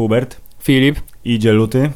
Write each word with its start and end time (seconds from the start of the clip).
Hubert, 0.00 0.36
Filip, 0.62 0.96
idzie 1.24 1.52
luty. 1.52 1.90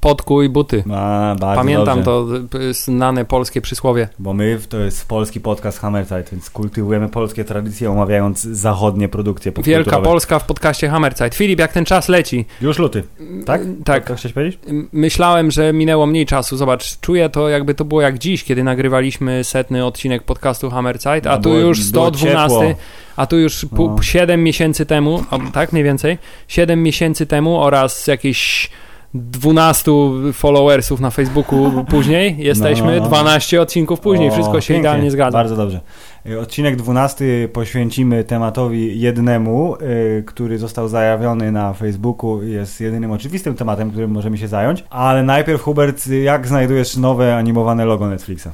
podkuj 0.00 0.48
buty. 0.48 0.84
A, 0.94 1.36
bardzo 1.40 1.60
Pamiętam 1.60 2.02
dobrze, 2.02 2.48
to 2.50 2.58
znane 2.72 3.24
polskie 3.24 3.60
przysłowie. 3.60 4.08
Bo 4.18 4.32
my, 4.34 4.58
to 4.68 4.78
jest 4.78 5.08
polski 5.08 5.40
podcast 5.40 5.78
Hammerzeit, 5.78 6.30
więc 6.30 6.50
kultywujemy 6.50 7.08
polskie 7.08 7.44
tradycje, 7.44 7.90
omawiając 7.90 8.40
zachodnie 8.42 9.08
produkcje 9.08 9.52
Wielka. 9.62 10.00
Polska 10.00 10.38
w 10.38 10.46
podcaście 10.46 10.88
Hammerzeit. 10.88 11.34
Filip, 11.34 11.58
jak 11.58 11.72
ten 11.72 11.84
czas 11.84 12.08
leci? 12.08 12.44
Już 12.60 12.78
luty, 12.78 13.02
tak? 13.46 13.60
Tak. 13.84 14.06
To 14.08 14.14
chciałeś 14.14 14.32
powiedzieć? 14.34 14.58
Myślałem, 14.92 15.50
że 15.50 15.72
minęło 15.72 16.06
mniej 16.06 16.26
czasu. 16.26 16.56
Zobacz, 16.56 17.00
czuję 17.00 17.28
to 17.28 17.48
jakby 17.48 17.74
to 17.74 17.84
było 17.84 18.00
jak 18.00 18.18
dziś, 18.18 18.44
kiedy 18.44 18.64
nagrywaliśmy 18.64 19.44
setny 19.44 19.86
odcinek 19.86 20.22
podcastu 20.22 20.70
Hammerzeit, 20.70 21.26
a 21.26 21.30
No 21.30 21.36
tu 21.36 21.42
było- 21.42 21.56
już 21.56 21.90
było 21.90 22.06
112, 22.06 22.58
ciepło. 22.58 22.74
A 23.16 23.26
tu 23.26 23.38
już 23.38 23.66
No. 23.72 24.02
7 24.02 24.42
miesięcy 24.44 24.86
temu, 24.86 25.22
tak 25.52 25.72
mniej 25.72 25.84
więcej, 25.84 26.18
7 26.48 26.82
miesięcy 26.82 27.26
temu 27.26 27.60
oraz 27.60 28.06
jakieś 28.06 28.70
12 29.14 29.92
followersów 30.32 31.00
na 31.00 31.10
Facebooku 31.10 31.70
później 31.90 32.36
jesteśmy, 32.38 32.96
No, 32.96 33.02
no. 33.02 33.08
12 33.08 33.60
odcinków 33.62 34.00
później, 34.00 34.28
O, 34.28 34.32
wszystko 34.32 34.60
się 34.60 34.74
pięknie, 34.74 34.80
idealnie 34.80 35.10
zgadza. 35.10 35.38
Bardzo 35.38 35.56
dobrze. 35.56 35.80
Y, 36.26 36.40
Odcinek 36.40 36.76
12 36.76 37.24
poświęcimy 37.52 38.24
tematowi 38.24 39.00
jednemu, 39.00 39.76
y, 39.76 40.24
który 40.26 40.58
został 40.58 40.88
zajawiony 40.88 41.52
na 41.52 41.72
Facebooku. 41.72 42.42
Jest 42.42 42.80
jedynym 42.80 43.10
oczywistym 43.10 43.54
tematem, 43.54 43.90
którym 43.90 44.10
możemy 44.10 44.38
się 44.38 44.48
zająć. 44.48 44.84
Ale 44.90 45.22
najpierw, 45.22 45.62
Hubert, 45.62 46.06
jak 46.06 46.46
znajdujesz 46.48 46.96
nowe 46.96 47.36
animowane 47.36 47.84
logo 47.84 48.08
Netflixa? 48.08 48.48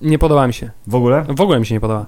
Nie 0.00 0.18
podoba 0.18 0.46
mi 0.46 0.54
się. 0.54 0.70
W 0.86 0.94
ogóle? 0.94 1.24
W 1.28 1.40
ogóle 1.40 1.60
mi 1.60 1.66
się 1.66 1.74
nie 1.74 1.80
podoba. 1.80 2.06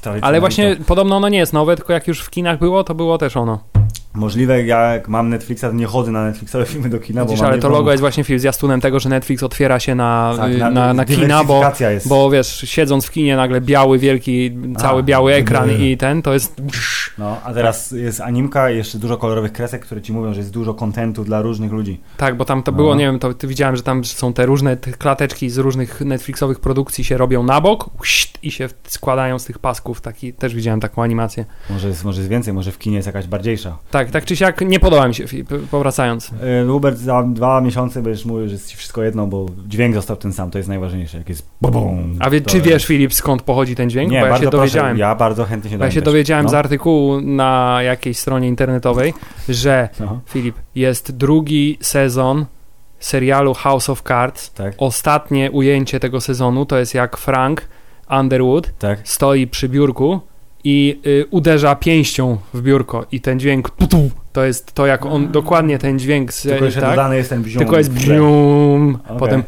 Tradycyjny. 0.00 0.26
Ale 0.26 0.40
właśnie 0.40 0.76
podobno 0.86 1.16
ono 1.16 1.28
nie 1.28 1.38
jest 1.38 1.52
nowe, 1.52 1.76
tylko 1.76 1.92
jak 1.92 2.08
już 2.08 2.20
w 2.20 2.30
kinach 2.30 2.58
było, 2.58 2.84
to 2.84 2.94
było 2.94 3.18
też 3.18 3.36
ono. 3.36 3.58
Możliwe, 4.14 4.64
jak 4.64 5.08
mam 5.08 5.28
Netflixa, 5.28 5.60
to 5.60 5.72
nie 5.72 5.86
chodzę 5.86 6.10
na 6.12 6.24
Netflixowe 6.24 6.66
filmy 6.66 6.88
do 6.88 6.98
kina, 6.98 7.24
Widzisz, 7.24 7.40
bo 7.40 7.46
ale 7.46 7.58
to 7.58 7.68
logo 7.68 7.90
jest 7.90 8.00
właśnie 8.00 8.24
film 8.24 8.38
zwiastunem 8.38 8.80
tego, 8.80 9.00
że 9.00 9.08
Netflix 9.08 9.42
otwiera 9.42 9.80
się 9.80 9.94
na, 9.94 10.34
Tak, 10.36 10.52
y, 10.52 10.58
na, 10.58 10.94
na, 10.94 11.04
kina, 11.04 11.44
bo, 11.44 11.72
jest. 11.80 12.08
bo 12.08 12.30
wiesz, 12.30 12.60
siedząc 12.64 13.06
w 13.06 13.10
kinie 13.10 13.36
nagle 13.36 13.60
biały, 13.60 13.98
wielki, 13.98 14.56
cały 14.78 15.00
A, 15.00 15.02
biały 15.02 15.34
ekran 15.34 15.70
i 15.70 15.96
ten, 15.96 16.22
to 16.22 16.32
jest... 16.32 16.62
No, 17.18 17.36
a 17.44 17.54
teraz 17.54 17.90
jest 17.90 18.20
animka 18.20 18.70
i 18.70 18.76
jeszcze 18.76 18.98
dużo 18.98 19.16
kolorowych 19.16 19.52
kresek, 19.52 19.82
które 19.82 20.02
ci 20.02 20.12
mówią, 20.12 20.34
że 20.34 20.40
jest 20.40 20.52
dużo 20.52 20.74
kontentu 20.74 21.24
dla 21.24 21.42
różnych 21.42 21.72
ludzi. 21.72 22.00
Tak, 22.16 22.36
bo 22.36 22.44
tam 22.44 22.62
to 22.62 22.70
No. 22.72 22.76
było, 22.76 22.94
nie 22.94 23.04
wiem, 23.04 23.18
to 23.18 23.34
widziałem, 23.44 23.76
że 23.76 23.82
tam 23.82 24.04
są 24.04 24.32
te 24.32 24.46
różne 24.46 24.76
te 24.76 24.90
klateczki 24.92 25.50
z 25.50 25.58
różnych 25.58 26.00
Netflixowych 26.00 26.60
produkcji 26.60 27.04
się 27.04 27.16
robią 27.16 27.42
na 27.42 27.60
bok 27.60 27.90
i 28.42 28.50
się 28.50 28.68
składają 28.86 29.38
z 29.38 29.44
tych 29.44 29.58
pasków, 29.58 30.00
taki, 30.00 30.32
też 30.32 30.54
widziałem 30.54 30.80
taką 30.80 31.02
animację. 31.02 31.44
Może 31.70 31.88
jest, 31.88 32.04
może 32.04 32.20
jest 32.20 32.30
więcej, 32.30 32.54
może 32.54 32.72
w 32.72 32.78
kinie 32.78 32.96
jest 32.96 33.06
jakaś 33.06 33.26
bardziejsza. 33.26 33.78
Tak, 33.90 34.03
tak 34.10 34.24
czy 34.24 34.36
siak, 34.36 34.60
nie 34.60 34.80
podoba 34.80 35.08
mi 35.08 35.14
się, 35.14 35.26
Filip, 35.28 35.48
powracając. 35.70 36.30
E, 36.62 36.66
Hubert, 36.66 36.98
za 36.98 37.22
dwa 37.22 37.60
miesiące 37.60 38.02
będziesz 38.02 38.24
mówił, 38.24 38.46
że 38.48 38.52
jest 38.52 38.68
ci 38.70 38.76
wszystko 38.76 39.02
jedno, 39.02 39.26
bo 39.26 39.46
dźwięk 39.68 39.94
został 39.94 40.16
ten 40.16 40.32
sam, 40.32 40.50
to 40.50 40.58
jest 40.58 40.68
najważniejsze. 40.68 41.18
Jak 41.18 41.28
jest 41.28 41.46
bum, 41.60 42.16
A 42.20 42.30
wie, 42.30 42.40
czy 42.40 42.56
jest- 42.56 42.68
wiesz, 42.68 42.86
Filip, 42.86 43.14
skąd 43.14 43.42
pochodzi 43.42 43.74
ten 43.74 43.90
dźwięk? 43.90 44.10
Nie, 44.10 44.20
bo 44.20 44.26
ja 44.26 44.30
bardzo 44.32 44.44
się 44.44 44.50
dowiedziałem. 44.50 44.90
Proszę, 44.90 45.00
ja 45.00 45.14
bardzo 45.14 45.44
chętnie 45.44 45.70
się 45.70 45.78
Bo 45.78 45.84
ja 45.84 45.90
się 45.90 45.94
dowiem 45.94 46.04
też. 46.04 46.12
dowiedziałem 46.12 46.44
no. 46.44 46.50
z 46.50 46.54
artykułu 46.54 47.20
na 47.20 47.78
jakiejś 47.82 48.18
stronie 48.18 48.48
internetowej, 48.48 49.14
że 49.48 49.88
No, 50.00 50.20
Filip, 50.26 50.56
jest 50.74 51.16
drugi 51.16 51.78
sezon 51.80 52.46
serialu 53.00 53.54
House 53.54 53.90
of 53.90 54.02
Cards. 54.02 54.52
tak, 54.52 54.74
Ostatnie 54.78 55.50
ujęcie 55.50 56.00
tego 56.00 56.20
sezonu 56.20 56.66
to 56.66 56.78
jest 56.78 56.94
jak 56.94 57.16
Frank 57.16 57.68
Underwood 58.20 58.78
tak. 58.78 58.98
stoi 59.04 59.46
przy 59.46 59.68
biurku 59.68 60.20
i 60.64 61.00
y, 61.06 61.26
uderza 61.30 61.74
pięścią 61.76 62.38
w 62.54 62.62
biurko 62.62 63.06
i 63.12 63.20
ten 63.20 63.40
dźwięk 63.40 63.70
to 64.32 64.44
jest 64.44 64.72
to 64.72 64.86
jak 64.86 65.06
on, 65.06 65.32
dokładnie 65.32 65.78
ten 65.78 65.98
dźwięk 65.98 66.32
z, 66.32 66.42
Tylko 66.42 66.64
jeszcze 66.64 66.80
tak, 66.80 66.90
dodany 66.90 67.16
jest 67.16 67.30
ten 67.30 67.42
bzium. 67.42 67.58
tylko 67.58 67.78
jest 67.78 67.92
bzium, 67.92 68.98
Okej. 69.04 69.18
potem 69.18 69.42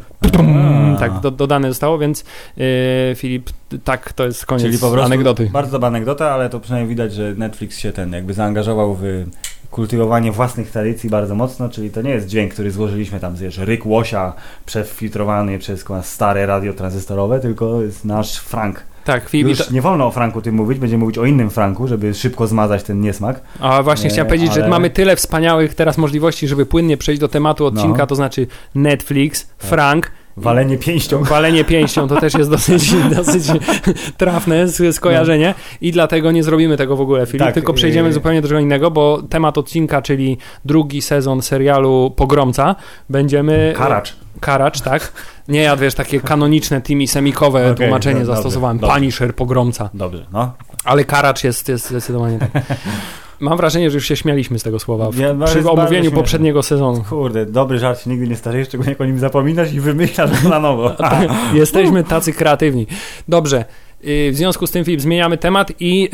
tak 0.99 1.19
do, 1.19 1.31
dodane 1.31 1.67
zostało, 1.67 1.97
więc 1.97 2.21
y, 2.21 3.15
Filip, 3.15 3.49
tak 3.83 4.13
to 4.13 4.25
jest 4.25 4.45
koniec 4.45 4.63
Czyli 4.63 4.77
po 4.77 4.91
prostu 4.91 5.05
anegdoty. 5.05 5.49
Bardzo 5.53 5.71
dobra 5.71 5.87
anegdota, 5.87 6.31
ale 6.31 6.49
to 6.49 6.59
przynajmniej 6.59 6.89
widać, 6.89 7.13
że 7.13 7.33
Netflix 7.37 7.77
się 7.77 7.91
ten 7.91 8.13
jakby 8.13 8.33
zaangażował 8.33 8.97
w 9.01 9.25
kultywowanie 9.71 10.31
własnych 10.31 10.71
tradycji 10.71 11.09
bardzo 11.09 11.35
mocno, 11.35 11.69
czyli 11.69 11.89
to 11.89 12.01
nie 12.01 12.11
jest 12.11 12.27
dźwięk, 12.27 12.53
który 12.53 12.71
złożyliśmy 12.71 13.19
tam, 13.19 13.35
wiesz, 13.35 13.57
ryk 13.57 13.85
łosia 13.85 14.33
przefiltrowany 14.65 15.59
przez 15.59 15.85
stare 16.01 16.45
radio 16.45 16.73
tranzystorowe, 16.73 17.39
tylko 17.39 17.81
jest 17.81 18.05
nasz 18.05 18.37
Frank. 18.37 18.83
Tak, 19.07 19.29
Filip, 19.29 19.59
Już 19.59 19.71
nie 19.71 19.81
wolno 19.81 20.07
o 20.07 20.11
Franku 20.11 20.41
tym 20.41 20.55
mówić, 20.55 20.79
będziemy 20.79 20.99
mówić 21.03 21.17
o 21.17 21.25
innym 21.25 21.49
Franku, 21.49 21.87
żeby 21.87 22.13
szybko 22.13 22.47
zmazać 22.47 22.83
ten 22.83 23.01
niesmak. 23.01 23.41
A 23.59 23.83
właśnie 23.83 24.03
Nie, 24.03 24.09
chciałem 24.09 24.27
powiedzieć, 24.27 24.53
że 24.53 24.61
ale- 24.61 24.69
mamy 24.69 24.89
tyle 24.89 25.15
wspaniałych 25.15 25.75
teraz 25.75 25.97
możliwości, 25.97 26.47
żeby 26.47 26.65
płynnie 26.65 26.97
przejść 26.97 27.21
do 27.21 27.27
tematu 27.27 27.65
odcinka, 27.65 27.97
No. 27.99 28.07
to 28.07 28.15
znaczy 28.15 28.47
Netflix, 28.75 29.47
Tak. 29.47 29.69
Frank, 29.69 30.11
Walenie 30.37 30.77
pięścią. 30.77 31.23
walenie 31.35 31.63
pięścią, 31.63 32.07
to 32.07 32.21
też 32.21 32.33
jest 32.33 32.49
dosyć, 32.49 32.93
dosyć 33.17 33.43
trafne 34.17 34.65
sk- 34.65 34.91
skojarzenie 34.93 35.53
i 35.81 35.91
dlatego 35.91 36.31
nie 36.31 36.43
zrobimy 36.43 36.77
tego 36.77 36.95
w 36.95 37.01
ogóle, 37.01 37.25
Filip, 37.25 37.45
Tak, 37.45 37.53
tylko 37.53 37.73
przejdziemy 37.73 38.07
yy. 38.07 38.13
zupełnie 38.13 38.41
do 38.41 38.47
czego 38.47 38.59
innego, 38.59 38.91
bo 38.91 39.21
temat 39.29 39.57
odcinka, 39.57 40.01
czyli 40.01 40.37
drugi 40.65 41.01
sezon 41.01 41.41
serialu 41.41 42.13
Pogromca, 42.15 42.75
będziemy... 43.09 43.73
Karacz. 43.77 44.15
Karacz, 44.39 44.81
tak? 44.81 45.11
Nie, 45.47 45.61
ja 45.61 45.75
wiesz, 45.75 45.93
takie 45.93 46.19
kanoniczne, 46.19 46.81
tymi 46.81 47.07
semikowe 47.07 47.71
Okej, 47.71 47.75
tłumaczenie 47.75 48.19
no, 48.19 48.25
zastosowałem. 48.25 48.77
dobrze. 48.79 48.95
Punisher, 48.95 49.35
Pogromca. 49.35 49.89
Dobrze, 49.93 50.25
no. 50.31 50.53
Ale 50.83 51.03
karacz 51.03 51.43
jest, 51.43 51.69
jest 51.69 51.89
zdecydowanie 51.89 52.39
tak. 52.39 52.63
Mam 53.39 53.57
wrażenie, 53.57 53.91
że 53.91 53.97
już 53.97 54.05
się 54.07 54.15
śmialiśmy 54.15 54.59
z 54.59 54.63
tego 54.63 54.79
słowa 54.79 55.11
w, 55.11 55.17
Ja- 55.17 55.33
no, 55.33 55.45
przy 55.45 55.69
omówieniu 55.69 56.11
poprzedniego 56.11 56.63
sezonu. 56.63 57.03
Kurde, 57.09 57.45
dobry 57.45 57.79
żart 57.79 58.03
się 58.03 58.09
nigdy 58.09 58.27
nie 58.27 58.35
starzeje, 58.35 58.65
szczególnie 58.65 58.91
jak 58.91 59.01
o 59.01 59.05
nim 59.05 59.19
zapominasz 59.19 59.73
i 59.73 59.79
wymyślasz 59.79 60.43
na 60.43 60.59
nowo. 60.59 60.95
Jesteśmy 61.53 62.03
tacy 62.03 62.33
kreatywni. 62.33 62.87
Dobrze. 63.27 63.65
Y, 64.05 64.31
W 64.31 64.35
związku 64.35 64.67
z 64.67 64.71
tym, 64.71 64.85
Filip, 64.85 65.01
zmieniamy 65.01 65.37
temat 65.37 65.71
i 65.79 66.09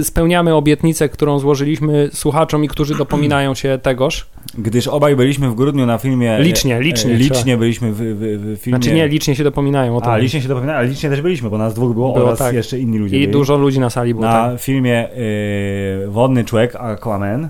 y, 0.00 0.04
spełniamy 0.04 0.54
obietnicę, 0.54 1.08
którą 1.08 1.38
złożyliśmy 1.38 2.10
słuchaczom 2.12 2.64
i 2.64 2.68
którzy 2.68 2.94
dopominają 2.94 3.54
się 3.54 3.78
tegoż. 3.82 4.26
Gdyż 4.58 4.88
obaj 4.88 5.16
byliśmy 5.16 5.50
w 5.50 5.54
grudniu 5.54 5.86
na 5.86 5.98
filmie... 5.98 6.38
Licznie, 6.40 6.76
e, 6.76 6.82
licznie 6.82 7.12
E, 7.12 7.16
licznie 7.16 7.56
bylicznie 7.56 7.92
w, 7.92 7.96
w, 7.96 8.56
w 8.58 8.60
filmie... 8.62 8.78
Znaczy 8.78 8.94
nie, 8.94 9.08
licznie 9.08 9.36
się 9.36 9.44
dopominają 9.44 9.96
o 9.96 10.00
to. 10.00 10.12
A, 10.12 10.16
licznie 10.16 10.40
się 10.42 10.48
dopominałem, 10.48 10.78
ale 10.80 10.88
licznie 10.88 11.10
też 11.10 11.20
byliśmy, 11.20 11.50
bo 11.50 11.58
nas 11.58 11.74
dwóch 11.74 11.94
było, 11.94 12.12
Było, 12.12 12.26
oraz 12.26 12.38
tak. 12.38 12.54
jeszcze 12.54 12.78
inni 12.78 12.98
ludzie 12.98 13.16
I 13.16 13.20
byli. 13.20 13.32
dużo 13.32 13.56
ludzi 13.56 13.80
na 13.80 13.90
sali 13.90 14.14
było. 14.14 14.26
Na 14.26 14.32
Tak. 14.50 14.60
filmie 14.60 15.08
y, 16.04 16.08
Wodny 16.08 16.44
Człowiek, 16.44 16.76
Aquaman. 16.76 17.48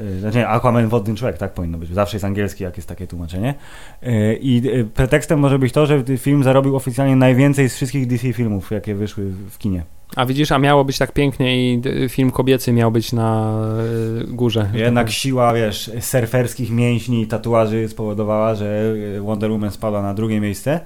Y, 0.00 0.20
Znaczy 0.20 0.38
nie, 0.38 0.48
Aquaman, 0.48 0.88
Wodny 0.88 1.14
Człowiek, 1.14 1.38
tak 1.38 1.52
powinno 1.52 1.78
być. 1.78 1.90
Zawsze 1.90 2.16
jest 2.16 2.24
angielski, 2.24 2.64
jak 2.64 2.76
jest 2.76 2.88
takie 2.88 3.06
tłumaczenie. 3.06 3.54
Y, 4.02 4.38
I 4.40 4.62
y, 4.66 4.84
pretekstem 4.94 5.38
może 5.38 5.58
być 5.58 5.72
to, 5.72 5.86
że 5.86 6.04
film 6.18 6.44
zarobił 6.44 6.76
oficjalnie 6.76 7.16
najwięcej 7.16 7.68
z 7.68 7.74
wszystkich 7.74 8.06
DC 8.06 8.32
filmów, 8.32 8.70
jakie 8.70 8.94
wyszły 8.94 9.24
w 9.50 9.58
kinie. 9.58 9.82
A 10.16 10.26
widzisz, 10.26 10.52
a 10.52 10.58
miało 10.58 10.84
być 10.84 10.98
tak 10.98 11.12
pięknie 11.12 11.74
i 11.74 11.82
film 12.08 12.30
kobiecy 12.30 12.72
miał 12.72 12.90
być 12.90 13.12
na 13.12 13.58
górze. 14.28 14.70
Jednak 14.74 15.10
siła, 15.10 15.54
wiesz, 15.54 15.90
surferskich 16.00 16.70
mięśni 16.70 17.22
i 17.22 17.26
tatuaży 17.26 17.88
spowodowała, 17.88 18.54
że 18.54 18.94
Wonder 19.20 19.50
Woman 19.50 19.70
spadła 19.70 20.02
na 20.02 20.14
drugie 20.14 20.40
miejsce. 20.40 20.80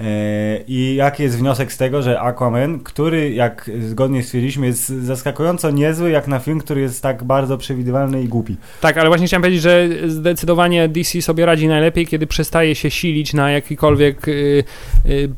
E, 0.00 0.60
I 0.68 0.94
jaki 0.94 1.22
jest 1.22 1.38
wniosek 1.38 1.72
z 1.72 1.76
tego, 1.76 2.02
że 2.02 2.20
Aquaman, 2.20 2.80
który, 2.80 3.32
jak 3.32 3.70
zgodnie 3.80 4.22
stwierdziliśmy, 4.22 4.66
jest 4.66 4.88
zaskakująco 4.88 5.70
niezły, 5.70 6.10
jak 6.10 6.28
na 6.28 6.38
film, 6.38 6.60
który 6.60 6.80
jest 6.80 7.02
tak 7.02 7.24
bardzo 7.24 7.58
przewidywalny 7.58 8.22
i 8.22 8.28
głupi. 8.28 8.56
Tak, 8.80 8.98
ale 8.98 9.08
właśnie 9.08 9.26
chciałem 9.26 9.42
powiedzieć, 9.42 9.62
że 9.62 9.88
zdecydowanie 10.06 10.88
DC 10.88 11.22
sobie 11.22 11.46
radzi 11.46 11.68
najlepiej, 11.68 12.06
kiedy 12.06 12.26
przestaje 12.26 12.74
się 12.74 12.90
silić 12.90 13.34
na 13.34 13.50
jakikolwiek 13.50 14.28
y, 14.28 14.64
y, 15.06 15.28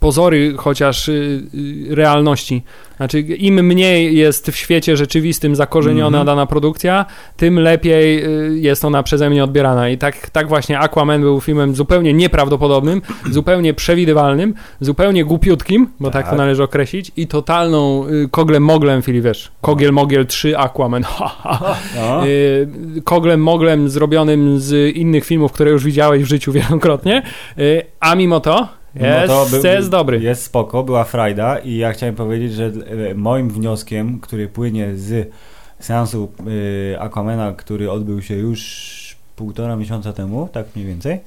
pozory 0.00 0.54
chociaż 0.56 1.08
y, 1.08 1.42
realności. 1.90 2.62
Znaczy, 2.96 3.20
im 3.20 3.54
mniej 3.66 4.16
jest 4.16 4.50
w 4.50 4.56
świecie 4.56 4.96
rzeczywistym 4.96 5.56
zakorzeniona 5.56 6.18
Mhm. 6.18 6.26
dana 6.26 6.46
produkcja, 6.46 7.06
tym 7.36 7.60
lepiej 7.60 8.24
jest 8.62 8.84
ona 8.84 9.02
przeze 9.02 9.30
mnie 9.30 9.44
odbierana. 9.44 9.88
I 9.88 9.98
tak, 9.98 10.30
tak 10.30 10.48
właśnie 10.48 10.78
Aquaman 10.78 11.20
był 11.20 11.40
filmem 11.40 11.74
zupełnie 11.74 12.14
nieprawdopodobnym, 12.14 13.02
zupełnie 13.30 13.74
przewidywalnym, 13.74 13.97
zupełnie 14.80 15.24
głupiutkim, 15.24 15.88
bo 16.00 16.10
tak, 16.10 16.22
Tak. 16.22 16.30
to 16.30 16.36
należy 16.36 16.62
określić, 16.62 17.12
i 17.16 17.26
totalną 17.26 18.06
y, 18.08 18.28
koglem 18.30 18.62
moglem, 18.64 19.02
Fili, 19.02 19.22
wiesz, 19.22 19.52
Kogiel 19.60 19.92
Mogiel 19.92 20.26
3 20.26 20.58
Aquaman, 20.58 21.02
ha, 21.18 21.28
ha, 21.28 21.76
No. 21.96 22.26
y, 22.26 22.68
koglem 23.04 23.42
moglem 23.42 23.88
zrobionym 23.88 24.58
z 24.60 24.96
innych 24.96 25.24
filmów, 25.24 25.52
które 25.52 25.70
już 25.70 25.84
widziałeś 25.84 26.22
w 26.22 26.26
życiu 26.26 26.52
wielokrotnie, 26.58 27.22
y, 27.58 27.82
a 28.00 28.14
mimo 28.14 28.40
to 28.40 28.68
jest, 28.94 29.28
No 29.28 29.46
był- 29.46 29.64
jest 29.70 29.90
dobry. 29.90 30.20
Jest 30.20 30.42
spoko, 30.42 30.82
była 30.82 31.04
frajda 31.04 31.58
i 31.58 31.76
ja 31.76 31.92
chciałem 31.92 32.14
powiedzieć, 32.14 32.52
że 32.52 32.72
moim 33.14 33.50
wnioskiem, 33.50 34.18
który 34.20 34.48
płynie 34.48 34.88
z 34.96 35.30
seansu 35.80 36.32
Aquamana, 36.98 37.52
który 37.52 37.90
odbył 37.90 38.22
się 38.22 38.34
już 38.34 38.98
półtora 39.36 39.76
miesiąca 39.76 40.12
temu, 40.12 40.48
tak 40.52 40.66
mniej 40.76 40.88
więcej, 40.88 41.20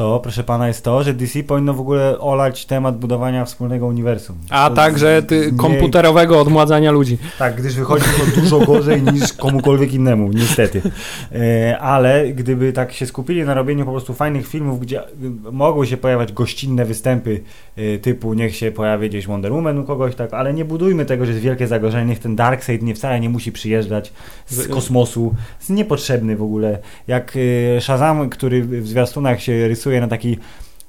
to, 0.00 0.20
proszę 0.20 0.44
pana, 0.44 0.68
jest 0.68 0.84
to, 0.84 1.02
że 1.02 1.14
DC 1.14 1.42
powinno 1.42 1.74
w 1.74 1.80
ogóle 1.80 2.18
olać 2.18 2.66
temat 2.66 2.98
budowania 2.98 3.44
wspólnego 3.44 3.86
uniwersum. 3.86 4.36
A 4.50 4.68
To 4.70 4.76
także 4.76 5.22
z- 5.28 5.56
komputerowego 5.56 6.40
odmładzania 6.40 6.90
ludzi. 6.90 7.18
Tak, 7.38 7.54
gdyż 7.56 7.74
wychodzi 7.74 8.04
to 8.04 8.40
dużo 8.40 8.60
gorzej 8.60 9.02
niż 9.02 9.32
komukolwiek 9.32 9.94
innemu, 9.94 10.32
niestety. 10.32 10.82
E, 11.32 11.78
ale 11.78 12.28
gdyby 12.28 12.72
tak 12.72 12.92
się 12.92 13.06
skupili 13.06 13.44
na 13.44 13.54
robieniu 13.54 13.84
po 13.84 13.90
prostu 13.90 14.14
fajnych 14.14 14.46
filmów, 14.46 14.80
gdzie 14.80 15.02
mogły 15.52 15.86
się 15.86 15.96
pojawiać 15.96 16.32
gościnne 16.32 16.84
występy 16.84 17.40
y, 17.78 17.98
typu 18.02 18.34
niech 18.34 18.56
się 18.56 18.72
pojawi 18.72 19.08
gdzieś 19.08 19.26
Wonder 19.26 19.52
Woman 19.52 19.78
u 19.78 19.84
kogoś, 19.84 20.14
tak, 20.14 20.34
ale 20.34 20.54
nie 20.54 20.64
budujmy 20.64 21.06
tego, 21.06 21.26
że 21.26 21.32
jest 21.32 21.44
wielkie 21.44 21.66
zagrożenie, 21.66 22.10
niech 22.10 22.18
ten 22.18 22.36
Darkseid 22.36 22.82
nie 22.82 22.94
wcale 22.94 23.20
nie 23.20 23.28
musi 23.28 23.52
przyjeżdżać 23.52 24.12
z 24.46 24.68
kosmosu, 24.68 25.34
jest 25.58 25.70
niepotrzebny 25.70 26.36
w 26.36 26.42
ogóle. 26.42 26.78
Jak 27.08 27.36
y, 27.36 27.78
Shazam, 27.80 28.30
który 28.30 28.64
w 28.64 28.88
zwiastunach 28.88 29.42
się 29.42 29.68
rysuje 29.68 29.89
na 30.00 30.08
taki 30.08 30.38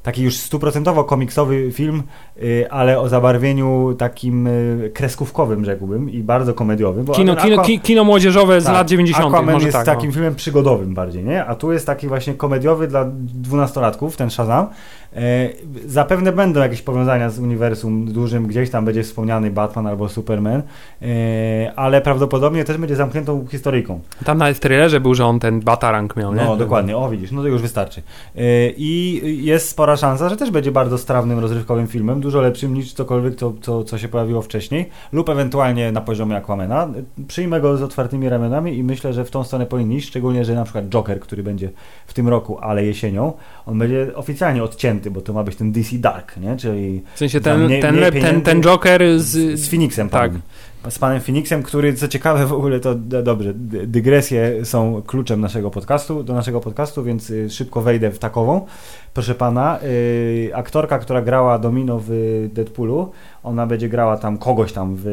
taki 0.04 0.24
już 0.24 0.38
stuprocentowo 0.38 1.04
komiksowy 1.04 1.72
film, 1.72 2.04
y, 2.44 2.72
ale 2.72 3.00
o 3.00 3.10
zabarwieniu 3.10 3.96
takim 3.98 4.48
y, 4.48 4.92
kreskówkowym, 4.94 5.66
rzekłbym, 5.66 6.10
i 6.10 6.24
bardzo 6.24 6.54
komediowym. 6.54 7.06
Kino, 7.06 7.36
kino, 7.36 7.64
ki- 7.64 7.80
kino 7.80 8.04
młodzieżowe 8.04 8.62
z 8.62 8.66
tak, 8.66 8.74
lat 8.74 8.90
90. 8.90 9.26
Aquaman 9.26 9.54
może 9.54 9.66
jest 9.66 9.78
tak. 9.78 9.86
takim 9.86 10.10
no. 10.10 10.14
filmem 10.14 10.36
przygodowym 10.36 10.94
bardziej, 10.94 11.24
nie? 11.24 11.46
A 11.46 11.56
tu 11.56 11.72
jest 11.72 11.86
taki 11.86 12.08
właśnie 12.08 12.34
komediowy 12.34 12.88
dla 12.88 13.06
dwunastolatków, 13.16 14.18
ten 14.18 14.30
Shazam. 14.30 14.68
E, 15.16 15.50
zapewne 15.86 16.32
będą 16.32 16.60
jakieś 16.60 16.82
powiązania 16.82 17.30
z 17.30 17.40
uniwersum 17.40 18.06
dużym, 18.06 18.48
gdzieś 18.48 18.70
tam 18.70 18.86
będzie 18.86 19.04
wspomniany 19.04 19.52
Batman 19.52 19.88
albo 19.88 20.10
Superman, 20.10 20.62
e, 21.02 21.72
ale 21.76 22.02
prawdopodobnie 22.02 22.64
też 22.64 22.78
będzie 22.78 22.96
zamkniętą 22.96 23.46
historyjką. 23.52 24.00
Tam 24.26 24.42
w 24.54 24.60
trailerze 24.60 25.00
był, 25.00 25.14
że 25.14 25.26
on 25.26 25.40
ten 25.40 25.60
batarang 25.60 26.16
miał, 26.16 26.34
nie? 26.34 26.44
No, 26.44 26.58
dokładnie, 26.58 26.98
o 26.98 27.10
widzisz, 27.10 27.32
no 27.32 27.42
to 27.42 27.48
już 27.48 27.62
wystarczy. 27.62 28.02
Yy, 28.36 28.44
I 28.78 29.22
jest 29.46 29.70
spora 29.70 29.98
szansa, 29.98 30.30
że 30.30 30.38
też 30.38 30.52
będzie 30.52 30.72
bardzo 30.72 30.98
strawnym, 30.98 31.40
rozrywkowym 31.40 31.88
filmem, 31.88 32.22
dużo 32.22 32.42
lepszym 32.42 32.74
niż 32.74 32.94
cokolwiek, 32.94 33.36
co, 33.36 33.54
co, 33.62 33.84
co 33.84 33.98
się 33.98 34.08
pojawiło 34.08 34.42
wcześniej, 34.42 34.90
lub 35.12 35.30
ewentualnie 35.30 35.92
na 35.92 36.02
poziomie 36.02 36.36
Aquamana. 36.36 36.88
Przyjmę 37.28 37.62
go 37.62 37.78
z 37.78 37.82
otwartymi 37.82 38.30
ramionami 38.30 38.78
i 38.78 38.84
myślę, 38.84 39.14
że 39.14 39.26
w 39.26 39.32
tą 39.32 39.44
stronę 39.44 39.66
powinien 39.66 39.92
iść, 39.92 40.08
szczególnie, 40.08 40.46
że 40.46 40.56
na 40.56 40.64
przykład 40.64 40.86
Joker, 40.86 41.20
który 41.20 41.44
będzie 41.44 41.70
w 42.08 42.14
tym 42.14 42.28
roku, 42.28 42.58
ale 42.60 42.86
jesienią, 42.86 43.34
on 43.66 43.80
będzie 43.80 44.12
oficjalnie 44.16 44.64
odcięty, 44.64 45.01
bo 45.10 45.22
to 45.22 45.34
ma 45.34 45.44
być 45.44 45.56
ten 45.56 45.72
DC 45.72 45.98
Dark, 45.98 46.38
nie? 46.38 46.58
Czyli 46.58 47.02
W 47.16 47.18
sensie 47.20 47.42
ten, 47.42 47.66
mniej- 47.68 47.82
ten, 47.82 47.96
mniej 47.96 48.12
ten, 48.22 48.42
ten 48.42 48.62
Joker 48.62 49.20
z... 49.20 49.60
z, 49.60 49.70
Phoenixem, 49.70 50.10
tak. 50.10 50.32
panem. 50.32 50.42
Z 50.90 51.00
panem 51.00 51.22
Phoenixem, 51.22 51.64
który, 51.64 51.94
co 51.94 52.08
ciekawe 52.08 52.46
w 52.46 52.54
ogóle, 52.54 52.80
to 52.80 52.96
dobrze, 53.24 53.54
dy- 53.54 53.88
dygresje 53.88 54.66
są 54.66 55.02
kluczem 55.08 55.42
naszego 55.42 55.72
podcastu, 55.72 56.24
do 56.24 56.34
naszego 56.34 56.60
podcastu, 56.62 57.04
więc 57.04 57.30
y, 57.30 57.50
szybko 57.50 57.82
wejdę 57.82 58.12
w 58.12 58.20
takową. 58.20 58.66
Proszę 59.14 59.36
pana, 59.36 59.80
y, 59.84 60.52
aktorka, 60.54 61.00
która 61.00 61.22
grała 61.22 61.60
Domino 61.60 62.02
w 62.08 62.10
Deadpoolu, 62.54 63.12
ona 63.44 63.68
będzie 63.68 63.90
grała 63.90 64.18
tam 64.18 64.38
kogoś 64.38 64.74
tam 64.74 64.96
w, 64.96 65.06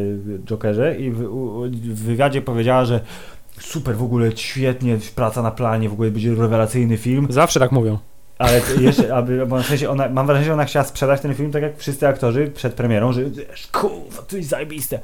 Jokerze 0.44 0.96
i 0.98 1.10
w, 1.10 1.18
w 1.72 2.02
wywiadzie 2.04 2.42
powiedziała, 2.42 2.84
że 2.84 3.00
super, 3.60 3.96
w 3.96 4.02
ogóle 4.02 4.36
świetnie, 4.36 4.98
praca 5.14 5.42
na 5.42 5.50
planie, 5.50 5.88
w 5.88 5.92
ogóle 5.92 6.10
będzie 6.10 6.34
rewelacyjny 6.34 6.96
film. 6.96 7.26
Zawsze 7.30 7.60
tak 7.60 7.72
mówią. 7.72 7.98
Ale 8.38 8.60
jeszcze, 8.80 9.14
aby, 9.14 9.46
bo 9.46 9.62
w 9.62 9.66
sensie 9.66 9.90
ona, 9.90 10.08
mam 10.08 10.26
wrażenie, 10.26 10.46
że 10.46 10.52
ona 10.52 10.64
chciała 10.64 10.84
sprzedać 10.84 11.20
ten 11.20 11.34
film 11.34 11.52
tak 11.52 11.62
jak 11.62 11.78
wszyscy 11.78 12.08
aktorzy 12.08 12.50
przed 12.54 12.74
premierą, 12.74 13.12
że 13.12 13.24
wiesz, 13.24 13.66
kurwa, 13.66 14.22
to 14.22 14.36
jest 14.36 14.48
zajebiste. 14.48 14.98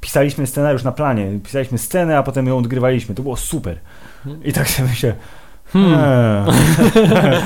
Pisaliśmy 0.00 0.46
scenariusz 0.46 0.82
na 0.82 0.92
planie, 0.92 1.38
pisaliśmy 1.44 1.78
scenę, 1.78 2.18
a 2.18 2.22
potem 2.22 2.46
ją 2.46 2.58
odgrywaliśmy. 2.58 3.14
To 3.14 3.22
było 3.22 3.36
super. 3.36 3.78
I 4.44 4.52
tak 4.52 4.68
sobie 4.68 4.88
myślę, 4.88 5.14
Hmm. 5.72 5.94
eee, 5.94 7.40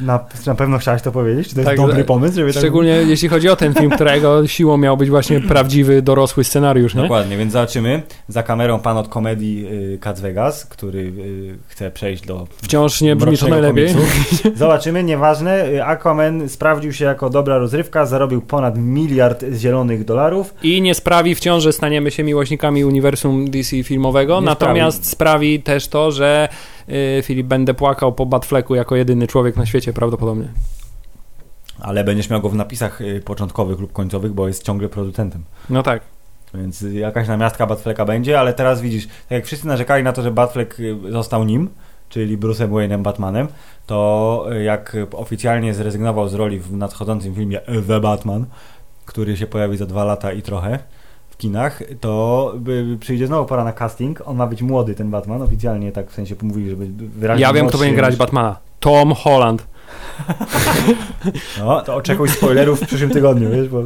na, 0.06 0.20
na 0.46 0.54
pewno 0.54 0.78
chciałaś 0.78 1.02
to 1.02 1.12
powiedzieć? 1.12 1.48
Czy 1.48 1.54
to 1.54 1.60
jest 1.60 1.68
Tak, 1.68 1.76
dobry 1.76 2.00
e, 2.00 2.04
pomysł? 2.04 2.34
Żeby 2.34 2.52
Szczególnie 2.52 2.90
jeśli 2.90 3.28
chodzi 3.28 3.48
o 3.48 3.56
ten 3.56 3.74
film, 3.74 3.90
którego 3.90 4.46
siłą 4.46 4.76
miał 4.76 4.96
być 4.96 5.10
właśnie 5.10 5.40
prawdziwy, 5.52 6.02
dorosły 6.02 6.44
scenariusz, 6.44 6.92
tak... 6.92 6.96
nie? 6.96 7.02
Dokładnie, 7.02 7.36
więc 7.36 7.52
zobaczymy. 7.52 8.02
Za 8.28 8.42
kamerą 8.42 8.78
pan 8.78 8.96
od 8.96 9.08
komedii 9.08 9.66
y, 9.94 9.98
Cats 10.00 10.20
Vegas, 10.20 10.66
który 10.66 10.98
y, 10.98 11.58
chce 11.68 11.90
przejść 11.90 12.26
do 12.26 12.46
Wciąż 12.62 13.00
nie 13.00 13.16
brzmi 13.16 13.38
to 13.38 13.48
najlepiej. 13.48 13.86
komiksu. 13.94 14.50
Zobaczymy, 14.54 15.04
nieważne. 15.04 15.64
Aquaman 15.84 16.48
sprawdził 16.48 16.92
się 16.92 17.04
jako 17.04 17.30
dobra 17.30 17.58
rozrywka, 17.58 18.06
zarobił 18.06 18.40
ponad 18.40 18.78
miliard 18.78 19.44
zielonych 19.56 20.04
dolarów. 20.04 20.54
I 20.62 20.82
nie 20.82 20.94
sprawi 20.94 21.34
wciąż, 21.34 21.62
że 21.62 21.72
staniemy 21.72 22.10
się 22.10 22.24
miłośnikami 22.24 22.84
uniwersum 22.84 23.50
DC 23.50 23.82
filmowego, 23.82 24.40
Nie 24.40 24.46
natomiast 24.46 24.98
sprawi. 25.06 25.10
sprawi. 25.10 25.62
też 25.62 25.88
to, 25.88 26.10
że 26.10 26.48
y, 26.77 26.77
Filip 27.22 27.46
będę 27.46 27.74
płakał 27.74 28.12
po 28.12 28.26
Batflecku 28.26 28.74
jako 28.74 28.96
jedyny 28.96 29.26
człowiek 29.26 29.56
na 29.56 29.66
świecie 29.66 29.92
prawdopodobnie. 29.92 30.48
Ale 31.80 32.04
będziesz 32.04 32.30
miał 32.30 32.40
go 32.40 32.48
w 32.48 32.54
napisach 32.54 33.00
y, 33.00 33.20
początkowych 33.24 33.78
lub 33.78 33.92
końcowych, 33.92 34.32
bo 34.32 34.48
jest 34.48 34.62
ciągle 34.62 34.88
producentem. 34.88 35.44
No 35.70 35.82
tak. 35.82 36.02
Więc 36.54 36.82
y, 36.82 36.94
jakaś 36.94 37.28
namiastka 37.28 37.66
Batflecka 37.66 38.04
będzie, 38.04 38.40
ale 38.40 38.54
teraz 38.54 38.80
widzisz, 38.80 39.06
tak 39.06 39.30
jak 39.30 39.46
wszyscy 39.46 39.66
narzekali 39.66 40.04
na 40.04 40.12
to, 40.12 40.22
że 40.22 40.30
Batfleck 40.30 40.80
y, 40.80 40.96
został 41.08 41.44
nim, 41.44 41.68
czyli 42.08 42.38
Bruce'em 42.38 42.68
Wayne'em 42.68 43.02
Batmanem, 43.02 43.48
to 43.86 44.46
y, 44.52 44.62
jak 44.62 44.96
oficjalnie 45.12 45.74
zrezygnował 45.74 46.28
z 46.28 46.34
roli 46.34 46.60
w 46.60 46.72
nadchodzącym 46.72 47.34
filmie 47.34 47.60
The 47.88 48.00
Batman, 48.00 48.46
który 49.04 49.36
się 49.36 49.46
pojawi 49.46 49.76
za 49.76 49.86
dwa 49.86 50.04
lata 50.04 50.32
i 50.32 50.42
trochę 50.42 50.78
kinach, 51.38 51.82
to 52.00 52.54
przyjdzie 53.00 53.26
znowu 53.26 53.46
pora 53.46 53.64
na 53.64 53.72
casting. 53.72 54.22
On 54.24 54.36
ma 54.36 54.46
być 54.46 54.62
młody, 54.62 54.94
ten 54.94 55.10
Batman, 55.10 55.42
oficjalnie 55.42 55.92
tak 55.92 56.10
w 56.10 56.14
sensie 56.14 56.34
mówili, 56.42 56.70
żeby 56.70 56.86
wyraźnie 57.18 57.42
Ja 57.42 57.52
wiem, 57.52 57.66
kto 57.66 57.78
powinien 57.78 57.96
grać 57.96 58.16
Batmana. 58.16 58.56
Tom 58.80 59.12
Holland. 59.12 59.66
No, 61.58 61.82
to 61.82 61.94
oczekuj 61.94 62.28
spoilerów 62.28 62.80
w 62.80 62.86
przyszłym 62.86 63.10
tygodniu, 63.10 63.50
wiesz, 63.50 63.68
bo 63.68 63.82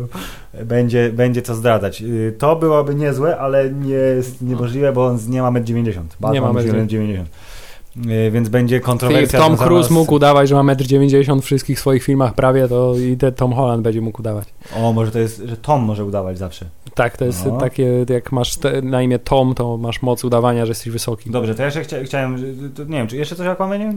będzie, 0.64 1.10
będzie 1.12 1.42
co 1.42 1.54
zdradzać. 1.54 2.02
Y, 2.02 2.34
To 2.38 2.56
byłoby 2.56 2.94
niezłe, 2.94 3.38
ale 3.38 3.70
nie 3.70 3.94
jest 3.94 4.42
niemożliwe, 4.42 4.92
bo 4.92 5.06
on 5.06 5.18
nie 5.28 5.42
ma 5.42 5.50
1,90 5.50 5.98
m. 5.98 6.32
Nie 6.32 6.40
ma 6.40 6.52
musi 6.52 6.68
1,90 6.68 6.86
1,90 6.86 7.20
Y, 7.20 7.26
Więc 8.30 8.48
będzie 8.48 8.80
kontrowersja. 8.80 9.38
Tom 9.40 9.56
Cruise 9.56 9.88
z- 9.88 9.90
mógł 9.90 10.14
udawać, 10.14 10.48
że 10.48 10.54
ma 10.62 10.62
1,90 10.74 11.32
m 11.32 11.40
w 11.42 11.44
wszystkich 11.44 11.80
swoich 11.80 12.02
filmach 12.02 12.34
prawie, 12.34 12.68
to 12.68 12.94
i 12.98 13.16
ten 13.16 13.32
Tom 13.34 13.52
Holland 13.52 13.82
będzie 13.82 14.00
mógł 14.00 14.20
udawać. 14.20 14.48
O, 14.76 14.92
może 14.92 15.10
to 15.10 15.18
jest, 15.18 15.42
że 15.44 15.56
Tom 15.56 15.82
może 15.82 16.04
udawać 16.04 16.38
zawsze. 16.38 16.66
Tak, 16.94 17.16
to 17.16 17.24
jest 17.24 17.46
No. 17.46 17.58
takie, 17.58 18.06
jak 18.10 18.32
masz 18.32 18.56
te, 18.56 18.82
na 18.82 19.02
imię 19.02 19.18
Tom, 19.18 19.54
to 19.54 19.76
masz 19.76 20.02
moc 20.02 20.24
udawania, 20.24 20.66
że 20.66 20.70
jesteś 20.70 20.92
wysoki. 20.92 21.30
Dobrze, 21.30 21.54
to 21.54 21.62
ja 21.62 21.66
jeszcze 21.66 21.84
chcia, 21.84 22.04
chciałem, 22.04 22.36
to, 22.74 22.84
nie 22.84 22.90
wiem, 22.98 23.06
czy 23.06 23.16
jeszcze 23.16 23.36
coś 23.36 23.46
o 23.46 23.50
Aquamanie? 23.50 23.94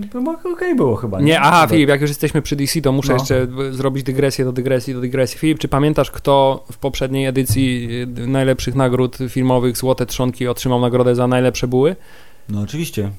Okej 0.54 0.76
było 0.76 0.96
chyba. 0.96 1.22
Nie, 1.22 1.40
aha, 1.42 1.62
Dobra. 1.62 1.68
Filip, 1.76 1.90
jak 1.90 2.02
już 2.02 2.10
jesteśmy 2.10 2.42
przy 2.42 2.56
DC, 2.56 2.82
to 2.82 2.92
muszę 2.92 3.14
No. 3.14 3.20
jeszcze 3.20 3.48
e, 3.70 3.74
zrobić 3.74 4.04
dygresję 4.04 4.46
do 4.46 4.52
dygresji 4.52 4.94
do 4.94 5.02
dygresji. 5.02 5.40
Filip, 5.40 5.60
czy 5.60 5.68
pamiętasz, 5.68 6.12
kto 6.12 6.64
w 6.72 6.78
poprzedniej 6.78 7.26
edycji 7.26 7.90
e, 8.24 8.28
najlepszych 8.28 8.76
nagród 8.76 9.18
filmowych 9.30 9.78
Złote 9.78 10.06
Trzonki 10.06 10.48
otrzymał 10.48 10.80
nagrodę 10.82 11.16
za 11.16 11.28
najlepsze 11.28 11.68
buły? 11.68 11.96
No 12.50 12.62
oczywiście, 12.62 13.12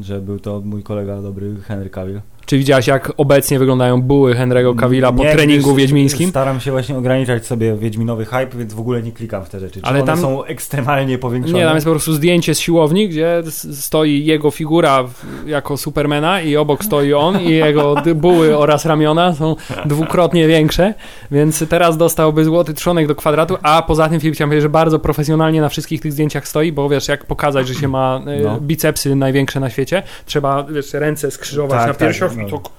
że 0.00 0.20
był 0.20 0.40
to 0.40 0.60
mój 0.60 0.82
kolega 0.82 1.22
dobry 1.22 1.56
Henry 1.56 1.90
Cavill. 1.90 2.20
Czy 2.46 2.58
widziałeś, 2.58 2.86
jak 2.86 3.12
obecnie 3.16 3.58
wyglądają 3.58 4.02
buły 4.02 4.34
Henry'ego 4.34 4.76
Cavilla 4.76 5.12
po 5.12 5.24
Nie, 5.24 5.32
treningu 5.32 5.74
wiedźmińskim? 5.74 6.30
Staram 6.30 6.60
się 6.60 6.70
właśnie 6.70 6.96
ograniczać 6.98 7.46
sobie 7.46 7.76
wiedźminowy 7.76 8.24
hype, 8.24 8.46
więc 8.58 8.74
w 8.74 8.80
ogóle 8.80 9.02
nie 9.02 9.12
klikam 9.12 9.44
w 9.44 9.48
te 9.48 9.60
rzeczy. 9.60 9.80
Czy 9.80 9.86
Ale 9.86 9.98
one 9.98 10.06
tam- 10.06 10.20
są 10.20 10.44
ekstremalnie 10.44 11.18
powiększone? 11.18 11.58
Nie, 11.58 11.64
tam 11.64 11.74
jest 11.74 11.84
po 11.86 11.90
prostu 11.92 12.12
zdjęcie 12.12 12.54
z 12.54 12.60
siłowni, 12.60 13.08
gdzie 13.08 13.42
stoi 13.72 14.24
jego 14.24 14.50
figura 14.50 15.04
jako 15.46 15.76
Supermana 15.76 16.40
i 16.40 16.56
obok 16.56 16.84
stoi 16.84 17.12
on 17.14 17.40
i 17.40 17.50
jego 17.50 17.94
buły 18.14 18.58
oraz 18.58 18.84
ramiona 18.86 19.34
są 19.34 19.56
dwukrotnie 19.86 20.48
większe, 20.48 20.94
więc 21.30 21.68
teraz 21.68 21.96
dostałby 21.96 22.44
złoty 22.44 22.74
trzonek 22.74 23.06
do 23.06 23.14
kwadratu, 23.14 23.56
a 23.62 23.82
poza 23.82 24.08
tym 24.08 24.20
Filip 24.20 24.34
chciałem 24.34 24.50
powiedzieć, 24.50 24.62
że 24.62 24.68
bardzo 24.68 24.98
profesjonalnie 24.98 25.60
na 25.60 25.68
wszystkich 25.68 26.00
tych 26.00 26.12
zdjęciach 26.12 26.48
stoi, 26.48 26.72
bo 26.72 26.88
wiesz, 26.88 27.08
jak 27.08 27.26
pokazać, 27.26 27.68
że 27.68 27.74
się 27.74 27.88
ma 27.88 28.20
e, 28.26 28.40
No. 28.42 28.60
bicepsy 28.60 29.14
największe 29.16 29.60
na 29.60 29.70
świecie, 29.70 30.02
trzeba 30.26 30.62
wiesz, 30.64 30.92
ręce 30.94 31.30
skrzyżować 31.30 31.78
Tak, 31.78 31.88
na 31.88 31.94
piersiach 31.94 32.31
tak, 32.36 32.52
no. 32.52 32.58
to- 32.58 32.70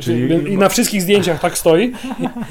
Czyli- 0.00 0.52
i 0.52 0.58
na 0.58 0.68
wszystkich 0.68 1.02
zdjęciach 1.02 1.40
tak 1.40 1.58
stoi 1.58 1.92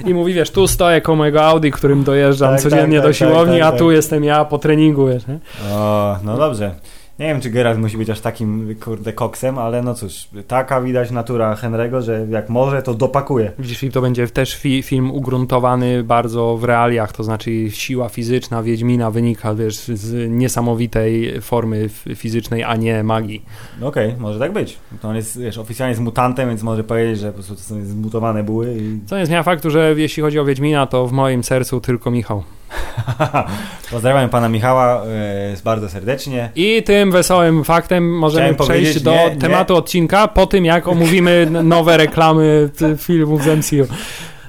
i, 0.05 0.09
i 0.09 0.13
mówi, 0.13 0.33
wiesz, 0.33 0.51
tu 0.51 0.67
stoję 0.67 1.01
koło 1.01 1.15
mojego 1.15 1.43
Audi, 1.43 1.71
którym 1.71 2.03
dojeżdżam 2.03 2.51
Tak, 2.53 2.61
codziennie 2.61 2.97
tak, 2.97 3.03
do 3.03 3.09
tak, 3.09 3.15
siłowni, 3.17 3.59
tak, 3.59 3.67
a 3.67 3.71
tak. 3.71 3.79
tu 3.79 3.91
jestem 3.91 4.23
ja 4.23 4.45
po 4.45 4.57
treningu, 4.57 5.07
wiesz, 5.07 5.23
nie? 5.27 5.39
O, 5.71 6.17
no 6.23 6.37
dobrze. 6.37 6.75
Nie 7.19 7.25
wiem, 7.25 7.41
czy 7.41 7.49
Geralt 7.49 7.79
musi 7.79 7.97
być 7.97 8.09
aż 8.09 8.19
takim, 8.19 8.75
kurde, 8.83 9.13
koksem, 9.13 9.57
ale 9.57 9.81
no 9.81 9.93
cóż, 9.93 10.27
taka 10.47 10.81
widać 10.81 11.11
natura 11.11 11.55
Henry'ego, 11.55 12.01
że 12.01 12.27
jak 12.29 12.49
może, 12.49 12.81
to 12.81 12.93
dopakuje. 12.93 13.51
Widzisz, 13.59 13.85
to 13.93 14.01
będzie 14.01 14.27
też 14.27 14.55
fi 14.55 14.83
film 14.83 15.11
ugruntowany 15.11 16.03
bardzo 16.03 16.57
w 16.57 16.63
realiach, 16.63 17.13
to 17.13 17.23
znaczy 17.23 17.71
siła 17.71 18.09
fizyczna 18.09 18.63
Wiedźmina 18.63 19.11
wynika, 19.11 19.55
wiesz, 19.55 19.77
z 19.77 20.31
niesamowitej 20.31 21.41
formy 21.41 21.89
fizycznej, 22.15 22.63
a 22.63 22.75
nie 22.75 23.03
magii. 23.03 23.45
No 23.81 23.87
Okej, 23.87 24.15
może 24.19 24.39
tak 24.39 24.53
być. 24.53 24.77
To 25.01 25.09
on 25.09 25.15
jest, 25.15 25.39
wiesz, 25.39 25.57
oficjalnie 25.57 25.91
jest 25.91 26.01
mutantem, 26.01 26.49
więc 26.49 26.63
może 26.63 26.83
powiedzieć, 26.83 27.19
że 27.19 27.27
po 27.27 27.33
prostu 27.33 27.55
to 27.55 27.61
są 27.61 27.85
zmutowane 27.85 28.43
buły 28.43 28.77
i... 28.79 28.99
Co 29.05 29.17
nie 29.17 29.25
zmienia 29.25 29.43
faktu, 29.43 29.69
że 29.69 29.93
jeśli 29.97 30.23
chodzi 30.23 30.39
o 30.39 30.45
Wiedźmina, 30.45 30.87
to 30.87 31.07
w 31.07 31.11
moim 31.11 31.43
sercu 31.43 31.81
tylko 31.81 32.11
Michał. 32.11 32.43
Pozdrawiam 33.91 34.29
pana 34.29 34.49
Michała 34.49 35.03
e, 35.05 35.55
bardzo 35.63 35.89
serdecznie. 35.89 36.49
I 36.55 36.83
tym 36.83 37.11
wesołym 37.11 37.63
faktem 37.63 38.17
możemy 38.17 38.53
Chciałem 38.53 38.69
przejść 38.69 39.01
do 39.01 39.11
nie, 39.11 39.29
nie. 39.29 39.35
tematu 39.35 39.75
odcinka 39.75 40.27
po 40.27 40.47
tym, 40.47 40.65
jak 40.65 40.87
omówimy 40.87 41.47
nowe 41.63 41.97
reklamy 41.97 42.69
filmów 42.97 43.43
z 43.43 43.47
MCU. 43.47 43.93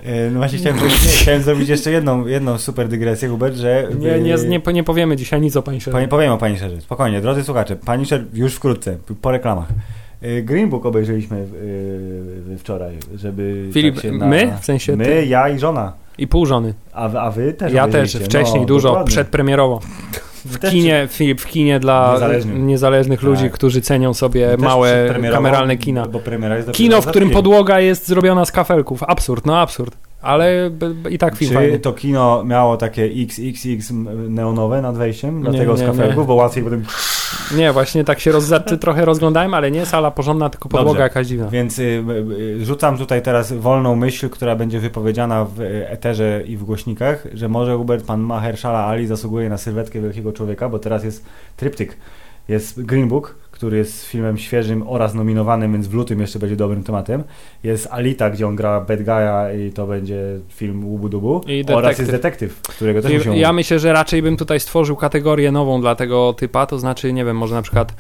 E, 0.05 0.31
No 0.31 0.39
właśnie 0.39 0.59
chciałem, 0.59 0.79
powiedzieć, 0.79 1.05
nie, 1.05 1.11
chciałem 1.11 1.43
zrobić 1.43 1.69
jeszcze 1.69 1.91
jedną, 1.91 2.27
jedną 2.27 2.59
super 2.59 2.89
dygresję, 2.89 3.29
Hubert, 3.29 3.57
że... 3.57 3.89
Nie, 3.99 4.21
nie, 4.21 4.35
nie, 4.49 4.61
nie 4.73 4.85
powiemy 4.85 5.17
dzisiaj 5.17 5.41
nic 5.41 5.57
o. 5.57 5.63
Pani, 5.63 6.09
powiem 6.09 6.33
o 6.33 6.39
Punisherze. 6.39 6.81
Spokojnie, 6.81 7.21
drodzy 7.21 7.45
słuchacze, 7.45 7.77
Punisher 7.77 8.25
już 8.35 8.55
wkrótce, 8.55 8.97
po 9.23 9.31
reklamach. 9.31 9.67
E, 10.23 10.43
Green 10.43 10.71
Book 10.71 10.87
obejrzeliśmy 10.87 11.47
wczoraj, 12.59 12.97
żeby... 13.15 13.69
Filip, 13.73 13.95
tak 13.95 14.03
się 14.03 14.13
my? 14.13 14.53
W 14.61 14.65
sensie 14.65 14.97
My, 14.97 15.05
ty? 15.05 15.27
ja 15.27 15.49
i 15.49 15.59
żona. 15.59 15.93
I 16.19 16.27
pół 16.29 16.47
żony. 16.47 16.75
A, 16.93 17.09
wy- 17.09 17.21
a 17.21 17.31
wy 17.31 17.53
też 17.53 17.73
Ja 17.73 17.89
też, 17.89 18.17
wcześniej 18.17 18.61
no, 18.61 18.67
dużo, 18.67 18.89
dokładnie. 18.89 19.11
przedpremierowo. 19.11 19.81
W 20.45 20.59
Też 20.59 20.71
kinie, 20.71 21.09
Filip, 21.11 21.41
w 21.41 21.47
kinie 21.47 21.81
dla 21.81 22.11
Niezależnych. 22.13 22.59
niezależnych 22.63 23.23
ludzi, 23.23 23.43
Tak. 23.43 23.53
którzy 23.53 23.81
cenią 23.81 24.15
sobie 24.15 24.57
małe, 24.59 25.15
kameralne 25.33 25.77
kina. 25.77 26.07
Kino, 26.73 27.03
w 27.03 27.07
którym 27.07 27.31
podłoga 27.31 27.81
jest 27.81 28.07
zrobiona 28.09 28.45
z 28.45 28.53
kafelków. 28.53 29.03
Absurd, 29.03 29.47
no 29.47 29.59
absurd. 29.59 29.97
Ale 30.23 30.71
i 31.11 31.19
tak 31.19 31.37
film 31.37 31.49
Czy 31.51 31.55
fajny. 31.55 31.79
to 31.79 31.93
kino 31.93 32.45
miało 32.45 32.77
takie 32.77 33.05
XXX 33.05 33.93
neonowe 34.29 34.83
nad 34.83 34.97
wejściem, 34.97 35.43
dlatego 35.43 35.73
nie, 35.73 35.79
z 35.79 35.81
nie. 35.81 35.87
kafelków, 35.87 36.27
bo 36.27 36.35
łatwiej 36.35 36.65
potem... 36.65 36.85
Nie, 37.57 37.73
właśnie 37.73 38.05
tak 38.05 38.21
się 38.21 38.33
roz, 38.33 38.53
trochę 38.81 39.05
rozglądałem, 39.05 39.55
ale 39.55 39.71
nie 39.71 39.87
sala 39.87 40.11
porządna, 40.11 40.51
tylko 40.51 40.69
podłoga 40.69 40.89
Dobrze. 40.91 41.03
jakaś 41.03 41.27
dziwna. 41.27 41.49
Więc 41.49 41.79
y, 41.79 42.05
y, 42.31 42.65
rzucam 42.65 42.99
tutaj 42.99 43.23
teraz 43.23 43.53
wolną 43.53 43.97
myśl, 43.97 44.29
która 44.29 44.57
będzie 44.57 44.81
wypowiedziana 44.81 45.45
w 45.45 45.61
y, 45.61 45.89
eterze 45.89 46.43
i 46.47 46.57
w 46.57 46.65
głośnikach, 46.65 47.27
że 47.35 47.49
może 47.49 47.77
Hubert, 47.77 48.07
pan 48.07 48.21
Mahershala 48.21 48.87
Ali 48.87 49.07
zasługuje 49.07 49.49
na 49.49 49.59
sylwetkę 49.59 50.01
wielkiego 50.01 50.33
człowieka, 50.33 50.69
bo 50.69 50.79
teraz 50.79 51.05
jest 51.05 51.25
tryptyk. 51.57 51.97
Jest 52.49 52.83
Green 52.83 53.09
Book, 53.09 53.35
który 53.57 53.77
jest 53.77 54.05
filmem 54.05 54.39
świeżym 54.39 54.89
oraz 54.89 55.15
nominowanym, 55.15 55.73
więc 55.73 55.89
w 55.89 55.95
lutym 55.95 56.21
jeszcze 56.21 56.39
będzie 56.39 56.57
dobrym 56.57 56.85
tematem. 56.85 57.25
Jest 57.65 57.89
Alita, 57.91 58.31
gdzie 58.31 58.47
on 58.47 58.57
gra 58.57 58.81
bad 58.81 59.01
guy'a 59.01 59.59
i 59.59 59.73
to 59.73 59.87
będzie 59.87 60.23
film 60.49 60.85
Łubu 60.85 61.09
Dubu. 61.09 61.41
I 61.47 61.65
Oraz 61.69 61.99
jest 61.99 62.11
detektyw, 62.11 62.63
którego 62.63 63.03
też 63.03 63.13
musimy 63.13 63.39
ja 63.39 63.53
myślę, 63.53 63.79
że 63.79 63.93
raczej 63.93 64.23
bym 64.23 64.37
tutaj 64.37 64.61
stworzył 64.61 64.97
kategorię 64.97 65.53
nową 65.53 65.81
dla 65.81 65.95
tego 65.95 66.33
typa, 66.33 66.67
to 66.67 66.79
znaczy, 66.79 67.13
nie 67.13 67.25
wiem, 67.25 67.37
może 67.37 67.55
na 67.55 67.63
przykład 67.63 67.95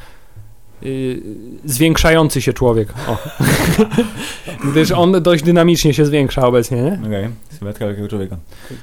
yy, 0.82 1.22
zwiększający 1.64 2.42
się 2.42 2.52
człowiek. 2.52 2.88
O. 3.08 3.18
Gdyż 4.70 4.90
on 4.90 5.22
dość 5.22 5.42
dynamicznie 5.44 5.94
się 5.94 6.04
zwiększa 6.04 6.46
obecnie, 6.46 6.82
nie? 6.82 6.98
Okej, 7.06 7.28
sylwetka 7.58 7.86
wielkiego 7.86 8.08
człowieka. 8.08 8.36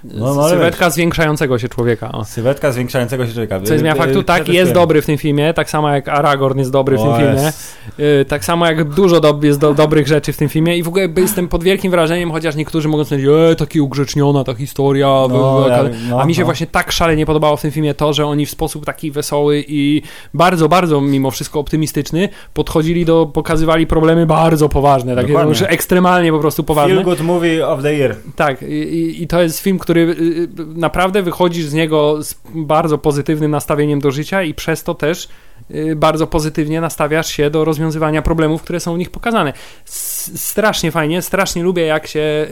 No, 0.04 0.34
No, 0.36 0.50
Sylwetka 0.50 0.90
zwiększającego 0.90 1.60
się 1.60 1.70
człowieka. 1.70 2.12
O. 2.12 2.26
Sylwetka 2.26 2.72
zwiększającego 2.72 3.28
się 3.28 3.34
człowieka. 3.34 3.60
Co 3.62 3.74
jest 3.74 3.82
zmiana 3.82 3.96
Y, 3.96 4.00
faktu, 4.00 4.20
y, 4.20 4.24
tak, 4.24 4.48
jest 4.50 4.72
dobry 4.72 5.02
w 5.02 5.06
tym 5.06 5.18
filmie, 5.18 5.54
tak 5.54 5.70
samo 5.70 5.90
jak 5.90 6.08
Aragorn 6.08 6.60
jest 6.60 6.72
dobry 6.72 6.98
w 6.98 7.02
tym 7.02 7.16
filmie. 7.18 7.42
jest. 7.44 7.78
Yy, 7.98 8.26
tak 8.26 8.46
samo 8.46 8.66
jak 8.66 8.84
dużo 8.90 9.22
dob- 9.22 9.44
jest 9.44 9.60
do, 9.60 9.74
dobrych 9.74 10.08
rzeczy 10.08 10.34
w 10.34 10.38
tym 10.38 10.50
filmie 10.50 10.78
i 10.78 10.84
w 10.84 10.88
ogóle 10.88 11.10
jestem 11.18 11.48
pod 11.48 11.64
wielkim 11.64 11.92
wrażeniem, 11.92 12.32
chociaż 12.32 12.56
niektórzy 12.56 12.88
mogą 12.90 13.04
stwierdzić, 13.04 13.30
e, 13.52 13.56
taki 13.56 13.82
ugrzeczniona 13.82 14.44
ta 14.44 14.54
historia, 14.54 15.08
No, 15.30 15.66
ja- 15.70 15.84
no, 16.10 16.22
a 16.22 16.26
mi 16.26 16.36
się 16.36 16.42
no. 16.42 16.46
właśnie 16.46 16.68
tak 16.68 16.92
szalenie 16.92 17.26
podobało 17.26 17.58
w 17.58 17.62
tym 17.62 17.72
filmie 17.72 17.94
to, 17.94 18.14
że 18.14 18.26
oni 18.26 18.46
w 18.46 18.50
sposób 18.50 18.86
taki 18.86 19.12
wesoły 19.12 19.64
i 19.68 20.02
bardzo, 20.34 20.70
bardzo 20.70 21.02
mimo 21.02 21.32
wszystko 21.32 21.60
optymistyczny 21.60 22.30
podchodzili 22.54 23.06
do, 23.06 23.26
pokazywali 23.26 23.88
problemy 23.88 24.26
bardzo 24.26 24.70
poważne, 24.70 25.16
takie 25.16 25.28
Dokładnie. 25.28 25.50
już 25.50 25.62
ekstremalnie 25.62 26.32
po 26.32 26.40
prostu 26.40 26.64
poważne. 26.64 26.96
Feel 26.96 27.04
good 27.06 27.22
movie 27.22 27.68
of 27.68 27.82
the 27.82 27.94
year. 27.96 28.16
Tak, 28.36 28.63
i, 28.70 29.24
i- 29.24 29.28
to 29.28 29.42
jest 29.42 29.60
film, 29.60 29.80
który 29.80 30.02
y, 30.02 30.06
y, 30.06 30.48
naprawdę 30.76 31.22
wychodzisz 31.22 31.66
z 31.66 31.74
niego 31.74 32.24
z 32.24 32.36
bardzo 32.56 32.98
pozytywnym 32.98 33.52
nastawieniem 33.52 34.00
do 34.00 34.12
życia 34.12 34.44
i 34.44 34.54
przez 34.54 34.84
to 34.84 34.94
też 34.96 35.28
y, 35.72 35.96
bardzo 35.96 36.28
pozytywnie 36.28 36.82
nastawiasz 36.82 37.28
się 37.28 37.50
do 37.50 37.66
rozwiązywania 37.66 38.22
problemów, 38.22 38.62
które 38.64 38.80
są 38.80 38.96
w 38.96 38.98
nich 38.98 39.10
pokazane. 39.10 39.54
Strasznie 39.86 40.92
fajnie, 40.92 41.22
strasznie 41.22 41.64
lubię, 41.64 41.82
jak 41.86 42.08
się 42.08 42.48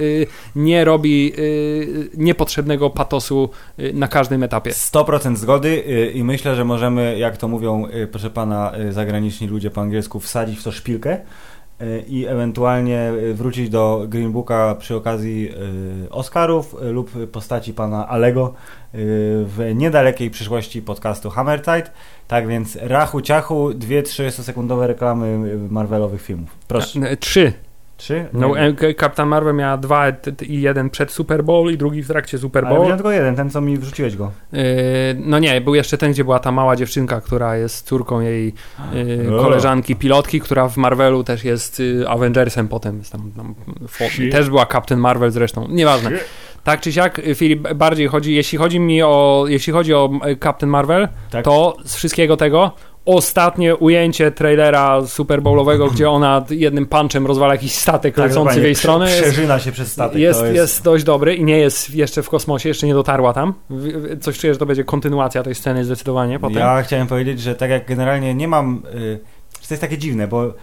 nie 0.55 0.85
robi 0.85 1.33
niepotrzebnego 2.17 2.89
patosu 2.89 3.49
na 3.93 4.07
każdym 4.07 4.43
etapie. 4.43 4.71
100% 4.71 5.35
zgody 5.35 5.83
i 6.13 6.23
myślę, 6.23 6.55
że 6.55 6.65
możemy, 6.65 7.17
jak 7.19 7.37
to 7.37 7.47
mówią, 7.47 7.87
proszę 8.11 8.29
pana, 8.29 8.71
zagraniczni 8.89 9.47
ludzie 9.47 9.69
po 9.71 9.81
angielsku, 9.81 10.19
wsadzić 10.19 10.59
w 10.59 10.63
to 10.63 10.71
szpilkę 10.71 11.17
i 12.07 12.25
ewentualnie 12.25 13.11
y, 13.11 13.33
wrócić 13.33 13.69
do 13.69 14.05
Green 14.07 14.31
Booka 14.31 14.75
przy 14.79 14.95
okazji 14.95 15.49
y, 16.05 16.09
Oscarów 16.09 16.75
y, 16.81 16.91
lub 16.91 17.11
postaci 17.31 17.73
pana 17.73 18.07
Alego 18.07 18.53
w 18.93 19.71
niedalekiej 19.75 20.29
przyszłości 20.29 20.81
podcastu 20.81 21.29
Hammer 21.29 21.61
Tide. 21.61 21.89
Tak 22.27 22.47
więc 22.47 22.75
rachu 22.81 23.21
ciachu, 23.21 23.73
dwie 23.73 24.03
30-sekundowe 24.03 24.87
reklamy 24.87 25.57
Marvelowych 25.69 26.21
filmów. 26.21 26.49
Proszę. 26.67 26.99
E, 26.99 27.17
Trzy. 27.17 27.53
Trzy? 28.01 28.25
No, 28.33 28.53
Kapitan 28.97 29.27
Marvel 29.27 29.55
miała 29.55 29.77
dwa 29.77 30.05
i 30.47 30.61
jeden 30.61 30.89
przed 30.89 31.11
Super 31.11 31.43
Bowl 31.43 31.71
i 31.71 31.77
drugi 31.77 32.03
w 32.03 32.07
trakcie 32.07 32.37
Super 32.37 32.65
Ale 32.65 32.69
Bowl. 32.75 32.81
widziałem 32.81 32.97
tylko 32.97 33.11
jeden, 33.11 33.35
ten 33.35 33.49
co 33.49 33.61
mi 33.61 33.77
wrzuciłeś 33.77 34.15
go. 34.15 34.31
Yy, 34.53 34.61
No 35.15 35.39
nie, 35.39 35.61
był 35.61 35.75
jeszcze 35.75 35.97
ten, 35.97 36.11
gdzie 36.11 36.23
była 36.23 36.39
ta 36.39 36.51
mała 36.51 36.75
dziewczynka, 36.75 37.21
która 37.21 37.57
jest 37.57 37.87
córką 37.87 38.19
jej 38.21 38.53
yy, 38.93 39.25
koleżanki 39.41 39.95
pilotki, 39.95 40.39
która 40.41 40.67
w 40.69 40.77
Marvelu 40.77 41.23
też 41.23 41.43
jest 41.43 41.79
yy, 41.79 42.09
Avengersem 42.09 42.67
potem. 42.67 42.97
Jest 42.97 43.11
tam, 43.11 43.31
tam 43.31 43.55
Shit. 44.09 44.31
też 44.31 44.49
była 44.49 44.65
Captain 44.65 45.01
Marvel 45.01 45.31
zresztą. 45.31 45.67
Nieważne. 45.69 46.11
Tak 46.63 46.81
czy 46.81 46.93
siak, 46.93 47.19
y, 47.19 47.35
Filip, 47.35 47.73
bardziej 47.73 48.07
chodzi, 48.07 48.35
jeśli 48.35 48.57
chodzi 48.57 48.79
mi 48.79 49.03
o, 49.03 49.45
jeśli 49.47 49.73
chodzi 49.73 49.93
o 49.93 50.09
y, 50.27 50.37
Captain 50.37 50.69
Marvel, 50.69 51.07
Tak? 51.31 51.45
to 51.45 51.77
z 51.85 51.95
wszystkiego 51.95 52.37
tego 52.37 52.71
ostatnie 53.05 53.75
ujęcie 53.75 54.31
trailera 54.31 55.07
Super 55.07 55.41
Bowlowego, 55.41 55.87
gdzie 55.87 56.09
ona 56.09 56.45
jednym 56.49 56.85
punczem 56.85 57.27
rozwala 57.27 57.53
jakiś 57.53 57.73
statek 57.73 58.17
lecący 58.17 58.61
w 58.61 58.63
jej 58.63 58.75
stronę. 58.75 59.09
Jest, 59.09 59.21
Przeżyna 59.21 59.59
się 59.59 59.71
przez 59.71 59.91
statek. 59.91 60.17
jest, 60.17 60.39
to 60.39 60.45
jest... 60.45 60.83
dość 60.83 61.03
dobry 61.03 61.35
i 61.35 61.43
nie 61.43 61.57
jest 61.57 61.95
jeszcze 61.95 62.23
w 62.23 62.29
kosmosie, 62.29 62.69
jeszcze 62.69 62.87
nie 62.87 62.93
dotarła 62.93 63.33
tam. 63.33 63.53
Coś 64.21 64.39
czuję, 64.39 64.53
że 64.53 64.59
to 64.59 64.65
będzie 64.65 64.83
kontynuacja 64.83 65.43
tej 65.43 65.55
sceny 65.55 65.85
zdecydowanie 65.85 66.39
potem. 66.39 66.57
Ja 66.57 66.83
chciałem 66.83 67.07
powiedzieć, 67.07 67.41
że 67.41 67.55
tak 67.55 67.69
jak 67.69 67.87
generalnie 67.87 68.35
nie 68.35 68.47
mam. 68.47 68.83
Y, 68.95 69.19
że 69.61 69.67
to 69.67 69.73
jest 69.73 69.81
takie 69.81 69.97
dziwne, 69.97 70.27
bo 70.27 70.53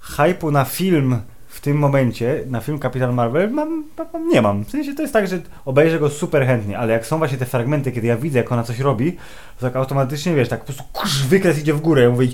hypu 0.00 0.50
na 0.50 0.64
film 0.64 1.20
w 1.60 1.62
tym 1.62 1.76
momencie, 1.76 2.44
na 2.46 2.60
film 2.60 2.78
Kapitan 2.78 3.14
Marvel, 3.14 3.50
mam, 3.50 3.84
mam, 4.12 4.28
nie 4.28 4.42
mam. 4.42 4.64
W 4.64 4.70
sensie 4.70 4.94
to 4.94 5.02
jest 5.02 5.12
tak, 5.12 5.28
że 5.28 5.38
obejrzę 5.64 5.98
go 5.98 6.10
super 6.10 6.46
chętnie, 6.46 6.78
ale 6.78 6.92
jak 6.92 7.06
są 7.06 7.18
właśnie 7.18 7.38
te 7.38 7.46
fragmenty, 7.46 7.92
kiedy 7.92 8.06
ja 8.06 8.16
widzę, 8.16 8.38
jak 8.38 8.52
ona 8.52 8.62
coś 8.62 8.78
robi, 8.78 9.12
to 9.58 9.66
tak 9.66 9.76
automatycznie 9.76 10.34
wiesz, 10.34 10.48
tak 10.48 10.60
po 10.60 10.66
prostu 10.66 10.82
kurz, 10.92 11.26
wykres 11.26 11.58
idzie 11.58 11.74
w 11.74 11.80
górę. 11.80 12.02
Ja 12.02 12.10
mówię, 12.10 12.28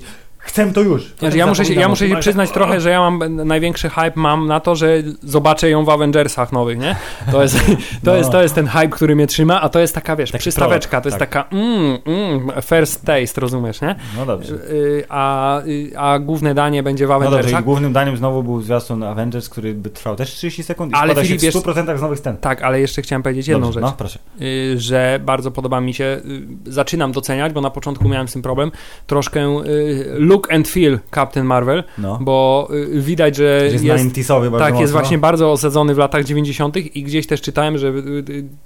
chcę 0.47 0.73
to 0.73 0.81
już. 0.81 1.13
Znaczy, 1.19 1.37
ja 1.37 1.47
muszę 1.47 1.65
się, 1.65 1.73
ja 1.73 1.87
muszę 1.89 2.09
się 2.09 2.17
przyznać 2.17 2.51
trochę, 2.51 2.81
że 2.81 2.89
ja 2.89 2.99
mam 2.99 3.35
największy 3.47 3.89
hype 3.89 4.11
mam 4.15 4.47
na 4.47 4.59
to, 4.59 4.75
że 4.75 4.87
zobaczę 5.23 5.69
ją 5.69 5.85
w 5.85 5.89
Avengersach 5.89 6.51
nowych, 6.51 6.79
nie? 6.79 6.95
To 7.31 7.41
jest, 7.41 7.57
to 8.05 8.11
No. 8.11 8.15
jest, 8.15 8.31
to 8.31 8.41
jest 8.43 8.55
ten 8.55 8.67
hype, 8.67 8.87
który 8.89 9.15
mnie 9.15 9.27
trzyma, 9.27 9.61
a 9.61 9.69
to 9.69 9.79
jest 9.79 9.95
taka, 9.95 10.15
wiesz, 10.15 10.31
Taki 10.31 10.39
przystaweczka, 10.41 11.01
to 11.01 11.07
jest 11.09 11.17
prolog, 11.17 11.33
taka 11.33 11.55
mm, 11.55 11.97
mm, 12.05 12.61
first 12.61 13.05
taste, 13.05 13.41
rozumiesz, 13.41 13.81
nie? 13.81 13.95
No 14.17 14.25
dobrze. 14.25 14.53
Y, 14.53 15.03
A, 15.09 15.61
y, 15.61 15.91
a 15.97 16.19
główne 16.19 16.53
danie 16.53 16.83
będzie 16.83 17.05
w 17.05 17.09
No 17.09 17.13
dobrze, 17.15 17.27
Avengersach. 17.27 17.61
i 17.61 17.63
głównym 17.63 17.93
daniem 17.93 18.17
znowu 18.17 18.43
był 18.43 18.61
zwiastun 18.61 19.03
Avengers, 19.03 19.49
który 19.49 19.73
by 19.73 19.89
trwał 19.89 20.15
też 20.15 20.31
30 20.31 20.63
sekund 20.63 20.91
i 20.91 20.95
Ale 20.95 21.15
Filip, 21.15 21.29
się 21.29 21.37
w 21.39 21.43
jest- 21.43 21.57
100% 21.57 21.97
z 21.97 22.01
nowych 22.01 22.19
scen. 22.19 22.37
Tak, 22.37 22.61
ale 22.61 22.81
jeszcze 22.81 23.01
chciałem 23.01 23.23
powiedzieć 23.23 23.47
jedną 23.47 23.65
Dobrze, 23.65 23.79
rzecz. 23.79 23.89
No, 23.89 23.95
proszę. 23.97 24.19
y, 24.41 24.75
że 24.79 25.19
bardzo 25.25 25.51
podoba 25.51 25.81
mi 25.81 25.93
się, 25.93 26.03
y, 26.65 26.71
zaczynam 26.71 27.11
doceniać, 27.11 27.53
bo 27.53 27.61
na 27.61 27.69
początku 27.69 28.09
miałem 28.09 28.27
z 28.27 28.33
tym 28.33 28.41
problem, 28.41 28.71
troszkę 29.07 29.63
y, 29.65 30.15
look 30.37 30.53
and 30.53 30.67
feel 30.67 30.99
Captain 31.15 31.45
Marvel, 31.45 31.83
No. 31.97 32.19
bo 32.21 32.67
y, 32.71 33.01
widać, 33.01 33.35
że 33.35 33.43
Jest, 33.43 33.83
jest, 33.83 33.85
jest 33.85 34.29
90-sowy 34.29 34.51
bardzo 34.51 34.65
tak, 34.65 34.79
jest 34.79 34.93
właśnie 34.93 35.17
bardzo 35.17 35.51
osadzony 35.51 35.95
w 35.95 35.97
latach 35.97 36.23
90. 36.25 36.77
i 36.77 37.03
gdzieś 37.03 37.27
też 37.27 37.41
czytałem, 37.41 37.77
że 37.77 37.87
y, 37.87 37.91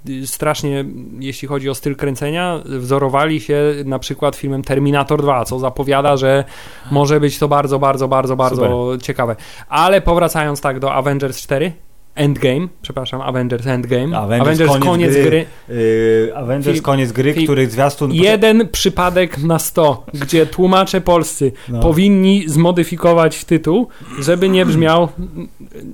y, 0.06 0.12
y, 0.22 0.26
strasznie, 0.26 0.84
jeśli 1.18 1.48
chodzi 1.48 1.70
o 1.70 1.74
styl 1.74 1.96
kręcenia, 1.96 2.60
wzorowali 2.64 3.40
się 3.40 3.74
na 3.84 3.98
przykład 3.98 4.36
filmem 4.36 4.62
Terminator 4.62 5.22
2, 5.22 5.44
co 5.44 5.58
zapowiada, 5.58 6.16
że 6.16 6.44
może 6.90 7.20
być 7.20 7.38
to 7.38 7.48
bardzo, 7.48 7.78
bardzo, 7.78 8.08
bardzo, 8.08 8.36
bardzo 8.36 8.92
ciekawe. 9.02 9.36
Ale 9.68 10.00
powracając 10.00 10.60
tak 10.60 10.78
do 10.78 10.94
Avengers 10.94 11.40
4, 11.42 11.72
Endgame, 12.14 12.68
przepraszam, 12.82 13.20
Avengers 13.20 13.66
Endgame, 13.66 14.18
Avengers 14.18 14.58
koniec 14.70 14.84
koniec 14.84 15.12
gry. 15.12 15.22
gry 15.22 15.46
Yy, 15.68 16.32
Avengers 16.36 16.76
Filip- 16.76 16.82
koniec 16.82 17.12
gry, 17.12 17.34
Filip- 17.34 17.44
który 17.44 17.70
zwiastun... 17.70 18.12
Jeden 18.12 18.68
przypadek 18.68 19.38
na 19.38 19.58
100, 19.58 20.06
gdzie 20.14 20.46
tłumacze 20.46 21.00
polscy 21.00 21.52
No. 21.68 21.80
powinni 21.80 22.44
zmodyfikować 22.48 23.44
tytuł, 23.44 23.88
żeby 24.20 24.48
nie 24.48 24.66
brzmiał 24.66 25.08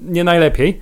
nie 0.08 0.24
najlepiej. 0.24 0.80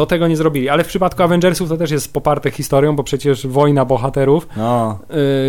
To 0.00 0.06
tego 0.06 0.28
nie 0.28 0.36
zrobili. 0.36 0.68
Ale 0.68 0.84
w 0.84 0.86
przypadku 0.86 1.22
Avengersów 1.22 1.68
to 1.68 1.76
też 1.76 1.90
jest 1.90 2.12
poparte 2.12 2.50
historią, 2.50 2.96
bo 2.96 3.04
przecież 3.04 3.46
wojna 3.46 3.84
bohaterów, 3.84 4.48
No, 4.56 4.98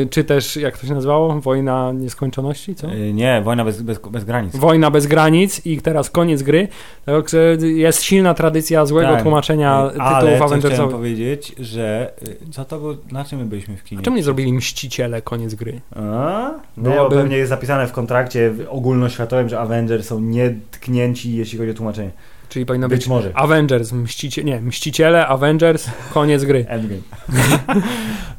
y, 0.03 0.08
czy 0.10 0.24
też, 0.24 0.55
jak 0.55 0.77
to 0.77 0.88
się 0.88 0.93
nazywało? 0.93 1.41
Wojna 1.41 1.91
nieskończoności, 1.91 2.75
co? 2.75 2.91
y, 2.91 3.13
nie, 3.13 3.41
wojna 3.43 3.65
bez, 3.65 3.81
bez, 3.81 4.00
bez 4.00 4.24
granic. 4.24 4.55
Wojna 4.55 4.91
bez 4.91 5.08
granic 5.08 5.65
i 5.65 5.81
teraz 5.81 6.10
koniec 6.10 6.43
gry. 6.43 6.67
Także 7.05 7.58
jest 7.62 8.03
silna 8.03 8.34
tradycja 8.34 8.86
złego 8.86 9.13
Tak. 9.13 9.22
tłumaczenia 9.22 9.72
Ale 9.75 9.89
tytułów 9.91 10.15
chciałem 10.20 10.43
Avengersowych. 10.43 10.96
powiedzieć, 10.96 11.55
że 11.60 12.13
y, 12.27 12.51
co 12.51 12.65
to 12.65 12.79
było, 12.79 12.93
na 13.12 13.25
czym 13.25 13.39
my 13.39 13.46
byliśmy 13.46 13.77
w 13.77 13.84
kinie? 13.84 14.01
A 14.01 14.03
czemu 14.03 14.15
nie 14.17 14.24
zrobili 14.24 14.53
Mściciele 14.53 15.22
koniec 15.22 15.55
gry? 15.55 15.81
A? 15.96 16.51
No, 16.77 16.89
Byłoby- 16.91 17.15
pewnie 17.15 17.38
jest 17.38 17.50
zapisane 17.50 17.88
w 17.88 17.91
kontrakcie 17.91 18.53
ogólnoświatowym, 18.70 19.50
że 19.50 19.60
Avengers 19.60 20.08
są 20.08 20.20
nietknięci, 20.20 21.36
jeśli 21.36 21.58
chodzi 21.60 21.72
o 21.72 21.74
tłumaczenie. 21.74 22.12
Czyli 22.51 22.65
powinno 22.65 22.88
Być 22.88 23.00
być 23.00 23.08
może. 23.08 23.31
Avengers, 23.34 23.91
Mścicie, 23.91 24.43
nie, 24.43 24.62
Mściciele, 24.62 25.27
Avengers, 25.27 25.89
koniec 26.13 26.43
gry. 26.43 26.65
Endgame. 26.67 27.01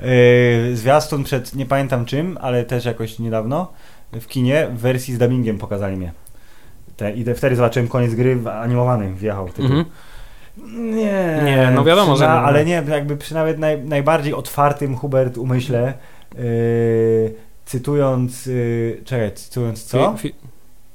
yy, 0.01 0.77
zwiastun 0.81 1.25
przed, 1.25 1.55
nie 1.55 1.67
pamiętam 1.67 2.05
czym, 2.05 2.39
ale 2.41 2.65
też 2.65 2.85
jakoś 2.85 3.19
niedawno, 3.19 3.73
w 4.13 4.27
kinie 4.27 4.69
w 4.75 4.79
wersji 4.79 5.15
z 5.15 5.19
dubbingiem 5.19 5.59
pokazali 5.59 5.97
mnie. 5.97 6.13
Te, 6.97 7.13
I 7.13 7.25
te, 7.25 7.35
wtedy 7.35 7.57
zobaczyłem 7.57 7.89
koniec 7.89 8.15
gry 8.15 8.37
w 8.37 8.47
animowanym, 8.49 9.17
wjechał 9.17 9.49
tytuł. 9.49 9.65
Mhm. 9.65 9.85
Nie, 10.95 11.41
Nie, 11.45 11.73
no 11.75 11.85
wiadomo, 11.85 12.17
że 12.17 12.25
nie. 12.25 12.31
Ale 12.31 12.65
nie, 12.65 12.83
jakby 12.89 13.17
przy 13.17 13.35
nawet 13.35 13.59
naj, 13.59 13.83
najbardziej 13.83 14.35
otwartym 14.35 14.97
Hubert 14.97 15.39
umyśle, 15.39 15.95
yy, 16.35 17.35
cytując, 17.65 18.47
yy, 18.47 19.03
czekaj, 19.05 19.33
cytując 19.35 19.85
co? 19.85 20.15
Fi, 20.17 20.29
fi, 20.29 20.35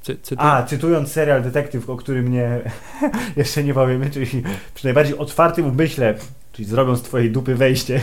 cy, 0.02 0.36
A, 0.36 0.62
cytując 0.62 1.12
serial 1.12 1.42
Detektyw, 1.42 1.90
o 1.90 1.96
którym 1.96 2.32
nie 2.32 2.60
jeszcze 3.36 3.64
nie 3.64 3.74
powiemy, 3.74 4.10
czyli 4.10 4.42
przy 4.74 4.84
najbardziej 4.84 5.18
otwartym 5.18 5.66
umyśle, 5.66 6.14
czyli 6.52 6.68
zrobią 6.68 6.96
z 6.96 7.02
twojej 7.02 7.30
dupy 7.30 7.54
wejście, 7.54 8.00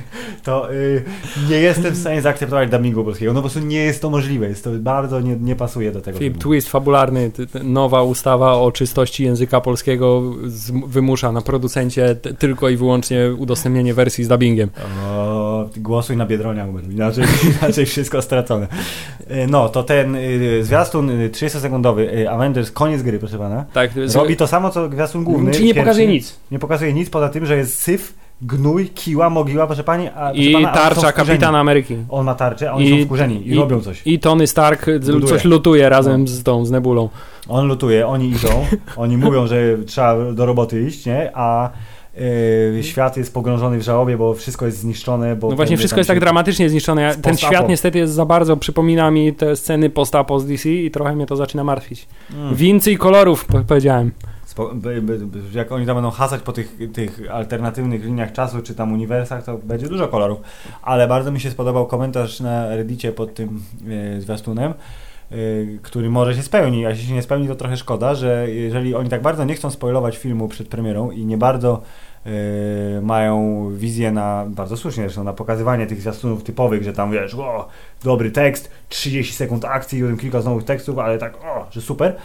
to 0.44 0.72
y, 0.72 1.02
nie 1.50 1.56
jestem 1.56 1.94
w 1.94 1.98
stanie 1.98 2.22
zaakceptować 2.22 2.70
dubbingu 2.70 3.04
polskiego. 3.04 3.32
No 3.32 3.42
po 3.42 3.48
prostu 3.48 3.68
nie 3.68 3.78
jest 3.78 4.02
to 4.02 4.10
możliwe. 4.10 4.48
Jest 4.48 4.64
to 4.64 4.70
bardzo 4.70 5.20
nie, 5.20 5.36
nie 5.36 5.56
pasuje 5.56 5.92
do 5.92 6.00
tego. 6.00 6.18
Filip, 6.18 6.38
twist 6.38 6.68
fabularny, 6.68 7.30
nowa 7.64 8.02
ustawa 8.02 8.52
o 8.52 8.72
czystości 8.72 9.24
języka 9.24 9.60
polskiego 9.60 10.22
z, 10.46 10.72
wymusza 10.86 11.32
na 11.32 11.40
producencie 11.40 12.14
t, 12.14 12.34
tylko 12.34 12.68
i 12.68 12.76
wyłącznie 12.76 13.32
udostępnienie 13.38 13.94
wersji 13.94 14.24
z 14.24 14.28
dubbingiem. 14.28 14.70
O, 15.06 15.68
głosuj 15.76 16.16
na 16.16 16.26
Biedronia, 16.26 16.66
inaczej, 16.90 17.24
inaczej 17.62 17.86
wszystko 17.86 18.22
stracone. 18.22 18.66
Y, 19.30 19.46
No, 19.50 19.68
to 19.68 19.82
ten 19.82 20.16
y, 20.16 20.64
zwiastun 20.64 21.10
y, 21.10 21.30
30-sekundowy 21.30 22.00
y, 22.00 22.30
Avengers, 22.30 22.70
koniec 22.70 23.02
gry, 23.02 23.18
proszę 23.18 23.38
pana. 23.38 23.64
Tak, 23.72 23.90
z, 24.06 24.16
Robi 24.16 24.36
to 24.36 24.46
samo, 24.46 24.70
co 24.70 24.88
zwiastun 24.90 25.24
główny. 25.24 25.50
Czyli 25.50 25.64
nie 25.64 25.74
pierwszy. 25.74 25.84
pokazuje 25.84 26.06
nic. 26.08 26.36
Nie 26.50 26.58
pokazuje 26.58 26.92
nic 26.92 27.10
poza 27.10 27.28
tym, 27.28 27.46
że 27.46 27.56
jest 27.56 27.78
syf, 27.78 28.14
gnój, 28.42 28.88
kiła, 28.88 29.30
mogiła, 29.30 29.66
proszę 29.66 29.84
pani, 29.84 30.08
a 30.16 30.32
I 30.32 30.52
pana, 30.52 30.68
tarcza 30.72 31.12
kapitana 31.12 31.58
Ameryki. 31.60 31.96
On 32.08 32.26
ma 32.26 32.34
tarczę, 32.34 32.70
a 32.70 32.74
oni 32.74 32.90
I- 32.90 33.00
są 33.00 33.06
wkurzeni 33.06 33.46
i, 33.48 33.50
i- 33.50 33.54
robią 33.58 33.80
coś. 33.80 34.02
I 34.06 34.18
Tony 34.18 34.46
Stark 34.46 34.86
Buduje. 35.00 35.26
coś 35.26 35.44
lutuje 35.44 35.88
razem 35.88 36.28
z 36.28 36.42
tą, 36.42 36.64
z 36.64 36.70
Nebulą. 36.70 37.08
On 37.48 37.66
lutuje, 37.68 38.06
oni 38.06 38.28
idą, 38.30 38.48
oni 38.96 39.16
mówią, 39.16 39.46
że 39.46 39.78
trzeba 39.86 40.32
do 40.32 40.46
roboty 40.46 40.82
iść, 40.82 41.06
nie? 41.06 41.30
A 41.34 41.70
yy, 42.74 42.82
świat 42.82 43.16
jest 43.16 43.34
pogrążony 43.34 43.78
w 43.78 43.82
żałobie, 43.82 44.16
bo 44.16 44.34
wszystko 44.34 44.66
jest 44.66 44.78
zniszczone. 44.78 45.36
Bo 45.36 45.50
No 45.50 45.56
właśnie, 45.56 45.76
wszystko 45.76 46.00
jest 46.00 46.08
tak 46.08 46.20
dramatycznie 46.20 46.68
zniszczone. 46.70 47.14
Ten 47.22 47.36
świat 47.36 47.68
niestety 47.68 47.98
jest 47.98 48.12
za 48.12 48.24
bardzo, 48.26 48.56
przypomina 48.56 49.10
mi 49.10 49.32
te 49.32 49.56
sceny 49.56 49.90
post-apo 49.90 50.40
z 50.40 50.46
DC 50.46 50.68
i 50.70 50.90
trochę 50.90 51.16
mnie 51.16 51.26
to 51.26 51.36
zaczyna 51.36 51.64
martwić. 51.64 52.06
Mm. 52.34 52.54
Więcej 52.54 52.96
kolorów, 52.96 53.44
po- 53.44 53.60
powiedziałem. 53.60 54.12
Jak 55.54 55.72
oni 55.72 55.86
tam 55.86 55.96
będą 55.96 56.10
hasać 56.10 56.42
po 56.42 56.52
tych, 56.52 56.78
tych 56.92 57.20
alternatywnych 57.30 58.04
liniach 58.04 58.32
czasu, 58.32 58.62
czy 58.62 58.74
tam 58.74 58.92
uniwersach, 58.92 59.44
to 59.44 59.58
będzie 59.58 59.88
dużo 59.88 60.08
kolorów. 60.08 60.40
Ale 60.82 61.08
bardzo 61.08 61.32
mi 61.32 61.40
się 61.40 61.50
spodobał 61.50 61.86
komentarz 61.86 62.40
na 62.40 62.76
Reddicie 62.76 63.12
pod 63.12 63.34
tym 63.34 63.62
e, 64.16 64.20
zwiastunem, 64.20 64.72
e, 65.30 65.34
który 65.82 66.10
może 66.10 66.34
się 66.34 66.42
spełni, 66.42 66.86
a 66.86 66.90
jeśli 66.90 67.06
się 67.06 67.14
nie 67.14 67.22
spełni, 67.22 67.48
to 67.48 67.54
trochę 67.54 67.76
szkoda, 67.76 68.14
że 68.14 68.50
jeżeli 68.50 68.94
oni 68.94 69.08
tak 69.08 69.22
bardzo 69.22 69.44
nie 69.44 69.54
chcą 69.54 69.70
spoilować 69.70 70.16
filmu 70.16 70.48
przed 70.48 70.68
premierą 70.68 71.10
i 71.10 71.26
nie 71.26 71.38
bardzo 71.38 71.82
e, 72.26 72.30
mają 73.00 73.68
wizję 73.74 74.12
na, 74.12 74.44
bardzo 74.48 74.76
słusznie 74.76 75.02
zresztą, 75.02 75.24
na 75.24 75.32
pokazywanie 75.32 75.86
tych 75.86 76.00
zwiastunów 76.00 76.42
typowych, 76.42 76.82
że 76.82 76.92
tam 76.92 77.12
wiesz, 77.12 77.34
o, 77.34 77.68
dobry 78.04 78.30
tekst, 78.30 78.70
30 78.88 79.34
sekund 79.34 79.64
akcji, 79.64 80.02
kilka 80.20 80.40
nowych 80.40 80.64
tekstów, 80.64 80.98
ale 80.98 81.18
tak, 81.18 81.34
o, 81.36 81.66
że 81.70 81.80
super, 81.80 82.16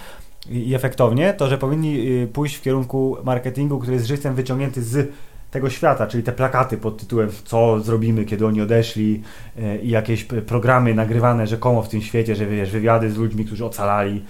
i 0.49 0.75
efektownie, 0.75 1.33
to 1.33 1.47
że 1.47 1.57
powinni 1.57 2.21
y, 2.23 2.27
pójść 2.27 2.55
w 2.55 2.61
kierunku 2.61 3.17
marketingu, 3.23 3.79
który 3.79 3.93
jest 3.93 4.07
żywcem 4.07 4.35
wyciągnięty 4.35 4.83
z 4.83 5.11
tego 5.51 5.69
świata, 5.69 6.07
czyli 6.07 6.23
te 6.23 6.31
plakaty 6.31 6.77
pod 6.77 6.97
tytułem 6.97 7.29
co 7.45 7.79
zrobimy, 7.79 8.25
kiedy 8.25 8.45
oni 8.45 8.61
odeszli 8.61 9.21
y, 9.57 9.79
i 9.83 9.89
jakieś 9.89 10.23
programy 10.23 10.95
nagrywane 10.95 11.47
rzekomo 11.47 11.81
w 11.81 11.89
tym 11.89 12.01
świecie, 12.01 12.35
że 12.35 12.45
wiesz, 12.45 12.71
wywiady 12.71 13.11
z 13.11 13.17
ludźmi, 13.17 13.45
którzy 13.45 13.65
ocalali. 13.65 14.23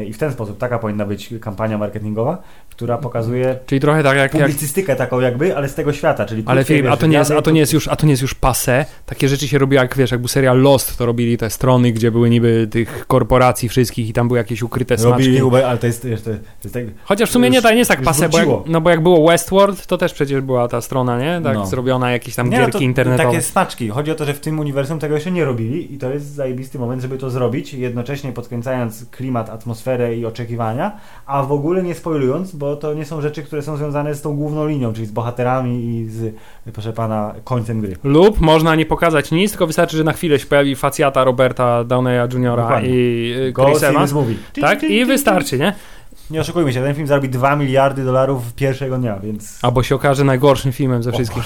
Y, 0.00 0.04
i 0.04 0.12
w 0.12 0.18
ten 0.18 0.32
sposób 0.32 0.58
taka 0.58 0.78
powinna 0.78 1.04
być 1.04 1.34
kampania 1.40 1.78
marketingowa, 1.78 2.42
która 2.78 2.98
pokazuje 2.98 3.58
Czyli 3.66 3.80
trochę 3.80 4.02
tak 4.02 4.16
jak... 4.16 4.34
jak 4.34 4.42
publicystykę 4.42 4.96
taką 4.96 5.20
jakby, 5.20 5.56
ale 5.56 5.68
z 5.68 5.74
tego 5.74 5.92
świata, 5.92 6.26
czyli 6.26 6.42
ale 6.46 6.64
a 6.90 6.96
to, 6.96 7.06
nie 7.06 7.18
jest, 7.18 7.30
a, 7.30 7.42
to 7.42 7.50
nie 7.50 7.60
jest 7.60 7.72
już, 7.72 7.88
a 7.88 7.96
to 7.96 8.06
nie 8.06 8.12
jest 8.12 8.22
już 8.22 8.34
pase. 8.34 8.86
Takie 9.06 9.28
rzeczy 9.28 9.48
się 9.48 9.58
robi 9.58 9.76
jak, 9.76 9.96
wiesz, 9.96 10.10
jak 10.10 10.20
był 10.20 10.28
serial 10.28 10.60
Lost, 10.60 10.98
to 10.98 11.06
robili 11.06 11.38
te 11.38 11.50
strony, 11.50 11.92
gdzie 11.92 12.10
były 12.10 12.30
niby 12.30 12.68
tych 12.70 13.06
korporacji 13.06 13.68
wszystkich 13.68 14.08
i 14.08 14.12
tam 14.12 14.28
były 14.28 14.38
jakieś 14.38 14.62
ukryte 14.62 14.98
smaczki. 14.98 15.22
Robili 15.24 15.42
Uber, 15.42 15.64
ale 15.64 15.78
to 15.78 15.86
jest, 15.86 16.02
to, 16.02 16.08
to 16.24 16.30
jest 16.64 16.74
tak, 16.74 16.84
Chociaż 17.04 17.28
w 17.28 17.32
sumie 17.32 17.50
nie, 17.50 17.62
to 17.62 17.70
nie 17.70 17.76
jest 17.76 17.90
tak 17.90 18.02
pase, 18.02 18.28
bo 18.28 18.38
jak, 18.38 18.48
no 18.66 18.80
bo 18.80 18.90
jak 18.90 19.02
było 19.02 19.28
Westworld, 19.28 19.86
to 19.86 19.98
też 19.98 20.14
przecież 20.14 20.40
była 20.40 20.68
ta 20.68 20.80
strona, 20.80 21.18
nie? 21.18 21.40
Tak 21.44 21.54
No. 21.54 21.66
zrobiona, 21.66 22.10
jakieś 22.10 22.34
tam 22.34 22.50
Nie, 22.50 22.58
no 22.58 22.64
gierki 22.64 22.78
to 22.78 22.84
internetowe. 22.84 23.28
Takie 23.28 23.42
smaczki. 23.42 23.88
Chodzi 23.88 24.10
o 24.10 24.14
to, 24.14 24.24
że 24.24 24.34
w 24.34 24.40
tym 24.40 24.58
uniwersum 24.58 24.98
tego 24.98 25.14
jeszcze 25.14 25.30
nie 25.30 25.44
robili 25.44 25.94
i 25.94 25.98
to 25.98 26.10
jest 26.10 26.34
zajebisty 26.34 26.78
moment, 26.78 27.02
żeby 27.02 27.18
to 27.18 27.30
zrobić, 27.30 27.74
jednocześnie 27.74 28.32
podkręcając 28.32 29.06
klimat, 29.10 29.50
atmosferę 29.50 30.16
i 30.16 30.26
oczekiwania, 30.26 31.00
a 31.26 31.42
w 31.42 31.52
ogóle 31.52 31.82
nie 31.82 31.94
spoilując, 31.94 32.52
bo 32.52 32.67
to 32.76 32.94
nie 32.94 33.04
są 33.04 33.20
rzeczy, 33.20 33.42
które 33.42 33.62
są 33.62 33.76
związane 33.76 34.14
z 34.14 34.22
tą 34.22 34.36
główną 34.36 34.66
linią, 34.66 34.92
czyli 34.92 35.06
z 35.06 35.10
bohaterami 35.10 35.84
i 35.84 36.08
z, 36.08 36.34
proszę 36.72 36.92
pana, 36.92 37.34
końcem 37.44 37.80
gry. 37.80 37.96
Lub 38.04 38.40
można 38.40 38.74
nie 38.74 38.86
pokazać 38.86 39.30
nic, 39.30 39.50
tylko 39.50 39.66
wystarczy, 39.66 39.96
że 39.96 40.04
na 40.04 40.12
chwilę 40.12 40.38
się 40.38 40.46
pojawi 40.46 40.76
facjata 40.76 41.24
Roberta 41.24 41.84
Downeya. 41.84 42.28
Dokładnie. 42.28 42.88
i 42.88 43.34
y, 43.48 43.52
Chris 43.52 43.82
Evans. 43.82 44.14
Tak? 44.60 44.82
I 44.82 45.04
wystarczy, 45.04 45.58
nie? 45.58 45.74
Nie 46.30 46.40
oszukujmy 46.40 46.72
się, 46.72 46.82
ten 46.82 46.94
film 46.94 47.06
zarobi 47.06 47.28
2 47.28 47.56
miliardy 47.56 48.04
dolarów 48.04 48.52
pierwszego 48.52 48.98
dnia, 48.98 49.18
więc... 49.18 49.58
Albo 49.62 49.82
się 49.82 49.94
okaże 49.94 50.24
najgorszym 50.24 50.72
filmem 50.72 51.02
ze 51.02 51.12
wszystkich. 51.12 51.44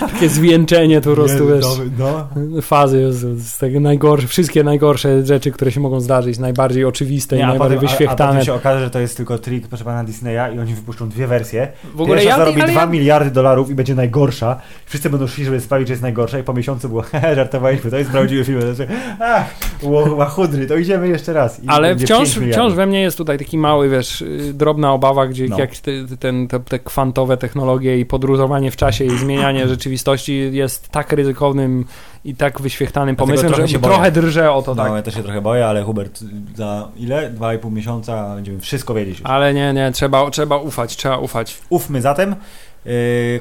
Takie 0.00 0.28
zwieńczenie 0.28 1.00
po 1.00 1.10
prostu, 1.14 1.46
wiesz, 1.48 1.64
no, 1.98 2.28
fazy 2.62 3.12
z, 3.12 3.42
z 3.42 3.58
tego 3.58 3.80
najgorsze, 3.80 4.26
wszystkie 4.28 4.64
najgorsze 4.64 5.26
rzeczy, 5.26 5.50
które 5.50 5.72
się 5.72 5.80
mogą 5.80 6.00
zdarzyć, 6.00 6.38
najbardziej 6.38 6.84
oczywiste 6.84 7.36
i 7.36 7.38
Nie, 7.38 7.44
a, 7.44 7.48
najbardziej 7.48 7.76
potem, 7.78 7.88
a, 7.88 7.90
a 7.90 7.92
wyświechtane. 7.92 8.30
potem 8.32 8.44
się 8.44 8.54
okaże, 8.54 8.84
że 8.84 8.90
to 8.90 8.98
jest 9.00 9.16
tylko 9.16 9.38
trik, 9.38 9.68
proszę 9.68 9.84
pana 9.84 10.04
Disneya 10.04 10.54
i 10.56 10.58
oni 10.58 10.74
wypuszczą 10.74 11.08
dwie 11.08 11.26
wersje. 11.26 11.68
W 11.94 12.00
ogóle 12.00 12.16
Pierwsza 12.16 12.30
ja, 12.30 12.36
zarobi 12.36 12.62
ale 12.62 12.72
2 12.72 12.80
ja, 12.80 12.86
miliardy 12.86 13.30
dolarów 13.30 13.70
i 13.70 13.74
będzie 13.74 13.94
najgorsza. 13.94 14.60
Wszyscy 14.86 15.10
będą 15.10 15.26
szli, 15.26 15.44
żeby 15.44 15.60
sprawić, 15.60 15.88
że 15.88 15.92
jest 15.92 16.02
najgorsza 16.02 16.38
i 16.38 16.42
po 16.42 16.52
miesiącu 16.52 16.88
było, 16.88 17.04
żartowaliśmy, 17.36 17.90
to 17.90 17.96
jest 17.96 18.10
prawdziwy 18.10 18.44
film. 18.44 18.60
Znaczy, 18.74 18.92
ach, 19.20 19.44
łachudry, 20.16 20.66
to 20.66 20.76
idziemy 20.76 21.08
jeszcze 21.08 21.32
raz. 21.32 21.64
I 21.64 21.68
ale 21.68 21.96
wciąż, 21.96 22.18
5 22.18 22.36
miliardów. 22.36 22.54
wciąż 22.54 22.74
we 22.76 22.86
mnie 22.86 23.00
jest 23.02 23.18
tutaj 23.18 23.38
taki 23.38 23.58
mały, 23.58 23.88
wiesz, 23.88 24.24
drobna 24.54 24.92
obawa, 24.92 25.26
gdzie 25.26 25.46
No. 25.48 25.58
jak 25.58 25.76
te, 25.76 25.90
ten, 26.20 26.48
te, 26.48 26.60
te 26.60 26.78
kwantowe 26.78 27.36
technologie 27.36 27.98
i 27.98 28.06
podróżowanie 28.06 28.70
w 28.70 28.76
czasie 28.76 29.04
i 29.04 29.18
zmienianie 29.18 29.65
rzeczywistości 29.68 30.48
jest 30.52 30.88
tak 30.88 31.12
ryzykownym 31.12 31.84
i 32.24 32.34
tak 32.34 32.60
wyświechtanym 32.60 33.14
Dlatego 33.16 33.26
pomysłem, 33.26 33.52
trochę 33.52 33.66
że 33.68 33.72
się 33.72 33.78
boję. 33.78 33.94
trochę 33.94 34.12
drżę 34.12 34.52
o 34.52 34.62
to, 34.62 34.74
No, 34.74 34.84
tak. 34.84 34.92
ja 34.92 35.02
też 35.02 35.14
się 35.14 35.22
trochę 35.22 35.40
boję, 35.42 35.66
ale 35.66 35.82
Hubert, 35.82 36.20
za 36.56 36.88
ile? 36.96 37.30
Dwa 37.30 37.54
i 37.54 37.58
pół 37.58 37.70
miesiąca 37.70 38.34
będziemy 38.34 38.60
wszystko 38.60 38.94
wiedzieć. 38.94 39.18
Już. 39.18 39.28
Ale 39.28 39.54
nie, 39.54 39.72
nie, 39.72 39.92
trzeba, 39.92 40.30
trzeba 40.30 40.56
ufać, 40.56 40.96
trzeba 40.96 41.18
ufać. 41.18 41.58
Ufmy 41.70 42.00
zatem. 42.00 42.34
Yy, 42.84 42.92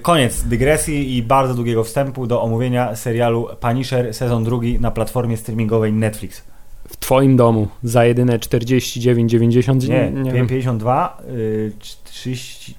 koniec 0.01 0.43
dygresji 0.43 1.17
i 1.17 1.23
bardzo 1.23 1.53
długiego 1.53 1.83
wstępu 1.83 2.27
do 2.27 2.41
omówienia 2.41 2.95
serialu 2.95 3.47
Punisher 3.59 4.13
sezon 4.13 4.43
drugi 4.43 4.79
na 4.79 4.91
platformie 4.91 5.37
streamingowej 5.37 5.93
Netflix. 5.93 6.43
W 6.87 6.97
twoim 6.97 7.37
domu 7.37 7.67
za 7.83 8.05
jedyne 8.05 8.39
49,90 8.39 9.89
Nie, 9.89 10.11
nie 10.11 10.31
wiem. 10.31 10.47
52, 10.47 11.17
yy, 11.27 11.71
30, 12.03 12.75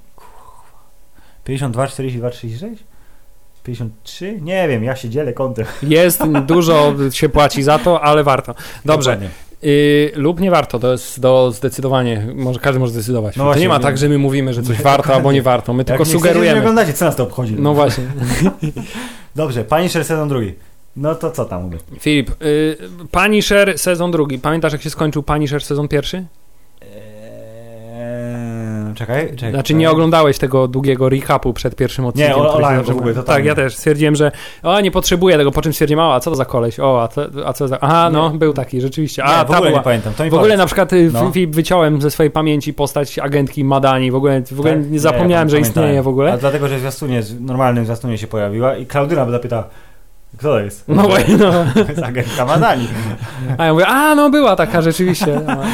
52, 1.44 1.86
42, 1.86 2.30
36? 2.30 2.84
53? 3.66 4.38
Nie 4.42 4.68
wiem, 4.68 4.84
ja 4.84 4.96
się 4.96 5.08
dzielę 5.08 5.32
kątem. 5.32 5.66
Jest, 5.82 6.22
dużo 6.46 6.94
się 7.12 7.28
płaci 7.28 7.62
za 7.62 7.78
to, 7.78 8.00
ale 8.00 8.24
warto. 8.24 8.54
Dobrze, 8.84 9.10
Dokładnie. 9.10 9.28
y, 9.64 10.12
lub 10.16 10.40
nie 10.40 10.50
warto, 10.50 10.78
to 10.78 10.92
jest 10.92 11.20
do 11.20 11.50
zdecydowanie, 11.52 12.26
może 12.34 12.60
każdy 12.60 12.80
może 12.80 12.92
zdecydować. 12.92 13.36
No 13.36 13.40
to 13.40 13.44
właśnie, 13.44 13.62
nie 13.62 13.68
ma 13.68 13.78
tak, 13.78 13.98
że 13.98 14.08
my 14.08 14.18
mówimy, 14.18 14.54
że 14.54 14.62
coś 14.62 14.82
warto 14.82 15.14
albo 15.14 15.32
nie 15.32 15.42
warto, 15.42 15.72
my 15.72 15.78
Jak 15.80 15.86
tylko 15.86 16.02
nie 16.02 16.04
chcecie, 16.04 16.16
nie 16.18 16.22
sugerujemy. 16.22 16.60
oglądacie, 16.60 16.92
co 16.92 17.04
nas 17.04 17.16
to 17.16 17.22
obchodzi? 17.22 17.56
No 17.58 17.74
właśnie. 17.74 18.04
Dobrze, 19.36 19.64
Punisher 19.64 20.04
sezon 20.04 20.28
drugi. 20.28 20.54
No 20.96 21.14
to 21.14 21.30
co 21.30 21.44
tam 21.44 21.62
mówię? 21.62 21.78
Filip, 22.00 22.30
y, 22.42 22.76
Punisher 23.10 23.78
sezon 23.78 24.10
drugi. 24.10 24.38
Pamiętasz 24.38 24.72
jak 24.72 24.82
się 24.82 24.90
skończył 24.90 25.22
Punisher 25.22 25.62
sezon 25.64 25.88
pierwszy? 25.88 26.16
Eee, 26.16 26.86
czekaj, 28.96 29.30
czekaj. 29.36 29.50
Znaczy 29.50 29.74
nie 29.74 29.90
oglądałeś 29.90 30.38
tego 30.38 30.68
długiego 30.68 31.08
recapu 31.08 31.52
przed 31.52 31.76
pierwszym 31.76 32.06
odcinkiem. 32.06 32.36
Nie, 32.36 32.42
olałem 32.42 32.84
się 32.84 32.92
w 32.92 32.96
ogóle, 32.96 33.14
Tak, 33.14 33.44
ja 33.44 33.54
też 33.54 33.76
stwierdziłem, 33.76 34.16
że 34.16 34.32
o, 34.62 34.80
nie 34.80 34.90
potrzebuję 34.90 35.36
tego, 35.36 35.52
po 35.52 35.62
czym 35.62 35.72
stwierdziłem, 35.72 36.04
o, 36.04 36.14
a 36.14 36.20
co 36.20 36.30
to 36.30 36.36
za 36.36 36.44
koleś? 36.44 36.80
O, 36.80 37.02
a, 37.02 37.08
to, 37.08 37.22
a 37.46 37.52
co 37.52 37.68
za... 37.68 37.78
Aha, 37.80 38.10
no, 38.12 38.30
Nie. 38.32 38.38
był 38.38 38.52
taki, 38.52 38.80
rzeczywiście. 38.80 39.22
Nie, 39.22 39.28
A, 39.28 39.44
w 39.44 39.48
ta 39.50 39.56
ogóle 39.56 39.70
była... 39.70 39.80
nie 39.80 39.84
pamiętam. 39.84 40.12
W 40.12 40.20
ogóle 40.20 40.40
powiedz. 40.40 40.58
na 40.58 40.66
przykład 40.66 40.92
y, 40.92 41.10
No. 41.12 41.32
Wyciąłem 41.48 42.00
ze 42.02 42.10
swojej 42.10 42.30
pamięci 42.30 42.74
postać 42.74 43.18
agentki 43.18 43.64
Madani, 43.64 44.10
w 44.10 44.14
ogóle, 44.14 44.42
w 44.42 44.60
ogóle 44.60 44.74
Tak? 44.76 44.90
nie 44.90 45.00
zapomniałem, 45.00 45.48
ja 45.48 45.50
że 45.50 45.56
pamiętałem. 45.56 45.86
istnieje 45.88 46.02
w 46.02 46.08
ogóle. 46.08 46.32
A 46.32 46.36
dlatego, 46.36 46.68
że 46.68 46.76
w 46.76 46.80
zwiastunie, 46.80 47.22
w 47.22 47.40
normalnym 47.40 47.84
zwiastunie 47.84 48.18
się 48.18 48.26
pojawiła 48.26 48.76
i 48.76 48.86
Klaudyna 48.86 49.24
by 49.26 49.32
zapytała, 49.32 49.64
kto 50.38 50.48
to 50.48 50.60
jest? 50.60 50.84
No 50.88 51.02
no. 51.38 51.52
To 51.84 51.90
jest 51.90 52.02
agentka 52.02 52.44
Madani. 52.44 52.88
A 53.58 53.64
ja 53.64 53.72
mówię, 53.72 53.86
a 53.86 54.14
no 54.14 54.30
była 54.30 54.56
taka 54.56 54.82
rzeczywiście. 54.82 55.40
No, 55.46 55.56
tak. 55.56 55.66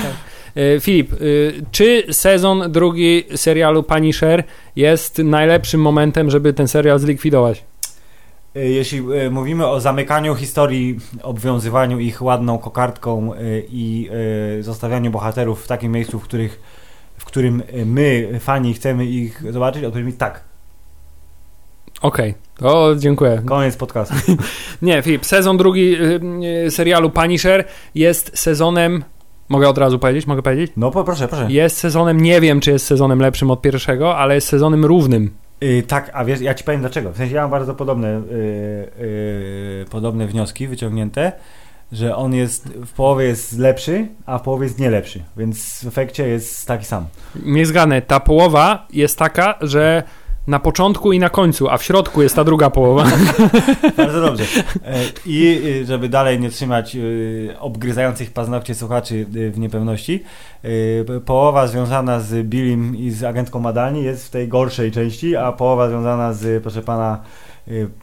Y, 0.56 0.80
Filip, 0.80 1.12
y, 1.12 1.64
czy 1.70 2.04
sezon 2.10 2.72
drugi 2.72 3.24
serialu 3.36 3.82
Punisher 3.82 4.44
jest 4.76 5.18
najlepszym 5.18 5.80
momentem, 5.80 6.30
żeby 6.30 6.52
ten 6.52 6.68
serial 6.68 6.98
zlikwidować? 6.98 7.64
Y, 8.56 8.68
Jeśli 8.68 9.02
mówimy 9.30 9.66
o 9.66 9.80
zamykaniu 9.80 10.34
historii, 10.34 10.98
obwiązywaniu 11.22 11.98
ich 11.98 12.22
ładną 12.22 12.58
kokardką 12.58 13.32
i 13.68 14.10
zostawianiu 14.60 15.10
bohaterów 15.10 15.64
w 15.64 15.68
takim 15.68 15.92
miejscu, 15.92 16.18
w, 16.18 16.22
których, 16.22 16.60
w 17.18 17.24
którym 17.24 17.62
my, 17.86 18.38
fani, 18.40 18.74
chcemy 18.74 19.06
ich 19.06 19.52
zobaczyć, 19.52 19.84
odpowiem 19.84 20.06
mi 20.06 20.12
tak. 20.12 20.44
Okej, 22.02 22.34
to 22.56 22.96
dziękuję. 22.98 23.42
Koniec 23.46 23.76
podcastu. 23.76 24.14
Nie, 24.82 25.02
Filip, 25.02 25.26
sezon 25.26 25.56
drugi 25.56 25.96
serialu 26.70 27.10
Punisher 27.10 27.64
jest 27.94 28.38
sezonem. 28.38 29.04
Mogę 29.48 29.68
od 29.68 29.78
razu 29.78 29.98
powiedzieć? 29.98 30.26
Mogę 30.26 30.42
powiedzieć? 30.42 30.72
No 30.76 30.90
po, 30.90 31.04
proszę, 31.04 31.28
proszę. 31.28 31.46
Jest 31.48 31.76
sezonem, 31.76 32.20
nie 32.20 32.40
wiem 32.40 32.60
czy 32.60 32.70
jest 32.70 32.86
sezonem 32.86 33.20
lepszym 33.20 33.50
od 33.50 33.62
pierwszego, 33.62 34.16
ale 34.16 34.34
jest 34.34 34.48
sezonem 34.48 34.84
równym. 34.84 35.30
Y, 35.62 35.82
tak, 35.82 36.10
a 36.14 36.24
wiesz, 36.24 36.40
ja 36.40 36.54
ci 36.54 36.64
powiem 36.64 36.80
dlaczego. 36.80 37.12
W 37.12 37.16
sensie 37.16 37.34
ja 37.34 37.42
mam 37.42 37.50
bardzo 37.50 37.74
podobne, 37.74 38.08
y, 38.08 38.22
y, 39.00 39.84
podobne 39.90 40.26
wnioski 40.26 40.68
wyciągnięte, 40.68 41.32
że 41.92 42.16
on 42.16 42.34
jest 42.34 42.68
w 42.68 42.92
połowie 42.92 43.24
jest 43.24 43.58
lepszy, 43.58 44.08
a 44.26 44.38
w 44.38 44.42
połowie 44.42 44.64
jest 44.64 44.78
nie 44.78 44.90
lepszy, 44.90 45.22
więc 45.36 45.84
w 45.84 45.86
efekcie 45.86 46.28
jest 46.28 46.66
taki 46.66 46.84
sam. 46.84 47.06
Nie 47.44 47.66
zgadnę, 47.66 48.02
ta 48.02 48.20
połowa 48.20 48.86
jest 48.92 49.18
taka, 49.18 49.54
że 49.60 50.02
na 50.46 50.58
początku 50.58 51.12
i 51.12 51.18
na 51.18 51.28
końcu, 51.30 51.68
a 51.68 51.78
w 51.78 51.82
środku 51.82 52.22
jest 52.22 52.36
ta 52.36 52.44
druga 52.44 52.70
połowa. 52.70 53.04
Bardzo 53.96 54.20
dobrze. 54.26 54.44
E, 54.84 55.00
I 55.26 55.62
y, 55.82 55.86
żeby 55.86 56.08
dalej 56.08 56.40
nie 56.40 56.50
trzymać 56.50 56.96
y, 56.96 57.56
obgryzających 57.58 58.30
paznokcie 58.30 58.74
słuchaczy 58.74 59.26
w 59.28 59.58
niepewności, 59.58 60.24
połowa 61.24 61.66
związana 61.66 62.20
z 62.20 62.46
Billim 62.46 62.96
i 62.96 63.10
z 63.10 63.24
agentką 63.24 63.60
Madani 63.60 64.04
jest 64.04 64.26
w 64.26 64.30
tej 64.30 64.48
gorszej 64.48 64.92
części, 64.92 65.36
a 65.36 65.52
połowa 65.52 65.88
związana 65.88 66.32
z, 66.32 66.62
proszę 66.62 66.82
pana, 66.82 67.22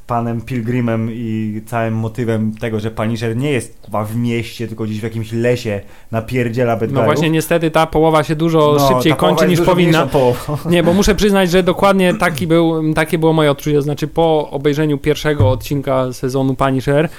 panem 0.07 0.41
Pilgrimem 0.41 1.09
i 1.11 1.61
całym 1.65 1.93
motywem 1.93 2.55
tego, 2.59 2.79
że 2.79 2.91
Punisher 2.91 3.37
nie 3.37 3.51
jest 3.51 3.79
chyba 3.85 4.03
w 4.03 4.15
mieście, 4.15 4.67
tylko 4.67 4.83
gdzieś 4.83 4.99
w 4.99 5.03
jakimś 5.03 5.31
lesie 5.31 5.81
napierdziela 6.11 6.73
No 6.81 6.87
guyów. 6.87 7.05
właśnie 7.05 7.29
niestety 7.29 7.71
ta 7.71 7.87
połowa 7.87 8.23
się 8.23 8.35
dużo 8.35 8.75
No, 8.79 8.87
szybciej 8.87 9.13
kończy 9.13 9.47
niż 9.47 9.61
powinna. 9.61 10.07
Nie, 10.65 10.83
bo 10.83 10.93
muszę 10.93 11.15
przyznać, 11.15 11.51
że 11.51 11.63
dokładnie 11.63 12.13
taki 12.13 12.47
był, 12.47 12.93
takie 12.93 13.17
było 13.17 13.33
moje 13.33 13.51
odczucie. 13.51 13.81
Znaczy, 13.81 14.07
po 14.07 14.49
obejrzeniu 14.51 14.97
pierwszego 14.97 15.49
odcinka 15.49 16.13
sezonu 16.13 16.55
Punisher, 16.55 17.09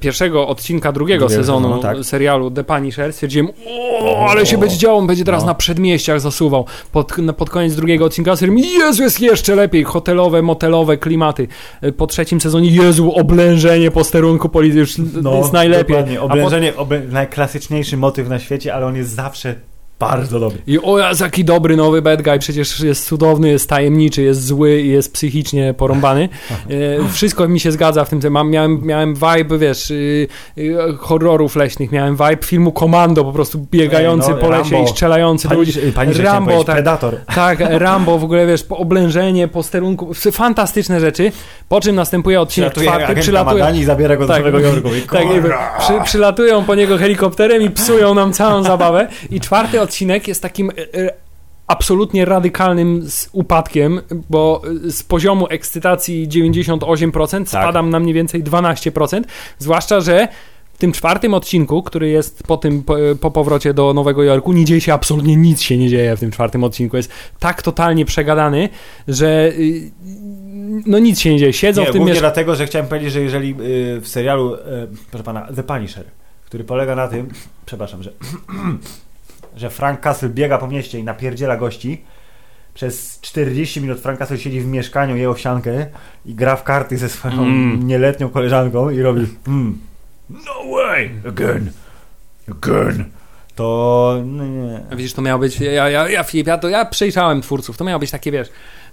pierwszego 0.00 0.48
odcinka 0.48 0.92
drugiego 0.92 1.26
Drugiego 1.26 1.42
sezonu 1.42 1.66
sezonu, 1.68 1.82
tak. 1.82 2.04
serialu 2.04 2.50
The 2.50 2.64
Punisher, 2.64 3.12
stwierdziłem, 3.12 3.48
o, 4.00 4.26
ale 4.30 4.46
się 4.46 4.58
będzie 4.58 4.76
działo, 4.76 4.98
on 4.98 5.06
będzie 5.06 5.24
teraz 5.24 5.42
No. 5.42 5.46
na 5.46 5.54
przedmieściach 5.54 6.20
zasuwał. 6.20 6.64
Pod, 6.92 7.12
pod 7.36 7.50
koniec 7.50 7.74
drugiego 7.74 8.04
odcinka 8.04 8.36
stwierdziłem, 8.36 8.64
Jezu, 8.78 9.02
jest 9.02 9.20
jeszcze 9.20 9.54
lepiej, 9.54 9.84
hotelowe, 9.84 10.42
motelowe 10.42 10.96
klimaty. 10.96 11.48
Po 11.96 12.06
trzecim 12.06 12.40
sezonie, 12.40 12.70
Jezu, 12.70 13.12
oblężenie 13.12 13.90
posterunku 13.90 14.48
policji, 14.48 14.78
już 14.80 14.98
jest 15.38 15.52
najlepiej. 15.52 15.96
No. 15.96 16.12
A 16.14 16.18
po- 16.18 16.24
Oblężenie, 16.24 16.76
oblę... 16.76 17.00
najklasyczniejszy 17.10 17.96
motyw 17.96 18.28
na 18.28 18.38
świecie, 18.38 18.74
ale 18.74 18.86
on 18.86 18.96
jest 18.96 19.10
zawsze 19.14 19.54
bardzo 19.98 20.40
dobry. 20.40 20.58
I 20.66 20.78
o, 20.78 20.98
jaki 21.20 21.44
dobry 21.44 21.76
nowy 21.76 22.02
bad 22.02 22.22
guy, 22.22 22.38
przecież 22.38 22.80
jest 22.80 23.06
cudowny, 23.06 23.48
jest 23.48 23.68
tajemniczy, 23.68 24.22
jest 24.22 24.46
zły 24.46 24.80
i 24.80 24.88
jest 24.88 25.12
psychicznie 25.12 25.74
porąbany. 25.74 26.28
E, 26.68 27.08
wszystko 27.12 27.48
mi 27.48 27.60
się 27.60 27.72
zgadza 27.72 28.04
w 28.04 28.08
tym, 28.08 28.20
mam, 28.30 28.50
miałem, 28.50 28.80
miałem 28.82 29.14
vibe, 29.14 29.58
wiesz, 29.58 29.90
y, 29.90 30.28
y, 30.58 30.76
horrorów 30.98 31.56
leśnych, 31.56 31.92
miałem 31.92 32.16
vibe 32.16 32.42
filmu 32.44 32.72
Komando, 32.72 33.24
po 33.24 33.32
prostu 33.32 33.66
biegający 33.70 34.28
Ej, 34.28 34.34
no, 34.34 34.40
po 34.40 34.50
lesie 34.50 34.70
Rambo. 34.70 34.88
i 34.88 34.90
strzelający 34.90 35.48
do 35.48 35.54
ludzi. 35.54 35.72
Pani, 35.72 35.92
pani 35.92 36.12
Rambo, 36.12 36.64
tak. 36.64 36.76
Predator. 36.76 37.16
Tak, 37.34 37.58
Rambo 37.60 38.18
w 38.18 38.24
ogóle, 38.24 38.46
wiesz, 38.46 38.62
po 38.62 38.76
oblężenie, 38.76 39.48
posterunku, 39.48 40.14
fantastyczne 40.32 41.00
rzeczy, 41.00 41.32
po 41.68 41.80
czym 41.80 41.96
następuje 41.96 42.40
odcinek 42.40 42.72
Przylatuje 42.72 43.04
czwarty, 43.04 43.20
przylatuje... 43.20 43.62
Madani 43.62 43.80
i 43.80 43.84
zabiera 43.84 44.16
go 44.16 44.26
do 44.26 44.32
Tak. 44.32 44.44
Nowego 44.44 44.68
Jorku. 44.68 44.88
I 44.94 45.02
Tak, 45.02 45.30
jakby 45.30 45.50
przy, 45.78 45.92
przylatują 46.04 46.64
po 46.64 46.74
niego 46.74 46.98
helikopterem 46.98 47.62
i 47.62 47.70
psują 47.70 48.14
nam 48.14 48.32
całą 48.32 48.62
zabawę. 48.62 49.08
I 49.30 49.40
czwarty 49.40 49.80
odcinek 49.88 50.28
jest 50.28 50.42
takim 50.42 50.70
e, 50.70 50.74
e, 50.94 51.12
absolutnie 51.66 52.24
radykalnym 52.24 53.08
upadkiem, 53.32 54.00
bo 54.30 54.62
e, 54.86 54.90
z 54.90 55.02
poziomu 55.02 55.46
ekscytacji 55.50 56.28
98% 56.28 57.46
spadam 57.46 57.90
na 57.90 58.00
mniej 58.00 58.14
więcej 58.14 58.44
12%, 58.44 59.22
zwłaszcza, 59.58 60.00
że 60.00 60.28
w 60.72 60.78
tym 60.78 60.92
czwartym 60.92 61.34
odcinku, 61.34 61.82
który 61.82 62.08
jest 62.08 62.42
po 62.42 62.56
tym, 62.56 62.82
po, 62.82 62.96
po 63.20 63.30
powrocie 63.30 63.74
do 63.74 63.94
Nowego 63.94 64.22
Jorku, 64.22 64.52
nie 64.52 64.64
dzieje 64.64 64.80
się 64.80 64.94
absolutnie 64.94 65.36
nic 65.36 65.62
się 65.62 65.76
nie 65.76 65.88
dzieje 65.88 66.16
w 66.16 66.20
tym 66.20 66.30
czwartym 66.30 66.64
odcinku. 66.64 66.96
Jest 66.96 67.10
tak 67.38 67.62
totalnie 67.62 68.04
przegadany, 68.04 68.68
że 69.08 69.48
y, 69.48 69.90
no 70.86 70.98
nic 70.98 71.20
się 71.20 71.32
nie 71.32 71.38
dzieje. 71.38 71.52
Siedzą 71.52 71.80
Nie, 71.80 71.86
w 71.86 71.90
tym 71.90 71.98
głównie 71.98 72.14
miesz- 72.14 72.20
dlatego, 72.20 72.56
że 72.56 72.66
chciałem 72.66 72.88
powiedzieć, 72.88 73.12
że 73.12 73.20
jeżeli 73.20 73.50
y, 73.50 74.00
w 74.00 74.08
serialu, 74.08 74.56
proszę 75.10 75.24
pana, 75.24 75.48
The 75.56 75.62
Punisher, 75.62 76.04
który 76.44 76.64
polega 76.64 76.94
na 76.94 77.08
tym, 77.08 77.28
przepraszam, 77.66 78.02
że, 78.02 78.12
że 79.58 79.70
Frank 79.70 80.00
Castle 80.00 80.28
biega 80.28 80.58
po 80.58 80.66
mieście 80.68 80.98
i 80.98 81.04
napierdziela 81.04 81.56
gości, 81.56 82.04
przez 82.74 83.20
40 83.20 83.80
minut 83.80 84.00
Frank 84.00 84.18
Castle 84.18 84.38
siedzi 84.38 84.60
w 84.60 84.66
mieszkaniu, 84.66 85.16
je 85.16 85.30
owsiankę 85.30 85.86
i 86.26 86.34
gra 86.34 86.56
w 86.56 86.64
karty 86.64 86.98
ze 86.98 87.08
swoją 87.08 87.42
Mm. 87.42 87.86
nieletnią 87.86 88.28
koleżanką 88.28 88.90
i 88.90 89.02
robi 89.02 89.26
mm, 89.48 89.78
No 90.30 90.76
way! 90.76 91.10
Again! 91.28 91.70
Again! 92.50 93.04
To... 93.54 94.16
No 94.24 94.44
nie. 94.46 94.80
Widzisz, 94.96 95.12
to 95.12 95.22
miało 95.22 95.38
być. 95.40 95.60
Ja, 95.60 95.88
ja, 95.88 96.08
ja, 96.08 96.22
Filip, 96.24 96.46
ja, 96.46 96.58
to 96.58 96.68
ja 96.68 96.84
przejrzałem 96.84 97.40
twórców. 97.42 97.76
To 97.76 97.84
miało 97.84 97.98
być 98.00 98.10
takie, 98.10 98.32
wiesz, 98.32 98.48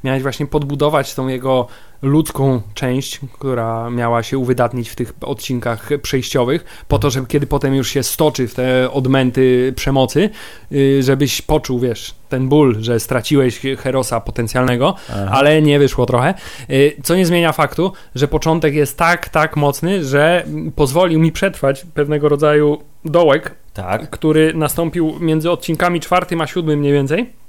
miałeś 0.05 0.23
właśnie 0.23 0.45
podbudować 0.45 1.13
tą 1.15 1.27
jego 1.27 1.67
ludzką 2.01 2.61
część, 2.73 3.19
która 3.33 3.89
miała 3.89 4.23
się 4.23 4.37
uwydatnić 4.37 4.89
w 4.89 4.95
tych 4.95 5.13
odcinkach 5.21 5.89
przejściowych, 6.01 6.85
po 6.87 6.99
to, 6.99 7.09
żeby 7.09 7.27
kiedy 7.27 7.47
potem 7.47 7.75
już 7.75 7.89
się 7.89 8.03
stoczy 8.03 8.47
w 8.47 8.53
te 8.53 8.91
odmęty 8.91 9.73
przemocy, 9.75 10.29
yy, 10.71 11.03
żebyś 11.03 11.41
poczuł, 11.41 11.79
wiesz, 11.79 12.15
ten 12.29 12.49
ból, 12.49 12.75
że 12.79 12.99
straciłeś 12.99 13.61
herosa 13.77 14.21
potencjalnego, 14.21 14.95
Aha. 15.09 15.27
ale 15.31 15.61
nie 15.61 15.79
wyszło 15.79 16.05
trochę. 16.05 16.33
Yy, 16.69 16.95
Co 17.03 17.15
nie 17.15 17.25
zmienia 17.25 17.51
faktu, 17.51 17.91
że 18.15 18.27
początek 18.27 18.73
jest 18.73 18.97
tak, 18.97 19.29
tak 19.29 19.55
mocny, 19.55 20.03
że 20.03 20.45
pozwolił 20.75 21.19
mi 21.19 21.31
przetrwać 21.31 21.85
pewnego 21.93 22.29
rodzaju 22.29 22.81
dołek, 23.05 23.55
Tak, 23.73 24.09
który 24.09 24.53
nastąpił 24.53 25.19
między 25.19 25.51
odcinkami 25.51 25.99
czwartym 25.99 26.41
a 26.41 26.47
siódmym 26.47 26.79
mniej 26.79 26.93
więcej. 26.93 27.44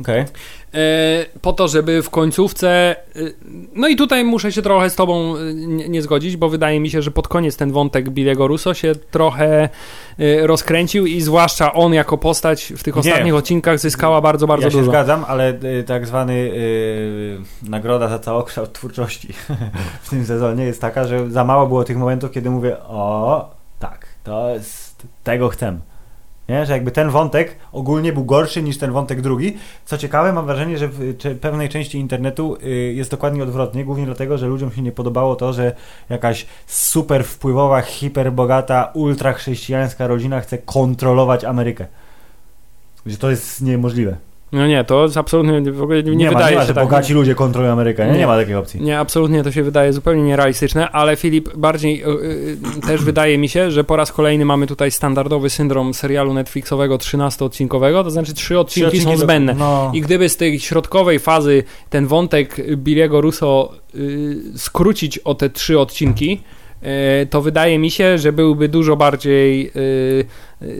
Okej. 0.00 0.20
E, 0.20 0.26
po 1.42 1.52
to, 1.52 1.68
żeby 1.68 2.02
w 2.02 2.10
końcówce. 2.10 2.68
e, 2.70 2.96
No 3.74 3.88
i 3.88 3.96
tutaj 3.96 4.24
muszę 4.24 4.52
się 4.52 4.62
trochę 4.62 4.90
z 4.90 4.94
Tobą 4.96 5.36
e, 5.36 5.54
nie, 5.54 5.88
nie 5.88 6.02
zgodzić, 6.02 6.36
bo 6.36 6.48
wydaje 6.48 6.80
mi 6.80 6.90
się, 6.90 7.02
że 7.02 7.10
pod 7.10 7.28
koniec 7.28 7.56
ten 7.56 7.72
wątek 7.72 8.10
Billiego 8.10 8.46
Russo 8.46 8.74
się 8.74 8.92
trochę 9.10 9.68
rozkręcił 10.42 11.06
i 11.06 11.20
zwłaszcza 11.20 11.72
on 11.72 11.92
jako 11.94 12.18
postać 12.18 12.72
w 12.76 12.82
tych 12.82 12.94
Nie. 12.94 13.00
ostatnich 13.00 13.34
odcinkach 13.34 13.78
zyskała 13.78 14.20
bardzo, 14.20 14.46
bardzo 14.46 14.66
ja 14.66 14.70
się 14.70 14.78
dużo. 14.78 14.90
zgadzam, 14.90 15.24
ale 15.28 15.54
tak 15.86 16.06
zwany 16.06 16.32
y, 16.32 17.38
nagroda 17.62 18.08
za 18.08 18.18
całokształt 18.18 18.72
twórczości 18.72 19.32
w 20.02 20.10
tym 20.10 20.26
sezonie 20.26 20.64
jest 20.64 20.80
taka, 20.80 21.04
że 21.06 21.30
za 21.30 21.44
mało 21.44 21.66
było 21.66 21.84
tych 21.84 21.96
momentów, 21.96 22.30
kiedy 22.30 22.50
mówię, 22.50 22.76
o 22.78 23.50
tak, 23.78 24.06
to 24.24 24.50
jest, 24.50 25.02
tego 25.24 25.48
chcę. 25.48 25.78
Nie? 26.50 26.66
Że 26.66 26.72
jakby 26.72 26.90
ten 26.90 27.10
wątek 27.10 27.56
ogólnie 27.72 28.12
był 28.12 28.24
gorszy 28.24 28.62
niż 28.62 28.78
ten 28.78 28.92
wątek 28.92 29.20
drugi. 29.20 29.56
Co 29.84 29.98
ciekawe, 29.98 30.32
mam 30.32 30.46
wrażenie, 30.46 30.78
że 30.78 30.88
w 30.88 31.38
pewnej 31.40 31.68
części 31.68 31.98
internetu 31.98 32.56
y, 32.64 32.68
jest 32.94 33.10
dokładnie 33.10 33.42
odwrotnie, 33.42 33.84
głównie 33.84 34.06
dlatego, 34.06 34.38
że 34.38 34.46
ludziom 34.46 34.72
się 34.72 34.82
nie 34.82 34.92
podobało 34.92 35.36
to, 35.36 35.52
że 35.52 35.74
jakaś 36.08 36.46
super 36.66 37.24
wpływowa, 37.24 37.80
hiperbogata, 37.80 38.90
ultra 38.94 39.32
chrześcijańska 39.32 40.06
rodzina 40.06 40.40
chce 40.40 40.58
kontrolować 40.58 41.44
Amerykę. 41.44 41.86
Że 43.06 43.16
to 43.16 43.30
jest 43.30 43.60
niemożliwe. 43.60 44.29
No 44.52 44.66
nie, 44.66 44.84
to 44.84 45.02
jest 45.02 45.16
absolutnie 45.16 45.72
w 45.72 45.82
ogóle 45.82 46.02
nie, 46.02 46.16
Nie, 46.16 46.24
ma, 46.24 46.30
wydaje 46.30 46.50
nie 46.50 46.56
ma, 46.56 46.62
się 46.62 46.68
że 46.68 46.74
tak. 46.74 46.84
bogaci 46.84 47.12
ludzie 47.14 47.34
kontrolują 47.34 47.72
Amerykę, 47.72 48.06
nie? 48.06 48.12
Nie. 48.12 48.18
nie 48.18 48.26
ma 48.26 48.36
takiej 48.36 48.54
opcji. 48.54 48.80
Nie, 48.80 48.98
absolutnie 48.98 49.42
to 49.42 49.52
się 49.52 49.62
wydaje 49.62 49.92
zupełnie 49.92 50.22
nierealistyczne, 50.22 50.90
ale 50.90 51.16
Filip, 51.16 51.56
bardziej 51.56 52.02
y, 52.04 52.08
y, 52.78 52.86
też 52.86 53.04
wydaje 53.04 53.38
mi 53.38 53.48
się, 53.48 53.70
że 53.70 53.84
po 53.84 53.96
raz 53.96 54.12
kolejny 54.12 54.44
mamy 54.44 54.66
tutaj 54.66 54.90
standardowy 54.90 55.50
syndrom 55.50 55.94
serialu 55.94 56.34
Netflixowego 56.34 56.96
13-odcinkowego, 56.98 58.04
to 58.04 58.10
znaczy 58.10 58.34
trzy 58.34 58.58
odcinki, 58.58 59.00
są 59.00 59.10
do- 59.10 59.16
zbędne. 59.16 59.54
No, 59.54 59.90
I 59.94 60.00
gdyby 60.00 60.28
z 60.28 60.36
tej 60.36 60.60
środkowej 60.60 61.18
fazy 61.18 61.62
ten 61.90 62.06
wątek 62.06 62.56
Billiego 62.76 63.20
Russo 63.20 63.72
y, 63.94 64.36
skrócić 64.56 65.18
o 65.18 65.34
te 65.34 65.50
trzy 65.50 65.78
odcinki, 65.78 66.40
y, 67.22 67.26
to 67.26 67.42
wydaje 67.42 67.78
mi 67.78 67.90
się, 67.90 68.18
że 68.18 68.32
byłby 68.32 68.68
dużo 68.68 68.96
bardziej 68.96 69.70
y, 69.76 70.24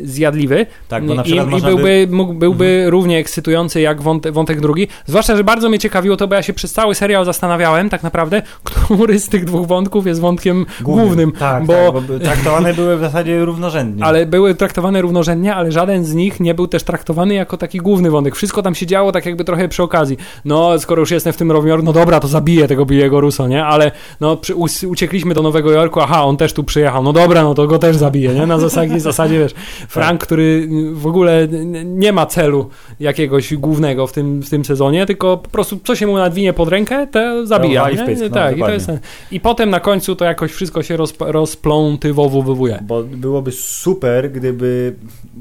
zjadliwy 0.02 0.66
tak, 0.88 1.06
bo 1.06 1.14
na 1.14 1.22
i, 1.22 1.24
przykład 1.24 1.48
i 1.48 1.50
można 1.50 1.68
byłby, 1.68 1.82
by... 1.82 1.90
Mhm. 1.90 2.16
mógł, 2.16 2.34
byłby 2.34 2.84
równie 2.88 3.18
ekscytujący 3.18 3.80
jak 3.80 4.02
wątek, 4.02 4.32
wątek 4.32 4.60
drugi. 4.60 4.88
Zwłaszcza, 5.06 5.36
że 5.36 5.44
bardzo 5.44 5.68
mnie 5.68 5.78
ciekawiło 5.78 6.16
to, 6.16 6.28
bo 6.28 6.34
ja 6.34 6.42
się 6.42 6.52
przez 6.52 6.72
cały 6.72 6.94
serial 6.94 7.24
zastanawiałem 7.24 7.88
tak 7.88 8.02
naprawdę, 8.02 8.42
który 8.64 9.18
z 9.18 9.28
tych 9.28 9.44
dwóch 9.44 9.66
wątków 9.66 10.06
jest 10.06 10.20
wątkiem 10.20 10.66
głównym. 10.80 11.32
Tak, 11.32 11.64
bo- 11.64 11.92
tak, 11.92 12.02
bo 12.02 12.18
traktowane 12.18 12.74
były 12.74 12.96
w 12.96 13.00
zasadzie 13.00 13.44
równorzędnie. 13.44 14.04
ale 14.04 14.26
były 14.26 14.54
traktowane 14.54 15.02
równorzędnie, 15.02 15.54
ale 15.54 15.72
żaden 15.72 16.04
z 16.04 16.14
nich 16.14 16.40
nie 16.40 16.54
był 16.54 16.66
też 16.66 16.82
traktowany 16.82 17.34
jako 17.34 17.56
taki 17.56 17.78
główny 17.78 18.10
wątek. 18.10 18.36
Wszystko 18.36 18.62
tam 18.62 18.74
się 18.74 18.86
działo 18.86 19.12
tak 19.12 19.26
jakby 19.26 19.44
trochę 19.44 19.68
przy 19.68 19.82
okazji. 19.82 20.16
No, 20.44 20.78
skoro 20.78 21.00
już 21.00 21.10
jestem 21.10 21.32
w 21.32 21.36
tym 21.36 21.48
Nowym 21.48 21.84
no 21.84 21.92
dobra, 21.92 22.20
to 22.20 22.28
zabiję 22.28 22.68
tego 22.68 22.86
Billiego 22.86 23.20
Russo, 23.20 23.48
nie? 23.48 23.64
Ale 23.64 23.92
no, 24.20 24.36
przy, 24.36 24.54
uciekliśmy 24.86 25.34
do 25.34 25.42
Nowego 25.42 25.70
Jorku, 25.70 26.00
aha, 26.00 26.24
on 26.24 26.36
też 26.36 26.52
tu 26.52 26.64
przyjechał, 26.64 27.02
no 27.02 27.12
dobra, 27.12 27.42
no 27.42 27.54
to 27.54 27.66
go 27.66 27.78
też 27.78 27.96
zabiję, 27.96 28.34
nie? 28.34 28.46
Na 28.46 28.58
zasadzie, 28.58 29.00
zasadzie 29.00 29.38
wiesz, 29.38 29.54
Frank, 29.88 30.22
który 30.22 30.68
w 30.92 31.06
ogóle 31.06 31.48
nie 31.84 32.12
ma 32.12 32.26
celu 32.26 32.68
jakiegoś 33.00 33.54
głównego 33.54 34.06
w 34.06 34.12
tym, 34.12 34.42
w 34.42 34.50
tym 34.50 34.64
sezonie, 34.64 35.06
tylko 35.06 35.36
po 35.36 35.48
prostu 35.48 35.80
co 35.84 35.96
się 35.96 36.06
mu 36.06 36.16
nadwinie 36.16 36.52
pod 36.52 36.68
rękę, 36.68 37.06
to 37.06 37.46
zabija, 37.46 37.90
nie? 37.90 38.06
pysk, 38.06 38.22
no, 38.22 38.28
tak, 38.28 38.56
i 38.56 38.60
to 38.60 38.70
jest... 38.70 38.90
I 39.30 39.40
potem 39.40 39.70
na 39.70 39.80
końcu 39.80 40.16
to 40.16 40.24
jakoś 40.24 40.52
wszystko 40.52 40.82
się 40.82 40.96
rozp- 40.96 41.30
rozplątywowuje. 41.30 42.78
Bo 42.82 43.02
byłoby 43.02 43.52
super, 43.52 44.32
gdyby, 44.32 44.94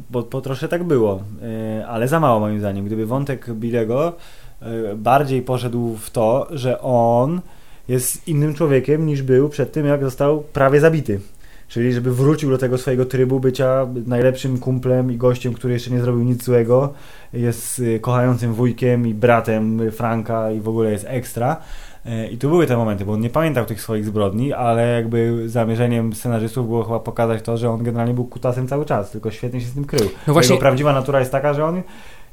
bo 0.09 0.23
po 0.23 0.41
trosze 0.41 0.67
tak 0.67 0.83
było, 0.83 1.23
e, 1.79 1.87
ale 1.87 2.07
za 2.07 2.19
mało 2.19 2.39
moim 2.39 2.59
zdaniem, 2.59 2.85
gdyby 2.85 3.05
wątek 3.05 3.53
Billego 3.53 4.13
e, 4.61 4.95
bardziej 4.95 5.41
poszedł 5.41 5.95
w 5.95 6.09
to, 6.09 6.47
że 6.51 6.81
on 6.81 7.41
jest 7.87 8.27
innym 8.27 8.53
człowiekiem 8.53 9.05
niż 9.05 9.21
był 9.21 9.49
przed 9.49 9.71
tym, 9.71 9.85
jak 9.85 10.03
został 10.03 10.43
prawie 10.53 10.79
zabity. 10.79 11.19
Czyli 11.69 11.93
żeby 11.93 12.13
wrócił 12.15 12.49
do 12.49 12.57
tego 12.57 12.77
swojego 12.77 13.05
trybu 13.05 13.39
bycia 13.39 13.87
najlepszym 14.05 14.59
kumplem 14.59 15.11
i 15.11 15.17
gościem, 15.17 15.53
który 15.53 15.73
jeszcze 15.73 15.91
nie 15.91 16.01
zrobił 16.01 16.23
nic 16.23 16.43
złego, 16.43 16.93
jest 17.33 17.81
e, 17.95 17.99
kochającym 17.99 18.53
wujkiem 18.53 19.07
i 19.07 19.13
bratem 19.13 19.91
Franka 19.91 20.51
i 20.51 20.59
w 20.59 20.69
ogóle 20.69 20.91
jest 20.91 21.05
ekstra. 21.07 21.57
E, 22.05 22.27
I 22.27 22.37
tu 22.37 22.49
były 22.49 22.67
te 22.67 22.77
momenty, 22.77 23.05
bo 23.05 23.13
on 23.13 23.19
nie 23.21 23.29
pamiętał 23.29 23.65
tych 23.65 23.81
swoich 23.81 24.05
zbrodni, 24.05 24.53
ale 24.53 24.87
jakby 24.87 25.49
zamierzeniem 25.49 26.13
scenarzystów 26.13 26.67
było 26.67 26.83
chyba 26.83 26.99
pokazać 26.99 27.41
to, 27.41 27.57
że 27.57 27.69
on 27.69 27.83
generalnie 27.83 28.13
był 28.13 28.25
kutasem 28.25 28.67
cały 28.67 28.85
czas, 28.85 29.11
tylko 29.11 29.31
świetnie 29.31 29.61
się 29.61 29.67
z 29.67 29.73
tym 29.73 29.85
krył. 29.85 30.09
No 30.27 30.33
właśnie- 30.33 30.53
Jego 30.55 30.61
prawdziwa 30.61 30.93
natura 30.93 31.19
jest 31.19 31.31
taka, 31.31 31.53
że 31.53 31.65
on 31.65 31.81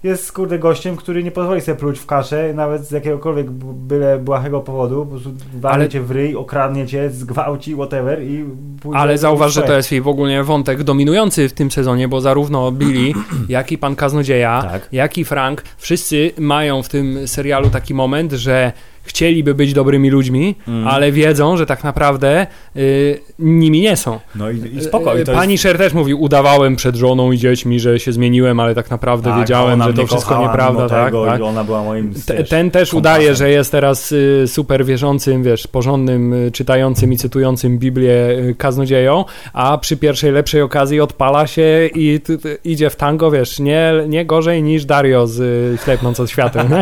jest 0.03 0.33
kurde 0.33 0.59
gościem, 0.59 0.97
który 0.97 1.25
nie 1.25 1.31
pozwoli 1.31 1.61
sobie 1.61 1.79
pluć 1.79 1.99
w 1.99 2.07
kaszę, 2.07 2.55
nawet 2.55 2.85
z 2.87 2.91
jakiegokolwiek 2.91 3.51
byle 3.51 4.19
błahego 4.19 4.61
powodu, 4.61 5.05
po 5.05 5.11
prostu 5.11 5.31
Ale- 5.63 5.89
cię 5.89 6.01
w 6.01 6.11
ryj, 6.11 6.37
okradnie 6.37 6.87
cię, 6.87 7.11
zgwałci, 7.11 7.75
whatever 7.75 8.23
i 8.23 8.45
pójdzie 8.81 8.99
Ale 8.99 9.19
zauważ, 9.19 9.53
że 9.53 9.63
to 9.63 9.73
jest 9.73 9.95
w 10.03 10.09
ogóle 10.09 10.45
wątek 10.45 10.83
dominujący 10.83 11.49
w 11.49 11.53
tym 11.53 11.71
sezonie, 11.71 12.09
bo 12.09 12.21
zarówno 12.21 12.73
Billy, 12.73 13.13
jak 13.49 13.73
i 13.73 13.79
pan 13.79 13.97
kaznodzieja, 13.97 14.63
Tak. 14.71 14.89
jak 14.93 15.19
i 15.19 15.25
Frank, 15.25 15.63
wszyscy 15.77 16.31
mają 16.39 16.83
w 16.83 16.89
tym 16.89 17.29
serialu 17.29 17.71
taki 17.71 17.95
moment, 17.95 18.33
że 18.33 18.73
chcieliby 19.07 19.55
być 19.55 19.73
dobrymi 19.73 20.11
ludźmi, 20.11 20.55
Mm. 20.69 20.89
ale 20.89 21.13
wiedzą, 21.13 21.57
że 21.57 21.67
tak 21.67 21.85
naprawdę 21.85 22.47
y, 22.77 23.21
nimi 23.39 23.81
nie 23.81 23.97
są. 23.97 24.21
No 24.35 24.51
i, 24.51 24.77
i 24.77 24.81
spoko. 24.81 25.19
I 25.19 25.25
to 25.25 25.33
Pani 25.33 25.53
jest... 25.53 25.63
Sher 25.63 25.79
też 25.79 25.93
mówi, 25.93 26.15
udawałem 26.15 26.77
przed 26.77 26.97
żoną 26.97 27.33
i 27.33 27.39
dziećmi, 27.39 27.81
że 27.81 28.01
się 28.01 28.13
zmieniłem, 28.13 28.61
ale 28.61 28.75
tak 28.75 28.91
naprawdę 28.91 29.31
Tak, 29.31 29.39
wiedziałem, 29.41 29.83
że 29.83 29.95
to 29.95 30.07
wszystko 30.07 30.43
nieprawda. 30.43 30.89
Tak, 30.89 31.05
tego 31.05 31.27
tak. 31.27 31.41
I 31.41 31.43
ona 31.43 31.65
była 31.65 31.85
moim 31.85 32.13
wiesz, 32.39 32.49
ten 32.49 32.71
też 32.71 32.95
udaje, 32.95 33.35
że 33.35 33.51
jest 33.51 33.73
teraz 33.73 34.13
y, 34.13 34.45
super 34.47 34.85
wierzącym, 34.85 35.43
wiesz, 35.43 35.67
porządnym, 35.67 36.33
y, 36.33 36.51
czytającym 36.51 37.13
i 37.13 37.17
cytującym 37.17 37.79
Biblię 37.79 38.13
y, 38.31 38.55
kaznodzieją, 38.59 39.25
a 39.53 39.79
przy 39.79 39.97
pierwszej 39.97 40.33
lepszej 40.33 40.63
okazji 40.63 41.01
odpala 41.01 41.47
się 41.47 41.87
i 41.95 42.21
t, 42.21 42.39
t, 42.39 42.49
idzie 42.65 42.91
w 42.91 42.97
tango, 42.97 43.31
wiesz, 43.31 43.59
nie, 43.59 43.93
nie 44.09 44.27
gorzej 44.27 44.63
niż 44.63 44.85
Dario 44.85 45.27
z 45.27 45.41
y, 45.41 45.85
Ślepnąc 45.85 46.21
od 46.21 46.31
światem? 46.31 46.69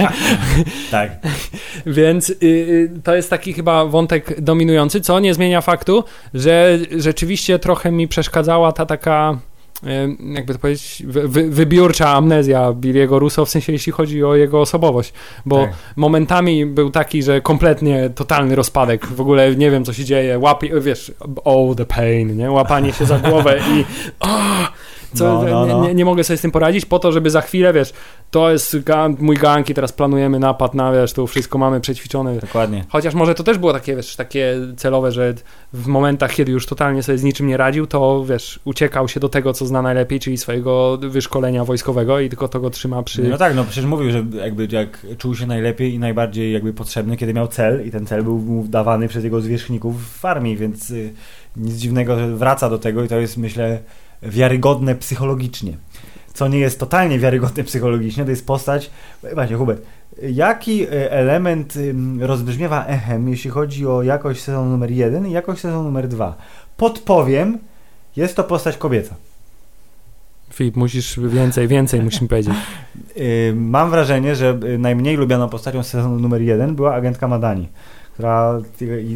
Tak. 0.91 1.11
Więc 1.87 2.14
y, 2.17 2.47
y, 2.47 2.91
to 3.05 3.15
jest 3.15 3.31
taki 3.31 3.53
chyba 3.53 3.85
wątek 3.85 4.41
dominujący, 4.41 5.01
co 5.01 5.21
nie 5.21 5.35
zmienia 5.35 5.61
faktu, 5.61 6.05
że 6.35 6.79
rzeczywiście 6.97 7.59
trochę 7.59 7.93
mi 7.93 8.09
przeszkadzała 8.09 8.73
ta 8.73 8.87
taka 8.87 9.39
y, 9.85 9.87
jakby 10.35 10.53
to 10.53 10.59
powiedzieć, 10.59 11.03
wy, 11.07 11.29
wy, 11.29 11.51
wybiórcza 11.51 12.09
amnezja 12.09 12.73
Billiego 12.73 13.19
Russo, 13.19 13.45
w 13.45 13.51
sensie 13.51 13.73
jeśli 13.73 13.93
chodzi 13.93 14.25
o 14.25 14.35
jego 14.35 14.61
osobowość, 14.61 15.13
bo 15.47 15.57
Tak. 15.57 15.75
momentami 15.97 16.67
był 16.67 16.91
taki, 16.91 17.23
że 17.23 17.41
kompletnie 17.41 18.11
totalny 18.11 18.57
rozpadek, 18.57 19.07
w 19.07 19.21
ogóle 19.21 19.57
nie 19.57 19.71
wiem 19.71 19.85
co 19.85 19.93
się 19.93 20.05
dzieje, 20.05 20.39
łapie, 20.39 20.81
wiesz, 20.81 21.13
oh 21.45 21.75
the 21.75 21.87
pain, 21.87 22.37
nie? 22.37 22.51
łapanie 22.51 22.93
się 22.93 23.07
za 23.07 23.19
głowę 23.19 23.61
i 23.75 23.85
o, 24.21 24.29
co, 25.15 25.43
No, 25.43 25.51
no, 25.51 25.67
no. 25.67 25.87
Nie, 25.87 25.95
nie, 25.95 26.05
mogę 26.05 26.25
sobie 26.25 26.37
z 26.37 26.41
tym 26.41 26.51
poradzić, 26.51 26.87
po 26.87 26.99
to, 26.99 27.13
żeby 27.13 27.31
za 27.31 27.41
chwilę, 27.41 27.73
wiesz, 27.73 27.93
to 28.31 28.51
jest 28.51 28.77
mój 29.19 29.37
gang 29.37 29.71
i 29.71 29.75
teraz 29.75 29.93
planujemy 29.93 30.39
napad 30.39 30.75
na, 30.75 30.93
wiesz, 30.93 31.13
tu 31.13 31.27
wszystko 31.27 31.59
mamy 31.59 31.81
przećwiczone. 31.81 32.39
Dokładnie. 32.39 32.85
Chociaż 32.89 33.15
może 33.15 33.35
to 33.35 33.43
też 33.43 33.59
było 33.59 33.73
takie, 33.73 33.97
wiesz, 33.97 34.17
takie 34.17 34.57
celowe, 34.77 35.13
że 35.13 35.35
w 35.73 35.87
momentach, 35.87 36.33
kiedy 36.33 36.53
już 36.53 36.67
totalnie 36.67 37.03
sobie 37.03 37.19
z 37.19 37.23
niczym 37.23 37.47
nie 37.47 37.57
radził, 37.57 37.87
to, 37.87 38.25
wiesz, 38.25 38.61
uciekał 38.65 39.09
się 39.09 39.21
do 39.21 39.29
tego, 39.29 39.53
co 39.53 39.67
zna 39.67 39.83
najlepiej, 39.83 40.21
czyli 40.21 40.39
swojego 40.39 40.99
wyszkolenia 40.99 41.65
wojskowego 41.65 42.21
i 42.21 42.29
tylko 42.29 42.49
to 42.49 42.61
go 42.61 42.71
trzyma 42.71 43.03
przy... 43.03 43.23
No 43.23 43.39
tak, 43.39 43.55
no 43.57 43.65
przecież 43.65 43.85
mówił, 43.85 44.11
że 44.11 44.25
jakby 44.39 44.69
jak 44.71 45.07
czuł 45.19 45.35
się 45.35 45.47
najlepiej 45.47 45.95
i 45.95 45.99
najbardziej 45.99 46.53
jakby 46.53 46.73
potrzebny, 46.73 47.17
kiedy 47.17 47.35
miał 47.35 47.49
cel 47.49 47.87
i 47.87 47.91
ten 47.91 48.07
cel 48.07 48.23
był 48.23 48.39
mu 48.39 48.65
dawany 48.69 49.09
przez 49.09 49.25
jego 49.25 49.41
zwierzchników 49.41 50.19
w 50.19 50.25
armii, 50.25 50.57
więc 50.57 50.91
y, 50.91 51.13
nic 51.57 51.75
dziwnego, 51.75 52.19
że 52.19 52.37
wraca 52.37 52.71
do 52.71 52.79
tego 52.79 53.05
i 53.05 53.09
to 53.09 53.21
jest 53.21 53.37
myślę 53.37 53.79
wiarygodne 54.25 54.95
psychologicznie. 54.95 55.73
Co 56.35 56.49
nie 56.49 56.59
jest 56.59 56.81
totalnie 56.81 57.19
wiarygodne 57.19 57.65
psychologicznie, 57.65 58.25
to 58.25 58.31
jest 58.31 58.47
postać... 58.47 58.91
Właśnie, 59.35 59.57
Hubert, 59.57 59.83
jaki 60.23 60.83
y, 60.83 61.11
element 61.11 61.75
rozbrzmiewa 62.21 62.87
echem, 62.87 63.29
jeśli 63.29 63.51
chodzi 63.51 63.87
o 63.87 64.03
jakość 64.03 64.43
sezonu 64.43 64.71
numer 64.71 64.91
jeden 64.91 65.27
i 65.27 65.33
jakość 65.33 65.61
sezonu 65.61 65.83
numer 65.83 66.09
dwa? 66.09 66.37
Podpowiem, 66.77 67.59
jest 68.17 68.37
to 68.37 68.45
postać 68.45 68.77
kobieca. 68.77 69.15
Filip, 70.53 70.77
musisz 70.77 71.21
więcej, 71.21 71.69
więcej 71.69 72.03
musimy 72.03 72.29
powiedzieć. 72.29 72.55
Mam 73.55 73.91
wrażenie, 73.91 74.37
że 74.37 74.59
y, 74.65 74.79
najmniej 74.79 75.17
lubianą 75.17 75.49
postacią 75.49 75.83
sezonu 75.83 76.19
numer 76.19 76.43
jeden 76.43 76.75
była 76.75 76.95
agentka 76.95 77.29
Madani, 77.29 77.69
która 78.15 78.61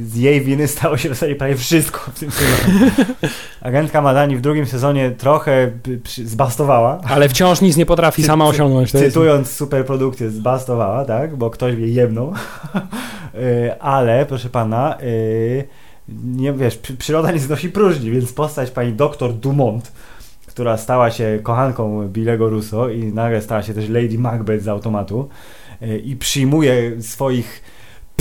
z 0.05 0.17
jej 0.17 0.41
winy 0.41 0.69
stało 0.77 0.97
się 0.97 1.09
w 1.09 1.13
zasadzie 1.13 1.37
prawie 1.37 1.57
wszystko 1.57 2.11
w 2.15 2.19
tym 2.21 2.31
sezonie. 2.31 2.91
Agentka 3.61 4.03
Madani 4.03 4.37
w 4.37 4.41
drugim 4.41 4.67
sezonie 4.67 5.11
trochę 5.11 5.71
zbastowała. 6.25 7.01
Ale 7.05 7.29
wciąż 7.29 7.61
nic 7.61 7.77
nie 7.77 7.87
potrafi 7.87 8.23
sama 8.23 8.47
osiągnąć. 8.47 8.93
To 8.93 8.99
jest... 8.99 9.11
Cytując 9.11 9.51
superprodukcję, 9.51 10.31
zbastowała, 10.31 11.05
tak? 11.05 11.37
Bo 11.37 11.51
ktoś 11.51 11.75
jej 11.75 11.95
jebnął. 11.95 12.33
Y, 13.35 13.81
Ale, 13.81 14.27
proszę 14.27 14.49
pana, 14.49 14.99
y, 15.03 15.65
nie 16.25 16.53
wiesz, 16.53 16.77
przy- 16.77 16.97
przyroda 16.97 17.33
nie 17.33 17.39
znosi 17.39 17.69
próżni, 17.69 18.11
więc 18.11 18.33
postać 18.33 18.71
pani 18.71 18.93
doktor 18.93 19.35
Dumont, 19.35 19.93
która 20.47 20.77
stała 20.77 21.11
się 21.11 21.39
kochanką 21.43 22.09
Billego 22.09 22.49
Russo 22.49 22.89
i 22.89 23.05
nagle 23.05 23.43
stała 23.43 23.63
się 23.63 23.75
też 23.75 23.89
Lady 23.89 24.19
Macbeth 24.19 24.65
z 24.65 24.69
automatu 24.69 25.29
y, 25.83 25.99
i 25.99 26.17
przyjmuje 26.17 27.03
swoich 27.03 27.63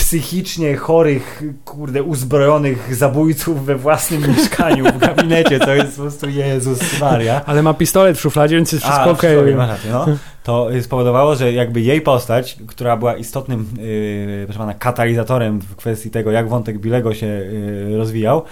psychicznie 0.08 0.76
chorych, 0.76 1.44
kurde, 1.66 2.04
uzbrojonych 2.04 2.96
zabójców 2.96 3.66
we 3.66 3.76
własnym 3.76 4.28
mieszkaniu, 4.28 4.86
w 4.86 4.98
gabinecie, 4.98 5.60
to 5.60 5.76
jest 5.76 5.96
po 5.96 6.02
prostu 6.02 6.30
Jezus 6.30 7.00
Maria. 7.00 7.42
Ale 7.46 7.64
ma 7.64 7.74
pistolet 7.74 8.18
w 8.18 8.22
szufladzie, 8.22 8.56
więc 8.56 8.72
jest 8.72 8.86
wszystko 8.86 9.12
okej. 9.12 9.54
rację, 9.54 9.92
no. 9.92 10.06
To 10.44 10.68
spowodowało, 10.82 11.36
że 11.36 11.54
jakby 11.54 11.82
jej 11.82 12.02
postać, 12.02 12.58
która 12.68 12.98
była 12.98 13.16
istotnym, 13.16 13.68
yy, 13.78 14.44
proszę 14.46 14.60
pana, 14.60 14.74
katalizatorem 14.74 15.60
w 15.60 15.76
kwestii 15.76 16.10
tego, 16.10 16.32
jak 16.32 16.50
wątek 16.50 16.80
Bilego 16.80 17.14
się 17.14 17.26
yy, 17.26 17.98
rozwijał, 17.98 18.44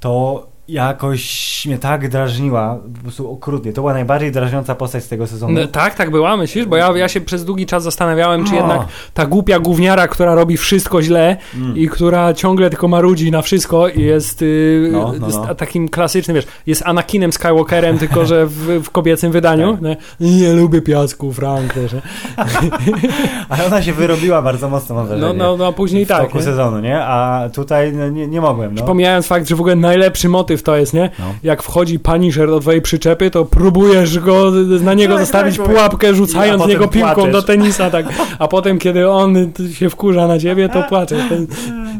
to 0.00 0.46
jakoś 0.68 1.62
mnie 1.66 1.78
tak 1.78 2.08
drażniła, 2.08 2.78
po 2.96 3.02
prostu 3.02 3.32
okrutnie. 3.32 3.72
To 3.72 3.80
była 3.80 3.92
najbardziej 3.92 4.32
drażniąca 4.32 4.74
postać 4.74 5.04
z 5.04 5.08
tego 5.08 5.26
sezonu. 5.26 5.60
No, 5.60 5.66
tak, 5.66 5.94
tak 5.94 6.10
była, 6.10 6.36
myślisz? 6.36 6.66
Bo 6.66 6.76
ja, 6.76 6.92
ja 6.96 7.08
się 7.08 7.20
przez 7.20 7.44
długi 7.44 7.66
czas 7.66 7.82
zastanawiałem, 7.82 8.44
czy 8.44 8.52
No. 8.52 8.58
jednak 8.58 8.80
ta 9.14 9.26
głupia 9.26 9.58
gówniara, 9.58 10.08
która 10.08 10.34
robi 10.34 10.56
wszystko 10.56 11.02
źle 11.02 11.36
Mm. 11.54 11.76
i 11.76 11.88
która 11.88 12.34
ciągle 12.34 12.70
tylko 12.70 12.88
marudzi 12.88 13.30
na 13.30 13.42
wszystko 13.42 13.88
i 13.88 14.02
jest 14.02 14.42
y, 14.42 14.88
No, 14.92 15.12
no, 15.20 15.26
jest 15.26 15.38
no. 15.48 15.54
takim 15.54 15.88
klasycznym, 15.88 16.34
wiesz, 16.34 16.46
jest 16.66 16.82
Anakinem 16.86 17.32
Skywalkerem, 17.32 17.98
tylko 17.98 18.26
że 18.26 18.46
w, 18.46 18.80
w 18.84 18.90
kobiecym 18.90 19.32
wydaniu. 19.32 19.72
Tak. 19.72 19.82
Nie? 19.82 19.96
Nie 20.20 20.52
lubię 20.52 20.82
piasku, 20.82 21.32
Frank, 21.32 21.74
wiesz. 21.74 21.92
nie? 21.92 22.02
Ale 23.48 23.66
ona 23.66 23.82
się 23.82 23.92
wyrobiła 23.92 24.42
bardzo 24.42 24.68
mocno, 24.68 24.94
mam 24.94 25.06
wrażenie. 25.06 25.32
No, 25.32 25.44
no, 25.50 25.56
no, 25.56 25.66
a 25.66 25.72
później 25.72 26.04
w 26.04 26.08
tak. 26.08 26.22
toku 26.22 26.38
nie? 26.38 26.44
sezonu, 26.44 26.80
nie? 26.80 27.00
A 27.04 27.48
tutaj 27.54 27.92
no, 27.92 28.08
nie, 28.08 28.26
nie 28.26 28.40
mogłem, 28.40 28.74
no. 28.74 28.82
Pomijając 28.82 29.26
fakt, 29.26 29.48
że 29.48 29.56
w 29.56 29.60
ogóle 29.60 29.76
najlepszy 29.76 30.28
motyw 30.28 30.55
to 30.62 30.76
jest, 30.76 30.94
nie? 30.94 31.10
No. 31.18 31.24
Jak 31.42 31.62
wchodzi 31.62 31.98
Punisher 31.98 32.48
do 32.48 32.60
twojej 32.60 32.82
przyczepy, 32.82 33.30
to 33.30 33.44
próbujesz 33.44 34.18
go, 34.18 34.50
na 34.82 34.94
niego 34.94 35.14
Tak, 35.14 35.22
zostawić 35.22 35.56
tak, 35.56 35.66
pułapkę, 35.66 36.14
rzucając 36.14 36.56
w 36.56 36.64
potem 36.64 36.70
niego 36.70 36.88
piłką 36.88 37.14
płaczesz. 37.14 37.32
do 37.32 37.42
tenisa, 37.42 37.90
tak. 37.90 38.06
A 38.38 38.48
potem, 38.48 38.78
kiedy 38.78 39.10
on 39.10 39.52
się 39.72 39.90
wkurza 39.90 40.26
na 40.26 40.38
ciebie, 40.38 40.68
to 40.68 40.82
płaczesz. 40.82 41.18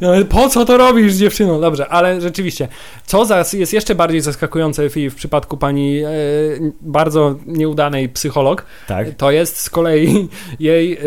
Ja 0.01 0.09
mówię, 0.09 0.25
Po 0.25 0.49
co 0.49 0.65
to 0.65 0.77
robisz, 0.77 1.15
dziewczyno? 1.15 1.61
Dobrze, 1.61 1.89
ale 1.89 2.21
rzeczywiście, 2.21 2.69
co 3.07 3.25
za, 3.25 3.45
jest 3.53 3.73
jeszcze 3.73 3.95
bardziej 3.95 4.21
zaskakujące 4.21 4.91
Fi, 4.91 5.11
w 5.11 5.15
przypadku 5.15 5.57
pani 5.57 5.99
e, 5.99 6.09
bardzo 6.81 7.35
nieudanej 7.47 8.09
psycholog, 8.09 8.65
Tak. 8.89 9.07
to 9.17 9.31
jest 9.31 9.61
z 9.61 9.71
kolei 9.71 10.29
jej 10.61 10.93
e, 10.93 10.99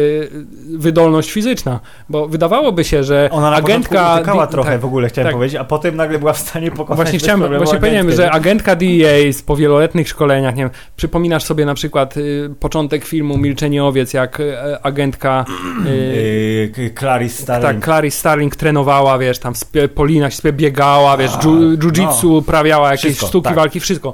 wydolność 0.78 1.32
fizyczna, 1.32 1.80
bo 2.10 2.28
wydawałoby 2.28 2.84
się, 2.84 3.04
że 3.04 3.30
Ona 3.32 3.50
na 3.50 3.56
agentka... 3.56 4.18
di- 4.18 4.52
trochę 4.52 4.72
tak, 4.72 4.82
w 4.82 4.86
ogóle, 4.86 5.10
chciałem 5.10 5.26
tak. 5.28 5.36
powiedzieć, 5.36 5.60
a 5.60 5.64
potem 5.64 5.96
nagle 5.96 6.20
była 6.20 6.34
w 6.34 6.38
stanie 6.40 6.72
pokonać 6.72 6.98
Właśnie 6.98 7.20
chciałem, 7.20 7.39
problemu 7.40 7.64
właśnie 7.66 7.80
powiedziałem, 7.80 8.12
że 8.12 8.32
agentka 8.32 8.76
DEA 8.76 9.34
z- 9.34 9.42
po 9.42 9.56
wieloletnich 9.56 10.10
szkoleniach, 10.10 10.56
nie 10.56 10.64
wiem, 10.64 10.72
przypominasz 10.96 11.44
sobie 11.44 11.66
na 11.66 11.74
przykład 11.74 12.18
y, 12.18 12.50
początek 12.60 13.06
filmu 13.06 13.38
Milczenie 13.38 13.84
owiec, 13.84 14.14
jak 14.14 14.40
y, 14.40 14.54
agentka 14.84 15.46
y, 15.88 16.72
Yy, 16.78 16.90
Clarice 17.00 17.44
Starling. 17.44 17.72
tak, 17.74 17.84
Clarice 17.86 18.18
Starling 18.18 18.56
trenowała, 18.56 19.18
wiesz, 19.18 19.40
tam 19.40 19.54
spie- 19.54 19.88
po 19.88 20.06
linach 20.06 20.34
sobie 20.34 20.54
biegała, 20.54 21.18
wiesz, 21.18 21.32
jiu- 21.32 21.78
jiu-jitsu, 21.78 22.38
uprawiała 22.38 22.92
jakieś 22.92 23.02
Wszystko, 23.06 23.28
sztuki 23.28 23.44
tak. 23.46 23.56
walki, 23.56 23.80
wszystko. 23.80 24.14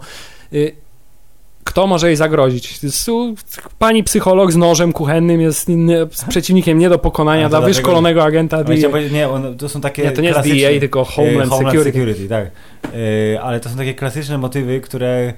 Y, 1.69 1.75
kto 1.75 1.87
może 1.87 2.07
jej 2.07 2.15
zagrozić? 2.15 2.79
Pani 3.79 4.03
psycholog 4.03 4.51
z 4.51 4.55
nożem 4.55 4.93
kuchennym 4.93 5.41
jest 5.41 5.67
przeciwnikiem 6.29 6.77
nie 6.77 6.89
do 6.89 6.99
pokonania 6.99 7.49
dla 7.49 7.61
wyszkolonego 7.61 8.23
agenta 8.23 8.63
DEA. 8.63 8.89
powiedzieć, 8.89 9.13
nie, 9.13 9.29
one, 9.29 9.55
to 9.55 9.69
są 9.69 9.81
takie 9.81 10.03
Nie, 10.03 10.11
to 10.11 10.21
nie 10.21 10.27
jest 10.27 10.41
DEA, 10.41 10.79
tylko 10.79 11.05
Homeland, 11.05 11.51
yy, 11.51 11.57
Security. 11.57 11.83
Security, 11.83 12.29
tak. 12.29 12.51
Yy, 12.83 13.41
ale 13.41 13.59
to 13.59 13.69
są 13.69 13.77
takie 13.77 13.93
klasyczne 13.93 14.37
motywy, 14.37 14.81
które 14.81 15.33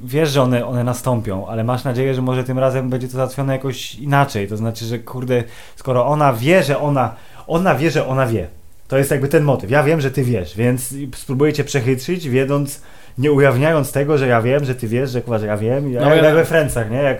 wiesz, 0.00 0.30
że 0.30 0.42
one, 0.42 0.66
one 0.66 0.84
nastąpią, 0.84 1.46
ale 1.46 1.64
masz 1.64 1.84
nadzieję, 1.84 2.14
że 2.14 2.22
może 2.22 2.44
tym 2.44 2.58
razem 2.58 2.90
będzie 2.90 3.08
to 3.08 3.12
załatwione 3.12 3.52
jakoś 3.52 3.94
inaczej. 3.94 4.48
To 4.48 4.56
znaczy, 4.56 4.84
że 4.84 4.98
kurde, 4.98 5.44
skoro 5.76 6.06
ona 6.06 6.32
wie, 6.32 6.62
że 6.62 6.78
ona, 6.78 7.14
ona 7.46 7.74
wie, 7.74 7.90
że 7.90 8.06
ona 8.06 8.26
wie. 8.26 8.48
To 8.88 8.98
jest 8.98 9.10
jakby 9.10 9.28
ten 9.28 9.44
motyw. 9.44 9.70
Ja 9.70 9.82
wiem, 9.82 10.00
że 10.00 10.10
ty 10.10 10.24
wiesz, 10.24 10.56
więc 10.56 10.94
spróbuję 11.14 11.52
cię 11.52 11.64
przechytrzyć, 11.64 12.28
wiedząc, 12.28 12.82
nie 13.18 13.32
ujawniając 13.32 13.92
tego, 13.92 14.18
że 14.18 14.26
ja 14.26 14.42
wiem, 14.42 14.64
że 14.64 14.74
ty 14.74 14.88
wiesz, 14.88 15.10
że, 15.10 15.20
kurwa, 15.20 15.38
że 15.38 15.46
ja 15.46 15.56
wiem. 15.56 15.92
Ja, 15.92 16.00
No 16.00 16.14
ja- 16.14 16.24
jak 16.24 16.34
we 16.34 16.44
Francach, 16.44 16.90
nie? 16.90 16.96
Jak 16.96 17.18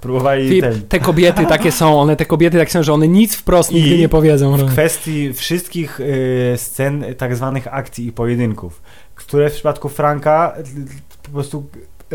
próbowali 0.00 0.48
Filip, 0.48 0.64
ten... 0.64 0.82
te 0.88 0.98
kobiety 1.00 1.46
takie 1.46 1.72
są, 1.72 2.00
one 2.00 2.16
te 2.16 2.26
kobiety 2.26 2.58
tak 2.58 2.70
są, 2.70 2.82
że 2.82 2.92
one 2.92 3.08
nic 3.08 3.34
wprost 3.34 3.72
I 3.72 3.74
nigdy 3.74 3.98
nie 3.98 4.08
powiedzą. 4.08 4.56
w 4.56 4.70
kwestii 4.72 5.32
wszystkich 5.32 6.00
y, 6.00 6.54
scen 6.56 7.04
tak 7.18 7.36
zwanych 7.36 7.74
akcji 7.74 8.06
i 8.06 8.12
pojedynków, 8.12 8.82
które 9.14 9.50
w 9.50 9.52
przypadku 9.52 9.88
Franka 9.88 10.54
y, 10.58 10.62
po 11.22 11.30
prostu 11.30 11.66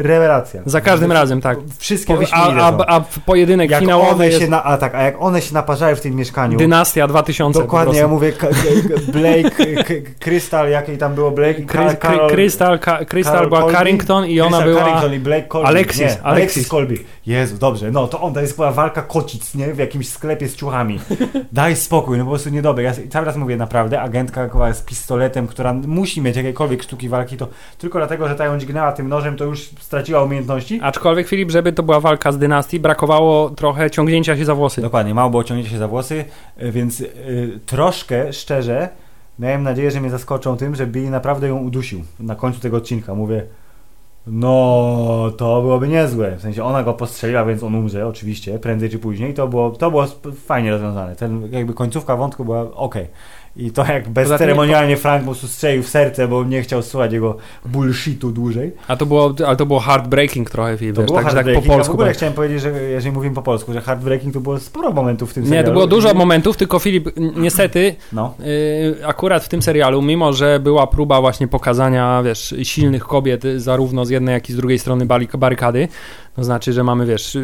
rewelacja. 0.03 0.61
Za 0.65 0.81
każdym 0.81 1.11
razem, 1.11 1.41
tak. 1.41 1.57
Wszystkie 1.77 2.17
wyśmienite 2.17 2.61
a, 2.61 2.77
a, 2.77 2.95
a 2.95 3.01
pojedynek 3.25 3.71
jak 3.71 3.79
finałowy 3.79 4.11
one 4.11 4.27
jest 4.27 4.39
się 4.39 4.47
na, 4.47 4.63
a 4.63 4.77
tak, 4.77 4.95
a 4.95 5.01
jak 5.03 5.21
one 5.21 5.41
się 5.41 5.53
naparzały 5.53 5.95
w 5.95 6.01
tym 6.01 6.15
mieszkaniu. 6.15 6.57
Dynastia 6.57 7.07
2000 7.07 7.59
Dokładnie, 7.59 7.99
ja 7.99 8.07
mówię 8.07 8.33
Blake, 9.07 9.49
K- 9.83 9.93
Crystal, 10.19 10.69
jakiej 10.69 10.97
tam 10.97 11.15
było 11.15 11.31
Blake, 11.31 11.61
Kry, 11.61 11.79
Ka- 11.85 11.95
kry, 11.95 12.09
Karol- 12.17 12.29
Crystal, 12.29 12.79
Ka, 12.79 13.05
Crystal 13.05 13.33
Karol 13.33 13.49
była? 13.49 13.71
Carrington 13.73 14.25
i 14.25 14.41
ona 14.41 14.61
była... 14.61 14.81
Carrington 14.81 15.13
i 15.13 15.19
Blake 15.19 15.47
Colby. 15.47 15.67
Alexis, 15.67 15.99
nie, 15.99 16.05
Alexis. 16.05 16.23
Alexis 16.23 16.67
Colby. 16.67 16.95
Jezu, 17.29 17.57
dobrze, 17.57 17.91
no 17.91 18.07
to 18.07 18.21
on, 18.21 18.33
to 18.33 18.41
jest 18.41 18.55
była 18.55 18.71
walka 18.71 19.01
kocic, 19.01 19.55
nie? 19.55 19.73
W 19.73 19.77
jakimś 19.77 20.09
sklepie 20.09 20.47
z 20.47 20.55
ciuchami. 20.55 20.99
Daj 21.51 21.75
spokój, 21.75 22.17
no 22.17 22.23
po 22.23 22.29
prostu 22.29 22.49
niedobre. 22.49 22.83
Ja 22.83 22.93
cały 23.09 23.25
raz 23.25 23.37
mówię, 23.37 23.57
naprawdę, 23.57 24.01
agentka 24.01 24.47
kurwa, 24.47 24.73
z 24.73 24.81
pistoletem, 24.81 25.47
która 25.47 25.73
musi 25.73 26.21
mieć 26.21 26.35
jakiekolwiek 26.35 26.83
sztuki 26.83 27.09
walki, 27.09 27.37
to 27.37 27.47
tylko 27.77 27.99
dlatego, 27.99 28.27
że 28.27 28.35
ta 28.35 28.45
ją 28.45 28.59
dźgnęła 28.59 28.91
tym 28.91 29.09
nożem, 29.09 29.37
to 29.37 29.45
już 29.45 29.69
straciła 29.79 30.23
umiejętności. 30.23 30.79
Aczkolwiek, 30.83 31.27
Filip, 31.27 31.51
żeby 31.51 31.73
to 31.73 31.83
była 31.83 31.99
walka 31.99 32.31
z 32.31 32.37
dynastii, 32.37 32.79
brakowało 32.79 33.49
trochę 33.49 33.91
ciągnięcia 33.91 34.37
się 34.37 34.45
za 34.45 34.55
włosy. 34.55 34.81
Dokładnie, 34.81 35.13
mało 35.13 35.29
było 35.29 35.43
ciągnięcia 35.43 35.71
się 35.71 35.77
za 35.79 35.87
włosy, 35.87 36.25
y, 36.61 36.71
więc 36.71 37.01
y, 37.01 37.59
troszkę, 37.65 38.33
szczerze, 38.33 38.89
miałem 39.39 39.63
nadzieję, 39.63 39.91
że 39.91 40.01
mnie 40.01 40.09
zaskoczą 40.09 40.57
tym, 40.57 40.75
że 40.75 40.87
Billy 40.87 41.09
naprawdę 41.09 41.47
ją 41.47 41.57
udusił 41.57 42.03
na 42.19 42.35
końcu 42.35 42.59
tego 42.59 42.77
odcinka. 42.77 43.15
Mówię, 43.15 43.43
no 44.27 45.31
to 45.37 45.61
byłoby 45.61 45.87
niezłe. 45.87 46.35
W 46.37 46.41
sensie 46.41 46.63
ona 46.63 46.83
go 46.83 46.93
postrzeliła, 46.93 47.45
więc 47.45 47.63
on 47.63 47.75
umrze 47.75 48.07
oczywiście, 48.07 48.59
prędzej 48.59 48.89
czy 48.89 48.99
później. 48.99 49.33
To 49.33 49.47
było, 49.47 49.69
to 49.71 49.91
było 49.91 50.05
fajnie 50.45 50.71
rozwiązane. 50.71 51.15
Ten 51.15 51.51
jakby 51.51 51.73
końcówka 51.73 52.15
wątku 52.15 52.45
była 52.45 52.61
ok. 52.61 52.95
I 53.59 53.71
to 53.71 53.85
jak 53.85 54.09
bezceremonialnie 54.09 54.97
Frank 54.97 55.23
prostu 55.23 55.47
strzelił 55.47 55.83
w 55.83 55.89
serce, 55.89 56.27
bo 56.27 56.43
nie 56.43 56.61
chciał 56.61 56.81
słuchać 56.81 57.13
jego 57.13 57.37
bullshitu 57.65 58.31
dłużej. 58.31 58.71
A 58.87 58.95
to 58.95 59.05
było, 59.05 59.33
ale 59.47 59.55
to 59.55 59.65
było 59.65 59.79
heartbreaking 59.79 60.49
trochę, 60.49 60.77
Filip, 60.77 60.95
To 60.95 61.01
wiesz, 61.01 61.07
było 61.07 61.21
tak, 61.23 61.33
tak 61.33 61.33
po 61.33 61.43
heartbreaking. 61.43 61.65
Ja 61.67 61.73
w 61.73 61.77
polsku. 61.77 61.93
ogóle 61.93 62.13
chciałem 62.13 62.33
powiedzieć, 62.33 62.61
że 62.61 62.69
jeżeli 62.81 63.11
mówimy 63.11 63.35
po 63.35 63.41
polsku, 63.41 63.73
że 63.73 63.81
heartbreaking 63.81 64.33
to 64.33 64.39
było 64.39 64.59
sporo 64.59 64.91
momentów 64.91 65.31
w 65.31 65.33
tym 65.33 65.43
Nie, 65.43 65.49
serialu. 65.49 65.67
to 65.67 65.73
było 65.73 65.87
dużo 65.87 66.13
momentów, 66.13 66.57
tylko 66.57 66.79
Filip, 66.79 67.09
niestety, 67.35 67.95
No. 68.13 68.33
Yy, 68.39 69.07
akurat 69.07 69.43
w 69.43 69.49
tym 69.49 69.61
serialu, 69.61 70.01
mimo 70.01 70.33
że 70.33 70.59
była 70.59 70.87
próba 70.87 71.21
właśnie 71.21 71.47
pokazania, 71.47 72.23
wiesz, 72.23 72.55
silnych 72.63 73.03
kobiet 73.03 73.45
y, 73.45 73.59
zarówno 73.59 74.05
z 74.05 74.09
jednej, 74.09 74.33
jak 74.33 74.49
i 74.49 74.53
z 74.53 74.55
drugiej 74.55 74.79
strony 74.79 75.05
barykady, 75.37 75.87
to 76.39 76.45
znaczy, 76.45 76.73
że 76.73 76.83
mamy, 76.83 77.05
wiesz, 77.05 77.37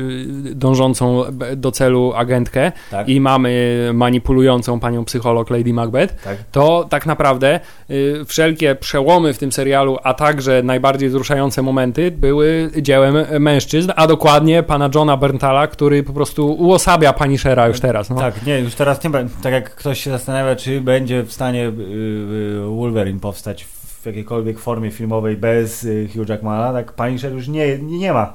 dążącą 0.56 1.24
do 1.56 1.72
celu 1.72 2.14
agentkę 2.16 2.72
Tak. 2.92 3.10
i 3.10 3.22
mamy 3.22 3.90
manipulującą 3.94 4.80
panią 4.80 5.06
psycholog 5.06 5.50
Lady 5.50 5.74
Macbeth, 5.74 6.24
Tak. 6.24 6.38
to 6.52 6.86
tak 6.90 7.06
naprawdę 7.06 7.60
y, 7.90 8.26
wszelkie 8.26 8.76
przełomy 8.76 9.34
w 9.34 9.38
tym 9.38 9.52
serialu, 9.52 9.98
a 10.04 10.14
także 10.14 10.62
najbardziej 10.64 11.10
wzruszające 11.10 11.62
momenty 11.62 12.12
były 12.12 12.72
dziełem 12.82 13.16
mężczyzn, 13.40 13.92
a 13.96 14.08
dokładnie 14.08 14.64
pana 14.64 14.90
Johna 14.96 15.18
Berntala, 15.18 15.68
który 15.68 16.04
po 16.04 16.14
prostu 16.14 16.54
uosabia 16.54 17.14
pani 17.14 17.38
Shera 17.38 17.68
już 17.68 17.80
teraz. 17.80 18.10
No. 18.10 18.16
Tak, 18.16 18.46
nie, 18.46 18.60
już 18.60 18.76
teraz 18.76 19.04
nie. 19.04 19.10
Tak 19.44 19.54
jak 19.54 19.76
ktoś 19.76 20.04
się 20.04 20.12
zastanawia, 20.12 20.56
czy 20.56 20.82
będzie 20.82 21.24
w 21.24 21.34
stanie 21.34 21.68
y, 21.68 21.72
y, 21.72 22.76
Wolverine 22.76 23.20
powstać 23.20 23.64
w 23.64 24.06
jakiejkolwiek 24.06 24.60
formie 24.60 24.92
filmowej 24.92 25.38
bez 25.38 25.84
y, 25.84 26.10
Hugh 26.16 26.30
Jackmana, 26.30 26.74
tak 26.74 26.94
Punisher 26.94 27.34
już 27.34 27.48
nie, 27.48 27.78
nie 27.78 28.14
ma. 28.14 28.34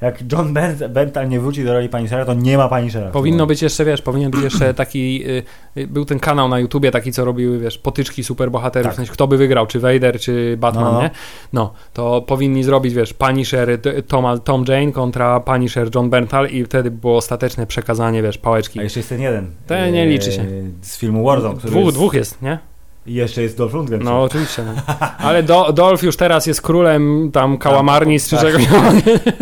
Jak 0.00 0.32
John 0.32 0.52
Bent, 0.54 0.86
Bental 0.86 1.28
nie 1.28 1.40
wróci 1.40 1.64
do 1.64 1.72
roli 1.72 1.88
Punishera, 1.88 2.24
to 2.24 2.34
nie 2.34 2.56
ma 2.58 2.68
Punishera. 2.68 3.10
Powinno 3.10 3.46
być 3.46 3.62
jeszcze, 3.62 3.84
wiesz, 3.84 4.02
powinien 4.02 4.30
być 4.30 4.42
jeszcze 4.42 4.74
taki, 4.74 5.24
y, 5.28 5.42
y, 5.76 5.86
był 5.86 6.04
ten 6.04 6.18
kanał 6.18 6.48
na 6.48 6.58
YouTubie 6.58 6.90
taki, 6.90 7.12
co 7.12 7.24
robiły, 7.24 7.58
wiesz, 7.58 7.78
potyczki 7.78 8.24
superbohaterów, 8.24 8.84
Tak. 8.86 8.92
w 8.92 8.96
sensie 8.96 9.12
kto 9.12 9.26
by 9.28 9.36
wygrał, 9.36 9.66
czy 9.66 9.80
Vader, 9.80 10.20
czy 10.20 10.56
Batman, 10.56 10.94
No, 10.94 11.02
nie? 11.02 11.10
No, 11.52 11.72
to 11.92 12.22
powinni 12.22 12.64
zrobić, 12.64 12.94
wiesz, 12.94 13.14
Punisher 13.14 13.80
T- 13.80 14.02
Toma, 14.02 14.38
Tom 14.38 14.64
Jane 14.68 14.92
kontra 14.92 15.40
Punisher 15.40 15.88
John 15.94 16.10
Berntal 16.10 16.48
i 16.50 16.64
wtedy 16.64 16.90
było 16.90 17.16
ostateczne 17.16 17.66
przekazanie, 17.66 18.22
wiesz, 18.22 18.38
pałeczki. 18.38 18.80
A 18.80 18.82
jeszcze 18.82 19.00
jest 19.00 19.08
ten 19.08 19.20
jeden. 19.20 19.50
Ten 19.66 19.94
nie 19.94 20.04
y, 20.04 20.06
liczy 20.06 20.32
się. 20.32 20.44
Z 20.82 20.98
filmu 20.98 21.24
Warzone, 21.24 21.56
który 21.58 21.70
Dwóch, 21.70 21.84
jest, 21.84 21.96
dwóch 21.96 22.14
jest, 22.14 22.42
nie? 22.42 22.58
I 23.06 23.14
jeszcze 23.14 23.42
jest 23.42 23.58
Dolph 23.58 23.74
Lundgren. 23.74 24.02
No, 24.02 24.22
oczywiście. 24.22 24.62
No. 24.64 24.72
Ale 25.26 25.42
Do, 25.42 25.72
Dolph 25.72 26.02
już 26.02 26.16
teraz 26.16 26.46
jest 26.46 26.62
królem 26.62 27.30
tam 27.32 27.58
Kałamarnis, 27.58 28.28
czy 28.28 28.36
tak. 28.36 28.44
czegoś. 28.44 28.66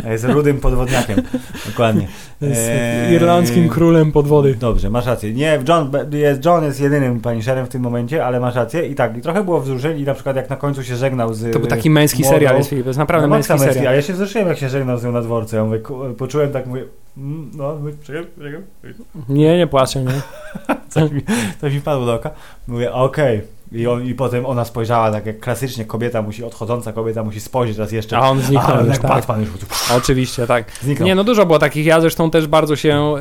A 0.06 0.12
Jest 0.12 0.24
rudym 0.24 0.60
podwodniakiem. 0.60 1.22
Dokładnie. 1.66 2.08
Jest 2.40 2.60
Eee, 2.70 3.14
irlandzkim 3.14 3.68
królem 3.68 4.12
podwody. 4.12 4.54
Dobrze, 4.54 4.90
masz 4.90 5.06
rację. 5.06 5.32
Nie, 5.32 5.62
John 5.68 5.90
jest, 6.12 6.44
John 6.44 6.64
jest 6.64 6.80
jedynym 6.80 7.20
Punisherem 7.20 7.66
w 7.66 7.68
tym 7.68 7.82
momencie, 7.82 8.26
ale 8.26 8.40
masz 8.40 8.54
rację. 8.54 8.86
I 8.86 8.94
tak, 8.94 9.16
i 9.16 9.20
trochę 9.20 9.44
było 9.44 9.60
wzruszeni, 9.60 10.04
na 10.04 10.14
przykład 10.14 10.36
jak 10.36 10.50
na 10.50 10.56
końcu 10.56 10.84
się 10.84 10.96
żegnał 10.96 11.34
z... 11.34 11.52
To 11.52 11.58
był 11.58 11.68
taki 11.68 11.90
męski 11.90 12.22
młodą- 12.22 12.28
serial, 12.28 12.56
jest 12.56 12.70
Filip, 12.70 12.84
to 12.84 12.90
jest 12.90 12.98
naprawdę 12.98 13.28
no, 13.28 13.34
męski 13.34 13.52
męski, 13.52 13.68
serial. 13.68 13.86
ale 13.86 13.96
ja 13.96 14.02
się 14.02 14.12
wzruszyłem, 14.12 14.48
jak 14.48 14.58
się 14.58 14.68
żegnał 14.68 14.98
z 14.98 15.04
nią 15.04 15.12
na 15.12 15.20
dworce. 15.22 15.56
Ja 15.56 15.64
mówię, 15.64 15.80
poczułem 16.18 16.52
tak, 16.52 16.66
mówię, 16.66 16.84
mm, 17.16 17.50
no, 17.56 17.76
mówię, 17.76 17.92
czekaj, 18.02 18.24
czekaj, 18.38 18.62
Nie, 19.28 19.58
nie 19.58 19.66
płaczę, 19.66 20.04
nie? 20.04 20.12
coś 20.88 21.10
mi, 21.10 21.22
coś 21.60 21.74
mi 21.74 21.80
padło 21.80 22.06
do 22.06 22.14
oka. 22.14 22.30
Mówię, 22.68 22.92
okej, 22.92 23.40
I, 23.72 23.86
on, 23.86 24.06
I 24.06 24.14
potem 24.14 24.46
ona 24.46 24.64
spojrzała 24.64 25.12
tak 25.12 25.26
jak 25.26 25.40
klasycznie 25.40 25.84
kobieta 25.84 26.22
musi, 26.22 26.44
odchodząca 26.44 26.92
kobieta 26.92 27.22
musi 27.24 27.40
spojrzeć 27.40 27.78
raz 27.78 27.92
jeszcze. 27.92 28.18
A 28.18 28.30
on 28.30 28.40
zniknął 28.40 28.76
A, 28.76 28.80
już, 28.80 28.88
jak 28.88 28.98
tak. 28.98 29.10
Batman 29.10 29.40
już 29.40 29.50
Oczywiście, 29.96 30.46
tak. 30.46 30.64
zniknął. 30.82 31.06
Nie, 31.06 31.14
no 31.14 31.24
dużo 31.24 31.46
było 31.46 31.58
takich. 31.58 31.86
Ja 31.86 32.00
zresztą 32.00 32.30
też 32.30 32.46
bardzo 32.46 32.76
się, 32.76 33.14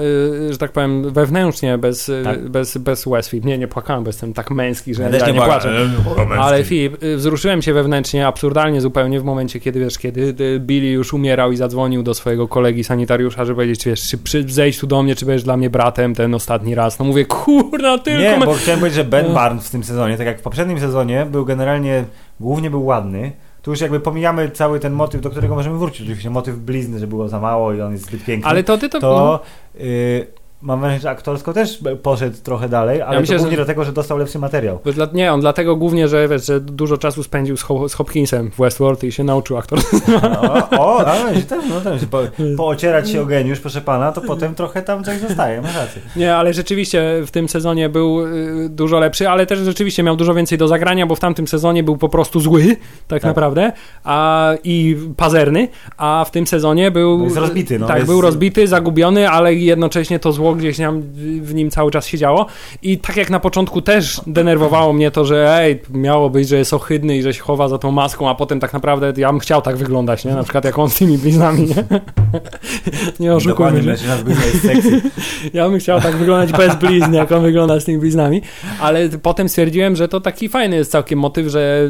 y, 0.49 0.51
że 0.51 0.57
tak 0.57 0.71
powiem, 0.71 1.13
wewnętrznie 1.13 1.77
bez, 1.77 2.09
y, 2.09 2.21
Tak. 2.23 2.49
bez, 2.49 2.77
bez 2.77 3.05
Filip. 3.29 3.45
Nie, 3.45 3.57
nie 3.57 3.67
płakałem, 3.67 4.03
bo 4.03 4.09
jestem 4.09 4.33
tak 4.33 4.51
męski, 4.51 4.95
że 4.95 5.03
Ja 5.03 5.09
ja, 5.09 5.27
nie, 5.27 5.33
nie 5.33 5.41
płaczę. 5.41 5.89
Ale 6.39 6.63
Filip, 6.63 7.03
y, 7.03 7.17
wzruszyłem 7.17 7.61
się 7.61 7.73
wewnętrznie, 7.73 8.27
absurdalnie 8.27 8.81
zupełnie 8.81 9.19
w 9.19 9.23
momencie, 9.23 9.59
kiedy 9.59 9.79
wiesz, 9.79 9.97
kiedy 9.97 10.35
y, 10.39 10.59
Billy 10.59 10.87
już 10.87 11.13
umierał 11.13 11.51
i 11.51 11.57
zadzwonił 11.57 12.03
do 12.03 12.13
swojego 12.13 12.47
kolegi 12.47 12.83
sanitariusza, 12.83 13.45
żeby 13.45 13.55
powiedzieć, 13.55 13.79
czy 13.79 13.89
wiesz, 13.89 14.07
czy 14.09 14.17
przy, 14.17 14.43
zejść 14.49 14.79
tu 14.79 14.87
do 14.87 15.03
mnie, 15.03 15.15
czy 15.15 15.25
będziesz 15.25 15.43
dla 15.43 15.57
mnie 15.57 15.69
bratem 15.69 16.15
ten 16.15 16.35
ostatni 16.35 16.75
raz. 16.75 16.99
No 16.99 17.05
mówię, 17.05 17.25
kurna, 17.25 17.97
tylko... 17.97 18.21
Nie, 18.21 18.39
bo 18.45 18.53
chciałem 18.53 18.79
powiedzieć, 18.79 18.95
że 18.97 19.03
Ben. 19.03 19.33
Barnes 19.33 19.67
w 19.67 19.71
tym 19.71 19.83
sezonie, 19.83 20.17
tak 20.17 20.27
jak 20.27 20.32
w 20.39 20.41
poprzednim 20.41 20.79
sezonie, 20.79 21.25
był 21.25 21.45
generalnie, 21.45 22.05
głównie 22.39 22.69
był 22.69 22.85
ładny. 22.85 23.31
Tu 23.61 23.71
już 23.71 23.81
jakby 23.81 23.99
pomijamy 23.99 24.51
cały 24.51 24.79
ten 24.79 24.93
motyw, 24.93 25.21
do 25.21 25.29
którego 25.29 25.55
możemy 25.55 25.77
wrócić. 25.77 26.01
Oczywiście 26.01 26.29
motyw 26.29 26.55
blizny, 26.55 26.99
że 26.99 27.07
było 27.07 27.27
za 27.27 27.39
mało 27.39 27.73
i 27.73 27.81
on 27.81 27.91
jest 27.91 28.05
zbyt 28.05 28.25
piękny. 28.25 28.49
Ale 28.49 28.63
to 28.63 28.77
ty 28.77 28.89
to... 28.89 28.99
no, 28.99 29.09
to 29.09 29.39
y, 29.79 30.27
mam 30.63 30.79
wrażenie, 30.79 30.99
że 31.01 31.09
aktorsko 31.09 31.53
też 31.53 31.79
poszedł 32.03 32.37
trochę 32.43 32.69
dalej, 32.69 33.01
ale 33.01 33.19
myślę, 33.19 33.35
to 33.35 33.39
głównie 33.41 33.57
że- 33.57 33.65
dlatego, 33.65 33.83
że 33.85 33.93
dostał 33.93 34.17
lepszy 34.17 34.39
materiał. 34.39 34.79
Dla, 34.93 35.07
nie, 35.13 35.33
on 35.33 35.41
dlatego 35.41 35.75
głównie, 35.75 36.07
że, 36.07 36.27
wiesz, 36.27 36.45
że 36.45 36.59
dużo 36.59 36.97
czasu 36.97 37.23
spędził 37.23 37.57
z, 37.57 37.61
Ho- 37.61 37.89
z 37.89 37.93
Hopkinsem 37.93 38.51
w 38.51 38.57
Westworld 38.57 39.03
i 39.03 39.11
się 39.11 39.23
nauczył 39.23 39.57
aktor. 39.57 39.79
O, 40.71 40.79
o 40.79 41.07
a, 41.07 41.33
że 41.33 41.41
też, 41.41 41.63
no 41.69 41.81
też, 41.81 42.05
po, 42.05 42.19
poocierać 42.57 43.09
się 43.09 43.21
o 43.21 43.25
geniusz, 43.25 43.59
proszę 43.59 43.81
pana, 43.81 44.11
to 44.11 44.21
potem 44.21 44.55
trochę 44.55 44.81
tam 44.81 45.03
coś 45.03 45.19
zostaje, 45.19 45.61
masz 45.61 45.75
rację. 45.75 46.01
Nie, 46.15 46.35
ale 46.35 46.53
rzeczywiście 46.53 47.21
w 47.27 47.31
tym 47.31 47.49
sezonie 47.49 47.89
był 47.89 48.27
y, 48.27 48.69
dużo 48.69 48.99
lepszy, 48.99 49.29
ale 49.29 49.45
też 49.45 49.59
rzeczywiście 49.59 50.03
miał 50.03 50.15
dużo 50.15 50.33
więcej 50.33 50.57
do 50.57 50.67
zagrania, 50.67 51.05
bo 51.07 51.15
w 51.15 51.19
tamtym 51.19 51.47
sezonie 51.47 51.83
był 51.83 51.97
po 51.97 52.09
prostu 52.09 52.39
zły, 52.39 52.63
tak, 52.67 52.77
Tak. 53.07 53.23
naprawdę, 53.23 53.71
a, 54.03 54.53
i 54.63 54.97
pazerny, 55.17 55.67
a 55.97 56.25
w 56.27 56.31
tym 56.31 56.47
sezonie 56.47 56.91
był... 56.91 57.17
No 57.17 57.23
jest 57.23 57.37
rozbity, 57.37 57.79
no, 57.79 57.87
tak, 57.87 57.95
jest- 57.97 58.07
był 58.09 58.21
rozbity, 58.21 58.67
zagubiony, 58.67 59.29
ale 59.29 59.53
jednocześnie 59.53 60.19
to 60.19 60.31
zło 60.31 60.52
gdzieś 60.55 60.77
tam 60.77 61.01
w- 61.41 61.53
nim 61.53 61.71
cały 61.71 61.91
czas 61.91 62.07
siedziało 62.07 62.45
i 62.81 62.97
tak 62.97 63.17
jak 63.17 63.29
na 63.29 63.39
początku 63.39 63.81
też 63.81 64.21
denerwowało 64.27 64.93
mnie 64.93 65.11
to, 65.11 65.25
że 65.25 65.57
ej, 65.59 65.81
miało 65.93 66.29
być, 66.29 66.47
że 66.47 66.57
jest 66.57 66.73
ohydny 66.73 67.17
i 67.17 67.21
że 67.21 67.33
się 67.33 67.41
chowa 67.41 67.67
za 67.67 67.77
tą 67.77 67.91
maską, 67.91 68.29
a 68.29 68.35
potem 68.35 68.59
tak 68.59 68.73
naprawdę 68.73 69.13
ja 69.17 69.31
bym 69.31 69.39
chciał 69.39 69.61
tak 69.61 69.77
wyglądać, 69.77 70.25
nie? 70.25 70.31
Na 70.31 70.43
przykład 70.43 70.65
jak 70.65 70.79
on 70.79 70.89
z 70.89 70.95
tymi 70.97 71.17
bliznami, 71.17 71.61
nie? 71.67 71.75
nie 73.19 73.33
oszukujmy 73.35 73.81
Dokładnie. 73.81 73.95
Ja 75.53 75.69
bym 75.69 75.79
chciał 75.79 76.01
tak 76.01 76.15
wyglądać 76.15 76.51
bez 76.51 76.75
blizn, 76.75 77.13
jak 77.13 77.31
on 77.31 77.41
wygląda 77.43 77.79
z 77.79 77.85
tymi 77.85 77.97
bliznami, 77.97 78.41
ale 78.81 79.09
potem 79.09 79.49
stwierdziłem, 79.49 79.95
że 79.95 80.07
to 80.07 80.21
taki 80.21 80.49
fajny 80.49 80.75
jest 80.75 80.91
całkiem 80.91 81.19
motyw, 81.19 81.47
że 81.47 81.89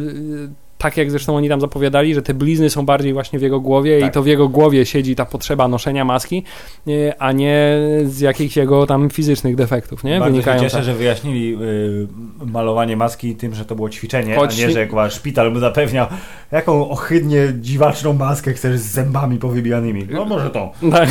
tak 0.83 0.97
jak 0.97 1.11
zresztą 1.11 1.35
oni 1.35 1.49
tam 1.49 1.61
zapowiadali, 1.61 2.15
że 2.15 2.21
te 2.21 2.33
blizny 2.33 2.69
są 2.69 2.85
bardziej 2.85 3.13
właśnie 3.13 3.39
w 3.39 3.41
jego 3.41 3.59
głowie 3.59 3.99
Tak. 3.99 4.09
i 4.09 4.13
to 4.13 4.23
w 4.23 4.27
jego 4.27 4.49
głowie 4.49 4.85
siedzi 4.85 5.15
ta 5.15 5.25
potrzeba 5.25 5.67
noszenia 5.67 6.05
maski, 6.05 6.43
y, 6.87 7.13
a 7.19 7.31
nie 7.31 7.77
z 8.05 8.19
jakichś 8.19 8.57
jego 8.57 8.87
tam 8.87 9.09
fizycznych 9.09 9.55
defektów, 9.55 10.03
nie? 10.03 10.19
Bardzo 10.19 10.41
się 10.41 10.59
cieszę, 10.59 10.83
że 10.83 10.93
wyjaśnili 10.93 11.53
y, 11.53 12.07
malowanie 12.45 12.97
maski 12.97 13.35
tym, 13.35 13.55
że 13.55 13.65
to 13.65 13.75
było 13.75 13.89
ćwiczenie, 13.89 14.35
Choć- 14.35 14.63
a 14.63 14.67
nie, 14.67 14.73
że 14.73 14.87
chyba 14.87 15.09
szpital 15.09 15.53
mu 15.53 15.59
zapewniał, 15.59 16.07
jaką 16.51 16.89
ohydnie 16.89 17.53
dziwaczną 17.59 18.13
maskę 18.13 18.53
chcesz 18.53 18.79
z 18.79 18.91
zębami 18.91 19.37
powybijanymi. 19.37 20.07
No 20.11 20.25
może 20.25 20.49
to. 20.49 20.71
Tak. 20.91 21.09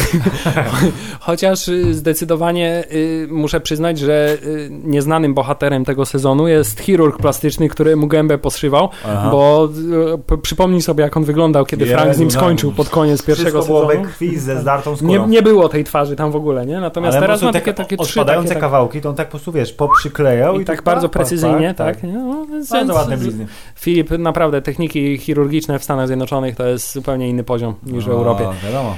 Chociaż 1.21 1.69
y, 1.69 1.95
zdecydowanie 1.95 2.85
y, 2.93 3.29
muszę 3.31 3.61
przyznać, 3.61 3.99
że 3.99 4.39
y, 4.43 4.69
nieznanym 4.71 5.35
bohaterem 5.35 5.85
tego 5.85 6.07
sezonu 6.07 6.49
jest 6.49 6.81
chirurg 6.81 7.19
plastyczny, 7.19 7.69
który 7.69 7.97
mu 7.97 8.07
gębę 8.07 8.39
poszywał, 8.39 8.89
bo 9.31 9.62
przypomnij 10.43 10.83
sobie, 10.83 11.05
jak 11.05 11.17
on 11.17 11.25
wyglądał, 11.25 11.67
kiedy 11.67 11.85
Jezu, 11.85 11.97
Frank 11.97 12.15
z 12.15 12.19
nim 12.19 12.29
no. 12.29 12.35
skończył 12.35 12.73
pod 12.73 12.89
koniec 12.89 13.23
pierwszego 13.23 13.51
Wszystko 13.51 13.75
było 13.75 13.91
sezonu. 13.91 14.05
krwi 14.09 14.39
ze 14.39 14.59
zdartą 14.63 14.97
skórą. 14.97 15.11
Nie, 15.13 15.19
nie 15.19 15.43
było 15.43 15.69
tej 15.69 15.85
twarzy 15.85 16.17
tam 16.17 16.31
w 16.31 16.37
ogóle, 16.37 16.67
nie? 16.67 16.81
Natomiast 16.81 17.17
Ale 17.17 17.27
teraz 17.27 17.43
ma 17.43 17.53
takie, 17.53 17.75
takie 17.75 17.97
trzy 17.97 18.21
odpadające 18.21 18.49
takie, 18.49 18.61
tak, 18.61 18.71
kawałki, 18.71 19.01
to 19.01 19.09
on 19.09 19.15
tak 19.15 19.27
po 19.27 19.31
prostu, 19.31 19.53
wiesz, 19.53 19.73
poprzyklejał 19.73 20.59
i 20.59 20.63
i, 20.63 20.65
tak 20.65 20.83
bardzo 20.83 21.09
precyzyjnie, 21.09 21.75
tak. 21.75 22.03
No, 22.03 22.47
więc- 22.51 22.71
Bardzo 22.71 22.95
ładne 22.95 23.17
blizny. 23.17 23.47
Filip, 23.77 24.11
naprawdę 24.11 24.63
techniki 24.63 25.19
chirurgiczne 25.19 25.79
w 25.79 25.85
Stanach 25.85 26.07
Zjednoczonych 26.07 26.57
to 26.57 26.67
jest 26.67 26.93
zupełnie 26.93 27.29
inny 27.29 27.45
poziom 27.45 27.75
niż 27.87 28.05
w 28.05 28.09
Europie. 28.11 28.45
No, 28.45 28.69
wiadomo. 28.69 28.97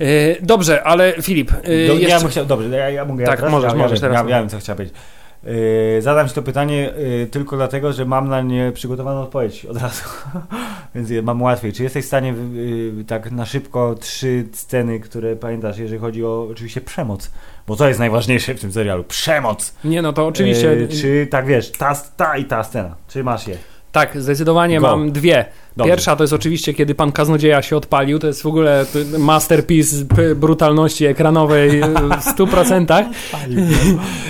Y, 0.00 0.36
Dobrze, 0.42 0.82
ale 0.84 1.12
Filip, 1.22 1.52
y, 1.52 1.86
Do, 1.86 1.92
ja 1.94 1.98
jeszcze... 2.00 2.20
bym 2.20 2.28
chciał, 2.28 2.46
dobrze, 2.46 2.68
ja, 2.68 2.90
ja 2.90 3.04
mogę 3.04 3.22
ja 3.22 3.28
Tak, 3.28 3.36
teraz? 3.38 3.52
możesz, 3.52 3.72
ja, 3.72 3.78
możesz 3.78 4.00
ja, 4.00 4.08
teraz. 4.08 4.24
Ja, 4.24 4.30
ja 4.30 4.40
wiem, 4.40 4.48
co 4.48 4.58
chciałem 4.58 4.76
powiedzieć. 4.76 4.96
Yy, 5.44 6.02
zadam 6.02 6.28
Ci 6.28 6.34
to 6.34 6.42
pytanie 6.42 6.92
yy, 6.98 7.26
tylko 7.26 7.56
dlatego, 7.56 7.92
że 7.92 8.04
mam 8.04 8.28
na 8.28 8.40
nie 8.40 8.72
przygotowaną 8.72 9.20
odpowiedź 9.20 9.64
od 9.64 9.76
razu, 9.76 10.04
więc 10.94 11.10
mam 11.22 11.42
łatwiej. 11.42 11.72
Czy 11.72 11.82
jesteś 11.82 12.04
w 12.04 12.08
stanie 12.08 12.34
yy, 12.52 13.04
tak 13.04 13.30
na 13.30 13.46
szybko 13.46 13.94
trzy 13.94 14.44
sceny, 14.52 15.00
które 15.00 15.36
pamiętasz, 15.36 15.78
jeżeli 15.78 16.00
chodzi 16.00 16.24
o 16.24 16.48
oczywiście 16.50 16.80
przemoc, 16.80 17.30
bo 17.66 17.76
to 17.76 17.88
jest 17.88 18.00
najważniejsze 18.00 18.54
w 18.54 18.60
tym 18.60 18.72
serialu, 18.72 19.04
przemoc. 19.04 19.74
Nie, 19.84 20.02
no 20.02 20.12
to 20.12 20.26
oczywiście... 20.26 20.66
Yy, 20.66 20.88
czy 20.88 21.26
tak 21.30 21.46
wiesz, 21.46 21.70
ta, 21.70 21.94
ta 22.16 22.36
i 22.36 22.44
ta 22.44 22.64
scena, 22.64 22.96
czy 23.08 23.24
masz 23.24 23.46
je? 23.46 23.56
Tak, 23.92 24.22
zdecydowanie 24.22 24.80
Go. 24.80 24.86
mam 24.86 25.12
dwie. 25.12 25.44
Dobrze. 25.80 25.92
Pierwsza 25.92 26.16
to 26.16 26.24
jest 26.24 26.32
oczywiście, 26.32 26.74
kiedy 26.74 26.94
pan 26.94 27.12
kaznodzieja 27.12 27.62
się 27.62 27.76
odpalił. 27.76 28.18
To 28.18 28.26
jest 28.26 28.42
w 28.42 28.46
ogóle 28.46 28.86
masterpiece 29.18 29.96
brutalności 30.34 31.06
ekranowej 31.06 31.80
w 31.80 32.38
100%. 32.38 33.04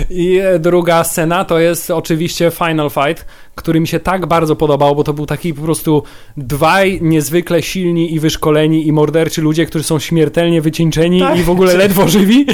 I 0.09 0.39
druga 0.59 1.03
scena 1.03 1.45
to 1.45 1.59
jest 1.59 1.91
oczywiście 1.91 2.51
Final 2.51 2.89
Fight, 2.89 3.25
który 3.55 3.79
mi 3.79 3.87
się 3.87 3.99
tak 3.99 4.25
bardzo 4.25 4.55
podobał, 4.55 4.95
bo 4.95 5.03
to 5.03 5.13
był 5.13 5.25
taki 5.25 5.53
po 5.53 5.61
prostu 5.61 6.03
dwaj 6.37 6.99
niezwykle 7.01 7.61
silni 7.61 8.13
i 8.13 8.19
wyszkoleni 8.19 8.87
i 8.87 8.91
morderczy 8.91 9.41
ludzie, 9.41 9.65
którzy 9.65 9.83
są 9.83 9.99
śmiertelnie 9.99 10.61
wycieńczeni 10.61 11.19
Tak. 11.19 11.39
i 11.39 11.43
w 11.43 11.49
ogóle 11.49 11.73
ledwo 11.73 12.07
żywi, 12.07 12.45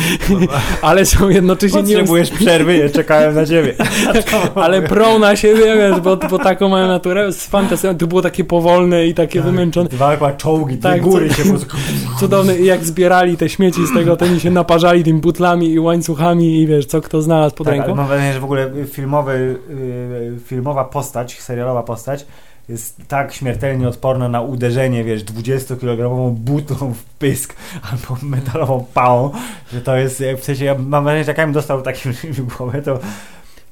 ale 0.81 1.05
są 1.05 1.29
jednocześnie 1.29 1.83
nie 1.83 1.95
Potrzebujesz 1.95 2.29
przerwy, 2.29 2.77
ja 2.77 2.89
czekałem 2.89 3.35
na 3.35 3.45
Ciebie. 3.45 3.75
ale 4.55 4.81
prą 4.81 5.19
na 5.19 5.35
siebie, 5.35 5.75
wiesz, 5.77 5.99
bo, 5.99 6.17
bo 6.17 6.39
taką 6.39 6.69
mają 6.69 6.87
naturę, 6.87 7.25
jest 7.25 7.51
fantastyczne, 7.51 7.95
to 7.95 8.07
było 8.07 8.21
takie 8.21 8.43
powolne 8.43 8.86
i 8.95 9.13
takie 9.13 9.41
wymęczone, 9.41 9.89
Dwa 9.89 10.31
czołgi, 10.31 10.77
Tak, 10.77 10.93
tak, 10.93 11.01
góry 11.01 11.33
się 11.33 11.43
po 11.43 11.59
cudowne 12.19 12.57
i 12.57 12.65
jak 12.65 12.85
zbierali 12.85 13.37
te 13.37 13.49
śmieci 13.49 13.87
z 13.87 13.93
tego, 13.93 14.15
to 14.15 14.25
oni 14.25 14.39
się 14.39 14.51
naparzali 14.51 15.03
tymi 15.03 15.19
butlami 15.19 15.71
i 15.71 15.79
łańcuchami 15.79 16.61
i 16.61 16.67
wiesz, 16.67 16.85
co 16.85 17.01
kto 17.01 17.21
znalazł 17.21 17.55
pod 17.55 17.67
Tak, 17.67 17.75
ręką. 17.75 17.95
mam 17.95 18.07
wrażenie, 18.07 18.33
że 18.33 18.39
w 18.39 18.43
ogóle 18.43 18.71
filmowy, 18.91 19.59
yy, 19.69 20.39
filmowa 20.39 20.85
postać, 20.85 21.41
serialowa 21.41 21.83
postać 21.83 22.25
jest 22.69 22.97
tak 23.07 23.33
śmiertelnie 23.33 23.87
odporna 23.87 24.29
na 24.29 24.41
uderzenie, 24.41 25.03
wiesz, 25.03 25.23
20-kilogramową 25.23 26.33
butlą 26.33 26.93
w 26.93 27.03
pysk 27.03 27.55
albo 27.91 28.21
metalową 28.21 28.85
pałą, 28.93 29.31
że 29.73 29.81
to 29.81 29.97
jest, 29.97 30.19
jak 30.19 30.37
w 30.37 30.43
sensie, 30.43 30.65
ja 30.65 30.75
mam 30.75 31.03
wrażenie, 31.03 31.23
że 31.23 31.31
jak 31.31 31.37
ja 31.37 31.43
bym 31.43 31.53
dostał 31.53 31.81
takim 31.81 32.13
głowę, 32.57 32.81
to 32.81 32.99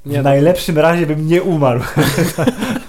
w 0.05 0.13
no. 0.15 0.21
najlepszym 0.21 0.77
razie 0.77 1.05
bym 1.05 1.27
nie 1.27 1.43
umarł. 1.43 1.79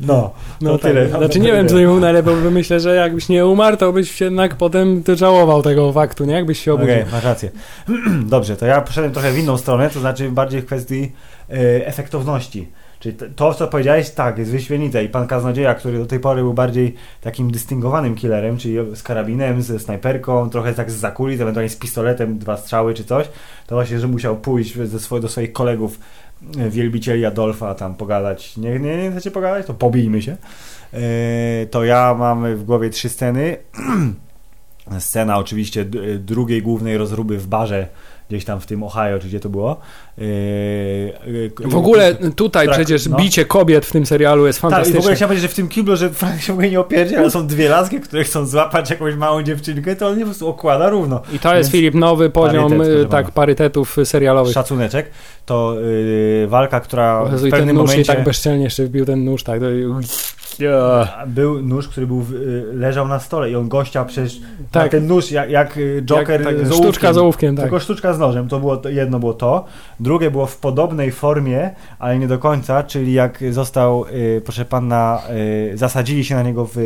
No, 0.00 0.30
No 0.60 0.70
to 0.72 0.78
tak. 0.78 0.92
tyle. 0.92 1.08
Znaczy 1.08 1.40
nie 1.40 1.52
wiem, 1.52 1.68
co 1.68 1.78
nie 1.78 1.86
był 1.86 2.00
najlepiej, 2.00 2.34
bo 2.44 2.50
myślę, 2.50 2.80
że 2.80 2.94
jakbyś 2.94 3.28
nie 3.28 3.46
umarł, 3.46 3.76
to 3.76 3.92
byś 3.92 4.20
jednak 4.20 4.54
potem 4.56 5.02
ty 5.02 5.16
żałował 5.16 5.62
tego 5.62 5.92
faktu, 5.92 6.24
nie? 6.24 6.34
Jakbyś 6.34 6.58
się 6.64 6.74
obudził. 6.74 6.94
Okej, 6.94 7.04
masz 7.12 7.24
rację. 7.24 7.50
Dobrze, 8.26 8.56
to 8.56 8.66
ja 8.66 8.80
poszedłem 8.80 9.12
trochę 9.12 9.32
w 9.32 9.38
inną 9.38 9.56
stronę, 9.58 9.90
to 9.90 10.00
znaczy 10.00 10.30
bardziej 10.30 10.60
w 10.60 10.66
kwestii 10.66 11.12
e, 11.50 11.86
efektowności. 11.86 12.68
Czyli 13.00 13.16
to, 13.36 13.54
co 13.54 13.68
powiedziałeś, 13.68 14.10
tak, 14.10 14.38
jest 14.38 14.50
wyśmienite 14.50 15.04
i 15.04 15.08
pan 15.08 15.26
Kaznodzieja, 15.26 15.74
który 15.74 15.98
do 15.98 16.06
tej 16.06 16.20
pory 16.20 16.42
był 16.42 16.54
bardziej 16.54 16.94
takim 17.20 17.50
dystyngowanym 17.50 18.14
killerem, 18.14 18.56
czyli 18.58 18.76
z 18.94 19.02
karabinem, 19.02 19.62
ze 19.62 19.78
snajperką, 19.78 20.50
trochę 20.50 20.74
tak 20.74 20.90
z 20.90 20.94
zakuli, 20.94 21.34
ewentualnie 21.34 21.68
z 21.70 21.76
pistoletem, 21.76 22.38
dwa 22.38 22.56
strzały 22.56 22.94
czy 22.94 23.04
coś, 23.04 23.28
to 23.66 23.74
właśnie, 23.74 23.98
że 23.98 24.06
musiał 24.08 24.36
pójść 24.36 24.74
ze 24.74 24.98
swo- 24.98 25.20
do 25.20 25.28
swoich 25.28 25.52
kolegów 25.52 25.98
wielbicieli 26.70 27.26
Adolfa 27.26 27.74
tam 27.74 27.94
pogadać. 27.94 28.56
Nie, 28.56 28.78
nie, 28.78 28.96
nie 28.96 29.10
chcecie 29.10 29.30
pogadać? 29.30 29.66
To 29.66 29.74
pobijmy 29.74 30.22
się. 30.22 30.36
E, 30.92 31.66
to 31.66 31.84
ja 31.84 32.14
mam 32.18 32.56
w 32.56 32.64
głowie 32.64 32.90
trzy 32.90 33.08
sceny. 33.08 33.56
Scena 34.98 35.38
oczywiście 35.38 35.84
drugiej 36.18 36.62
głównej 36.62 36.98
rozruby 36.98 37.38
w 37.38 37.46
barze, 37.46 37.88
gdzieś 38.28 38.44
tam 38.44 38.60
w 38.60 38.66
tym 38.66 38.82
Ohio, 38.82 39.18
czy 39.18 39.28
gdzie 39.28 39.40
to 39.40 39.48
było. 39.48 39.80
Yy, 40.18 40.26
yy, 41.26 41.50
W 41.64 41.76
ogóle 41.76 42.14
tutaj 42.14 42.66
Tak, 42.66 42.76
przecież 42.76 43.06
no. 43.06 43.16
bicie 43.16 43.44
kobiet 43.44 43.86
w 43.86 43.92
tym 43.92 44.06
serialu 44.06 44.46
jest 44.46 44.60
tak, 44.60 44.70
i 44.70 44.72
w 44.72 44.74
ogóle 44.74 44.84
fantastyczne. 44.84 45.16
chciałem 45.16 45.28
powiedzieć, 45.28 45.50
że 45.50 45.52
w 45.52 45.56
tym 45.56 45.68
kiblu, 45.68 45.96
że 45.96 46.10
Frank 46.10 46.40
się 46.40 46.52
ogóle 46.52 46.70
nie 46.70 46.80
opierdzie, 46.80 47.18
ale 47.18 47.30
są 47.30 47.46
dwie 47.46 47.68
laski, 47.68 48.00
które 48.00 48.24
chcą 48.24 48.46
złapać 48.46 48.90
jakąś 48.90 49.14
małą 49.14 49.42
dziewczynkę, 49.42 49.96
to 49.96 50.08
on 50.08 50.18
je 50.18 50.20
po 50.20 50.30
prostu 50.30 50.48
okłada 50.48 50.90
równo. 50.90 51.22
I 51.32 51.38
to 51.38 51.56
jest, 51.56 51.70
Więc 51.70 51.72
Filip, 51.72 51.94
nowy 51.94 52.30
poziom 52.30 52.70
parytet, 52.70 53.06
y, 53.06 53.06
tak, 53.06 53.30
parytetów 53.30 53.96
serialowych. 54.04 54.54
Szacuneczek. 54.54 55.10
To 55.46 55.74
yy, 55.80 56.46
walka, 56.48 56.80
która 56.80 57.28
Jezu, 57.32 57.44
w 57.44 57.48
i 57.48 57.50
ten 57.50 57.58
pewnym 57.58 57.76
nóż 57.76 57.90
momencie... 57.90 58.14
tak 58.14 58.24
bezczelnie 58.24 58.64
jeszcze 58.64 58.84
wbił 58.84 59.06
ten 59.06 59.24
nóż, 59.24 59.42
tak. 59.42 59.60
To... 59.60 59.66
Był 61.26 61.62
nóż, 61.62 61.88
który 61.88 62.06
był, 62.06 62.20
y, 62.20 62.64
leżał 62.74 63.08
na 63.08 63.20
stole 63.20 63.50
i 63.50 63.56
on 63.56 63.68
gościa 63.68 64.04
przecież 64.04 64.40
Tak. 64.70 64.84
na 64.84 64.88
ten 64.88 65.06
nóż 65.06 65.30
jak, 65.30 65.50
jak 65.50 65.76
y, 65.76 66.02
Joker 66.06 66.40
Jak, 66.40 66.56
tak, 66.56 66.66
z 66.66 66.74
sztuczka 66.74 67.12
z 67.12 67.18
ołówkiem, 67.18 67.56
tak. 67.56 67.64
Tylko 67.64 67.80
sztuczka 67.80 68.12
z 68.12 68.18
nożem, 68.18 68.48
to 68.48 68.60
było 68.60 68.76
to, 68.76 68.88
jedno 68.88 69.18
było 69.18 69.34
to, 69.34 69.64
drugie 70.00 70.30
było 70.30 70.46
w 70.46 70.56
podobnej 70.56 71.12
formie, 71.12 71.70
ale 71.98 72.18
nie 72.18 72.28
do 72.28 72.38
końca, 72.38 72.82
czyli 72.82 73.12
jak 73.12 73.38
został, 73.50 74.04
y, 74.06 74.42
proszę 74.44 74.64
pana, 74.64 75.22
y, 75.72 75.76
zasadzili 75.76 76.24
się 76.24 76.34
na 76.34 76.42
niego 76.42 76.68
w 76.74 76.78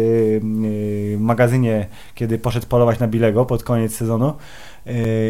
magazynie, 1.18 1.86
kiedy 2.14 2.38
poszedł 2.38 2.66
polować 2.66 2.98
na 2.98 3.08
Bilego 3.08 3.44
pod 3.44 3.62
koniec 3.62 3.96
sezonu 3.96 4.28
y, 4.28 4.32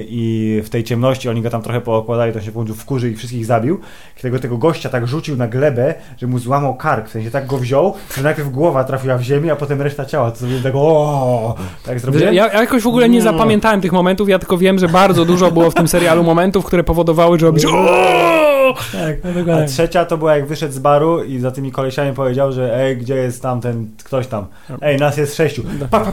i 0.09 0.61
w 0.65 0.71
tej 0.71 0.85
ciemności 0.85 1.29
oni 1.29 1.43
go 1.43 1.51
tam 1.51 1.63
trochę 1.63 1.81
pookładali, 1.81 2.33
to 2.33 2.41
się 2.41 2.51
w 2.51 2.75
wkurzy 2.75 3.11
i 3.11 3.17
wszystkich 3.17 3.47
zabił. 3.47 3.81
Tego, 4.23 4.39
tego 4.39 4.59
gościa 4.59 4.89
tak 4.89 5.07
rzucił 5.07 5.37
na 5.37 5.49
glebę, 5.49 5.95
że 6.19 6.27
mu 6.27 6.39
złamał 6.39 6.75
kark, 6.75 7.09
w 7.09 7.11
sensie 7.11 7.31
tak 7.31 7.47
go 7.47 7.59
wziął, 7.59 7.95
że 8.17 8.23
najpierw 8.23 8.51
głowa 8.51 8.85
trafiła 8.85 9.19
w 9.19 9.23
ziemię, 9.23 9.53
a 9.53 9.57
potem 9.57 9.83
reszta 9.83 10.05
ciała, 10.05 10.31
to 10.31 10.37
sobie 10.37 10.61
tego 10.61 10.81
o, 10.81 11.55
tak 11.87 12.01
zrobiłem. 12.01 12.35
Ja, 12.35 12.47
ja 12.53 12.61
jakoś 12.61 12.83
w 12.83 12.87
ogóle 12.87 13.09
nie 13.09 13.19
No. 13.19 13.25
zapamiętałem 13.25 13.81
tych 13.81 13.93
momentów, 13.93 14.29
ja 14.29 14.39
tylko 14.39 14.59
wiem, 14.59 14.79
że 14.79 14.89
bardzo 14.89 15.25
dużo 15.25 15.51
było 15.51 15.71
w 15.71 15.75
tym 15.75 15.89
serialu 15.89 16.23
momentów, 16.25 16.65
które 16.65 16.85
powodowały, 16.85 17.39
że 17.39 17.47
robisz 17.47 17.65
Tak. 18.93 19.25
No 19.25 19.31
A 19.31 19.33
dokładnie. 19.33 19.67
trzecia 19.69 20.05
to 20.05 20.19
była 20.19 20.37
jak 20.37 20.47
wyszedł 20.47 20.75
z 20.75 20.79
baru 20.79 21.25
i 21.25 21.39
za 21.39 21.51
tymi 21.51 21.73
kolesiami 21.73 22.15
powiedział, 22.15 22.53
że 22.53 22.77
ej, 22.77 22.97
gdzie 22.97 23.15
jest 23.15 23.43
tam 23.43 23.61
ten 23.61 23.91
ktoś 24.05 24.27
tam? 24.27 24.47
Ej, 24.83 24.97
nas 24.99 25.17
jest 25.17 25.37
sześciu. 25.37 25.63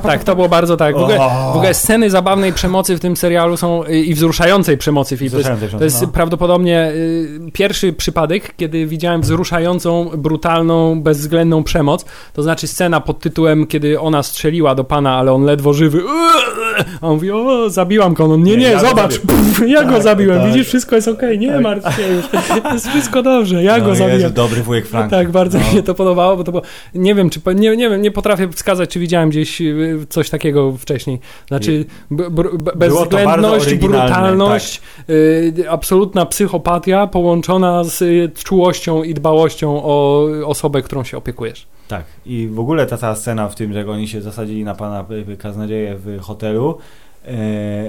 Tak, 0.03 0.23
to 0.23 0.35
było 0.35 0.49
bardzo 0.49 0.77
tak. 0.77 0.95
W 0.95 0.97
ogóle, 0.97 1.17
w 1.53 1.55
ogóle 1.55 1.73
sceny 1.73 2.09
zabawnej 2.09 2.53
przemocy 2.53 2.95
w 2.97 2.99
tym 2.99 3.17
serialu 3.17 3.57
są 3.57 3.83
y, 3.85 3.99
i 3.99 4.13
wzruszającej 4.13 4.77
przemocy. 4.77 5.17
Filip. 5.17 5.31
To 5.33 5.37
jest, 5.37 5.49
to 5.77 5.83
jest 5.83 5.97
książki, 5.97 6.13
prawdopodobnie 6.13 6.91
y, 6.91 7.51
pierwszy 7.53 7.93
przypadek, 7.93 8.55
kiedy 8.57 8.85
widziałem 8.85 9.21
wzruszającą, 9.21 10.09
brutalną, 10.17 11.01
bezwzględną 11.01 11.63
przemoc. 11.63 12.05
To 12.33 12.43
znaczy 12.43 12.67
scena 12.67 13.01
pod 13.01 13.19
tytułem, 13.19 13.67
kiedy 13.67 13.99
ona 13.99 14.23
strzeliła 14.23 14.75
do 14.75 14.83
pana, 14.83 15.15
ale 15.17 15.33
on 15.33 15.43
ledwo 15.43 15.73
żywy. 15.73 16.01
A 17.01 17.07
on 17.07 17.13
mówi, 17.13 17.31
o, 17.31 17.69
zabiłam 17.69 18.13
go. 18.13 18.25
On, 18.25 18.43
nie, 18.43 18.51
Nie, 18.51 18.57
nie, 18.57 18.67
ja 18.69 18.81
go 18.81 18.87
zobacz. 18.87 19.17
Pff, 19.19 19.69
ja 19.69 19.83
go 19.83 19.93
Tak, 19.93 20.03
zabiłem. 20.03 20.39
tak. 20.39 20.47
Widzisz, 20.47 20.67
wszystko 20.67 20.95
jest 20.95 21.07
okej, 21.07 21.39
nie 21.39 21.51
Tak. 21.53 21.61
martw 21.61 21.95
się 21.95 22.01
już. 22.07 22.25
Jest 22.73 22.87
wszystko 22.87 23.23
dobrze, 23.23 23.63
ja 23.63 23.77
no. 23.77 23.85
go. 23.85 24.07
Jezu, 24.07 24.29
dobry 24.29 24.63
wujek 24.63 24.87
Frank. 24.87 25.11
Tak, 25.11 25.31
bardzo 25.31 25.57
No. 25.57 25.65
mi 25.65 25.71
się 25.71 25.83
to 25.83 25.95
podobało, 25.95 26.37
bo 26.37 26.43
to 26.43 26.51
było, 26.51 26.63
nie 26.95 27.15
wiem, 27.15 27.29
czy, 27.29 27.41
nie, 27.55 27.77
nie 27.77 27.89
wiem, 27.89 28.01
nie 28.01 28.11
potrafię 28.11 28.49
wskazać, 28.49 28.89
czy 28.89 28.99
widziałem 28.99 29.29
gdzieś 29.29 29.61
y, 29.61 30.05
coś 30.09 30.29
takiego 30.29 30.71
wcześniej. 30.77 31.19
Znaczy, 31.47 31.85
b, 32.11 32.29
b, 32.29 32.43
bezwzględność, 32.75 33.67
oryginalne, 33.67 33.97
tak. 33.97 34.07
brutalność, 34.09 34.81
y, 35.09 35.65
absolutna 35.69 36.25
psychopatia 36.25 37.07
połączona 37.07 37.83
z 37.83 38.01
y, 38.01 38.31
czułością 38.43 39.03
i 39.03 39.13
dbałością 39.13 39.83
o 39.83 40.27
osobę, 40.45 40.81
którą 40.81 41.03
się 41.03 41.17
opiekujesz. 41.17 41.67
Tak. 41.87 42.03
I 42.25 42.47
w 42.47 42.59
ogóle 42.59 42.85
ta 42.85 42.97
cała 42.97 43.15
scena 43.15 43.49
w 43.49 43.55
tym, 43.55 43.73
że 43.73 43.87
oni 43.87 44.07
się 44.07 44.21
zasadzili 44.21 44.63
na 44.63 44.75
pana 44.75 45.05
y, 45.31 45.37
Kaznodzieję 45.37 45.95
w 45.97 46.21
hotelu 46.21 46.77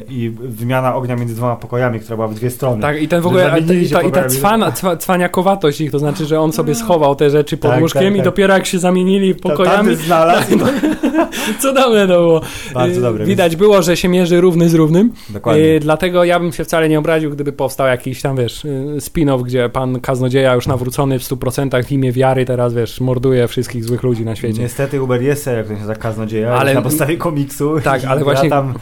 i 0.08 0.30
wymiana 0.40 0.94
ognia 0.94 1.16
między 1.16 1.34
dwoma 1.34 1.56
pokojami, 1.56 2.00
która 2.00 2.16
była 2.16 2.28
w 2.28 2.34
dwie 2.34 2.50
strony. 2.50 2.82
Tak, 2.82 3.02
i 3.02 3.08
ten 3.08 3.20
w 3.20 3.26
ogóle, 3.26 3.52
a, 3.52 3.58
i 3.58 3.88
ta, 3.88 4.02
i 4.02 4.10
ta 4.12 4.24
cwana, 4.28 4.72
cwa, 4.72 4.96
cwaniakowatość 4.96 5.80
ich, 5.80 5.90
to 5.90 5.98
znaczy, 5.98 6.24
że 6.26 6.40
on 6.40 6.52
sobie 6.52 6.74
schował 6.74 7.16
te 7.16 7.30
rzeczy 7.30 7.56
pod 7.56 7.70
Tak, 7.70 7.80
łóżkiem 7.80 8.02
tak, 8.02 8.12
i 8.12 8.16
tak. 8.16 8.24
dopiero 8.24 8.54
jak 8.54 8.66
się 8.66 8.78
zamienili 8.78 9.34
To 9.34 9.48
pokojami, 9.48 9.76
tamten 9.76 9.96
znalazł. 9.96 10.58
cudowne 11.60 12.06
to 12.08 12.14
było. 12.20 12.40
Bardzo 12.74 12.98
Y, 12.98 13.02
dobre. 13.02 13.24
Widać 13.24 13.56
było, 13.56 13.82
że 13.82 13.96
się 13.96 14.08
mierzy 14.08 14.40
równy 14.40 14.68
z 14.68 14.74
równym. 14.74 15.08
Więc, 15.08 15.32
dokładnie. 15.32 15.62
Y, 15.64 15.80
dlatego 15.80 16.24
ja 16.24 16.40
bym 16.40 16.52
się 16.52 16.64
wcale 16.64 16.88
nie 16.88 16.98
obraził, 16.98 17.30
gdyby 17.30 17.52
powstał 17.52 17.86
jakiś 17.86 18.22
tam, 18.22 18.36
wiesz, 18.36 18.64
y, 18.64 18.68
spin-off, 18.98 19.42
gdzie 19.42 19.68
pan 19.68 20.00
kaznodzieja 20.00 20.54
już 20.54 20.66
nawrócony 20.66 21.18
w 21.18 21.22
100% 21.22 21.84
w 21.84 21.92
imię 21.92 22.12
wiary 22.12 22.44
teraz, 22.44 22.74
wiesz, 22.74 23.00
morduje 23.00 23.48
wszystkich 23.48 23.84
złych 23.84 24.02
ludzi 24.02 24.24
na 24.24 24.36
świecie. 24.36 24.62
Niestety 24.62 25.02
Uber 25.02 25.22
jest 25.22 25.42
serial, 25.42 25.64
który 25.64 25.76
się 25.76 25.86
nazywa 25.86 26.00
Kaznodzieja, 26.00 26.52
Ale- 26.54 26.74
na 26.74 26.82
podstawie 26.82 27.16
komiksu. 27.16 27.80
Tak, 27.84 28.02
I 28.04 28.06
ale 28.06 28.24
właśnie- 28.24 28.50
tam 28.50 28.70
y, 28.70 28.74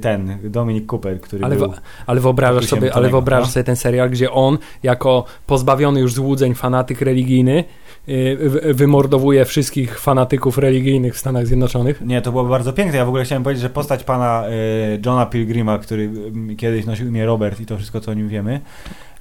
ten, 0.00 0.38
Dominik 0.44 0.92
Cooper, 0.92 1.20
który 1.20 1.44
Ale, 1.44 1.56
był... 1.56 1.72
ale 2.06 2.20
wyobrażasz 2.20 2.66
sobie, 2.66 2.94
ale 2.94 3.08
wyobrażasz 3.10 3.48
no. 3.48 3.52
sobie 3.52 3.64
ten 3.64 3.76
serial, 3.76 4.10
gdzie 4.10 4.30
on, 4.32 4.58
jako 4.82 5.24
pozbawiony 5.46 6.00
już 6.00 6.14
złudzeń 6.14 6.54
fanatyk 6.54 7.00
religijny, 7.00 7.64
y, 8.08 8.36
wy- 8.48 8.74
wymordowuje 8.74 9.44
wszystkich 9.44 10.00
fanatyków 10.00 10.58
religijnych 10.58 11.14
w 11.14 11.18
Stanach 11.18 11.46
Zjednoczonych. 11.46 12.00
Nie, 12.00 12.22
to 12.22 12.32
było 12.32 12.44
bardzo 12.44 12.72
piękne. 12.72 12.98
Ja 12.98 13.04
w 13.04 13.08
ogóle 13.08 13.24
chciałem 13.24 13.42
powiedzieć, 13.42 13.62
że 13.62 13.70
postać 13.70 14.04
pana 14.04 14.44
y, 14.48 15.00
Johna 15.06 15.26
Pilgrima, 15.26 15.78
który 15.78 16.10
y, 16.52 16.56
kiedyś 16.56 16.86
nosił 16.86 17.08
imię 17.08 17.26
Robert 17.26 17.60
i 17.60 17.66
to 17.66 17.76
wszystko, 17.76 18.00
co 18.00 18.10
o 18.10 18.14
nim 18.14 18.28
wiemy. 18.28 18.60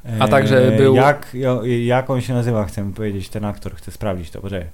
y, 0.06 0.10
A 0.20 0.28
także 0.28 0.72
był- 0.78 0.96
Jak, 0.96 1.36
jak 1.86 2.10
on 2.10 2.22
się 2.22 2.34
nazywa, 2.34 2.66
chcę 2.66 2.94
powiedzieć, 2.94 3.30
ten 3.30 3.46
aktor, 3.46 3.76
chcę 3.76 3.92
sprawdzić 3.92 4.30
to, 4.32 4.42
poczekaj. 4.42 4.68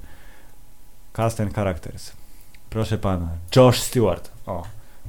Cast 1.14 1.39
and 1.41 1.54
Characters. 1.54 2.12
Proszę 2.70 2.97
pana. 2.97 3.28
Josh 3.56 3.80
Stewart. 3.80 4.32
O. 4.47 4.64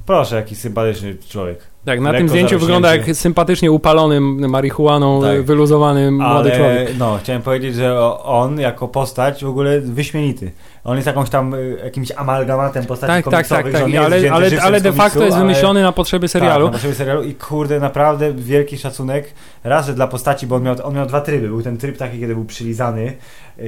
Proszę, 0.05 0.35
jaki 0.35 0.55
sympatyczny 0.55 1.15
człowiek. 1.29 1.72
Tak, 1.85 1.99
na 1.99 2.13
tym 2.13 2.29
zdjęciu 2.29 2.59
wygląda 2.59 2.95
jak 2.95 3.15
sympatycznie 3.15 3.71
upalonym 3.71 4.49
marihuaną, 4.49 5.21
Tak. 5.21 5.41
wyluzowany 5.43 6.11
młody 6.11 6.49
Ale, 6.53 6.57
człowiek. 6.57 6.89
no, 6.99 7.17
chciałem 7.23 7.41
powiedzieć, 7.41 7.75
że 7.75 7.99
on 8.23 8.59
jako 8.59 8.87
postać 8.87 9.43
w 9.43 9.47
ogóle 9.47 9.81
wyśmienity. 9.81 10.51
On 10.83 10.95
jest 10.95 11.07
jakąś 11.07 11.29
tam 11.29 11.53
y, 11.53 11.77
jakimś 11.83 12.11
amalgamatem 12.11 12.85
postaci 12.85 13.23
Tak, 13.23 13.25
tak, 13.33 13.47
tak, 13.47 13.71
tak. 13.71 13.83
Ale, 14.05 14.31
ale, 14.31 14.61
ale 14.61 14.81
de 14.81 14.91
facto 14.91 15.13
komiksu, 15.13 15.19
jest 15.23 15.37
ale- 15.37 15.45
wymyślony 15.45 15.81
na 15.83 15.91
potrzeby 15.91 16.27
serialu. 16.27 16.65
Tak, 16.65 16.71
na 16.71 16.71
potrzeby 16.71 16.95
serialu 16.95 17.23
i 17.23 17.35
kurde, 17.35 17.79
naprawdę 17.79 18.33
wielki 18.33 18.77
szacunek. 18.77 19.33
Raz, 19.63 19.85
że 19.85 19.93
dla 19.93 20.07
postaci, 20.07 20.47
bo 20.47 20.55
on 20.55 20.63
miał, 20.63 20.75
on 20.83 20.95
miał 20.95 21.05
dwa 21.05 21.21
tryby. 21.21 21.47
Był 21.47 21.61
ten 21.61 21.77
tryb 21.77 21.97
taki, 21.97 22.19
kiedy 22.19 22.35
był 22.35 22.45
przylizany, 22.45 23.03
yy, 23.57 23.63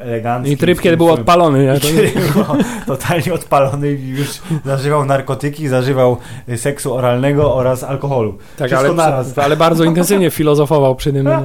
elegancki. 0.00 0.52
I 0.52 0.56
tryb, 0.56 0.80
kiedy 0.80 0.96
był 0.96 1.10
odpalony. 1.10 1.76
I 1.76 1.80
kiedy 1.80 2.02
był 2.34 2.44
totalnie 2.86 3.34
odpalony 3.34 3.92
i 3.92 4.08
już 4.08 4.28
zażywał 4.64 5.04
narkotyki, 5.04 5.68
zażywał 5.68 6.16
seksu 6.56 6.94
oralnego 6.94 7.54
oraz 7.60 7.84
alkoholu. 7.84 8.38
Tak, 8.56 8.70
Wszystko 8.70 9.04
ale, 9.04 9.24
ale 9.36 9.56
bardzo 9.56 9.84
intensywnie 9.84 10.30
filozofował 10.40 10.96
przy 10.96 11.12
tym. 11.12 11.24
no. 11.24 11.42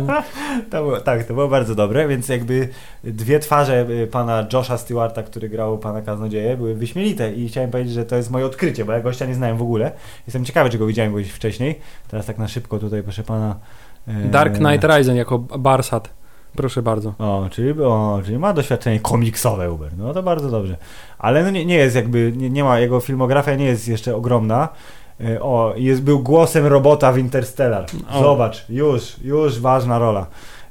To 0.69 0.83
było, 0.83 0.99
tak, 0.99 1.23
to 1.23 1.33
było 1.33 1.47
bardzo 1.47 1.75
dobre, 1.75 2.07
więc 2.07 2.29
jakby 2.29 2.69
dwie 3.03 3.39
twarze 3.39 3.85
y, 3.89 4.07
pana 4.07 4.47
Josha 4.53 4.77
Stewarta, 4.77 5.23
który 5.23 5.49
grał 5.49 5.77
pana 5.77 6.01
Kaznodzieję, 6.01 6.57
były 6.57 6.75
wyśmienite 6.75 7.33
i 7.33 7.47
chciałem 7.49 7.71
powiedzieć, 7.71 7.93
że 7.93 8.05
to 8.05 8.15
jest 8.15 8.31
moje 8.31 8.45
odkrycie, 8.45 8.85
bo 8.85 8.91
ja 8.91 8.99
gościa 8.99 9.25
nie 9.25 9.35
znałem 9.35 9.57
w 9.57 9.61
ogóle. 9.61 9.91
Jestem 10.27 10.45
ciekawy, 10.45 10.69
czy 10.69 10.77
go 10.77 10.85
widziałem 10.85 11.15
gdzieś 11.15 11.31
wcześniej. 11.31 11.79
Teraz 12.07 12.25
tak 12.25 12.37
na 12.37 12.47
szybko 12.47 12.79
tutaj, 12.79 13.03
proszę 13.03 13.23
pana... 13.23 13.55
e, 14.07 14.13
Dark 14.29 14.57
Knight 14.57 14.83
Rising 14.83 15.17
jako 15.17 15.39
Barsat. 15.39 16.09
Proszę 16.55 16.81
bardzo. 16.81 17.13
O, 17.19 17.47
czyli, 17.51 17.81
o, 17.81 18.21
czyli 18.25 18.37
ma 18.37 18.53
doświadczenie 18.53 18.99
komiksowe 18.99 19.71
Uber. 19.71 19.91
No 19.97 20.13
to 20.13 20.23
bardzo 20.23 20.51
dobrze. 20.51 20.77
Ale 21.19 21.43
no 21.43 21.49
nie, 21.49 21.65
nie 21.65 21.75
jest 21.75 21.95
jakby, 21.95 22.33
nie, 22.35 22.49
nie 22.49 22.63
ma, 22.63 22.79
jego 22.79 22.99
filmografia 22.99 23.55
nie 23.55 23.65
jest 23.65 23.87
jeszcze 23.87 24.15
ogromna. 24.15 24.69
E, 25.21 25.41
O, 25.41 25.73
jest, 25.77 26.01
był 26.01 26.19
głosem 26.19 26.65
robota 26.65 27.11
w 27.11 27.17
Interstellar. 27.17 27.85
Zobacz, 28.21 28.65
już, 28.69 29.15
już 29.23 29.59
ważna 29.59 29.99
rola. 29.99 30.25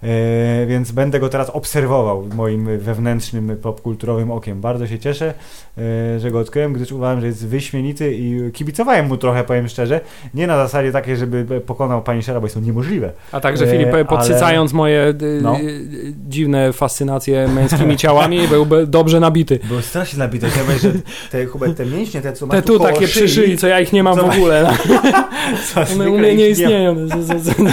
E, 0.04 0.66
więc 0.66 0.92
będę 0.92 1.20
go 1.20 1.28
teraz 1.28 1.50
obserwował 1.50 2.26
moim 2.34 2.78
wewnętrznym 2.78 3.56
popkulturowym 3.62 4.30
okiem. 4.30 4.60
Bardzo 4.60 4.86
się 4.86 4.98
cieszę, 4.98 5.34
e, 5.78 6.20
że 6.20 6.30
go 6.30 6.38
odkryłem, 6.40 6.72
gdyż 6.72 6.92
uważam, 6.92 7.20
że 7.20 7.26
jest 7.26 7.46
wyśmienity 7.46 8.14
i 8.14 8.52
kibicowałem 8.52 9.06
mu 9.06 9.16
trochę, 9.16 9.44
powiem 9.44 9.68
szczerze. 9.68 10.00
Nie 10.34 10.46
na 10.46 10.56
zasadzie 10.56 10.92
takiej, 10.92 11.16
żeby 11.16 11.60
pokonał 11.66 12.02
Punishera, 12.02 12.40
bo 12.40 12.46
jest 12.46 12.54
to 12.54 12.60
niemożliwe. 12.60 13.12
A 13.32 13.40
także 13.40 13.64
E, 13.64 13.70
Filip, 13.70 13.88
ale- 13.94 14.04
podsycając 14.04 14.72
moje 14.72 15.14
y, 15.22 15.40
No. 15.42 15.56
dziwne 16.28 16.72
fascynacje 16.72 17.48
męskimi 17.48 17.96
ciałami, 17.96 18.48
byłby 18.48 18.86
dobrze 18.86 19.20
nabity. 19.20 19.58
Było 19.68 19.82
strasznie 19.82 20.18
nabite. 20.18 20.48
Chciałem 20.48 20.66
powiedzieć, 20.66 20.92
że 20.92 21.00
te, 21.30 21.46
Hubert, 21.46 21.76
te 21.76 21.86
mięśnie, 21.86 22.20
te 22.20 22.32
co 22.32 22.46
masz 22.46 22.56
Te 22.56 22.62
tu 22.62 22.78
koło 22.78 22.88
takie 22.92 23.06
przy 23.06 23.28
szyi, 23.28 23.58
co 23.58 23.66
ja 23.66 23.80
ich 23.80 23.92
nie 23.92 24.02
mam 24.02 24.14
w 24.14 24.20
Zobacz. 24.20 24.36
ogóle. 24.36 24.70
co 25.74 25.80
One 25.94 26.10
u 26.10 26.18
mnie 26.18 26.34
nie 26.36 26.48
istnieją. 26.48 26.94
Ma. 27.04 27.70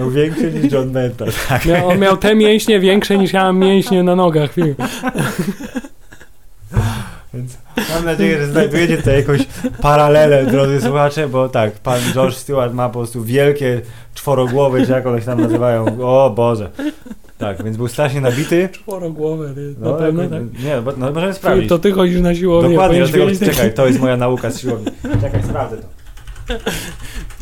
Miał 0.00 0.10
większy 0.10 0.52
niż 0.52 0.72
John 0.72 0.83
Tak. 1.48 1.66
Miał, 1.66 1.88
on 1.88 1.98
miał 1.98 2.16
te 2.16 2.34
mięśnie 2.34 2.80
większe 2.80 3.18
niż 3.18 3.32
ja 3.32 3.42
mam 3.44 3.58
mięśnie 3.58 4.02
na 4.02 4.16
nogach. 4.16 4.50
Więc 7.34 7.58
mam 7.94 8.04
nadzieję, 8.04 8.38
że 8.38 8.46
znajdujecie 8.46 8.96
tutaj 8.96 9.16
jakąś 9.16 9.40
paralelę, 9.82 10.46
drodzy 10.46 10.80
słuchacze, 10.80 11.28
bo 11.28 11.48
tak, 11.48 11.72
pan 11.72 12.00
George 12.12 12.34
Stewart 12.34 12.74
ma 12.74 12.88
po 12.88 12.98
prostu 12.98 13.24
wielkie 13.24 13.80
czworogłowy, 14.14 14.86
czy 14.86 14.92
jak 14.92 15.06
one 15.06 15.20
się 15.20 15.26
tam 15.26 15.40
nazywają. 15.40 15.86
O 16.02 16.30
Boże. 16.30 16.70
Tak, 17.38 17.64
więc 17.64 17.76
był 17.76 17.88
strasznie 17.88 18.20
nabity. 18.20 18.68
Czworogłowe, 18.72 19.54
ty, 19.54 19.74
No, 19.80 19.90
na 19.92 19.98
pewno 19.98 20.22
tak. 20.28 20.42
Nie, 20.64 20.80
bo, 20.84 20.92
no, 20.96 21.12
możemy 21.12 21.34
sprawdzić. 21.34 21.68
to 21.68 21.78
ty 21.78 21.92
chodzisz 21.92 22.20
na 22.20 22.34
siłownię. 22.34 22.70
Dokładnie, 22.70 22.98
dlatego, 22.98 23.26
wiedzieć, 23.26 23.50
czekaj, 23.50 23.74
to 23.74 23.86
jest 23.86 24.00
moja 24.00 24.16
nauka 24.16 24.50
z 24.50 24.60
siłowni. 24.60 24.86
Czekaj, 25.20 25.42
sprawdzę 25.42 25.76
to. 25.76 25.86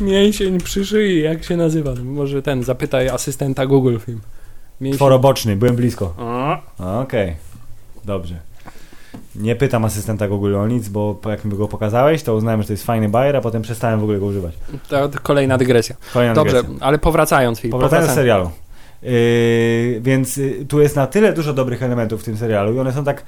Mięsień 0.03 0.59
przy 0.59 0.85
szyi, 0.85 1.21
jak 1.21 1.43
się 1.43 1.57
nazywa? 1.57 1.91
Może 2.03 2.41
ten, 2.41 2.63
zapytaj 2.63 3.09
asystenta 3.09 3.65
Google 3.65 3.97
Film. 4.05 4.21
Mięsień... 4.81 4.97
Czworoboczny, 4.97 5.55
byłem 5.55 5.75
blisko. 5.75 6.13
Okej, 7.01 7.35
dobrze. 8.05 8.39
Nie 9.35 9.55
pytam 9.55 9.85
asystenta 9.85 10.27
Google 10.27 10.55
o 10.55 10.67
nic, 10.67 10.89
bo 10.89 11.19
jak 11.25 11.45
mi 11.45 11.57
go 11.57 11.67
pokazałeś, 11.67 12.23
to 12.23 12.35
uznałem, 12.35 12.61
że 12.61 12.67
to 12.67 12.73
jest 12.73 12.85
fajny 12.85 13.09
bajer, 13.09 13.35
a 13.35 13.41
potem 13.41 13.61
przestałem 13.61 13.99
w 13.99 14.03
ogóle 14.03 14.19
go 14.19 14.25
używać. 14.25 14.53
To 14.89 15.09
kolejna 15.23 15.57
dygresja. 15.57 15.95
Kolejna 16.13 16.35
Dobrze, 16.35 16.63
dygresja. 16.63 16.85
ale 16.85 16.99
powracając, 16.99 17.59
Filip. 17.59 17.71
Powracając 17.71 18.07
do 18.07 18.15
serialu. 18.15 18.49
Yy, 19.01 20.01
więc 20.01 20.37
y, 20.37 20.65
tu 20.69 20.81
jest 20.81 20.95
na 20.95 21.07
tyle 21.07 21.33
dużo 21.33 21.53
dobrych 21.53 21.83
elementów 21.83 22.21
w 22.21 22.23
tym 22.23 22.37
serialu 22.37 22.73
i 22.75 22.79
one 22.79 22.93
są 22.93 23.03
tak. 23.03 23.23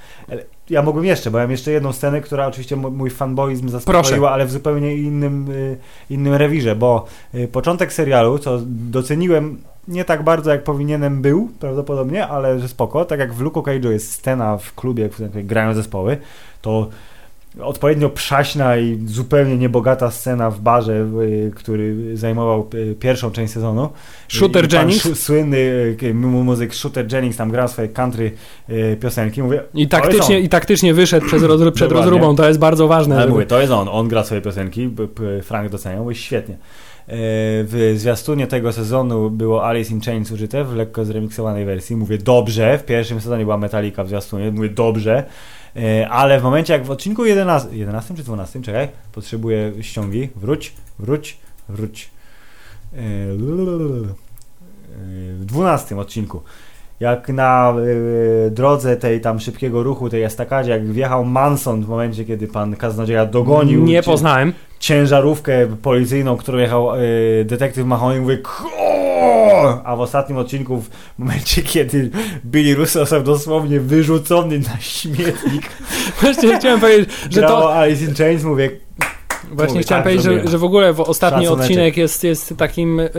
Ja 0.70 0.82
mogłem 0.82 1.06
jeszcze, 1.06 1.32
bo 1.32 1.38
mam 1.38 1.52
jeszcze 1.52 1.72
jedną 1.72 1.94
scenę, 1.94 2.22
która 2.22 2.48
oczywiście 2.48 2.76
mój 2.76 3.10
fanboizm 3.10 3.70
zaspokoiła, 3.70 4.32
ale 4.32 4.46
w 4.46 4.52
zupełnie 4.52 4.96
innym, 4.96 5.52
y, 5.52 5.78
innym 6.10 6.34
rewirze, 6.34 6.76
bo 6.76 7.06
y, 7.36 7.48
początek 7.48 7.94
serialu, 7.94 8.40
co 8.40 8.60
doceniłem 8.68 9.58
nie 9.88 10.06
tak 10.06 10.24
bardzo 10.24 10.52
jak 10.52 10.64
powinienem 10.64 11.22
był, 11.22 11.50
prawdopodobnie, 11.60 12.28
ale 12.28 12.60
że 12.60 12.68
spoko. 12.68 13.06
Tak 13.06 13.20
jak 13.20 13.34
w 13.34 13.42
Luke 13.42 13.60
Cage'u 13.62 13.92
jest 13.92 14.12
scena 14.12 14.58
w 14.58 14.76
klubie, 14.76 15.10
w 15.10 15.14
którym 15.14 15.48
grają 15.48 15.74
zespoły, 15.74 16.18
to 16.62 16.90
odpowiednio 17.62 18.10
przaśna 18.10 18.78
i 18.78 19.00
zupełnie 19.06 19.58
niebogata 19.58 20.12
scena 20.12 20.50
w 20.52 20.60
barze, 20.60 21.08
y, 21.22 21.52
który 21.56 22.18
zajmował 22.18 22.68
y, 22.74 22.96
pierwszą 23.00 23.32
część 23.32 23.54
sezonu. 23.54 23.90
Shooter 24.28 24.74
Jennings. 24.74 25.20
Słynny 25.20 25.58
y, 26.04 26.14
mu- 26.14 26.44
muzyk 26.44 26.74
Shooter 26.76 27.14
Jennings 27.14 27.38
tam 27.38 27.52
grał 27.52 27.68
swoje 27.68 27.88
country 27.88 28.32
piosenki. 29.02 29.44
Mówię, 29.44 29.62
I 29.74 29.88
taktycznie, 29.88 30.40
i 30.40 30.50
taktycznie 30.50 30.94
wyszedł 30.94 31.26
przed, 31.28 31.42
rozru- 31.42 31.72
przed 31.72 31.90
Dokładnie. 31.90 32.12
rozróbą, 32.12 32.36
to 32.36 32.48
jest 32.48 32.60
bardzo 32.60 32.88
ważne. 32.88 33.16
Ale 33.16 33.24
żeby- 33.24 33.34
mówię, 33.34 33.46
to 33.46 33.60
jest 33.62 33.72
on, 33.72 33.88
on 33.92 34.08
gra 34.08 34.24
swoje 34.24 34.42
piosenki, 34.42 34.90
Frank 35.44 35.72
doceniał, 35.72 36.04
mówię, 36.04 36.16
świetnie. 36.16 36.58
W 37.08 37.94
zwiastunie 37.98 38.48
tego 38.48 38.74
sezonu 38.74 39.30
było 39.30 39.66
Alice 39.68 39.94
in 39.94 40.02
Chains 40.02 40.32
użyte 40.32 40.64
w 40.64 40.76
lekko 40.76 41.06
zremiksowanej 41.06 41.66
wersji. 41.66 41.96
Mówię, 41.96 42.18
dobrze, 42.18 42.78
w 42.78 42.84
pierwszym 42.86 43.22
sezonie 43.22 43.44
była 43.44 43.58
Metallica 43.58 44.04
w 44.04 44.08
zwiastunie, 44.08 44.52
mówię, 44.52 44.70
dobrze, 44.70 45.24
ale 46.10 46.40
w 46.40 46.44
momencie 46.44 46.74
jak 46.74 46.86
w 46.86 46.92
odcinku 46.92 47.26
11, 47.26 47.70
11 47.72 48.16
czy 48.16 48.24
12, 48.24 48.62
czekaj, 48.62 48.88
potrzebuję 49.12 49.72
ściągi, 49.82 50.30
wróć, 50.36 50.74
wróć, 51.00 51.38
wróć. 51.70 52.10
E. 52.94 52.98
E, 52.98 53.04
W 55.36 55.46
12 55.46 55.98
odcinku 55.98 56.42
jak 57.00 57.30
na 57.30 57.74
e, 58.48 58.50
drodze 58.52 58.98
tej 58.98 59.22
tam 59.22 59.40
szybkiego 59.40 59.84
ruchu, 59.84 60.10
tej 60.10 60.24
estakadzie, 60.24 60.72
jak 60.72 60.92
wjechał 60.92 61.26
Manson 61.26 61.84
w 61.84 61.88
momencie, 61.88 62.26
kiedy 62.26 62.48
pan 62.48 62.76
kaznodzieja 62.76 63.26
dogonił 63.26 63.84
Nie 63.86 64.04
poznałem. 64.04 64.54
Ciężarówkę 64.86 65.68
policyjną, 65.82 66.38
którą 66.38 66.58
jechał 66.58 66.96
e, 66.96 67.00
detektyw 67.46 67.86
Mahoney, 67.86 68.20
mówię 68.20 68.38
a 69.84 69.96
w 69.96 70.02
ostatnim 70.02 70.38
odcinku, 70.38 70.82
w 70.82 70.90
momencie, 71.20 71.62
kiedy 71.64 72.10
Billy 72.46 72.76
Russo 72.76 73.00
został 73.00 73.24
dosłownie 73.24 73.80
wyrzucony 73.80 74.60
na 74.60 74.80
śmietnik, 74.80 75.70
Właśnie 76.22 76.60
chciałem 76.60 76.80
powiedzieć, 76.80 77.10
że 77.30 77.42
to. 77.42 77.76
Alice 77.76 78.06
in 78.06 78.16
Chains, 78.16 78.44
mówię, 78.44 78.70
Właśnie 79.52 79.74
Mówię, 79.74 79.84
chciałem 79.84 80.04
tak, 80.04 80.14
powiedzieć, 80.14 80.44
że, 80.44 80.52
że 80.52 80.58
w 80.58 80.64
ogóle 80.64 80.94
w 80.94 81.00
ostatni 81.02 81.48
odcinek 81.48 81.98
jest, 81.98 82.24
jest 82.24 82.54
takim 82.58 83.00
y, 83.00 83.10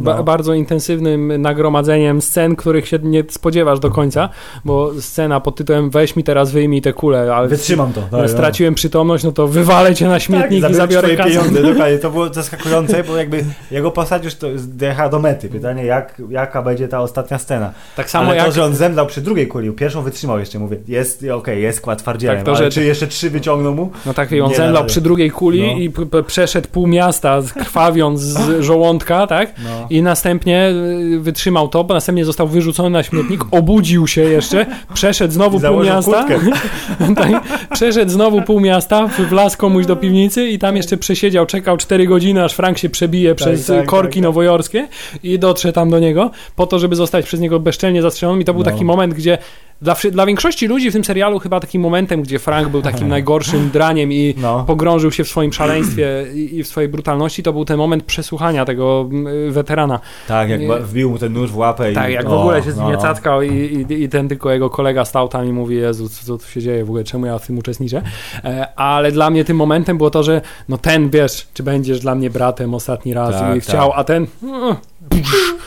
ba, 0.00 0.16
No. 0.16 0.24
bardzo 0.24 0.54
intensywnym 0.54 1.42
nagromadzeniem 1.42 2.22
scen, 2.22 2.56
których 2.56 2.88
się 2.88 2.98
nie 3.02 3.24
spodziewasz 3.28 3.80
do 3.80 3.90
końca, 3.90 4.28
bo 4.64 4.90
scena 5.00 5.40
pod 5.40 5.56
tytułem 5.56 5.90
weź 5.90 6.16
mi 6.16 6.24
teraz 6.24 6.50
wyjmij 6.50 6.82
te 6.82 6.92
kule, 6.92 7.34
ale 7.34 7.48
wytrzymam 7.48 7.92
to. 7.92 8.00
Dalej, 8.00 8.26
no. 8.26 8.32
straciłem 8.32 8.74
przytomność, 8.74 9.24
no 9.24 9.32
to 9.32 9.48
wywalę 9.48 9.94
cię 9.94 10.08
na 10.08 10.20
śmietnik 10.20 10.62
tak, 10.62 10.70
i 10.70 10.74
zabiorę 10.74 11.16
kasę. 11.16 11.28
pieniądze. 11.28 11.62
Dokładnie, 11.72 11.98
to 11.98 12.10
było 12.10 12.34
zaskakujące, 12.34 13.04
bo 13.04 13.16
jakby 13.16 13.44
jego 13.70 13.90
postać 13.90 14.24
już 14.24 14.34
dojecha 14.58 15.08
do 15.08 15.18
mety. 15.18 15.48
Pytanie, 15.48 15.84
jak, 15.84 16.22
jaka 16.30 16.62
będzie 16.62 16.88
ta 16.88 17.00
ostatnia 17.00 17.38
scena. 17.38 17.72
Tak 17.96 18.10
samo 18.10 18.26
ale 18.26 18.36
jak 18.36 18.46
to, 18.46 18.52
że 18.52 18.64
on 18.64 18.74
zemdlał 18.74 19.06
przy 19.06 19.20
drugiej 19.20 19.48
kuli, 19.48 19.72
pierwszą 19.72 20.02
wytrzymał 20.02 20.38
jeszcze, 20.38 20.58
mówię, 20.58 20.76
jest, 20.88 21.24
okej, 21.34 21.62
jest 21.62 21.78
skład 21.78 21.98
twardzielem, 21.98 22.36
Tak, 22.36 22.46
to, 22.46 22.54
że- 22.54 22.70
czy 22.70 22.84
jeszcze 22.84 23.06
trzy 23.06 23.30
wyciągnął 23.30 23.74
mu? 23.74 23.90
No 24.06 24.14
tak, 24.14 24.32
i 24.32 24.40
on 24.40 24.50
Nie 24.50 24.56
zemdlał 24.56 24.84
przy 24.84 25.00
drugiej 25.00 25.30
kuli 25.30 25.57
No. 25.62 25.78
i 25.78 25.90
przeszedł 26.26 26.68
pół 26.68 26.86
miasta, 26.86 27.40
krwawiąc 27.54 28.20
z 28.20 28.60
żołądka, 28.64 29.26
tak? 29.26 29.54
No. 29.64 29.86
I 29.90 30.02
następnie 30.02 30.70
y, 31.14 31.20
wytrzymał 31.20 31.68
to, 31.68 31.84
bo 31.84 31.94
następnie 31.94 32.24
został 32.24 32.48
wyrzucony 32.48 32.90
na 32.90 33.02
śmietnik, 33.02 33.40
obudził 33.50 34.06
się 34.06 34.22
jeszcze, 34.22 34.66
przeszedł 34.94 35.34
znowu 35.34 35.60
pół 35.60 35.84
miasta, 35.84 36.26
tak, 37.16 37.42
przeszedł 37.72 38.10
znowu 38.10 38.42
pół 38.42 38.60
miasta, 38.60 39.06
wlazł 39.06 39.58
komuś 39.58 39.86
do 39.86 39.96
piwnicy 39.96 40.48
i 40.48 40.58
tam 40.58 40.76
jeszcze 40.76 40.96
przesiedział, 40.96 41.46
czekał 41.46 41.76
4 41.76 42.06
godziny, 42.06 42.44
aż 42.44 42.54
Frank 42.54 42.78
się 42.78 42.88
przebije 42.90 43.34
przez 43.34 43.66
tak, 43.66 43.86
korki 43.86 44.08
tak, 44.08 44.14
tak. 44.14 44.22
nowojorskie 44.22 44.88
i 45.22 45.38
dotrze 45.38 45.72
tam 45.72 45.90
do 45.90 45.98
niego, 45.98 46.30
po 46.56 46.66
to, 46.66 46.78
żeby 46.78 46.96
zostać 46.96 47.24
przez 47.24 47.40
niego 47.40 47.60
bezczelnie 47.60 48.02
zastrzelony 48.02 48.42
i 48.42 48.44
to 48.44 48.54
był 48.54 48.62
No. 48.62 48.70
taki 48.70 48.84
moment, 48.84 49.14
gdzie 49.14 49.38
dla, 49.82 49.96
dla 50.12 50.26
większości 50.26 50.66
ludzi 50.66 50.90
w 50.90 50.92
tym 50.92 51.04
serialu 51.04 51.38
chyba 51.38 51.60
takim 51.60 51.82
momentem, 51.82 52.22
gdzie 52.22 52.38
Frank 52.38 52.68
był 52.68 52.82
takim 52.82 53.08
najgorszym 53.18 53.70
draniem 53.70 54.12
i 54.12 54.34
No. 54.36 54.64
pogrążył 54.64 55.12
się 55.12 55.24
w 55.24 55.28
swoim 55.28 55.52
szaleństwie 55.52 56.26
i, 56.34 56.58
i 56.58 56.64
w 56.64 56.68
swojej 56.68 56.88
brutalności, 56.88 57.42
to 57.42 57.52
był 57.52 57.64
ten 57.64 57.78
moment 57.78 58.04
przesłuchania 58.04 58.64
tego 58.64 59.08
mm, 59.10 59.52
weterana. 59.52 60.00
Tak, 60.28 60.50
jak 60.50 60.82
wbił 60.82 61.10
mu 61.10 61.18
ten 61.18 61.32
nóż 61.32 61.50
w 61.50 61.56
łapę 61.56 61.92
i... 61.92 61.94
Tak, 61.94 62.10
jak 62.10 62.28
w 62.28 62.32
o, 62.32 62.40
ogóle 62.40 62.62
się 62.62 62.72
z 62.72 62.76
nim 62.76 62.86
nie 62.86 62.92
no. 62.92 63.00
cackał 63.00 63.42
i, 63.42 63.86
i, 63.90 64.02
i 64.02 64.08
ten 64.08 64.28
tylko 64.28 64.50
jego 64.50 64.70
kolega 64.70 65.04
stał 65.04 65.28
tam 65.28 65.46
i 65.46 65.52
mówi, 65.52 65.76
Jezu, 65.76 66.08
co, 66.08 66.24
co 66.24 66.38
tu 66.38 66.50
się 66.50 66.60
dzieje 66.60 66.84
w 66.84 66.88
ogóle, 66.88 67.04
czemu 67.04 67.26
ja 67.26 67.38
w 67.38 67.46
tym 67.46 67.58
uczestniczę? 67.58 68.02
E, 68.44 68.78
ale 68.78 69.12
dla 69.12 69.30
mnie 69.30 69.44
tym 69.44 69.56
momentem 69.56 69.98
było 69.98 70.10
to, 70.10 70.22
że 70.22 70.40
no 70.68 70.78
ten, 70.78 71.10
wiesz, 71.10 71.48
czy 71.54 71.62
będziesz 71.62 72.00
dla 72.00 72.14
mnie 72.14 72.30
bratem 72.30 72.74
ostatni 72.74 73.14
raz 73.14 73.34
Tak, 73.34 73.56
i 73.56 73.60
chciał, 73.60 73.92
a 73.92 74.04
ten... 74.04 74.26
no, 74.42 74.76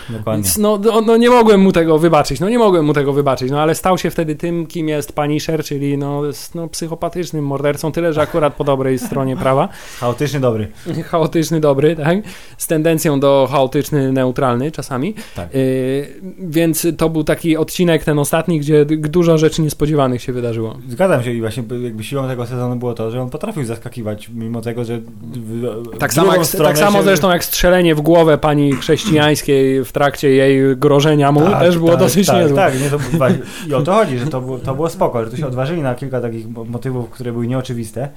Dokładnie. 0.09 0.43
Więc 0.43 0.57
no, 0.57 0.79
no, 0.83 1.01
no 1.01 1.17
nie 1.17 1.29
mogłem 1.29 1.61
mu 1.61 1.71
tego 1.71 1.99
wybaczyć, 1.99 2.39
no 2.39 2.49
nie 2.49 2.59
mogłem 2.59 2.85
mu 2.85 2.93
tego 2.93 3.13
wybaczyć, 3.13 3.51
no 3.51 3.61
ale 3.61 3.75
stał 3.75 3.97
się 3.97 4.09
wtedy 4.09 4.35
tym, 4.35 4.67
kim 4.67 4.87
jest 4.87 5.13
Punisher, 5.13 5.63
czyli 5.63 5.97
no, 5.97 6.21
no 6.55 6.67
psychopatycznym 6.67 7.45
mordercą, 7.45 7.91
tyle, 7.91 8.13
że 8.13 8.21
akurat 8.21 8.53
po 8.55 8.63
dobrej 8.63 8.99
stronie 8.99 9.37
prawa. 9.37 9.69
Chaotyczny 9.99 10.39
dobry. 10.39 10.67
chaotyczny, 11.05 11.59
dobry, 11.59 11.95
tak? 11.95 12.17
Z 12.57 12.67
tendencją 12.67 13.19
do 13.19 13.47
chaotyczny, 13.51 14.11
neutralny 14.11 14.71
czasami. 14.71 15.13
Tak. 15.35 15.53
Yy, 15.53 15.61
więc 16.39 16.87
to 16.97 17.09
był 17.09 17.23
taki 17.23 17.57
odcinek, 17.57 18.03
ten 18.03 18.19
ostatni, 18.19 18.59
gdzie 18.59 18.85
dużo 18.85 19.37
rzeczy 19.37 19.61
niespodziewanych 19.61 20.21
się 20.21 20.33
wydarzyło. 20.33 20.77
Zgadzam 20.89 21.23
się 21.23 21.31
i 21.31 21.41
właśnie 21.41 21.63
jakby 21.83 22.03
siłą 22.03 22.27
tego 22.27 22.45
sezonu 22.45 22.75
było 22.75 22.93
to, 22.93 23.11
że 23.11 23.21
on 23.21 23.29
potrafił 23.29 23.65
zaskakiwać, 23.65 24.29
mimo 24.35 24.61
tego, 24.61 24.85
że... 24.85 24.97
w- 24.97 25.91
w 25.93 25.97
Tak 25.97 26.13
samo, 26.13 26.35
jak, 26.35 26.47
tak 26.47 26.77
samo 26.77 27.03
zresztą 27.03 27.29
jak 27.31 27.43
strzelenie 27.43 27.95
w 27.95 28.01
głowę 28.01 28.37
pani 28.37 28.73
chrześcijańskiej 28.73 29.30
w 29.85 29.91
trakcie 29.93 30.29
jej 30.29 30.77
grożenia 30.77 31.31
mu 31.31 31.41
Tak, 31.41 31.59
też 31.59 31.77
było 31.77 31.91
tak, 31.91 31.99
dosyć 31.99 32.27
tak, 32.27 32.35
niezłe. 32.37 32.55
Tak, 32.55 32.73
nie, 32.81 32.89
to, 32.89 32.97
i 33.69 33.73
o 33.73 33.81
to 33.81 33.93
chodzi, 33.93 34.17
że 34.19 34.27
to 34.27 34.41
było, 34.41 34.59
to 34.59 34.75
było 34.75 34.89
spoko, 34.89 35.25
że 35.25 35.31
tu 35.31 35.37
się 35.37 35.47
odważyli 35.47 35.81
na 35.81 35.95
kilka 35.95 36.21
takich 36.21 36.49
mo- 36.49 36.65
motywów, 36.65 37.09
które 37.09 37.31
były 37.31 37.47
nieoczywiste, 37.47 38.09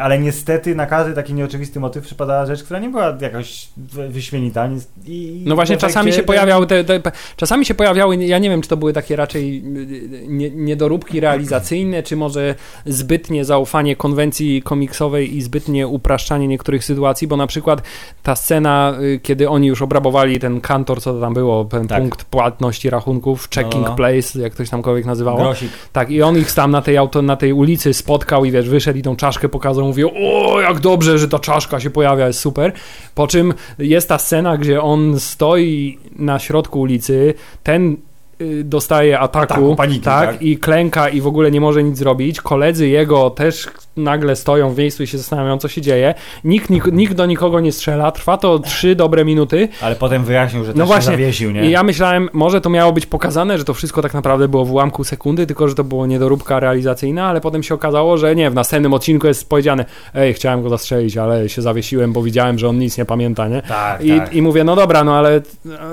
ale 0.00 0.18
niestety 0.18 0.74
na 0.74 0.86
każdy 0.86 1.14
taki 1.14 1.34
nieoczywisty 1.34 1.80
motyw 1.80 2.04
przypadała 2.04 2.46
rzecz, 2.46 2.62
która 2.62 2.80
nie 2.80 2.88
była 2.88 3.16
jakoś 3.20 3.68
wy- 3.76 4.08
wyśmienita. 4.08 4.68
I 5.06 5.42
No 5.46 5.54
właśnie 5.54 5.76
czasami 5.76 6.12
się 6.12 6.22
pojawiały 6.22 6.66
te, 6.66 6.84
te, 6.84 7.00
czasami 7.36 7.64
się 7.66 7.74
pojawiały, 7.74 8.16
ja 8.16 8.38
nie 8.38 8.50
wiem 8.50 8.62
czy 8.62 8.68
to 8.68 8.76
były 8.76 8.92
takie 8.92 9.16
raczej 9.16 9.58
y, 9.76 10.26
nie, 10.28 10.50
niedoróbki 10.50 11.20
realizacyjne, 11.20 12.02
czy 12.02 12.16
może 12.16 12.54
zbytnie 12.86 13.44
zaufanie 13.44 13.96
konwencji 13.96 14.62
komiksowej 14.62 15.36
i 15.36 15.42
zbytnie 15.42 15.88
upraszczanie 15.88 16.48
niektórych 16.48 16.84
sytuacji, 16.84 17.28
bo 17.28 17.36
na 17.36 17.46
przykład 17.46 17.82
ta 18.22 18.36
scena, 18.36 18.94
y, 19.02 19.20
kiedy 19.22 19.48
oni 19.48 19.68
już 19.68 19.82
obrabowali 19.82 20.38
ten 20.38 20.60
kantor, 20.60 21.00
co 21.02 21.12
to 21.14 21.20
tam 21.20 21.34
było, 21.34 21.64
ten 21.64 21.88
Tak. 21.88 22.00
punkt 22.00 22.24
płatności 22.24 22.90
rachunków, 22.90 23.48
checking 23.54 23.86
no. 23.86 23.94
place, 23.94 24.40
jak 24.40 24.52
ktoś 24.52 24.70
tamkolwiek 24.70 25.04
nazywało. 25.06 25.38
Grosik. 25.38 25.70
Tak, 25.92 26.10
i 26.10 26.22
on 26.22 26.38
ich 26.38 26.52
tam 26.52 26.70
na 26.70 26.82
tej, 26.82 26.96
auto, 26.96 27.22
na 27.22 27.36
tej 27.36 27.52
ulicy 27.52 27.94
spotkał 27.94 28.44
i 28.44 28.50
wiesz, 28.50 28.68
wyszedł 28.68 28.98
i 28.98 29.02
tą 29.02 29.16
czaszkę 29.16 29.48
pokazał, 29.48 29.71
mówił, 29.80 30.10
o, 30.16 30.60
jak 30.60 30.80
dobrze, 30.80 31.18
że 31.18 31.28
ta 31.28 31.38
czaszka 31.38 31.80
się 31.80 31.90
pojawia, 31.90 32.26
jest 32.26 32.40
super. 32.40 32.72
Po 33.14 33.26
czym 33.26 33.54
jest 33.78 34.08
ta 34.08 34.18
scena, 34.18 34.56
gdzie 34.56 34.82
on 34.82 35.20
stoi 35.20 35.98
na 36.16 36.38
środku 36.38 36.80
ulicy, 36.80 37.34
ten 37.62 37.96
y, 38.40 38.64
dostaje 38.64 39.18
ataku, 39.18 39.52
Ataku, 39.52 39.76
paniki, 39.76 40.00
tak. 40.00 40.42
i 40.42 40.58
klęka 40.58 41.08
i 41.08 41.20
w 41.20 41.26
ogóle 41.26 41.50
nie 41.50 41.60
może 41.60 41.82
nic 41.82 41.98
zrobić. 41.98 42.40
Koledzy 42.40 42.88
jego 42.88 43.30
też 43.30 43.68
nagle 43.96 44.36
stoją 44.36 44.74
w 44.74 44.78
miejscu 44.78 45.02
i 45.02 45.06
się 45.06 45.18
zastanawiają, 45.18 45.58
co 45.58 45.68
się 45.68 45.80
dzieje. 45.80 46.14
Nikt, 46.44 46.70
nik, 46.70 46.86
nikt 46.92 47.14
do 47.14 47.26
nikogo 47.26 47.60
nie 47.60 47.72
strzela. 47.72 48.12
Trwa 48.12 48.36
to 48.36 48.58
trzy 48.58 48.94
dobre 48.94 49.24
minuty. 49.24 49.68
Ale 49.82 49.96
potem 49.96 50.24
wyjaśnił, 50.24 50.64
że 50.64 50.72
No 50.76 50.86
właśnie. 50.86 51.12
się 51.12 51.18
zawiesił, 51.18 51.50
nie? 51.50 51.66
I 51.66 51.70
ja 51.70 51.82
myślałem, 51.82 52.28
może 52.32 52.60
to 52.60 52.70
miało 52.70 52.92
być 52.92 53.06
pokazane, 53.06 53.58
że 53.58 53.64
to 53.64 53.74
wszystko 53.74 54.02
tak 54.02 54.14
naprawdę 54.14 54.48
było 54.48 54.64
w 54.64 54.70
ułamku 54.72 55.04
sekundy, 55.04 55.46
tylko 55.46 55.68
że 55.68 55.74
to 55.74 55.84
było 55.84 56.06
niedoróbka 56.06 56.60
realizacyjna, 56.60 57.26
ale 57.26 57.40
potem 57.40 57.62
się 57.62 57.74
okazało, 57.74 58.18
że 58.18 58.36
nie, 58.36 58.50
w 58.50 58.54
następnym 58.54 58.94
odcinku 58.94 59.26
jest 59.26 59.48
powiedziane, 59.48 59.84
ej, 60.14 60.34
chciałem 60.34 60.62
go 60.62 60.68
zastrzelić, 60.68 61.16
ale 61.16 61.48
się 61.48 61.62
zawiesiłem, 61.62 62.12
bo 62.12 62.22
widziałem, 62.22 62.58
że 62.58 62.68
on 62.68 62.78
nic 62.78 62.98
nie 62.98 63.04
pamięta, 63.04 63.48
nie? 63.48 63.62
Tak, 63.62 64.04
I, 64.04 64.08
tak. 64.18 64.34
I 64.34 64.42
mówię, 64.42 64.64
no 64.64 64.76
dobra, 64.76 65.04
no 65.04 65.16
ale 65.16 65.40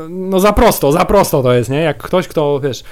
no 0.10 0.40
za 0.40 0.54
prosto, 0.54 0.92
za 0.92 1.06
prosto 1.06 1.44
to 1.44 1.54
jest, 1.54 1.70
nie? 1.70 1.80
Jak 1.82 1.98
ktoś, 1.98 2.28
kto, 2.28 2.60
wiesz, 2.60 2.84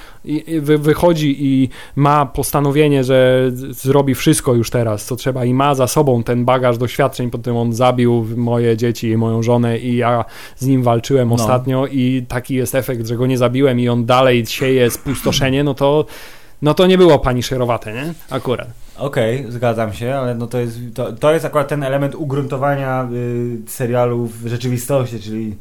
wy, 0.60 0.78
wychodzi 0.78 1.36
i 1.46 1.68
ma 1.96 2.26
postanowienie, 2.26 3.04
że 3.04 3.50
zrobi 3.70 4.14
wszystko 4.14 4.54
już 4.54 4.70
teraz, 4.70 4.97
co 5.04 5.16
trzeba 5.16 5.44
i 5.44 5.54
ma 5.54 5.74
za 5.74 5.86
sobą 5.86 6.22
ten 6.22 6.44
bagaż 6.44 6.78
doświadczeń, 6.78 7.30
po 7.30 7.38
tym 7.38 7.56
on 7.56 7.72
zabił 7.72 8.26
moje 8.36 8.76
dzieci 8.76 9.08
i 9.08 9.16
moją 9.16 9.42
żonę 9.42 9.78
i 9.78 9.96
ja 9.96 10.24
z 10.56 10.66
nim 10.66 10.82
walczyłem 10.82 11.28
No. 11.28 11.34
ostatnio 11.34 11.86
i 11.86 12.24
taki 12.28 12.54
jest 12.54 12.74
efekt, 12.74 13.06
że 13.06 13.16
go 13.16 13.26
nie 13.26 13.38
zabiłem 13.38 13.80
i 13.80 13.88
on 13.88 14.06
dalej 14.06 14.46
sieje 14.46 14.90
spustoszenie, 14.90 15.64
no 15.64 15.74
to 15.74 16.06
no 16.62 16.74
to 16.74 16.86
nie 16.86 16.98
było 16.98 17.18
pani 17.18 17.42
szerowate, 17.42 17.92
nie? 17.92 18.14
Akurat. 18.30 18.68
Okej, 18.96 19.44
zgadzam 19.48 19.92
się, 19.92 20.14
ale 20.14 20.34
no 20.34 20.46
to 20.46 20.58
jest, 20.58 20.78
to, 20.94 21.12
to 21.12 21.32
jest 21.32 21.44
akurat 21.44 21.68
ten 21.68 21.82
element 21.82 22.14
ugruntowania 22.14 23.08
y, 23.12 23.70
serialu 23.70 24.26
w 24.26 24.46
rzeczywistości, 24.46 25.20
czyli 25.20 25.56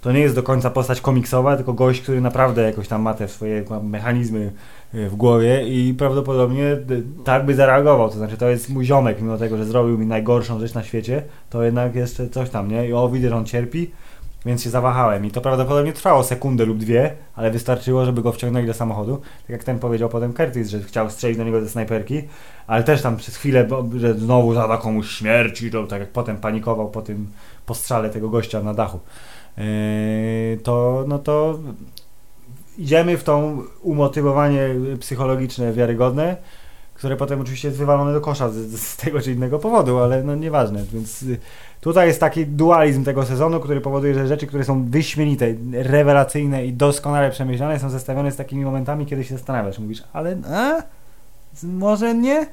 to 0.00 0.12
nie 0.12 0.20
jest 0.20 0.34
do 0.34 0.42
końca 0.42 0.70
postać 0.70 1.00
komiksowa, 1.00 1.56
tylko 1.56 1.72
gość, 1.72 2.00
który 2.00 2.20
naprawdę 2.20 2.62
jakoś 2.62 2.88
tam 2.88 3.02
ma 3.02 3.14
te 3.14 3.28
swoje 3.28 3.64
mechanizmy 3.82 4.52
w 4.94 5.16
głowie 5.16 5.68
i 5.68 5.94
prawdopodobnie 5.94 6.64
y, 6.64 7.02
tak 7.24 7.46
by 7.46 7.54
zareagował. 7.54 8.08
To 8.08 8.14
znaczy, 8.14 8.36
to 8.36 8.48
jest 8.48 8.68
mój 8.68 8.84
ziomek, 8.84 9.20
mimo 9.20 9.38
tego, 9.38 9.56
że 9.56 9.64
zrobił 9.64 9.98
mi 9.98 10.06
najgorszą 10.06 10.60
rzecz 10.60 10.74
na 10.74 10.82
świecie, 10.82 11.22
to 11.50 11.62
jednak 11.62 11.94
jeszcze 11.94 12.28
coś 12.28 12.50
tam, 12.50 12.70
nie? 12.70 12.88
I 12.88 12.92
o, 12.92 13.08
widzę, 13.08 13.28
że 13.28 13.36
on 13.36 13.44
cierpi, 13.44 13.90
więc 14.46 14.62
się 14.62 14.70
zawahałem. 14.70 15.26
I 15.26 15.30
to 15.30 15.40
prawdopodobnie 15.40 15.92
trwało 15.92 16.24
sekundę 16.24 16.64
lub 16.64 16.78
dwie, 16.78 17.14
ale 17.34 17.50
wystarczyło, 17.50 18.04
żeby 18.04 18.22
go 18.22 18.32
wciągnęli 18.32 18.66
do 18.66 18.74
samochodu. 18.74 19.16
Tak 19.16 19.50
jak 19.50 19.64
ten 19.64 19.78
powiedział 19.78 20.08
potem 20.08 20.32
Curtis, 20.32 20.68
że 20.68 20.82
chciał 20.82 21.10
strzelić 21.10 21.38
do 21.38 21.44
niego 21.44 21.60
ze 21.60 21.68
snajperki, 21.68 22.22
ale 22.66 22.84
też 22.84 23.02
tam 23.02 23.16
przez 23.16 23.36
chwilę, 23.36 23.68
że 23.96 24.14
znowu 24.14 24.54
zada 24.54 24.76
komuś 24.76 25.10
śmierci, 25.10 25.70
to 25.70 25.86
tak 25.86 26.00
jak 26.00 26.10
potem 26.10 26.36
panikował 26.36 26.90
po 26.90 27.02
tym 27.02 27.26
postrzale 27.66 28.10
tego 28.10 28.28
gościa 28.28 28.62
na 28.62 28.74
dachu. 28.74 29.00
Yy, 29.58 29.64
to 30.62 31.04
no 31.08 31.18
to 31.18 31.58
idziemy 32.78 33.16
w 33.16 33.24
tą 33.24 33.62
umotywowanie 33.82 34.68
psychologiczne 35.00 35.72
wiarygodne, 35.72 36.36
które 36.94 37.16
potem 37.16 37.40
oczywiście 37.40 37.68
jest 37.68 37.78
wywalone 37.78 38.12
do 38.12 38.20
kosza 38.20 38.48
z, 38.48 38.56
z, 38.80 38.96
tego 38.96 39.20
czy 39.20 39.32
innego 39.32 39.58
powodu, 39.58 39.98
ale 39.98 40.22
no 40.22 40.34
nieważne, 40.34 40.84
więc 40.92 41.22
y, 41.22 41.38
tutaj 41.80 42.08
jest 42.08 42.20
taki 42.20 42.46
dualizm 42.46 43.04
tego 43.04 43.24
sezonu, 43.24 43.60
który 43.60 43.80
powoduje, 43.80 44.14
że 44.14 44.26
rzeczy, 44.26 44.46
które 44.46 44.64
są 44.64 44.84
wyśmienite, 44.84 45.46
rewelacyjne 45.72 46.66
i 46.66 46.72
doskonale 46.72 47.30
przemyślane 47.30 47.78
są 47.80 47.90
zestawione 47.90 48.32
z 48.32 48.36
takimi 48.36 48.64
momentami, 48.64 49.06
kiedy 49.06 49.24
się 49.24 49.34
zastanawiasz, 49.36 49.78
mówisz, 49.78 50.02
ale 50.12 50.36
a? 50.50 50.82
może 51.62 52.14
nie? 52.14 52.46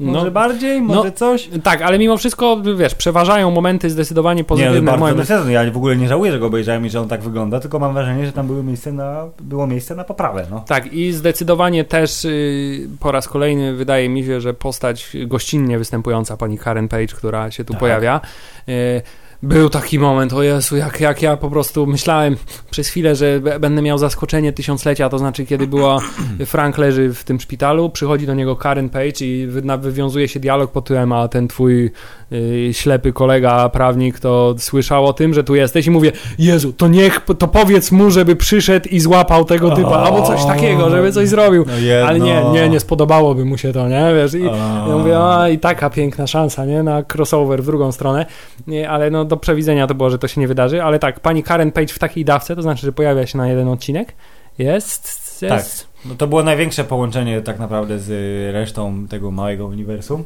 Może 0.00 0.24
no, 0.24 0.30
bardziej, 0.30 0.82
może 0.82 1.08
no, 1.08 1.12
coś? 1.12 1.48
Tak, 1.62 1.82
ale 1.82 1.98
mimo 1.98 2.16
wszystko, 2.16 2.62
wiesz, 2.76 2.94
przeważają 2.94 3.50
momenty 3.50 3.90
zdecydowanie 3.90 4.44
pozytywne. 4.44 4.80
Nie, 4.80 4.86
bardzo 4.86 5.06
dobry 5.06 5.24
sezon. 5.24 5.50
Ja 5.50 5.70
w 5.70 5.76
ogóle 5.76 5.96
nie 5.96 6.08
żałuję, 6.08 6.32
że 6.32 6.38
go 6.38 6.46
obejrzałem 6.46 6.86
i 6.86 6.90
że 6.90 7.00
on 7.00 7.08
tak 7.08 7.22
wygląda, 7.22 7.60
tylko 7.60 7.78
mam 7.78 7.94
wrażenie, 7.94 8.26
że 8.26 8.32
tam 8.32 8.46
były 8.46 8.62
miejsce 8.62 8.92
na, 8.92 9.26
było 9.40 9.66
miejsce 9.66 9.94
na 9.94 10.04
poprawę. 10.04 10.46
No. 10.50 10.64
Tak, 10.66 10.92
i 10.92 11.12
zdecydowanie 11.12 11.84
też 11.84 12.24
y, 12.24 12.88
po 13.00 13.12
raz 13.12 13.28
kolejny 13.28 13.74
wydaje 13.74 14.08
mi 14.08 14.24
się, 14.24 14.40
że 14.40 14.54
postać 14.54 15.16
gościnnie 15.26 15.78
występująca 15.78 16.36
pani 16.36 16.58
Karen 16.58 16.88
Page, 16.88 17.06
która 17.06 17.50
się 17.50 17.64
tu 17.64 17.72
tak. 17.72 17.80
pojawia, 17.80 18.20
y, 18.68 19.02
był 19.44 19.70
taki 19.70 19.98
moment, 19.98 20.32
o 20.32 20.42
Jezu, 20.42 20.76
jak, 20.76 21.00
jak 21.00 21.22
ja 21.22 21.36
po 21.36 21.50
prostu 21.50 21.86
myślałem 21.86 22.36
przez 22.70 22.88
chwilę, 22.88 23.16
że 23.16 23.40
będę 23.60 23.82
miał 23.82 23.98
zaskoczenie 23.98 24.52
tysiąclecia, 24.52 25.08
to 25.08 25.18
znaczy 25.18 25.46
kiedy 25.46 25.66
była 25.66 25.98
Frank 26.46 26.78
leży 26.78 27.14
w 27.14 27.24
tym 27.24 27.40
szpitalu, 27.40 27.90
przychodzi 27.90 28.26
do 28.26 28.34
niego 28.34 28.56
Karen 28.56 28.88
Page 28.88 29.26
i 29.26 29.46
wywiązuje 29.80 30.28
się 30.28 30.40
dialog 30.40 30.72
pod 30.72 30.84
tytułem, 30.84 31.12
a 31.12 31.28
ten 31.28 31.48
twój 31.48 31.90
y, 32.32 32.68
ślepy 32.72 33.12
kolega, 33.12 33.68
prawnik, 33.68 34.18
to 34.18 34.54
słyszał 34.58 35.06
o 35.06 35.12
tym, 35.12 35.34
że 35.34 35.44
tu 35.44 35.54
jesteś 35.54 35.86
i 35.86 35.90
mówię, 35.90 36.12
Jezu, 36.38 36.72
to 36.72 36.88
niech, 36.88 37.20
to 37.38 37.48
powiedz 37.48 37.92
mu, 37.92 38.10
żeby 38.10 38.36
przyszedł 38.36 38.88
i 38.88 39.00
złapał 39.00 39.44
tego 39.44 39.70
typa, 39.70 39.96
albo 39.96 40.22
coś 40.22 40.44
takiego, 40.44 40.90
żeby 40.90 41.12
coś 41.12 41.28
zrobił. 41.28 41.64
No 41.66 41.72
Ale 42.08 42.20
nie, 42.20 42.42
nie, 42.52 42.68
nie 42.68 42.80
spodobałoby 42.80 43.44
mu 43.44 43.58
się 43.58 43.72
to, 43.72 43.88
nie, 43.88 44.12
wiesz, 44.14 44.34
i 44.34 44.44
ja 44.44 44.96
mówię, 44.98 45.18
a 45.18 45.48
i 45.48 45.58
taka 45.58 45.90
piękna 45.90 46.26
szansa, 46.26 46.64
nie, 46.64 46.82
na 46.82 47.02
crossover 47.14 47.62
w 47.62 47.66
drugą 47.66 47.92
stronę, 47.92 48.26
nie, 48.66 48.90
ale 48.90 49.10
no 49.10 49.24
do 49.34 49.40
przewidzenia 49.40 49.86
to 49.86 49.94
było, 49.94 50.10
że 50.10 50.18
to 50.18 50.28
się 50.28 50.40
nie 50.40 50.48
wydarzy, 50.48 50.82
ale 50.82 50.98
tak, 50.98 51.20
pani 51.20 51.42
Karen 51.42 51.72
Page 51.72 51.94
w 51.94 51.98
takiej 51.98 52.24
dawce, 52.24 52.56
to 52.56 52.62
znaczy, 52.62 52.86
że 52.86 52.92
pojawia 52.92 53.26
się 53.26 53.38
na 53.38 53.48
jeden 53.48 53.68
odcinek, 53.68 54.14
jest... 54.58 55.42
jest... 55.42 55.48
Tak, 55.48 55.64
no 56.04 56.14
to 56.14 56.26
było 56.26 56.42
największe 56.42 56.84
połączenie 56.84 57.40
tak 57.40 57.58
naprawdę 57.58 57.98
z 57.98 58.10
resztą 58.54 59.06
tego 59.08 59.30
małego 59.30 59.66
uniwersum, 59.66 60.24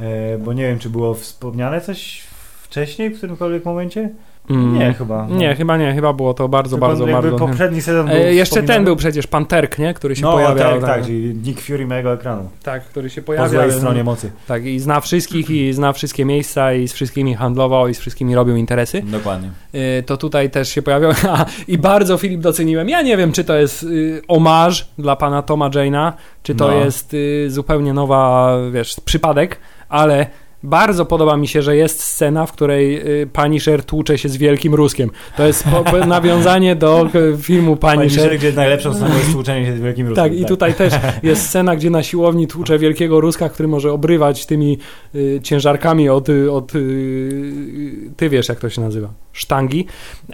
e, 0.00 0.38
bo 0.38 0.52
nie 0.52 0.62
wiem, 0.62 0.78
czy 0.78 0.90
było 0.90 1.14
wspomniane 1.14 1.80
coś 1.80 2.22
wcześniej, 2.62 3.10
w 3.10 3.18
którymkolwiek 3.18 3.64
momencie? 3.64 4.10
Mm. 4.50 4.78
Nie, 4.78 4.94
chyba. 4.94 5.26
No. 5.30 5.36
Nie, 5.36 5.54
chyba 5.54 5.76
nie, 5.76 5.94
chyba 5.94 6.12
było 6.12 6.34
to 6.34 6.48
bardzo, 6.48 6.76
Tylko 6.76 6.86
bardzo, 6.86 7.06
bardzo. 7.06 7.36
poprzedni 7.36 7.82
sezon 7.82 8.06
był 8.06 8.16
e, 8.16 8.34
Jeszcze 8.34 8.62
ten 8.62 8.84
był 8.84 8.96
przecież 8.96 9.26
Panterk, 9.26 9.78
nie? 9.78 9.94
Który 9.94 10.16
się 10.16 10.22
no, 10.22 10.32
pojawiał. 10.32 10.80
Tak, 10.80 10.90
tak, 10.90 11.04
czyli 11.04 11.34
Nick 11.34 11.60
Fury 11.60 11.86
mojego 11.86 12.12
ekranu. 12.12 12.48
Tak, 12.62 12.84
który 12.84 13.10
się 13.10 13.22
pojawia. 13.22 13.46
Po 13.46 13.54
złej 13.54 13.72
stronie 13.72 14.04
mocy. 14.04 14.30
Tak, 14.48 14.64
i 14.64 14.80
zna 14.80 15.00
wszystkich, 15.00 15.50
i 15.50 15.72
zna 15.72 15.92
wszystkie 15.92 16.24
miejsca, 16.24 16.72
i 16.72 16.88
z 16.88 16.92
wszystkimi 16.92 17.34
handlował, 17.34 17.88
i 17.88 17.94
z 17.94 17.98
wszystkimi 17.98 18.34
robił 18.34 18.56
interesy. 18.56 19.02
Dokładnie. 19.02 19.50
E, 19.72 20.02
to 20.02 20.16
tutaj 20.16 20.50
też 20.50 20.68
się 20.68 20.82
pojawiał. 20.82 21.12
I 21.68 21.78
bardzo 21.78 22.18
Filip 22.18 22.40
doceniłem. 22.40 22.88
Ja 22.88 23.02
nie 23.02 23.16
wiem, 23.16 23.32
czy 23.32 23.44
to 23.44 23.54
jest 23.54 23.82
y, 23.82 24.22
omarz 24.28 24.88
dla 24.98 25.16
pana 25.16 25.42
Toma 25.42 25.70
Jane'a, 25.70 26.12
czy 26.42 26.54
to 26.54 26.68
no. 26.68 26.74
jest 26.74 27.14
y, 27.14 27.50
zupełnie 27.50 27.92
nowa, 27.92 28.56
wiesz, 28.72 28.96
przypadek, 29.04 29.58
ale 29.88 30.26
bardzo 30.66 31.06
podoba 31.06 31.36
mi 31.36 31.48
się, 31.48 31.62
że 31.62 31.76
jest 31.76 32.02
scena, 32.02 32.46
w 32.46 32.52
której 32.52 32.96
y, 33.22 33.26
Punisher 33.26 33.84
tłucze 33.84 34.18
się 34.18 34.28
z 34.28 34.36
Wielkim 34.36 34.74
Ruskiem. 34.74 35.10
To 35.36 35.46
jest 35.46 35.64
nawiązanie 36.06 36.76
do 36.76 37.08
filmu 37.38 37.76
Punisher. 37.76 37.98
Punisher, 37.98 38.38
gdzie 38.38 38.52
najlepszą 38.52 38.94
sceną 38.94 39.16
jest 39.16 39.32
tłuczenie 39.32 39.66
się 39.66 39.76
z 39.76 39.80
Wielkim 39.80 40.08
Ruskiem. 40.08 40.24
Tak, 40.24 40.32
tak, 40.32 40.40
i 40.40 40.46
tutaj 40.46 40.74
też 40.74 40.94
jest 41.22 41.46
scena, 41.46 41.76
gdzie 41.76 41.90
na 41.90 42.02
siłowni 42.02 42.46
tłucze 42.46 42.78
Wielkiego 42.78 43.20
Ruska, 43.20 43.48
który 43.48 43.68
może 43.68 43.92
obrywać 43.92 44.46
tymi 44.46 44.78
y, 45.14 45.40
ciężarkami 45.42 46.08
od, 46.08 46.28
od 46.52 46.74
y, 46.74 48.10
ty 48.16 48.28
wiesz, 48.28 48.48
jak 48.48 48.60
to 48.60 48.70
się 48.70 48.80
nazywa 48.80 49.25
sztangi, 49.36 49.86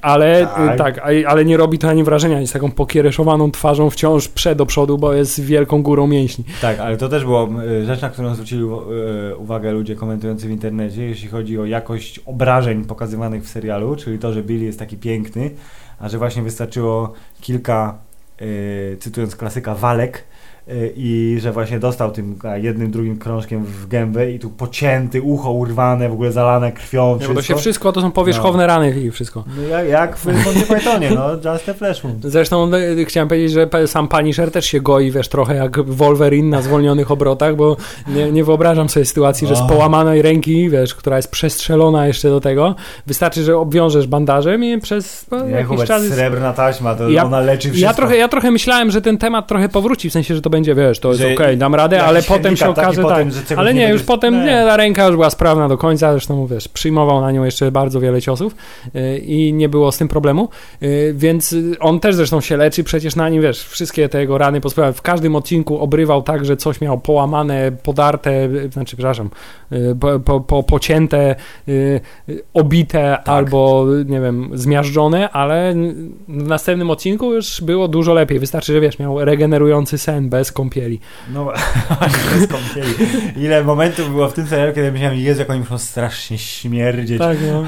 ale 0.03 0.47
tak. 0.47 0.79
tak. 0.79 0.99
ale 1.27 1.45
nie 1.45 1.57
robi 1.57 1.79
to 1.79 1.89
ani 1.89 2.05
wrażenia, 2.05 2.41
jest 2.41 2.53
taką 2.53 2.71
pokiereszowaną 2.71 3.51
twarzą 3.51 3.91
wciąż 3.91 4.29
przed 4.29 4.59
do 4.59 4.67
przodu, 4.67 4.99
bo 4.99 5.13
jest 5.13 5.41
wielką 5.41 5.83
górą 5.83 6.07
mięśni. 6.07 6.45
Tak, 6.61 6.79
ale 6.81 6.97
to 6.97 7.09
też 7.09 7.25
było 7.25 7.49
rzecz, 7.87 8.03
na 8.03 8.11
którą 8.11 8.35
zwrócili 8.35 8.65
uwagę 9.39 9.73
ludzie 9.73 9.97
komentujący 9.97 10.49
w 10.49 10.51
internecie, 10.51 11.03
jeśli 11.03 11.29
chodzi 11.29 11.59
o 11.59 11.65
jakość 11.65 12.19
obrażeń 12.19 12.85
pokazywanych 12.85 13.45
w 13.45 13.49
serialu, 13.49 13.97
czyli 13.97 14.19
to, 14.19 14.33
że 14.33 14.43
Billy 14.43 14.65
jest 14.65 14.79
taki 14.79 14.97
piękny, 14.97 15.51
a 15.99 16.09
że 16.09 16.19
właśnie 16.19 16.43
wystarczyło 16.43 17.13
kilka, 17.41 17.99
cytując 19.01 19.37
klasyka, 19.37 19.75
walek, 19.75 20.25
i 20.97 21.39
że 21.41 21.53
właśnie 21.53 21.79
dostał 21.79 22.11
tym 22.11 22.39
jednym, 22.57 22.91
drugim 22.91 23.19
krążkiem 23.19 23.65
w 23.65 23.89
gębę 23.89 24.31
i 24.31 24.39
tu 24.39 24.51
pocięty, 24.51 25.23
ucho 25.23 25.53
urwane, 25.53 26.09
w 26.09 26.13
ogóle 26.13 26.33
zalane 26.33 26.73
krwią. 26.73 27.19
Bo 27.29 27.35
to 27.35 27.43
się 27.43 27.55
wszystko, 27.55 27.93
to 27.93 28.01
są 28.01 28.11
powierzchowne 28.11 28.63
no. 28.63 28.67
rany 28.67 29.01
i 29.01 29.11
wszystko. 29.11 29.45
No 29.57 29.63
jak, 29.63 29.89
jak 29.89 30.17
w 30.17 30.27
Monty 30.27 30.75
Pythonie, 30.75 31.11
no, 31.11 31.31
Just 31.53 31.69
a 31.69 31.75
Flash 31.75 32.03
Wound. 32.03 32.25
Zresztą 32.25 32.75
y, 32.75 33.05
chciałem 33.05 33.29
powiedzieć, 33.29 33.53
że 33.53 33.69
sam 33.87 34.09
Punisher 34.09 34.51
też 34.51 34.67
się 34.67 34.81
goi, 34.81 35.11
wiesz, 35.11 35.29
trochę 35.29 35.55
jak 35.55 35.83
Wolverine 35.83 36.51
na 36.51 36.63
zwolnionych 36.63 37.11
obrotach, 37.11 37.57
bo 37.57 37.77
nie, 38.09 38.33
nie 38.33 38.45
wyobrażam 38.45 38.89
sobie 38.89 39.07
sytuacji, 39.07 39.49
że 39.49 39.57
z 39.57 39.63
połamanej 39.63 40.23
ręki, 40.23 40.71
wiesz, 40.71 40.95
która 40.95 41.17
jest 41.17 41.31
przestrzelona 41.31 42.07
jeszcze 42.07 42.29
do 42.29 42.41
tego, 42.41 42.75
wystarczy, 43.07 43.43
że 43.43 43.59
obwiążesz 43.59 44.07
bandażem 44.07 44.65
i 44.65 44.81
przez 44.81 45.27
no, 45.31 45.45
nie, 45.45 45.51
jakiś 45.51 45.85
czas... 45.85 46.03
srebrna 46.03 46.53
taśma, 46.53 46.95
to 46.95 47.09
ja, 47.09 47.25
ona 47.25 47.41
leczy 47.41 47.69
wszystko. 47.69 47.87
Ja 47.87 47.95
trochę, 47.95 48.17
ja 48.17 48.29
trochę 48.29 48.51
myślałem, 48.51 48.91
że 48.91 49.01
ten 49.01 49.19
temat 49.19 49.47
trochę 49.47 49.69
powróci, 49.69 50.11
w 50.11 50.13
sensie, 50.13 50.35
że 50.35 50.43
to 50.43 50.51
będzie, 50.53 50.75
wiesz, 50.75 51.01
to 51.01 51.09
jest 51.09 51.21
okej, 51.21 51.35
okay, 51.35 51.57
dam 51.57 51.75
radę, 51.75 52.05
ale 52.05 52.23
potem 52.23 52.57
się 52.57 52.69
okaże, 52.69 53.03
tak, 53.03 53.27
ale 53.59 53.75
nie, 53.75 53.89
już 53.89 54.03
potem, 54.03 54.35
nie. 54.35 54.45
nie, 54.45 54.65
ta 54.67 54.77
ręka 54.77 55.07
już 55.07 55.17
była 55.17 55.31
sprawna 55.31 55.69
do 55.69 55.79
końca, 55.79 56.13
zresztą, 56.13 56.47
wiesz, 56.47 56.69
przyjmował 56.69 57.21
na 57.21 57.33
nią 57.33 57.45
jeszcze 57.45 57.73
bardzo 57.73 58.01
wiele 58.01 58.23
ciosów 58.23 58.55
yy, 58.95 59.19
i 59.19 59.53
nie 59.53 59.69
było 59.69 59.93
z 59.93 59.99
tym 59.99 60.09
problemu, 60.09 60.49
yy, 60.81 61.15
więc 61.15 61.55
on 61.81 62.01
też 62.01 62.15
zresztą 62.15 62.41
się 62.41 62.57
leczy, 62.57 62.85
przecież 62.85 63.17
na 63.17 63.29
nim, 63.29 63.43
wiesz, 63.43 63.65
wszystkie 63.65 64.09
te 64.09 64.21
jego 64.21 64.39
rany 64.39 64.61
w 64.95 65.03
każdym 65.03 65.37
odcinku 65.37 65.79
obrywał 65.79 66.23
tak, 66.23 66.45
że 66.45 66.57
coś 66.57 66.81
miał 66.81 66.99
połamane, 67.01 67.73
podarte, 67.83 68.49
znaczy, 68.71 68.97
przepraszam, 68.97 69.31
yy, 69.71 69.97
po, 70.01 70.21
po, 70.21 70.41
po, 70.41 70.63
pocięte, 70.63 71.35
obite 72.55 73.17
tak. 73.17 73.29
albo, 73.29 73.87
nie 74.07 74.21
wiem, 74.21 74.51
zmiażdżone, 74.55 75.31
ale 75.31 75.75
w 76.29 76.49
następnym 76.49 76.91
odcinku 76.91 77.35
już 77.35 77.61
było 77.61 77.89
dużo 77.89 78.15
lepiej, 78.15 78.39
wystarczy, 78.39 78.73
że, 78.73 78.81
wiesz, 78.81 78.99
miał 78.99 79.25
regenerujący 79.25 79.99
sen 79.99 80.29
bez 80.29 80.42
kąpieli 80.51 80.73
kąpieli. 80.73 81.01
No 81.33 81.53
bez 82.33 82.47
kąpieli. 82.47 82.95
Ile 83.37 83.65
momentów 83.65 84.11
było 84.11 84.29
w 84.29 84.33
tym 84.33 84.47
serialu, 84.47 84.73
kiedy 84.73 84.93
myślałem, 84.93 85.19
Jezu, 85.19 85.41
jak 85.41 85.51
oni 85.51 85.61
muszą 85.61 85.79
strasznie 85.79 86.39
śmierdzieć. 86.39 87.19
Tak, 87.19 87.39
no. 87.53 87.65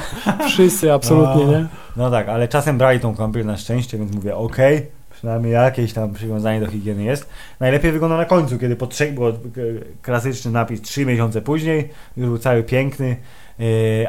Wszyscy, 0.48 0.92
absolutnie, 0.92 1.46
no, 1.46 1.52
nie? 1.52 1.66
No 1.96 2.10
tak, 2.10 2.28
ale 2.28 2.48
czasem 2.48 2.78
brali 2.78 3.00
tą 3.00 3.14
kąpiel 3.14 3.46
na 3.46 3.56
szczęście, 3.56 3.98
więc 3.98 4.14
mówię, 4.14 4.36
okej, 4.36 4.76
okay, 4.76 4.88
przynajmniej 5.10 5.52
jakieś 5.52 5.92
tam 5.92 6.12
przywiązanie 6.12 6.60
do 6.60 6.66
higieny 6.66 7.04
jest. 7.04 7.28
Najlepiej 7.60 7.92
wygląda 7.92 8.16
na 8.16 8.24
końcu, 8.24 8.58
kiedy 8.58 8.76
po 8.76 8.86
trzech, 8.86 9.14
było 9.14 9.32
klasyczny 10.02 10.50
napis 10.50 10.82
trzy 10.82 11.06
miesiące 11.06 11.42
później, 11.42 11.90
już 12.16 12.26
był 12.26 12.38
cały 12.38 12.62
piękny, 12.62 13.16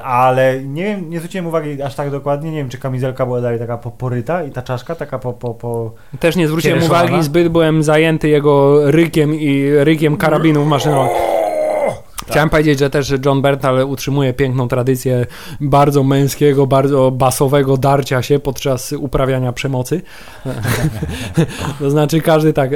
ale 0.04 0.64
nie 0.64 0.84
wiem, 0.84 1.10
nie 1.10 1.18
zwróciłem 1.20 1.48
uwagi 1.48 1.82
aż 1.82 1.96
tak 1.96 2.12
dokładnie, 2.12 2.52
nie 2.52 2.58
wiem, 2.58 2.70
czy 2.70 2.78
kamizelka 2.78 3.26
była 3.26 3.42
dalej 3.42 3.60
taka 3.60 3.78
poryta 3.78 4.44
i 4.44 4.52
ta 4.52 4.62
czaszka 4.62 4.96
taka 4.96 5.20
po... 5.20 5.34
po, 5.34 5.54
po 5.54 5.92
Też 6.20 6.36
nie 6.36 6.48
zwróciłem 6.48 6.84
uwagi, 6.84 7.24
zbyt 7.24 7.50
byłem 7.50 7.84
zajęty 7.84 8.30
jego 8.30 8.82
rykiem 8.92 9.36
i 9.36 9.70
rykiem 9.72 10.18
karabinów 10.18 10.68
maszynowych. 10.68 11.35
Chciałem 12.28 12.50
powiedzieć, 12.50 12.80
że 12.80 12.90
też 12.90 13.14
John 13.26 13.42
Berntal 13.42 13.86
utrzymuje 13.88 14.34
piękną 14.34 14.68
tradycję 14.68 15.26
bardzo 15.62 16.04
męskiego, 16.04 16.68
bardzo 16.68 17.12
basowego 17.12 17.78
darcia 17.78 18.22
się 18.22 18.40
podczas 18.40 18.94
uprawiania 18.94 19.54
przemocy. 19.54 20.02
to 21.80 21.90
znaczy 21.90 22.22
każdy 22.22 22.54
tak, 22.54 22.70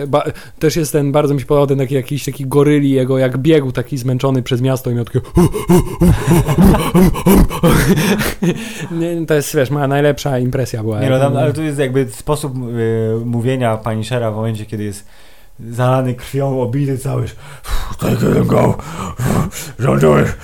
też 0.59 0.75
jest 0.75 0.91
ten, 0.91 1.11
bardzo 1.11 1.33
mi 1.33 1.39
się 1.39 1.45
podobał 1.45 1.67
ten 1.67 1.77
taki, 1.77 1.95
jakiś 1.95 2.25
taki 2.25 2.45
goryli 2.45 2.89
jego, 2.89 3.17
jak 3.17 3.37
biegł 3.37 3.71
taki 3.71 3.97
zmęczony 3.97 4.43
przez 4.43 4.61
miasto 4.61 4.91
i 4.91 4.93
miał 4.93 5.05
takie 5.05 5.19
to 9.27 9.33
jest, 9.33 9.55
wiesz, 9.55 9.69
moja 9.69 9.87
najlepsza 9.87 10.39
impresja 10.39 10.83
była. 10.83 10.99
Nie, 11.01 11.09
no, 11.09 11.19
tam, 11.19 11.37
ale 11.37 11.53
tu 11.53 11.63
jest 11.63 11.79
jakby 11.79 12.07
sposób 12.11 12.53
y, 12.55 13.25
mówienia 13.25 13.77
pani 13.77 14.05
Shera 14.05 14.31
w 14.31 14.35
momencie, 14.35 14.65
kiedy 14.65 14.83
jest 14.83 15.07
zalany 15.69 16.13
krwią, 16.13 16.61
obity 16.61 16.97
cały. 16.97 17.25
Take 17.99 18.45
go. 18.45 18.77
Don't 19.79 19.99
do 19.99 20.19
it. 20.19 20.37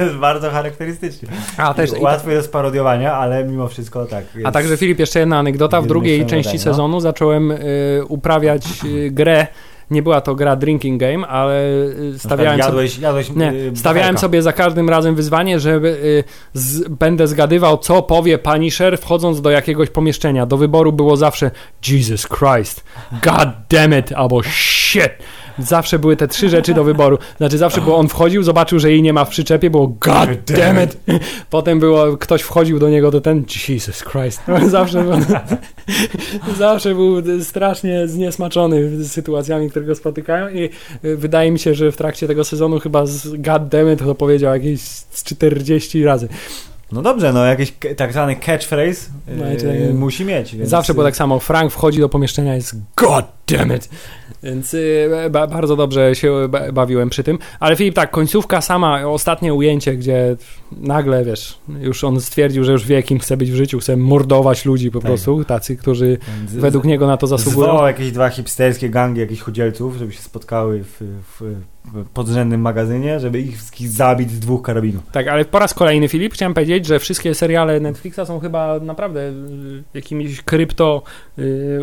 jest 0.00 0.16
bardzo 0.28 0.50
charakterystyczny. 0.50 1.28
A, 1.56 1.74
też, 1.74 1.90
Łatwy 2.00 2.32
jest 2.32 2.52
parodiowania, 2.52 3.14
ale 3.14 3.44
mimo 3.44 3.68
wszystko 3.68 4.06
tak. 4.06 4.24
Jest. 4.34 4.46
A 4.46 4.52
także 4.52 4.76
Filip, 4.76 4.98
jeszcze 4.98 5.20
jedna 5.20 5.38
anegdota. 5.38 5.82
W 5.82 5.86
drugiej 5.86 6.26
części 6.26 6.52
no. 6.52 6.58
sezonu 6.58 7.00
zacząłem 7.00 7.50
y, 7.50 8.02
uprawiać 8.08 8.64
y, 8.84 9.10
grę 9.10 9.46
nie 9.92 10.02
była 10.02 10.20
to 10.20 10.34
gra 10.34 10.56
drinking 10.56 11.00
game, 11.00 11.28
ale 11.28 11.68
y, 12.14 12.18
stawiałem, 12.18 12.58
jadłeś, 12.58 12.92
sobie, 12.92 13.02
jadłeś 13.02 13.30
nie, 13.30 13.52
stawiałem 13.74 14.18
sobie 14.18 14.42
za 14.42 14.52
każdym 14.52 14.90
razem 14.90 15.14
wyzwanie, 15.14 15.60
że 15.60 15.74
y, 15.74 16.24
z, 16.54 16.88
będę 16.88 17.26
zgadywał, 17.26 17.78
co 17.78 18.02
powie 18.02 18.38
Punisher 18.38 18.98
wchodząc 18.98 19.40
do 19.40 19.50
jakiegoś 19.50 19.90
pomieszczenia. 19.90 20.46
Do 20.46 20.56
wyboru 20.56 20.92
było 20.92 21.16
zawsze 21.16 21.50
Jesus 21.88 22.28
Christ, 22.28 22.84
God 23.22 23.48
damn 23.70 23.98
it, 23.98 24.12
albo 24.12 24.42
shit. 24.42 25.12
Zawsze 25.58 25.98
były 25.98 26.16
te 26.16 26.28
trzy 26.28 26.48
rzeczy 26.48 26.74
do 26.74 26.84
wyboru. 26.84 27.18
Znaczy 27.36 27.58
zawsze 27.58 27.80
było 27.80 27.96
on 27.96 28.08
wchodził, 28.08 28.42
zobaczył, 28.42 28.78
że 28.78 28.90
jej 28.90 29.02
nie 29.02 29.12
ma 29.12 29.24
w 29.24 29.28
przyczepie, 29.28 29.70
było 29.70 29.88
God 29.88 30.28
damn 30.46 30.84
it. 30.84 30.96
Potem 31.50 31.80
było 31.80 32.16
ktoś 32.16 32.42
wchodził 32.42 32.78
do 32.78 32.90
niego, 32.90 33.10
to 33.10 33.20
ten 33.20 33.44
Jesus 33.68 34.04
Christ. 34.04 34.42
Zawsze 34.66 35.02
był, 35.02 35.12
zawsze 36.58 36.94
był 36.94 37.42
strasznie 37.42 38.08
zniesmaczony 38.08 39.04
sytuacjami, 39.04 39.70
które 39.70 39.84
go 39.84 39.94
spotykają 39.94 40.48
i 40.48 40.70
wydaje 41.02 41.50
mi 41.50 41.58
się, 41.58 41.74
że 41.74 41.92
w 41.92 41.96
trakcie 41.96 42.26
tego 42.26 42.44
sezonu 42.44 42.80
chyba 42.80 43.06
z 43.06 43.28
God 43.28 43.68
damn 43.68 43.92
it 43.92 43.98
to 43.98 44.14
powiedział 44.14 44.54
jakieś 44.54 44.80
40 45.24 46.04
razy. 46.04 46.28
No 46.92 47.02
dobrze, 47.02 47.32
no 47.32 47.44
jakiś 47.44 47.72
tak 47.96 48.12
zwany 48.12 48.36
catchphrase 48.36 49.10
no, 49.28 49.44
yy, 49.46 49.94
musi 49.94 50.24
mieć. 50.24 50.56
Więc... 50.56 50.70
Zawsze 50.70 50.94
było 50.94 51.06
tak 51.06 51.16
samo. 51.16 51.38
Frank 51.38 51.72
wchodzi 51.72 52.00
do 52.00 52.08
pomieszczenia 52.08 52.54
jest 52.54 52.76
God 52.96 53.24
damn 53.48 53.76
it. 53.76 53.88
Więc 54.42 54.74
y, 54.74 55.08
ba 55.30 55.46
bardzo 55.46 55.76
dobrze 55.76 56.14
się 56.14 56.48
bawiłem 56.72 57.10
przy 57.10 57.22
tym. 57.22 57.38
Ale 57.60 57.76
Filip, 57.76 57.94
tak, 57.94 58.10
końcówka 58.10 58.60
sama, 58.60 59.08
ostatnie 59.08 59.54
ujęcie, 59.54 59.96
gdzie 59.96 60.36
nagle, 60.72 61.24
wiesz, 61.24 61.58
już 61.80 62.04
on 62.04 62.20
stwierdził, 62.20 62.64
że 62.64 62.72
już 62.72 62.86
wie, 62.86 63.02
kim 63.02 63.18
chce 63.18 63.36
być 63.36 63.50
w 63.50 63.54
życiu, 63.54 63.78
chce 63.78 63.96
mordować 63.96 64.64
ludzi 64.64 64.90
po 64.90 64.98
tak. 64.98 65.06
prostu, 65.06 65.44
tacy, 65.44 65.76
którzy 65.76 66.18
z, 66.48 66.54
według 66.54 66.84
niego 66.84 67.06
na 67.06 67.16
to 67.16 67.26
zasługują. 67.26 67.66
Zwołał 67.66 67.86
jakieś 67.86 68.12
dwa 68.12 68.28
hipsterskie 68.28 68.90
gangi 68.90 69.20
jakichś 69.20 69.42
chodzielców, 69.42 69.96
żeby 69.96 70.12
się 70.12 70.20
spotkały 70.20 70.84
w, 70.84 71.00
w 71.40 71.54
podrzędnym 72.14 72.60
magazynie, 72.60 73.20
żeby 73.20 73.40
ich 73.40 73.56
wszystkich 73.56 73.88
zabić 73.88 74.30
z 74.30 74.40
dwóch 74.40 74.62
karabinów. 74.62 75.02
Tak, 75.12 75.28
ale 75.28 75.44
po 75.44 75.58
raz 75.58 75.74
kolejny, 75.74 76.08
Filip, 76.08 76.34
chciałem 76.34 76.54
powiedzieć, 76.54 76.86
że 76.86 76.98
wszystkie 76.98 77.34
seriale 77.34 77.80
Netflixa 77.80 78.20
są 78.26 78.40
chyba 78.40 78.78
naprawdę 78.80 79.20
y, 79.20 79.32
jakimiś 79.94 80.42
krypto, 80.42 81.02
y, 81.38 81.80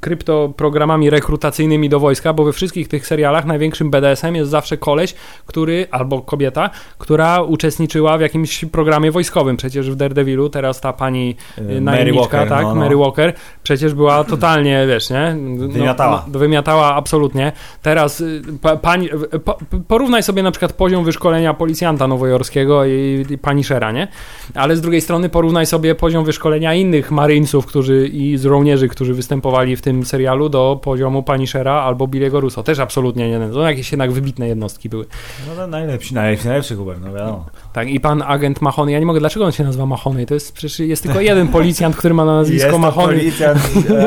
krypto 0.00 0.52
programami 0.56 1.10
rekrutacyjnymi 1.10 1.88
do 1.88 2.00
wojska, 2.00 2.32
bo 2.32 2.44
we 2.44 2.52
wszystkich 2.52 2.88
tych 2.88 3.06
serialach 3.06 3.44
największym 3.44 3.90
BDSM 3.90 4.34
jest 4.34 4.50
zawsze 4.50 4.76
koleś, 4.76 5.14
który, 5.46 5.86
albo 5.90 6.22
kobieta, 6.22 6.70
która 6.98 7.42
uczestniczyła 7.42 8.18
w 8.18 8.20
jakimś 8.20 8.64
programie 8.64 9.10
wojskowym. 9.10 9.56
Przecież 9.56 9.90
w 9.90 9.96
Daredevilu 9.96 10.48
teraz 10.48 10.80
ta 10.80 10.92
pani 10.92 11.36
y, 11.58 11.80
Mary 11.80 12.12
Walker, 12.12 12.48
tak, 12.48 12.62
no, 12.62 12.68
no. 12.68 12.80
Mary 12.80 12.96
Walker, 12.96 13.32
przecież 13.62 13.94
była 13.94 14.24
totalnie, 14.24 14.86
wiesz, 14.88 15.10
nie? 15.10 15.34
No, 15.34 15.68
wymiatała. 15.68 16.24
No, 16.32 16.38
wymiatała 16.38 16.94
absolutnie. 16.94 17.52
Teraz 17.82 18.22
pa, 18.62 18.76
pani 18.76 19.08
po, 19.38 19.58
porównaj 19.88 20.22
sobie 20.22 20.42
na 20.42 20.50
przykład 20.50 20.72
poziom 20.72 21.04
wyszkolenia 21.04 21.54
policjanta 21.54 22.08
nowojorskiego 22.08 22.84
i, 22.84 23.26
i 23.30 23.38
Punishera, 23.38 23.92
nie? 23.92 24.08
Ale 24.54 24.76
z 24.76 24.80
drugiej 24.80 25.00
strony 25.00 25.28
porównaj 25.28 25.66
sobie 25.66 25.94
poziom 25.94 26.24
wyszkolenia 26.24 26.74
innych 26.74 27.10
marinesów, 27.10 27.66
którzy 27.66 28.08
i 28.08 28.36
z 28.38 28.42
żołnierzy, 28.42 28.88
którzy 28.88 29.14
występowali 29.14 29.76
w 29.76 29.82
tym 29.82 30.04
serialu 30.04 30.48
do 30.48 30.80
poziomu 30.82 31.22
Punishera 31.22 31.72
albo 31.72 32.06
Billy'ego 32.06 32.40
Russo. 32.40 32.62
Też 32.62 32.78
absolutnie 32.78 33.30
nie. 33.30 33.48
To 33.48 33.68
jakieś 33.68 33.92
jednak 33.92 34.12
wybitne 34.12 34.48
jednostki 34.48 34.88
były. 34.88 35.06
No 35.48 35.54
to 35.56 35.66
najlepszy, 35.66 36.14
najlepszy, 36.14 36.46
najlepszy 36.46 36.76
Hubert, 36.76 37.00
no 37.04 37.12
wiadomo. 37.12 37.46
Tak, 37.72 37.88
i 37.88 38.00
pan 38.00 38.22
agent 38.26 38.62
Mahoney, 38.62 38.92
ja 38.92 39.00
nie 39.00 39.06
mogę, 39.06 39.20
dlaczego 39.20 39.44
on 39.44 39.52
się 39.52 39.64
nazywa 39.64 39.86
Mahoney? 39.86 40.26
To 40.26 40.34
jest 40.34 40.52
przecież 40.52 40.78
jest 40.78 41.02
tylko 41.02 41.20
jeden 41.20 41.48
policjant, 41.48 41.96
który 41.96 42.14
ma 42.14 42.24
na 42.24 42.36
nazwisko 42.40 42.68
jest 42.68 42.80
Mahoney. 42.80 43.18
policjant 43.18 43.58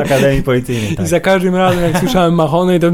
Akademii 0.04 0.42
Policyjnej, 0.42 0.94
tak. 0.96 1.06
I 1.06 1.08
za 1.08 1.20
każdym 1.20 1.56
razem, 1.56 1.82
jak 1.82 1.98
słyszałem 1.98 2.34
Mahoney, 2.34 2.80
to 2.80 2.90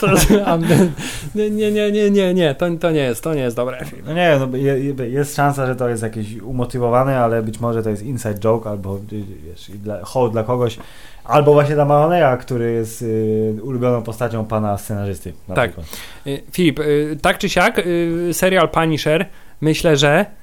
to, 0.00 0.06
nie, 1.34 1.50
nie, 1.50 1.70
nie, 1.70 1.92
nie, 1.92 2.10
nie, 2.10 2.34
nie, 2.34 2.54
to, 2.54 2.66
to 2.80 2.90
nie 2.90 3.00
jest, 3.00 3.24
to 3.24 3.34
nie 3.34 3.40
jest 3.40 3.56
dobre. 3.56 3.84
No 4.06 4.12
nie, 4.12 4.38
no, 4.38 5.04
jest 5.04 5.36
szansa, 5.36 5.66
że 5.66 5.76
to 5.76 5.88
jest 5.88 6.02
jakieś 6.02 6.36
umotywowane, 6.36 7.18
ale 7.18 7.42
być 7.42 7.60
może 7.60 7.82
to 7.82 7.90
jest 7.90 8.02
inside 8.02 8.38
joke 8.38 8.70
albo 8.70 8.98
wiesz, 9.46 9.70
dla, 9.74 10.04
hołd 10.04 10.32
dla 10.32 10.44
kogoś, 10.44 10.78
albo 11.24 11.52
właśnie 11.52 11.74
dla 11.74 11.84
Mahoneya, 11.84 12.38
który 12.40 12.72
jest 12.72 13.02
y, 13.02 13.56
ulubioną 13.62 14.02
postacią 14.02 14.44
pana 14.44 14.78
scenarzysty. 14.78 15.32
tak. 15.54 15.70
Przykład. 15.70 15.86
Y, 16.26 16.42
Filip, 16.52 16.78
y, 16.78 17.18
tak 17.22 17.38
czy 17.38 17.48
siak, 17.48 17.78
y, 17.78 18.28
serial 18.32 18.68
Punisher, 18.68 19.26
myślę, 19.60 19.96
że 19.96 20.26
Y, 20.26 20.39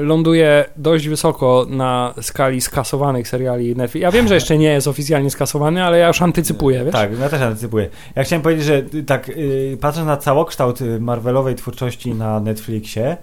ląduje 0.00 0.64
dość 0.76 1.08
wysoko 1.08 1.66
na 1.68 2.14
skali 2.20 2.60
skasowanych 2.60 3.28
seriali 3.28 3.76
Netflix. 3.76 4.02
Ja 4.02 4.10
wiem, 4.10 4.28
że 4.28 4.34
jeszcze 4.34 4.58
nie 4.58 4.68
jest 4.68 4.88
oficjalnie 4.88 5.30
skasowany, 5.30 5.84
ale 5.84 5.98
ja 5.98 6.08
już 6.08 6.22
antycypuję, 6.22 6.84
wiesz? 6.84 6.92
Tak, 6.92 7.18
ja 7.20 7.28
też 7.28 7.42
antycypuję. 7.42 7.88
Ja 8.16 8.24
chciałem 8.24 8.42
powiedzieć, 8.42 8.64
że 8.64 8.82
tak, 9.06 9.28
y, 9.28 9.78
patrząc 9.80 10.06
na 10.06 10.16
całokształt 10.16 10.80
Marvelowej 11.00 11.54
twórczości 11.54 12.14
na 12.14 12.40
Netflixie, 12.40 13.16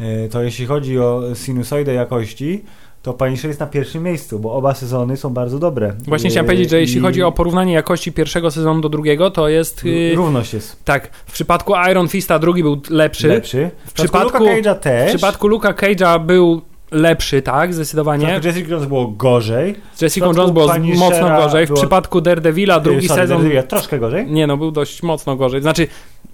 y, 0.00 0.28
to 0.28 0.42
jeśli 0.42 0.66
chodzi 0.66 0.98
o 0.98 1.22
sinusoidę 1.34 1.94
jakości, 1.94 2.64
to 3.02 3.12
Punisher 3.12 3.48
jest 3.48 3.60
na 3.60 3.66
pierwszym 3.66 4.02
miejscu, 4.02 4.38
bo 4.38 4.52
oba 4.52 4.74
sezony 4.74 5.16
są 5.16 5.30
bardzo 5.30 5.58
dobre. 5.58 5.92
Właśnie 6.06 6.30
chciałem 6.30 6.46
powiedzieć, 6.46 6.70
że 6.70 6.80
jeśli 6.80 7.00
chodzi 7.00 7.22
o 7.22 7.32
porównanie 7.32 7.72
jakości 7.72 8.12
pierwszego 8.12 8.50
sezonu 8.50 8.80
do 8.80 8.88
drugiego, 8.88 9.30
to 9.30 9.48
jest... 9.48 9.84
Równość 10.14 10.54
jest. 10.54 10.84
Tak. 10.84 11.10
W 11.26 11.32
przypadku 11.32 11.72
Iron 11.90 12.08
Fista 12.08 12.38
drugi 12.38 12.62
był 12.62 12.80
lepszy. 12.90 13.28
Lepszy. 13.28 13.70
W, 13.84 13.90
w 13.90 13.92
przypadku 13.92 14.38
Luka 14.38 14.54
Cage'a 14.54 14.74
też. 14.74 15.06
W 15.06 15.14
przypadku 15.14 15.48
Luka 15.48 15.72
Cage'a 15.72 16.26
był 16.26 16.62
lepszy, 16.90 17.42
tak, 17.42 17.74
zdecydowanie. 17.74 18.40
W 18.40 18.44
Jessica 18.44 18.70
Jones 18.70 18.86
było 18.86 19.06
gorzej. 19.06 19.74
Z 19.94 20.02
Jessica 20.02 20.26
Jones 20.26 20.50
było 20.50 20.74
mocno 20.96 21.28
gorzej. 21.28 21.66
W 21.66 21.72
przypadku 21.72 22.20
Daredevila 22.20 22.80
drugi 22.80 23.08
sorry, 23.08 23.22
sezon... 23.22 23.36
Daredevila 23.36 23.62
troszkę 23.62 23.98
gorzej? 23.98 24.26
Nie, 24.26 24.46
no 24.46 24.56
był 24.56 24.70
dość 24.70 25.02
mocno 25.02 25.36
gorzej. 25.36 25.62
Znaczy, 25.62 25.86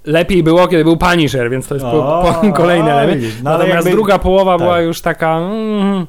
lepiej 0.04 0.42
było, 0.42 0.68
kiedy 0.68 0.84
był 0.84 0.96
Punisher, 0.96 1.50
więc 1.50 1.68
to 1.68 1.74
jest 1.74 1.86
o, 1.86 1.90
po, 1.90 2.46
po, 2.46 2.52
kolejny 2.52 2.92
element. 2.92 3.22
No, 3.42 3.50
Natomiast 3.50 3.74
jakby... 3.74 3.90
druga 3.90 4.18
połowa 4.18 4.52
tak. 4.52 4.60
była 4.60 4.80
już 4.80 5.00
taka... 5.00 5.38
Mm, 5.38 6.06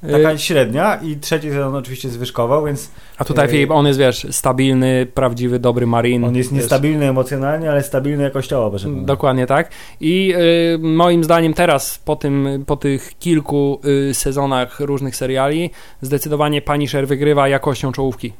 Taka 0.00 0.32
y, 0.32 0.38
średnia 0.38 0.96
i 0.96 1.16
trzeci 1.16 1.50
sezon 1.50 1.74
oczywiście 1.74 2.08
zwyżkował, 2.08 2.64
więc... 2.64 2.90
A 3.18 3.24
tutaj 3.24 3.46
y, 3.46 3.48
Filip, 3.48 3.70
on 3.70 3.86
jest, 3.86 3.98
wiesz, 3.98 4.26
stabilny, 4.30 5.06
prawdziwy, 5.14 5.58
dobry 5.58 5.86
marin. 5.86 6.24
On 6.24 6.36
jest 6.36 6.52
niestabilny 6.52 7.08
emocjonalnie, 7.08 7.70
ale 7.70 7.82
stabilny 7.82 8.22
jakościowo. 8.22 8.70
Proszę 8.70 8.88
Dokładnie 8.90 9.46
tak. 9.46 9.70
I 10.00 10.34
y, 10.74 10.78
moim 10.78 11.24
zdaniem 11.24 11.54
teraz, 11.54 11.98
po, 11.98 12.16
tym, 12.16 12.64
po 12.66 12.76
tych 12.76 13.18
kilku 13.18 13.80
y, 14.10 14.14
sezonach 14.14 14.80
różnych 14.80 15.16
seriali, 15.16 15.70
zdecydowanie 16.00 16.62
Punisher 16.62 17.06
wygrywa 17.06 17.48
jakością 17.48 17.92
czołówki. 17.92 18.32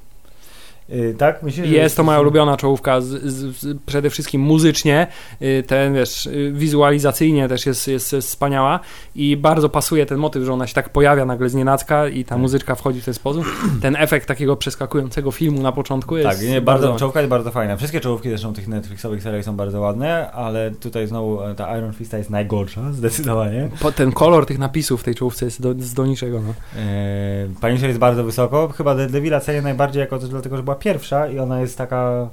Y, 0.90 1.14
tak? 1.18 1.42
Myślę, 1.42 1.64
jest, 1.64 1.76
jest 1.76 1.96
to 1.96 2.02
moja 2.02 2.20
ulubiona 2.20 2.56
czołówka, 2.56 3.00
z, 3.00 3.06
z, 3.06 3.56
z, 3.56 3.78
przede 3.86 4.10
wszystkim 4.10 4.40
muzycznie, 4.40 5.06
y, 5.42 5.64
ten 5.66 5.94
wiesz, 5.94 6.26
y, 6.26 6.52
wizualizacyjnie 6.54 7.48
też 7.48 7.66
jest, 7.66 7.88
jest, 7.88 8.12
jest, 8.12 8.28
wspaniała 8.28 8.80
i 9.14 9.36
bardzo 9.36 9.68
pasuje 9.68 10.06
ten 10.06 10.18
motyw, 10.18 10.44
że 10.44 10.52
ona 10.52 10.66
się 10.66 10.74
tak 10.74 10.88
pojawia 10.88 11.24
nagle 11.24 11.48
z 11.48 11.54
nienacka 11.54 12.08
i 12.08 12.24
ta 12.24 12.28
tak. 12.28 12.38
muzyczka 12.38 12.74
wchodzi 12.74 13.00
w 13.00 13.04
ten 13.04 13.14
sposób. 13.14 13.44
Ten 13.82 13.96
efekt 13.96 14.28
takiego 14.28 14.56
przeskakującego 14.56 15.30
filmu 15.30 15.62
na 15.62 15.72
początku 15.72 16.16
jest 16.16 16.30
Tak, 16.30 16.48
nie, 16.48 16.60
bardzo, 16.60 16.86
bardzo, 16.86 16.98
czołówka 16.98 17.20
jest 17.20 17.30
bardzo 17.30 17.50
fajna. 17.50 17.76
Wszystkie 17.76 18.00
czołówki 18.00 18.28
zresztą 18.28 18.52
tych 18.52 18.68
Netflixowych 18.68 19.22
seriali 19.22 19.44
są 19.44 19.56
bardzo 19.56 19.80
ładne, 19.80 20.32
ale 20.32 20.70
tutaj 20.70 21.06
znowu 21.06 21.42
e, 21.42 21.54
ta 21.54 21.78
Iron 21.78 21.92
Fista 21.92 22.18
jest 22.18 22.30
najgorsza, 22.30 22.92
zdecydowanie. 22.92 23.68
Po, 23.80 23.92
ten 23.92 24.12
kolor 24.12 24.46
tych 24.46 24.58
napisów 24.58 25.00
w 25.00 25.04
tej 25.04 25.14
czołówce 25.14 25.44
jest 25.44 25.62
do, 25.62 25.74
do 25.74 26.06
niczego. 26.06 26.40
No. 26.46 26.80
E, 26.80 27.48
Pani 27.60 27.80
jest 27.80 27.98
bardzo 27.98 28.24
wysoko, 28.24 28.68
chyba 28.68 28.94
Devila 28.94 29.40
cenię 29.40 29.62
najbardziej 29.62 30.00
jako 30.00 30.18
to, 30.18 30.28
dlatego, 30.28 30.56
że 30.56 30.62
była 30.62 30.71
pierwsza 30.74 31.26
i 31.26 31.38
ona 31.38 31.60
jest 31.60 31.78
taka 31.78 32.28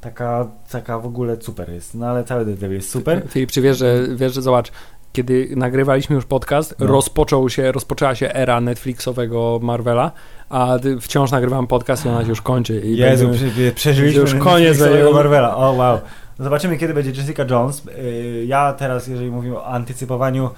taka, 0.00 0.46
taka 0.70 0.98
w 0.98 1.06
ogóle 1.06 1.36
super 1.40 1.70
jest, 1.70 1.94
no 1.94 2.06
ale 2.06 2.24
cały 2.24 2.44
Daredevil 2.44 2.76
jest 2.76 2.90
super. 2.90 3.22
Filip, 3.28 3.50
czy 3.50 3.60
wiesz, 3.60 3.78
że, 3.78 4.06
wiesz, 4.16 4.34
że 4.34 4.42
zobacz, 4.42 4.72
kiedy 5.12 5.48
nagrywaliśmy 5.56 6.16
już 6.16 6.24
podcast, 6.24 6.74
no. 6.78 6.86
rozpoczął 6.86 7.48
się, 7.48 7.72
rozpoczęła 7.72 8.14
się 8.14 8.34
era 8.34 8.60
Netflixowego 8.60 9.58
Marvela, 9.62 10.12
a 10.48 10.78
wciąż 11.00 11.30
nagrywam 11.30 11.66
podcast 11.66 12.04
i 12.04 12.08
ona 12.08 12.22
się 12.22 12.28
już 12.28 12.42
kończy. 12.42 12.80
I 12.80 12.96
Jezu, 12.96 13.28
tak, 13.28 13.74
przeżyliśmy 13.74 14.20
już 14.20 14.34
koniec 14.34 14.78
Marvela, 15.12 15.56
o 15.56 15.72
wow. 15.72 15.98
Zobaczymy, 16.38 16.76
kiedy 16.76 16.94
będzie 16.94 17.10
Jessica 17.10 17.44
Jones. 17.50 17.82
Yy, 17.84 18.44
Ja 18.44 18.72
teraz, 18.72 19.06
jeżeli 19.06 19.30
mówimy 19.30 19.56
o 19.56 19.66
antycypowaniu, 19.66 20.50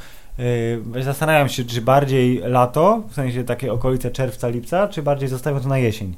yy, 0.94 1.02
zastanawiam 1.02 1.48
się, 1.48 1.64
czy 1.64 1.80
bardziej 1.82 2.38
lato, 2.44 3.02
w 3.08 3.14
sensie 3.14 3.44
takie 3.44 3.72
okolice 3.72 4.10
czerwca, 4.10 4.48
lipca, 4.48 4.88
czy 4.88 5.02
bardziej 5.02 5.28
zostawią 5.28 5.60
to 5.60 5.68
na 5.68 5.78
jesień. 5.78 6.14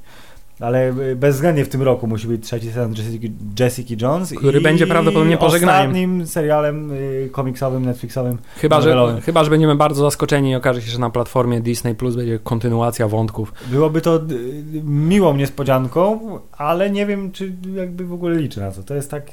Ale 0.61 0.95
yy, 0.99 1.17
bezwzględnie 1.17 1.65
w 1.65 1.69
tym 1.69 1.83
roku 1.83 2.07
musi 2.07 2.27
być 2.29 2.45
trzeci 2.45 2.67
sezon 2.67 2.95
Jessica, 2.95 3.27
Jessica 3.61 3.95
Jones. 4.07 4.35
Który 4.39 4.61
i 4.61 4.63
będzie 4.63 4.87
prawdopodobnie 4.87 5.37
pożegnaniem. 5.37 5.81
ostatnim 5.81 6.27
serialem 6.27 6.95
yy, 6.95 7.29
komiksowym, 7.33 7.85
Netflixowym. 7.85 8.39
Chyba 8.57 8.81
że, 8.81 9.21
chyba, 9.25 9.45
że 9.45 9.51
będziemy 9.51 9.77
bardzo 9.77 10.03
zaskoczeni 10.03 10.51
i 10.51 10.55
okaże 10.55 10.83
się, 10.83 10.91
że 10.91 10.99
na 10.99 11.11
platformie 11.11 11.61
Disney 11.61 11.95
Plus 11.95 12.17
będzie 12.17 12.39
kontynuacja 12.39 13.09
wątków. 13.09 13.53
Byłoby 13.67 14.01
to 14.01 14.15
yy, 14.15 14.83
miłą 14.85 15.37
niespodzianką, 15.37 16.21
ale 16.53 16.91
nie 16.91 17.07
wiem, 17.07 17.33
czy 17.33 17.53
jakby 17.75 18.05
w 18.05 18.13
ogóle 18.13 18.37
liczę 18.37 18.61
na 18.61 18.71
to. 18.71 18.83
To 18.83 18.95
jest 18.95 19.11
tak 19.11 19.27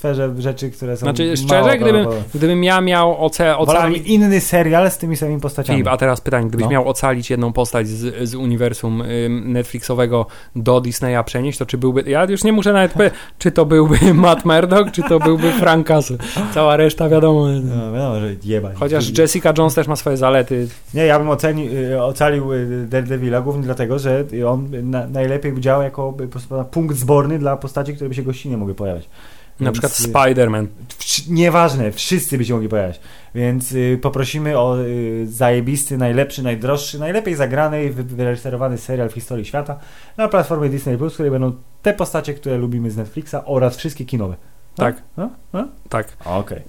sferze 0.00 0.34
rzeczy, 0.38 0.70
które 0.70 0.96
są 0.96 1.00
Znaczy, 1.06 1.36
szczerze, 1.36 1.78
gdybym, 1.78 2.06
gdybym 2.34 2.64
ja 2.64 2.80
miał 2.80 3.24
oce, 3.24 3.56
ocalić... 3.56 4.06
inny 4.06 4.40
serial 4.40 4.90
z 4.90 4.98
tymi 4.98 5.16
samymi 5.16 5.40
postaciami. 5.40 5.76
Filip, 5.76 5.92
a 5.92 5.96
teraz 5.96 6.20
pytanie, 6.20 6.48
gdybyś 6.48 6.64
No. 6.64 6.70
miał 6.70 6.88
ocalić 6.88 7.30
jedną 7.30 7.52
postać 7.52 7.88
z, 7.88 8.28
z 8.28 8.34
uniwersum 8.34 9.02
Netflixowego 9.44 10.26
do 10.56 10.80
Disneya 10.80 11.24
przenieść, 11.24 11.58
to 11.58 11.66
czy 11.66 11.78
byłby, 11.78 12.02
ja 12.06 12.24
już 12.24 12.44
nie 12.44 12.52
muszę 12.52 12.72
nawet 12.72 12.92
powiedzieć, 12.92 13.18
czy 13.38 13.52
to 13.52 13.66
byłby 13.66 13.98
Matt 14.14 14.44
Murdock, 14.44 14.90
czy 14.90 15.02
to 15.02 15.18
byłby 15.18 15.52
Frank 15.52 15.86
Castle. 15.86 16.16
Cała 16.54 16.76
reszta 16.76 17.08
wiadomo. 17.08 17.46
No, 17.48 17.92
wiadomo, 17.92 18.20
że 18.20 18.34
jebać. 18.44 18.76
Chociaż 18.76 19.18
Jessica 19.18 19.52
Jones 19.58 19.74
też 19.74 19.88
ma 19.88 19.96
swoje 19.96 20.16
zalety. 20.16 20.68
Nie, 20.94 21.06
ja 21.06 21.18
bym 21.18 21.28
oceni, 21.30 21.68
y, 21.76 22.02
ocalił 22.02 22.52
y, 22.52 22.86
Daredevila 22.88 23.40
głównie 23.40 23.62
dlatego, 23.62 23.98
że 23.98 24.24
on 24.46 24.68
na, 24.82 25.06
najlepiej 25.06 25.52
by 25.52 25.60
działał 25.60 25.82
jako 25.82 26.14
y, 26.20 26.28
po 26.28 26.64
punkt 26.64 26.96
zborny 26.96 27.38
dla 27.38 27.56
postaci, 27.56 27.94
które 27.94 28.08
by 28.08 28.14
się 28.14 28.22
gościnnie 28.22 28.56
mogły 28.56 28.74
pojawiać. 28.74 29.08
Na 29.60 29.72
przykład 29.72 30.00
y, 30.00 30.02
Spider-Man. 30.02 30.66
Nieważne, 31.28 31.92
wszyscy 31.92 32.38
by 32.38 32.44
się 32.44 32.52
mogli 32.54 32.68
pojawiać. 32.68 33.00
Więc 33.34 33.72
y, 33.72 33.98
poprosimy 34.02 34.58
o 34.58 34.80
y, 34.80 35.26
zajebisty, 35.30 35.98
najlepszy, 35.98 36.42
najdroższy, 36.42 36.98
najlepiej 36.98 37.34
zagrany 37.34 37.84
i 37.84 37.90
wy- 37.90 38.02
wyreżyserowany 38.02 38.78
serial 38.78 39.08
w 39.08 39.12
historii 39.12 39.44
świata 39.44 39.78
na 40.16 40.28
platformie 40.28 40.68
Disney+, 40.68 40.96
w 40.96 41.12
której 41.12 41.30
będą 41.30 41.52
te 41.82 41.92
postacie, 41.94 42.34
które 42.34 42.58
lubimy 42.58 42.90
z 42.90 42.96
Netflixa 42.96 43.34
oraz 43.44 43.76
wszystkie 43.76 44.04
kinowe. 44.04 44.36
No? 44.78 44.84
Tak. 44.84 45.02
No? 45.16 45.30
No? 45.52 45.68
Tak, 45.88 46.08
Okej. 46.24 46.60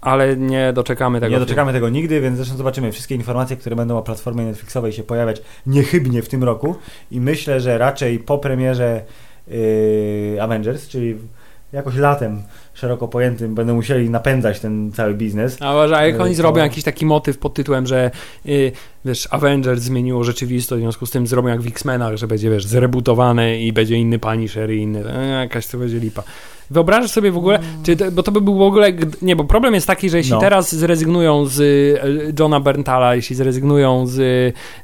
ale 0.00 0.36
nie 0.36 0.72
doczekamy 0.72 1.20
tego. 1.20 1.32
Nie 1.32 1.40
doczekamy 1.40 1.72
tego 1.72 1.88
nigdy, 1.88 2.20
więc 2.20 2.36
zresztą 2.36 2.56
zobaczymy 2.56 2.92
wszystkie 2.92 3.14
informacje, 3.14 3.56
które 3.56 3.76
będą 3.76 3.98
o 3.98 4.02
platformie 4.02 4.44
Netflixowej 4.44 4.92
się 4.92 5.02
pojawiać 5.02 5.42
niechybnie 5.66 6.22
w 6.22 6.28
tym 6.28 6.44
roku 6.44 6.76
i 7.10 7.20
myślę, 7.20 7.60
że 7.60 7.78
raczej 7.78 8.18
po 8.18 8.38
premierze 8.38 9.02
yy, 9.48 10.42
Avengers, 10.42 10.88
czyli 10.88 11.16
jakoś 11.76 11.96
latem 11.96 12.42
szeroko 12.74 13.08
pojętym 13.08 13.54
będą 13.54 13.74
musieli 13.74 14.10
napędzać 14.10 14.60
ten 14.60 14.92
cały 14.92 15.14
biznes. 15.14 15.56
A 15.60 15.72
uważaj, 15.72 16.10
jak 16.10 16.20
Y, 16.20 16.22
oni 16.22 16.30
to- 16.32 16.36
zrobią 16.36 16.62
jakiś 16.62 16.84
taki 16.84 17.06
motyw 17.06 17.38
pod 17.38 17.54
tytułem, 17.54 17.86
że 17.86 18.10
y, 18.46 18.72
wiesz, 19.04 19.28
Avengers 19.30 19.82
zmieniło 19.82 20.24
rzeczywistość, 20.24 20.78
w 20.80 20.82
związku 20.82 21.06
z 21.06 21.10
tym 21.10 21.26
zrobią 21.26 21.48
jak 21.48 21.62
w 21.62 21.66
X-Menach, 21.66 22.16
że 22.16 22.26
będzie, 22.26 22.50
wiesz, 22.50 22.66
zrebootowane 22.66 23.60
i 23.60 23.72
będzie 23.72 23.96
inny 23.96 24.18
Punisher 24.18 24.70
i 24.70 24.78
inny, 24.78 25.04
e, 25.14 25.26
jakaś 25.28 25.66
to 25.66 25.78
będzie 25.78 25.98
lipa. 25.98 26.22
Wyobrażasz 26.70 27.10
sobie 27.10 27.30
w 27.30 27.36
ogóle, 27.36 27.58
czy 27.82 27.96
to, 27.96 28.12
bo 28.12 28.22
to 28.22 28.32
by 28.32 28.40
był 28.40 28.58
w 28.58 28.62
ogóle, 28.62 28.92
nie, 29.22 29.36
bo 29.36 29.44
problem 29.44 29.74
jest 29.74 29.86
taki, 29.86 30.10
że 30.10 30.16
jeśli 30.16 30.32
No. 30.32 30.40
teraz 30.40 30.74
zrezygnują 30.74 31.46
z 31.46 31.60
y, 31.60 32.34
Johna 32.40 32.60
Berntala, 32.60 33.14
jeśli 33.14 33.36
zrezygnują 33.36 34.06
z 34.06 34.18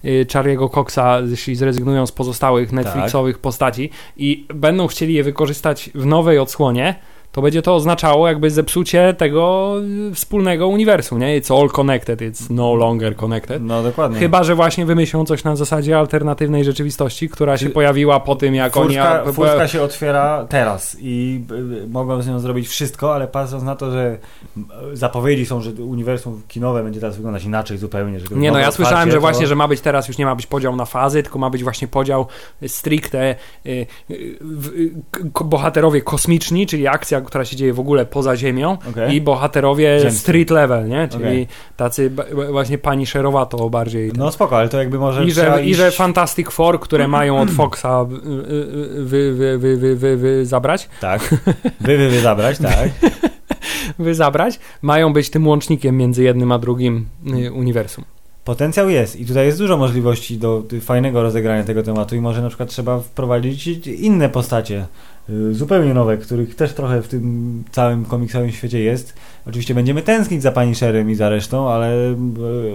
y, 0.05 0.27
Charlie'ego 0.27 0.71
Coxa, 0.71 1.21
jeśli 1.31 1.57
zrezygnują 1.57 2.07
z 2.07 2.13
pozostałych 2.13 2.73
Netflixowych 2.73 3.39
postaci 3.39 3.91
i 4.17 4.47
będą 4.55 4.87
chcieli 4.87 5.15
je 5.15 5.23
wykorzystać 5.25 5.91
w 5.95 6.07
nowej 6.07 6.39
odsłonie, 6.39 6.95
to 7.33 7.43
będzie 7.43 7.63
to 7.63 7.75
oznaczało 7.75 8.29
jakby 8.29 8.51
zepsucie 8.51 9.15
tego 9.19 9.75
y, 10.11 10.15
wspólnego 10.15 10.69
uniwersum, 10.69 11.19
nie? 11.19 11.41
It's 11.41 11.61
all 11.61 11.69
connected, 11.69 12.21
it's 12.21 12.51
no 12.51 12.75
longer 12.75 13.17
connected. 13.17 13.63
No 13.63 13.83
dokładnie. 13.83 14.19
Chyba, 14.19 14.45
że 14.45 14.55
właśnie 14.55 14.87
wymyślą 14.87 15.25
coś 15.25 15.45
na 15.45 15.57
zasadzie 15.57 15.99
alternatywnej 15.99 16.65
rzeczywistości, 16.65 17.29
która 17.29 17.59
się 17.59 17.67
Czy- 17.67 17.73
pojawiła 17.73 18.21
po 18.21 18.37
tym, 18.37 18.55
jak 18.55 18.77
oni... 18.77 18.89
Furtka, 18.95 19.23
a- 19.23 19.33
furtka 19.33 19.69
się 19.69 19.83
otwiera 19.83 20.47
teraz 20.49 20.97
i 21.01 21.41
y, 21.85 21.89
mogą 21.89 22.23
z 22.23 22.29
nią 22.29 22.41
zrobić 22.41 22.69
wszystko, 22.69 23.15
ale 23.15 23.29
patrząc 23.29 23.65
na 23.65 23.77
to, 23.77 23.91
że 23.91 24.19
zapowiedzi 24.93 25.47
są, 25.47 25.61
że 25.61 25.71
uniwersum 25.71 26.43
kinowe 26.49 26.83
będzie 26.83 27.01
teraz 27.01 27.17
wyglądać 27.17 27.45
inaczej 27.45 27.79
zupełnie. 27.79 28.21
Że 28.21 28.27
Nie 28.37 28.51
no, 28.53 28.59
ja 28.59 28.71
słyszałem, 28.73 29.09
że 29.11 29.15
to- 29.15 29.21
właśnie, 29.21 29.47
że 29.47 29.55
ma 29.57 29.69
być 29.69 29.81
teraz, 29.81 30.09
już 30.09 30.19
nie 30.19 30.27
ma 30.27 30.35
być 30.35 30.47
podział 30.47 30.77
na 30.77 30.85
fazy, 30.85 31.23
tylko 31.23 31.39
ma 31.39 31.51
być 31.51 31.63
właśnie 31.63 31.89
podział 31.89 32.27
stricte 32.67 33.35
y, 33.67 33.87
y, 34.11 34.15
y, 34.15 35.45
bohaterowie 35.45 36.03
kosmiczni, 36.03 36.67
czyli 36.67 36.89
akcja, 36.89 37.22
która 37.23 37.45
się 37.45 37.57
dzieje 37.57 37.73
w 37.73 37.81
ogóle 37.81 38.07
poza 38.07 38.37
Ziemią 38.37 38.79
Okej. 38.91 39.15
i 39.15 39.21
bohaterowie 39.21 39.99
Ziemscy. 40.01 40.21
street 40.21 40.51
level, 40.51 40.89
nie? 40.89 41.09
Czyli 41.09 41.25
Okej. 41.25 41.49
tacy 41.77 42.11
właśnie 42.51 42.79
pani 42.79 43.07
szerowato 43.07 43.71
bardziej. 43.71 44.13
No 44.17 44.33
spoko, 44.33 44.59
ale 44.59 44.69
to 44.69 44.79
jakby 44.79 44.99
może 44.99 45.25
I 45.25 45.33
że, 45.33 45.63
I 45.65 45.71
iść... 45.71 45.77
że 45.79 45.91
Fantastic 45.91 46.51
Four, 46.51 46.81
które 46.81 47.09
mają 47.19 47.41
od 47.41 47.51
Foxa 47.51 47.87
y, 47.87 48.15
y, 48.53 49.05
wy, 49.05 49.35
wy, 49.35 49.59
wy, 49.59 49.77
wy, 49.77 49.97
wy, 49.97 50.17
wy 50.17 50.47
zabrać, 50.47 50.89
Tak. 51.01 51.35
Wy, 51.81 51.97
wy, 51.97 52.09
wy 52.09 52.21
zabrać, 52.21 52.59
tak. 52.59 52.89
wy 53.99 54.15
zabrać, 54.15 54.59
mają 54.83 55.13
być 55.13 55.31
tym 55.31 55.47
łącznikiem 55.49 55.97
między 55.97 56.23
jednym 56.23 56.53
a 56.53 56.59
drugim 56.59 57.07
y, 57.45 57.53
uniwersum. 57.53 58.05
Potencjał 58.45 58.91
jest 58.91 59.21
i 59.21 59.27
tutaj 59.27 59.47
jest 59.47 59.59
dużo 59.59 59.77
możliwości 59.77 60.39
do 60.39 60.63
y, 60.73 60.81
fajnego 60.81 61.23
rozegrania 61.23 61.65
tego 61.65 61.83
tematu 61.83 62.17
i 62.17 62.21
może 62.21 62.43
na 62.43 62.49
przykład 62.49 62.69
trzeba 62.69 63.01
wprowadzić 63.01 63.67
inne 63.87 64.29
postacie, 64.29 64.79
y, 64.81 64.87
zupełnie 65.53 65.95
nowe, 65.95 66.17
których 66.17 66.55
też 66.55 66.73
trochę 66.73 67.03
w 67.03 67.09
tym 67.09 67.65
całym 67.71 68.05
komiksowym 68.05 68.53
świecie 68.53 68.81
jest. 68.81 69.15
Oczywiście 69.47 69.75
będziemy 69.75 70.03
tęsknić 70.03 70.43
za 70.43 70.53
Punisherem 70.53 71.11
i 71.11 71.15
za 71.15 71.29
resztą, 71.29 71.71
ale 71.71 72.11
y, 72.11 72.17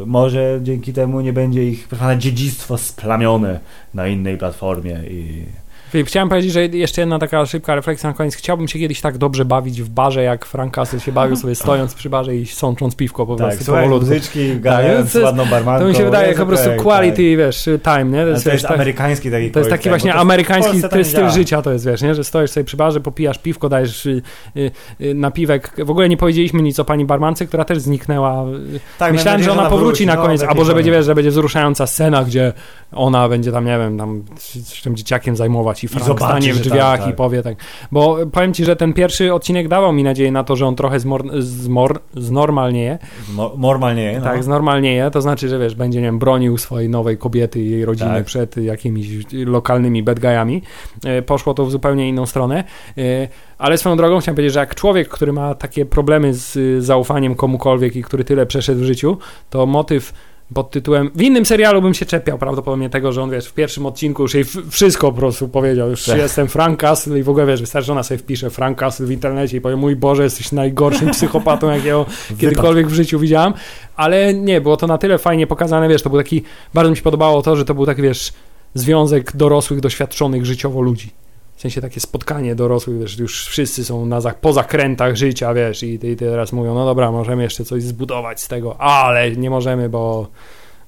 może 0.05 0.59
dzięki 0.63 0.93
temu 0.93 1.21
nie 1.21 1.33
będzie 1.33 1.69
ich 1.69 1.87
proszę 1.87 1.99
pana, 1.99 2.15
dziedzictwo 2.15 2.77
splamione 2.77 3.59
na 3.93 4.07
innej 4.07 4.37
platformie 4.37 4.99
i 5.09 5.45
Filip, 5.91 6.07
chciałem 6.07 6.29
powiedzieć, 6.29 6.51
że 6.51 6.65
jeszcze 6.65 7.01
jedna 7.01 7.19
taka 7.19 7.45
szybka 7.45 7.75
refleksja 7.75 8.09
na 8.09 8.15
koniec. 8.15 8.35
Chciałbym 8.35 8.67
się 8.67 8.79
kiedyś 8.79 9.01
tak 9.01 9.17
dobrze 9.17 9.45
bawić 9.45 9.81
w 9.81 9.89
barze, 9.89 10.23
jak 10.23 10.45
Frank 10.45 10.73
Castle 10.73 10.99
się 10.99 11.11
bawił 11.11 11.35
sobie 11.35 11.55
stojąc 11.55 11.93
przy 11.93 12.09
barze 12.09 12.35
i 12.35 12.45
sącząc 12.45 12.95
piwko 12.95 13.25
po 13.25 13.35
tak, 13.35 13.47
prostu 13.47 13.65
powolutku. 13.65 13.99
muzyczki, 13.99 14.59
gadając 14.59 15.05
to 15.05 15.11
z 15.11 15.15
jest- 15.15 15.25
ładną 15.25 15.45
barmanką. 15.45 15.83
To 15.83 15.89
mi 15.89 15.95
się 15.95 16.05
wydaje 16.05 16.27
jako 16.27 16.39
po 16.39 16.45
prostu 16.45 16.69
tak, 16.69 16.81
quality, 16.81 17.37
wiesz, 17.37 17.69
time, 17.83 18.05
nie? 18.05 18.17
Tak. 18.17 18.25
To 18.25 18.29
jest, 18.29 18.43
to 18.43 18.51
jest 18.51 18.65
tak, 18.67 18.75
amerykański 18.75 19.31
taki 19.31 19.51
to 19.51 19.59
jest 19.59 19.71
taki 19.71 19.89
właśnie 19.89 20.13
w 20.13 20.15
amerykański 20.15 20.81
tak 20.81 20.91
styl, 20.91 21.03
działa. 21.03 21.29
życia 21.29 21.61
to 21.61 21.73
jest, 21.73 21.85
wiesz, 21.85 22.01
nie? 22.01 22.15
Że 22.15 22.23
stoisz 22.23 22.51
sobie 22.51 22.63
przy 22.63 22.77
barze, 22.77 22.99
popijasz 22.99 23.37
piwko, 23.37 23.69
dajesz 23.69 24.05
y, 24.05 24.21
y, 24.57 24.71
y, 25.01 25.13
napiwek. 25.13 25.85
W 25.85 25.89
ogóle 25.89 26.09
nie 26.09 26.17
powiedzieliśmy 26.17 26.61
nic 26.61 26.79
o 26.79 26.85
pani 26.85 27.05
barmance, 27.05 27.45
która 27.45 27.65
też 27.65 27.79
zniknęła. 27.79 28.45
Tak, 28.97 29.13
Myślałem, 29.13 29.43
że 29.43 29.51
ona 29.51 29.69
powróci 29.69 30.05
na 30.05 30.15
no, 30.15 30.21
koniec, 30.21 30.41
w 30.41 30.45
albo 30.45 30.65
że 30.65 30.73
będzie, 30.73 30.91
wiesz, 30.91 31.05
że 31.05 31.15
będzie 31.15 31.31
wzruszająca 31.31 31.87
scena, 31.87 32.23
gdzie 32.23 32.53
ona 32.91 33.29
będzie 33.29 33.51
tam, 33.51 33.65
nie 33.65 33.77
wiem, 33.77 33.97
tam 33.97 34.23
się 34.39 34.83
tym 34.83 34.95
dzieciakiem 34.95 35.35
zajmować 35.35 35.83
i 35.95 35.99
Frank 35.99 36.19
stanie 36.19 36.53
w 36.53 36.55
tam, 36.55 36.63
drzwiach 36.63 36.99
tak. 36.99 37.09
i 37.09 37.13
powie 37.13 37.43
tak. 37.43 37.57
Bo 37.91 38.17
powiem 38.31 38.53
ci, 38.53 38.65
że 38.65 38.75
ten 38.75 38.93
pierwszy 38.93 39.33
odcinek 39.33 39.67
dawał 39.67 39.93
mi 39.93 40.03
nadzieję 40.03 40.31
na 40.31 40.43
to, 40.43 40.55
że 40.55 40.65
on 40.65 40.75
trochę 40.75 40.99
zmor, 40.99 41.23
zmor, 41.39 41.99
znormalnieje. 42.15 42.97
Mo- 43.33 43.53
Normalnie, 43.57 44.15
no. 44.19 44.23
Tak, 44.23 44.43
znormalnieje, 44.43 45.11
to 45.11 45.21
znaczy, 45.21 45.49
że 45.49 45.59
wiesz, 45.59 45.75
będzie, 45.75 45.99
nie 45.99 46.05
wiem, 46.05 46.19
bronił 46.19 46.57
swojej 46.57 46.89
nowej 46.89 47.17
kobiety 47.17 47.59
i 47.59 47.69
jej 47.71 47.85
rodziny 47.85 48.09
Tak. 48.09 48.25
przed 48.25 48.57
jakimiś 48.57 49.07
lokalnymi 49.33 50.03
bad 50.03 50.19
guyami. 50.19 50.61
E, 51.05 51.21
Poszło 51.21 51.53
to 51.53 51.65
w 51.65 51.71
zupełnie 51.71 52.09
inną 52.09 52.25
stronę. 52.25 52.63
E, 52.97 53.27
Ale 53.57 53.77
swoją 53.77 53.97
drogą 53.97 54.19
chciałem 54.19 54.35
powiedzieć, 54.35 54.53
że 54.53 54.59
jak 54.59 54.75
człowiek, 54.75 55.07
który 55.09 55.33
ma 55.33 55.55
takie 55.55 55.85
problemy 55.85 56.33
z 56.33 56.55
y, 56.55 56.81
zaufaniem 56.81 57.35
komukolwiek 57.35 57.95
i 57.95 58.03
który 58.03 58.23
tyle 58.23 58.45
przeszedł 58.45 58.79
w 58.79 58.83
życiu, 58.83 59.17
to 59.49 59.65
motyw 59.65 60.13
pod 60.53 60.71
tytułem. 60.71 61.11
W 61.15 61.21
innym 61.21 61.45
serialu 61.45 61.81
bym 61.81 61.93
się 61.93 62.05
czepiał 62.05 62.37
prawdopodobnie 62.37 62.89
tego, 62.89 63.11
że 63.11 63.23
on 63.23 63.31
wiesz, 63.31 63.47
w 63.47 63.53
pierwszym 63.53 63.85
odcinku 63.85 64.23
już 64.23 64.33
jej 64.33 64.45
wszystko 64.69 65.11
po 65.11 65.17
prostu 65.17 65.47
powiedział. 65.47 65.89
Już 65.89 66.05
Tak. 66.05 66.17
jestem 66.17 66.47
Frank 66.47 66.79
Castle 66.79 67.19
i 67.19 67.23
w 67.23 67.29
ogóle 67.29 67.45
wiesz, 67.45 67.61
wystarczy, 67.61 67.85
że 67.85 67.91
ona 67.91 68.03
sobie 68.03 68.17
wpisze 68.17 68.49
Frank 68.49 68.77
Castle 68.77 69.05
w 69.05 69.11
internecie 69.11 69.57
i 69.57 69.61
powie: 69.61 69.75
Mój 69.75 69.95
Boże, 69.95 70.23
jesteś 70.23 70.51
najgorszym 70.51 71.11
psychopatą, 71.11 71.71
jakiego 71.71 72.05
kiedykolwiek 72.39 72.87
w 72.87 72.93
życiu 72.93 73.19
widziałam. 73.19 73.53
Ale 73.95 74.33
nie, 74.33 74.61
było 74.61 74.77
to 74.77 74.87
na 74.87 74.97
tyle 74.97 75.17
fajnie 75.17 75.47
pokazane, 75.47 75.89
wiesz, 75.89 76.01
to 76.01 76.09
był 76.09 76.19
taki. 76.19 76.43
Bardzo 76.73 76.91
mi 76.91 76.97
się 76.97 77.03
podobało 77.03 77.41
to, 77.41 77.55
że 77.55 77.65
to 77.65 77.73
był 77.73 77.85
taki, 77.85 78.01
wiesz, 78.01 78.33
związek 78.73 79.35
dorosłych, 79.35 79.79
doświadczonych 79.79 80.45
życiowo 80.45 80.81
ludzi. 80.81 81.11
W 81.57 81.61
sensie 81.61 81.81
takie 81.81 81.99
spotkanie 81.99 82.55
dorosłych, 82.55 82.99
wiesz, 82.99 83.19
już 83.19 83.45
wszyscy 83.45 83.85
są 83.85 84.05
na 84.05 84.21
po 84.41 84.53
zakrętach 84.53 85.15
życia, 85.15 85.53
wiesz, 85.53 85.83
i, 85.83 85.99
i 86.07 86.15
teraz 86.15 86.53
mówią, 86.53 86.75
no 86.75 86.85
dobra, 86.85 87.11
możemy 87.11 87.43
jeszcze 87.43 87.65
coś 87.65 87.83
zbudować 87.83 88.41
z 88.41 88.47
tego, 88.47 88.81
ale 88.81 89.31
nie 89.31 89.49
możemy, 89.49 89.89
bo 89.89 90.27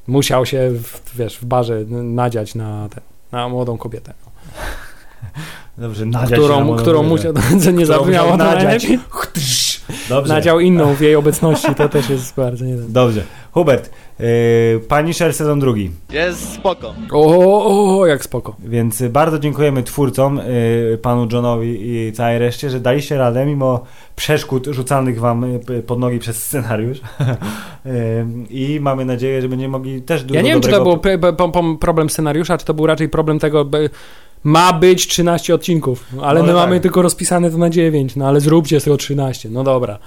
musiał 0.08 0.46
się, 0.46 0.70
w, 0.84 1.18
wiesz, 1.18 1.38
w 1.38 1.46
barze 1.46 1.86
nadziać 1.90 2.56
na, 2.56 2.90
tę 2.90 3.02
na 3.32 3.50
młodą 3.50 3.78
kobietę, 3.78 4.14
Dobrze, 5.78 6.06
nadziać 6.06 6.30
się 6.30 6.36
na 6.36 6.42
którą, 6.42 6.76
którą 6.76 7.04
musiał, 7.04 7.34
co 7.64 7.72
nie 7.72 7.84
Którą 7.84 7.86
zabrzmiało 7.98 8.32
to 8.32 8.38
nadziać. 8.38 8.64
najlepiej. 8.64 9.00
Dobrze. 10.10 10.34
nadział 10.34 10.60
inną 10.60 10.94
w 10.94 11.02
jej 11.02 11.16
obecności, 11.16 11.76
to 11.76 11.90
też 11.90 12.10
jest 12.10 12.36
bardzo 12.36 12.66
nie 12.66 12.76
Dobrze. 12.76 13.24
Hubert, 13.52 13.90
yy, 14.20 14.26
Punisher 14.88 15.34
sezon 15.34 15.60
drugi. 15.60 15.92
Jest 16.12 16.54
spoko. 16.54 16.94
O, 17.12 18.00
o, 18.00 18.06
jak 18.06 18.24
spoko. 18.24 18.56
Więc 18.60 19.04
bardzo 19.04 19.40
dziękujemy 19.40 19.84
twórcom, 19.84 20.42
yy, 20.92 20.98
panu 20.98 21.28
Johnowi 21.32 21.78
i 21.82 22.12
całej 22.14 22.40
reszcie, 22.40 22.70
że 22.70 22.80
daliście 22.80 23.18
radę 23.18 23.46
mimo 23.46 23.84
przeszkód 24.16 24.68
rzucanych 24.68 25.20
wam 25.20 25.44
y, 25.44 25.84
pod 25.88 26.00
nogi 26.00 26.20
przez 26.20 26.44
scenariusz. 26.44 27.02
Yy, 27.86 27.92
I 28.76 28.80
mamy 28.82 29.06
nadzieję, 29.06 29.42
że 29.42 29.50
będziemy 29.50 29.72
mogli 29.72 30.02
też 30.02 30.24
dużo 30.24 30.36
Ja 30.36 30.42
nie 30.42 30.52
wiem, 30.52 30.62
czy 30.62 30.70
to 30.70 30.84
był 30.84 31.78
problem 31.78 32.10
scenariusza, 32.10 32.58
czy 32.58 32.66
to 32.66 32.74
był 32.74 32.88
raczej 32.88 33.10
problem 33.10 33.40
tego, 33.40 33.66
by 33.66 33.90
ma 34.44 34.74
być 34.74 35.08
13 35.08 35.56
odcinków, 35.56 36.06
ale 36.22 36.40
Może 36.40 36.54
my 36.54 36.60
mamy 36.60 36.76
tak. 36.76 36.84
tylko 36.84 37.02
rozpisane 37.02 37.52
to 37.52 37.58
na 37.58 37.70
9, 37.70 38.16
no 38.16 38.28
ale 38.28 38.40
zróbcie 38.40 38.80
z 38.80 38.84
tego 38.84 38.98
13, 38.98 39.50
no 39.50 39.64
dobra. 39.64 40.00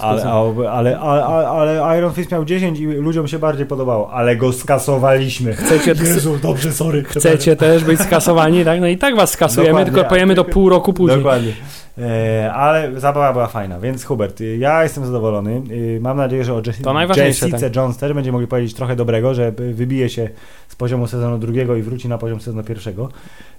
Ale, 0.00 0.22
ale, 0.70 0.98
ale, 0.98 1.48
ale, 1.48 1.98
Iron 1.98 2.12
Fist 2.12 2.30
miał 2.32 2.44
10 2.44 2.80
i 2.80 2.86
ludziom 2.86 3.28
się 3.28 3.38
bardziej 3.38 3.66
podobało, 3.66 4.10
ale 4.12 4.36
go 4.36 4.52
skasowaliśmy. 4.52 5.52
Chcecie, 5.54 5.90
Jezu, 5.90 6.38
dobrze, 6.42 6.72
sorry. 6.72 7.04
chcecie 7.04 7.56
też 7.56 7.84
być 7.84 8.00
skasowani, 8.00 8.64
tak? 8.64 8.80
No 8.80 8.86
i 8.86 8.98
tak 8.98 9.16
was 9.16 9.30
skasujemy, 9.30 9.68
Dokładnie. 9.70 9.92
tylko 9.92 10.08
powiemy 10.08 10.34
to 10.34 10.44
pół 10.44 10.68
roku 10.68 10.92
później. 10.92 11.18
Dokładnie. 11.18 11.52
E, 11.98 12.52
ale 12.52 13.00
zabawa 13.00 13.32
była 13.32 13.46
fajna, 13.46 13.80
więc 13.80 14.04
Hubert, 14.04 14.40
ja 14.58 14.82
jestem 14.82 15.06
zadowolony. 15.06 15.62
Y, 15.70 15.98
mam 16.02 16.16
nadzieję, 16.16 16.44
że 16.44 16.54
o 16.54 16.60
Jess- 16.60 16.84
To 16.84 16.92
najważniejsze, 16.92 17.46
Jessice 17.46 17.66
tak. 17.70 17.76
Jones 17.76 17.96
też 17.96 18.12
będziemy 18.12 18.32
mogli 18.32 18.46
powiedzieć 18.48 18.74
trochę 18.74 18.96
dobrego, 18.96 19.34
że 19.34 19.52
wybije 19.52 20.08
się 20.08 20.28
z 20.68 20.76
poziomu 20.76 21.06
sezonu 21.06 21.38
drugiego 21.38 21.76
i 21.76 21.82
wróci 21.82 22.08
na 22.08 22.18
poziom 22.18 22.40
sezonu 22.40 22.64
pierwszego. 22.64 23.08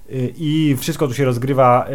Y, 0.10 0.34
I 0.38 0.76
wszystko 0.80 1.08
tu 1.08 1.14
się 1.14 1.26
rozgrywa 1.26 1.86
y, 1.86 1.90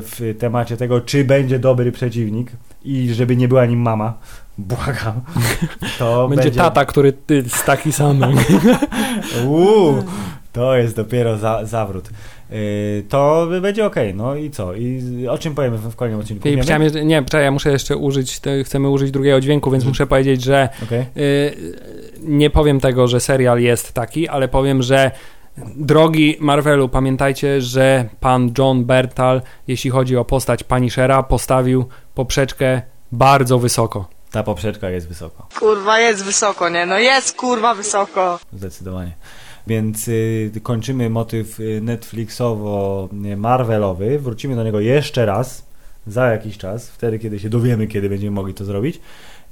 w 0.00 0.34
temacie 0.38 0.76
tego, 0.76 1.00
czy 1.00 1.24
będzie 1.24 1.58
dobry 1.58 1.92
przeciwnik 1.92 2.50
i 2.84 3.14
żeby 3.14 3.36
nie 3.36 3.48
była 3.48 3.66
nim 3.66 3.80
mama. 3.80 4.14
Błagam. 4.58 5.20
To 5.98 6.28
Będzie, 6.28 6.50
tata, 6.50 6.84
który 6.84 7.12
z 7.48 7.64
taki 7.64 7.92
sam. 7.92 8.20
Uuu, 9.46 10.02
to 10.52 10.76
jest 10.76 10.96
dopiero 10.96 11.36
za, 11.36 11.64
zawrót. 11.64 12.10
Yy, 12.50 12.56
to 13.08 13.48
będzie 13.62 13.86
ok, 13.86 13.94
no 14.14 14.34
i 14.34 14.50
co? 14.50 14.74
I 14.74 15.02
o 15.30 15.38
czym 15.38 15.54
powiemy 15.54 15.78
w 15.78 15.96
kolejnym 15.96 16.20
odcinku? 16.20 16.44
Wiemy? 16.44 16.62
chciałem, 16.62 16.82
jeszcze- 16.82 17.04
nie, 17.04 17.24
ja 17.32 17.50
muszę 17.50 17.70
jeszcze 17.70 17.96
użyć, 17.96 18.40
chcemy 18.64 18.88
użyć 18.88 19.10
drugiego 19.10 19.40
dźwięku, 19.40 19.70
więc 19.70 19.84
muszę 19.84 20.06
powiedzieć, 20.06 20.42
że 20.42 20.68
Okej. 20.82 21.00
y, 21.16 21.56
nie 22.22 22.50
powiem 22.50 22.80
tego, 22.80 23.08
że 23.08 23.20
serial 23.20 23.60
jest 23.60 23.92
taki, 23.92 24.28
ale 24.28 24.48
powiem, 24.48 24.82
że 24.82 25.10
drogi 25.76 26.36
Marvelu, 26.40 26.88
pamiętajcie, 26.88 27.60
że 27.60 28.08
pan 28.20 28.52
John 28.58 28.84
Bertal, 28.84 29.42
jeśli 29.68 29.90
chodzi 29.90 30.16
o 30.16 30.24
postać 30.24 30.64
Punishera, 30.64 31.22
postawił 31.22 31.84
poprzeczkę 32.14 32.82
bardzo 33.12 33.58
wysoko. 33.58 34.08
Ta 34.30 34.42
poprzeczka 34.42 34.90
jest 34.90 35.08
wysoko, 35.08 35.46
Kurwa, 35.58 35.98
jest 36.00 36.24
wysoko, 36.24 36.68
nie? 36.68 36.86
No 36.86 36.98
jest 36.98 37.36
kurwa 37.36 37.74
wysoko. 37.74 38.38
zdecydowanie. 38.52 39.12
Więc 39.66 40.08
y, 40.08 40.50
kończymy 40.62 41.10
motyw 41.10 41.60
y, 41.60 41.80
Netflixowo-Marvelowy. 41.84 44.18
Wrócimy 44.18 44.56
do 44.56 44.64
niego 44.64 44.80
jeszcze 44.80 45.26
raz 45.26 45.64
za 46.06 46.26
jakiś 46.26 46.58
czas, 46.58 46.90
wtedy 46.90 47.18
kiedy 47.18 47.38
się 47.38 47.48
dowiemy, 47.48 47.86
kiedy 47.86 48.08
będziemy 48.08 48.30
mogli 48.30 48.54
to 48.54 48.64
zrobić. 48.64 49.00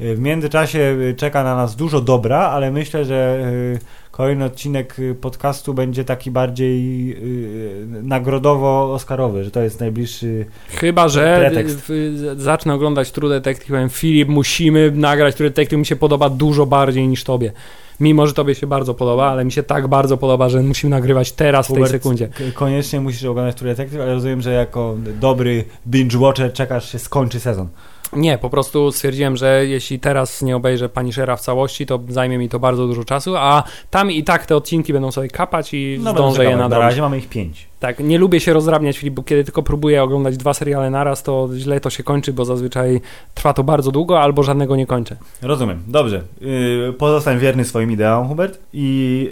Y, 0.00 0.16
W 0.16 0.20
międzyczasie 0.20 0.78
y, 0.78 1.14
czeka 1.16 1.44
na 1.44 1.56
nas 1.56 1.76
dużo 1.76 2.00
dobra, 2.00 2.38
ale 2.38 2.70
myślę, 2.70 3.04
że 3.04 3.50
y, 3.74 3.78
kolejny 4.10 4.44
odcinek 4.44 4.96
podcastu 5.20 5.74
będzie 5.74 6.04
taki 6.04 6.30
bardziej 6.30 7.10
y, 7.12 8.02
nagrodowo-oscarowy, 8.02 9.44
że 9.44 9.50
to 9.50 9.60
jest 9.60 9.80
najbliższy 9.80 10.46
Chyba, 10.68 11.08
że 11.08 11.36
Pretekst. 11.38 11.92
zacznę 12.36 12.74
oglądać 12.74 13.10
True 13.10 13.28
Detective, 13.28 13.68
powiem, 13.68 13.88
Filip, 13.88 14.28
musimy 14.28 14.90
nagrać 14.90 15.34
True 15.34 15.48
Detective, 15.50 15.78
mi 15.78 15.86
się 15.86 15.96
podoba 15.96 16.30
dużo 16.30 16.66
bardziej 16.66 17.08
niż 17.08 17.24
tobie. 17.24 17.52
Mimo, 18.00 18.26
że 18.26 18.32
tobie 18.32 18.54
się 18.54 18.66
bardzo 18.66 18.94
podoba, 18.94 19.26
ale 19.26 19.44
mi 19.44 19.52
się 19.52 19.62
tak 19.62 19.88
bardzo 19.88 20.16
podoba, 20.16 20.48
że 20.48 20.62
musimy 20.62 20.90
nagrywać 20.90 21.32
teraz, 21.32 21.66
w 21.66 21.68
tej 21.68 21.76
Hubert, 21.76 21.92
sekundzie. 21.92 22.28
Koniecznie 22.54 23.00
musisz 23.00 23.24
oglądać 23.24 23.54
True 23.56 23.68
Detective, 23.68 24.00
ale 24.00 24.14
rozumiem, 24.14 24.42
że 24.42 24.52
jako 24.52 24.96
dobry 25.20 25.64
binge 25.86 26.18
watcher 26.18 26.52
czekasz, 26.52 26.92
się 26.92 26.98
skończy 26.98 27.40
sezon. 27.40 27.68
Nie, 28.12 28.38
po 28.38 28.50
prostu 28.50 28.92
stwierdziłem, 28.92 29.36
że 29.36 29.66
jeśli 29.66 30.00
teraz 30.00 30.42
nie 30.42 30.56
obejrzę 30.56 30.88
Punishera 30.88 31.36
w 31.36 31.40
całości, 31.40 31.86
to 31.86 32.00
zajmie 32.08 32.38
mi 32.38 32.48
to 32.48 32.58
bardzo 32.58 32.86
dużo 32.86 33.04
czasu, 33.04 33.36
a 33.36 33.62
tam 33.90 34.10
i 34.10 34.24
tak 34.24 34.46
te 34.46 34.56
odcinki 34.56 34.92
będą 34.92 35.10
sobie 35.12 35.28
kapać 35.28 35.74
i 35.74 35.98
No 36.02 36.10
zdążę 36.12 36.44
je 36.44 36.50
Na 36.50 36.56
nadrobić. 36.56 36.84
razie 36.84 37.00
mamy 37.00 37.18
ich 37.18 37.28
pięć. 37.28 37.66
Tak, 37.86 38.00
nie 38.00 38.18
lubię 38.18 38.40
się 38.40 38.52
rozdrabniać, 38.52 38.98
Filip, 38.98 39.14
bo 39.14 39.22
kiedy 39.22 39.44
tylko 39.44 39.62
próbuję 39.62 40.02
oglądać 40.02 40.36
dwa 40.36 40.54
seriale 40.54 40.90
naraz, 40.90 41.22
to 41.22 41.48
źle 41.56 41.80
to 41.80 41.90
się 41.90 42.02
kończy, 42.02 42.32
bo 42.32 42.44
zazwyczaj 42.44 43.00
trwa 43.34 43.52
to 43.52 43.64
bardzo 43.64 43.92
długo, 43.92 44.20
albo 44.20 44.42
żadnego 44.42 44.76
nie 44.76 44.86
kończę. 44.86 45.16
Rozumiem. 45.42 45.82
Dobrze. 45.86 46.22
Yy, 46.40 46.94
pozostań 46.98 47.38
wierny 47.38 47.64
swoim 47.64 47.90
ideałom, 47.92 48.28
Hubert. 48.28 48.58
I 48.72 49.30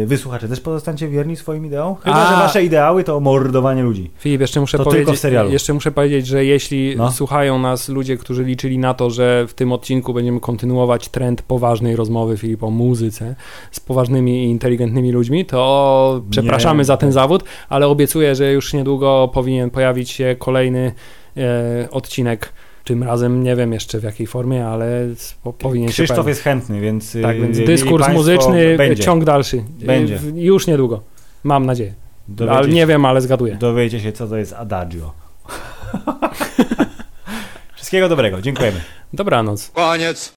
yy, 0.00 0.06
wysłuchacze 0.06 0.48
też 0.48 0.60
pozostańcie 0.60 1.08
wierni 1.08 1.36
swoim 1.36 1.66
ideałom. 1.66 1.96
Chyba, 1.96 2.16
A. 2.16 2.30
że 2.30 2.36
wasze 2.36 2.64
ideały 2.64 3.04
to 3.04 3.20
mordowanie 3.20 3.82
ludzi. 3.82 4.10
Filip, 4.18 4.40
jeszcze 4.40 4.60
muszę 4.60 4.78
To 4.78 4.84
powiedzieć, 4.84 5.06
tylko 5.06 5.16
w 5.16 5.20
serialu. 5.20 5.50
jeszcze 5.50 5.72
muszę 5.74 5.90
powiedzieć, 5.92 6.26
że 6.26 6.44
jeśli 6.44 6.94
No. 6.96 7.12
słuchają 7.12 7.58
nas 7.58 7.88
ludzie, 7.88 8.16
którzy 8.16 8.44
liczyli 8.44 8.78
na 8.78 8.94
to, 8.94 9.10
że 9.10 9.46
w 9.48 9.54
tym 9.54 9.72
odcinku 9.72 10.14
będziemy 10.14 10.40
kontynuować 10.40 11.08
trend 11.08 11.42
poważnej 11.42 11.96
rozmowy 11.96 12.36
Filip 12.36 12.62
o 12.62 12.70
muzyce 12.70 13.34
z 13.70 13.80
poważnymi 13.80 14.44
i 14.44 14.50
inteligentnymi 14.50 15.12
ludźmi, 15.12 15.46
to 15.46 16.22
przepraszamy 16.30 16.78
Nie. 16.78 16.84
za 16.84 16.96
ten 16.96 17.12
zawód, 17.12 17.44
ale 17.68 17.86
obiecuję, 17.86 18.34
że 18.34 18.52
już 18.52 18.72
niedługo 18.72 19.30
powinien 19.34 19.70
pojawić 19.70 20.10
się 20.10 20.36
kolejny 20.38 20.92
e, 21.36 21.88
odcinek. 21.90 22.52
Tym 22.84 23.02
razem 23.02 23.42
nie 23.42 23.56
wiem 23.56 23.72
jeszcze 23.72 23.98
w 23.98 24.02
jakiej 24.02 24.26
formie, 24.26 24.66
ale 24.66 25.06
po, 25.42 25.52
powinien 25.52 25.88
się 25.88 25.92
Krzysztof 25.94 26.26
jest 26.26 26.42
chętny, 26.42 26.80
więc, 26.80 27.14
yy, 27.14 27.22
Tak, 27.22 27.40
więc 27.40 27.58
dyskurs 27.58 28.08
muzyczny, 28.08 28.76
będzie. 28.76 29.02
ciąg 29.02 29.24
dalszy. 29.24 29.64
Będzie. 29.68 30.18
Już 30.34 30.66
niedługo. 30.66 31.02
Mam 31.44 31.66
nadzieję. 31.66 31.94
Dowiecie 32.28 32.56
Ale 32.56 32.68
się- 32.68 32.74
nie 32.74 32.86
wiem, 32.86 33.04
ale 33.04 33.20
zgaduję. 33.20 33.56
Dowiecie 33.56 34.00
się, 34.00 34.12
co 34.12 34.26
to 34.28 34.36
jest 34.36 34.52
adagio. 34.52 35.12
Wszystkiego 37.76 38.08
dobrego. 38.08 38.42
Dziękujemy. 38.42 38.80
Dobranoc. 39.12 39.70
Koniec. 39.70 40.30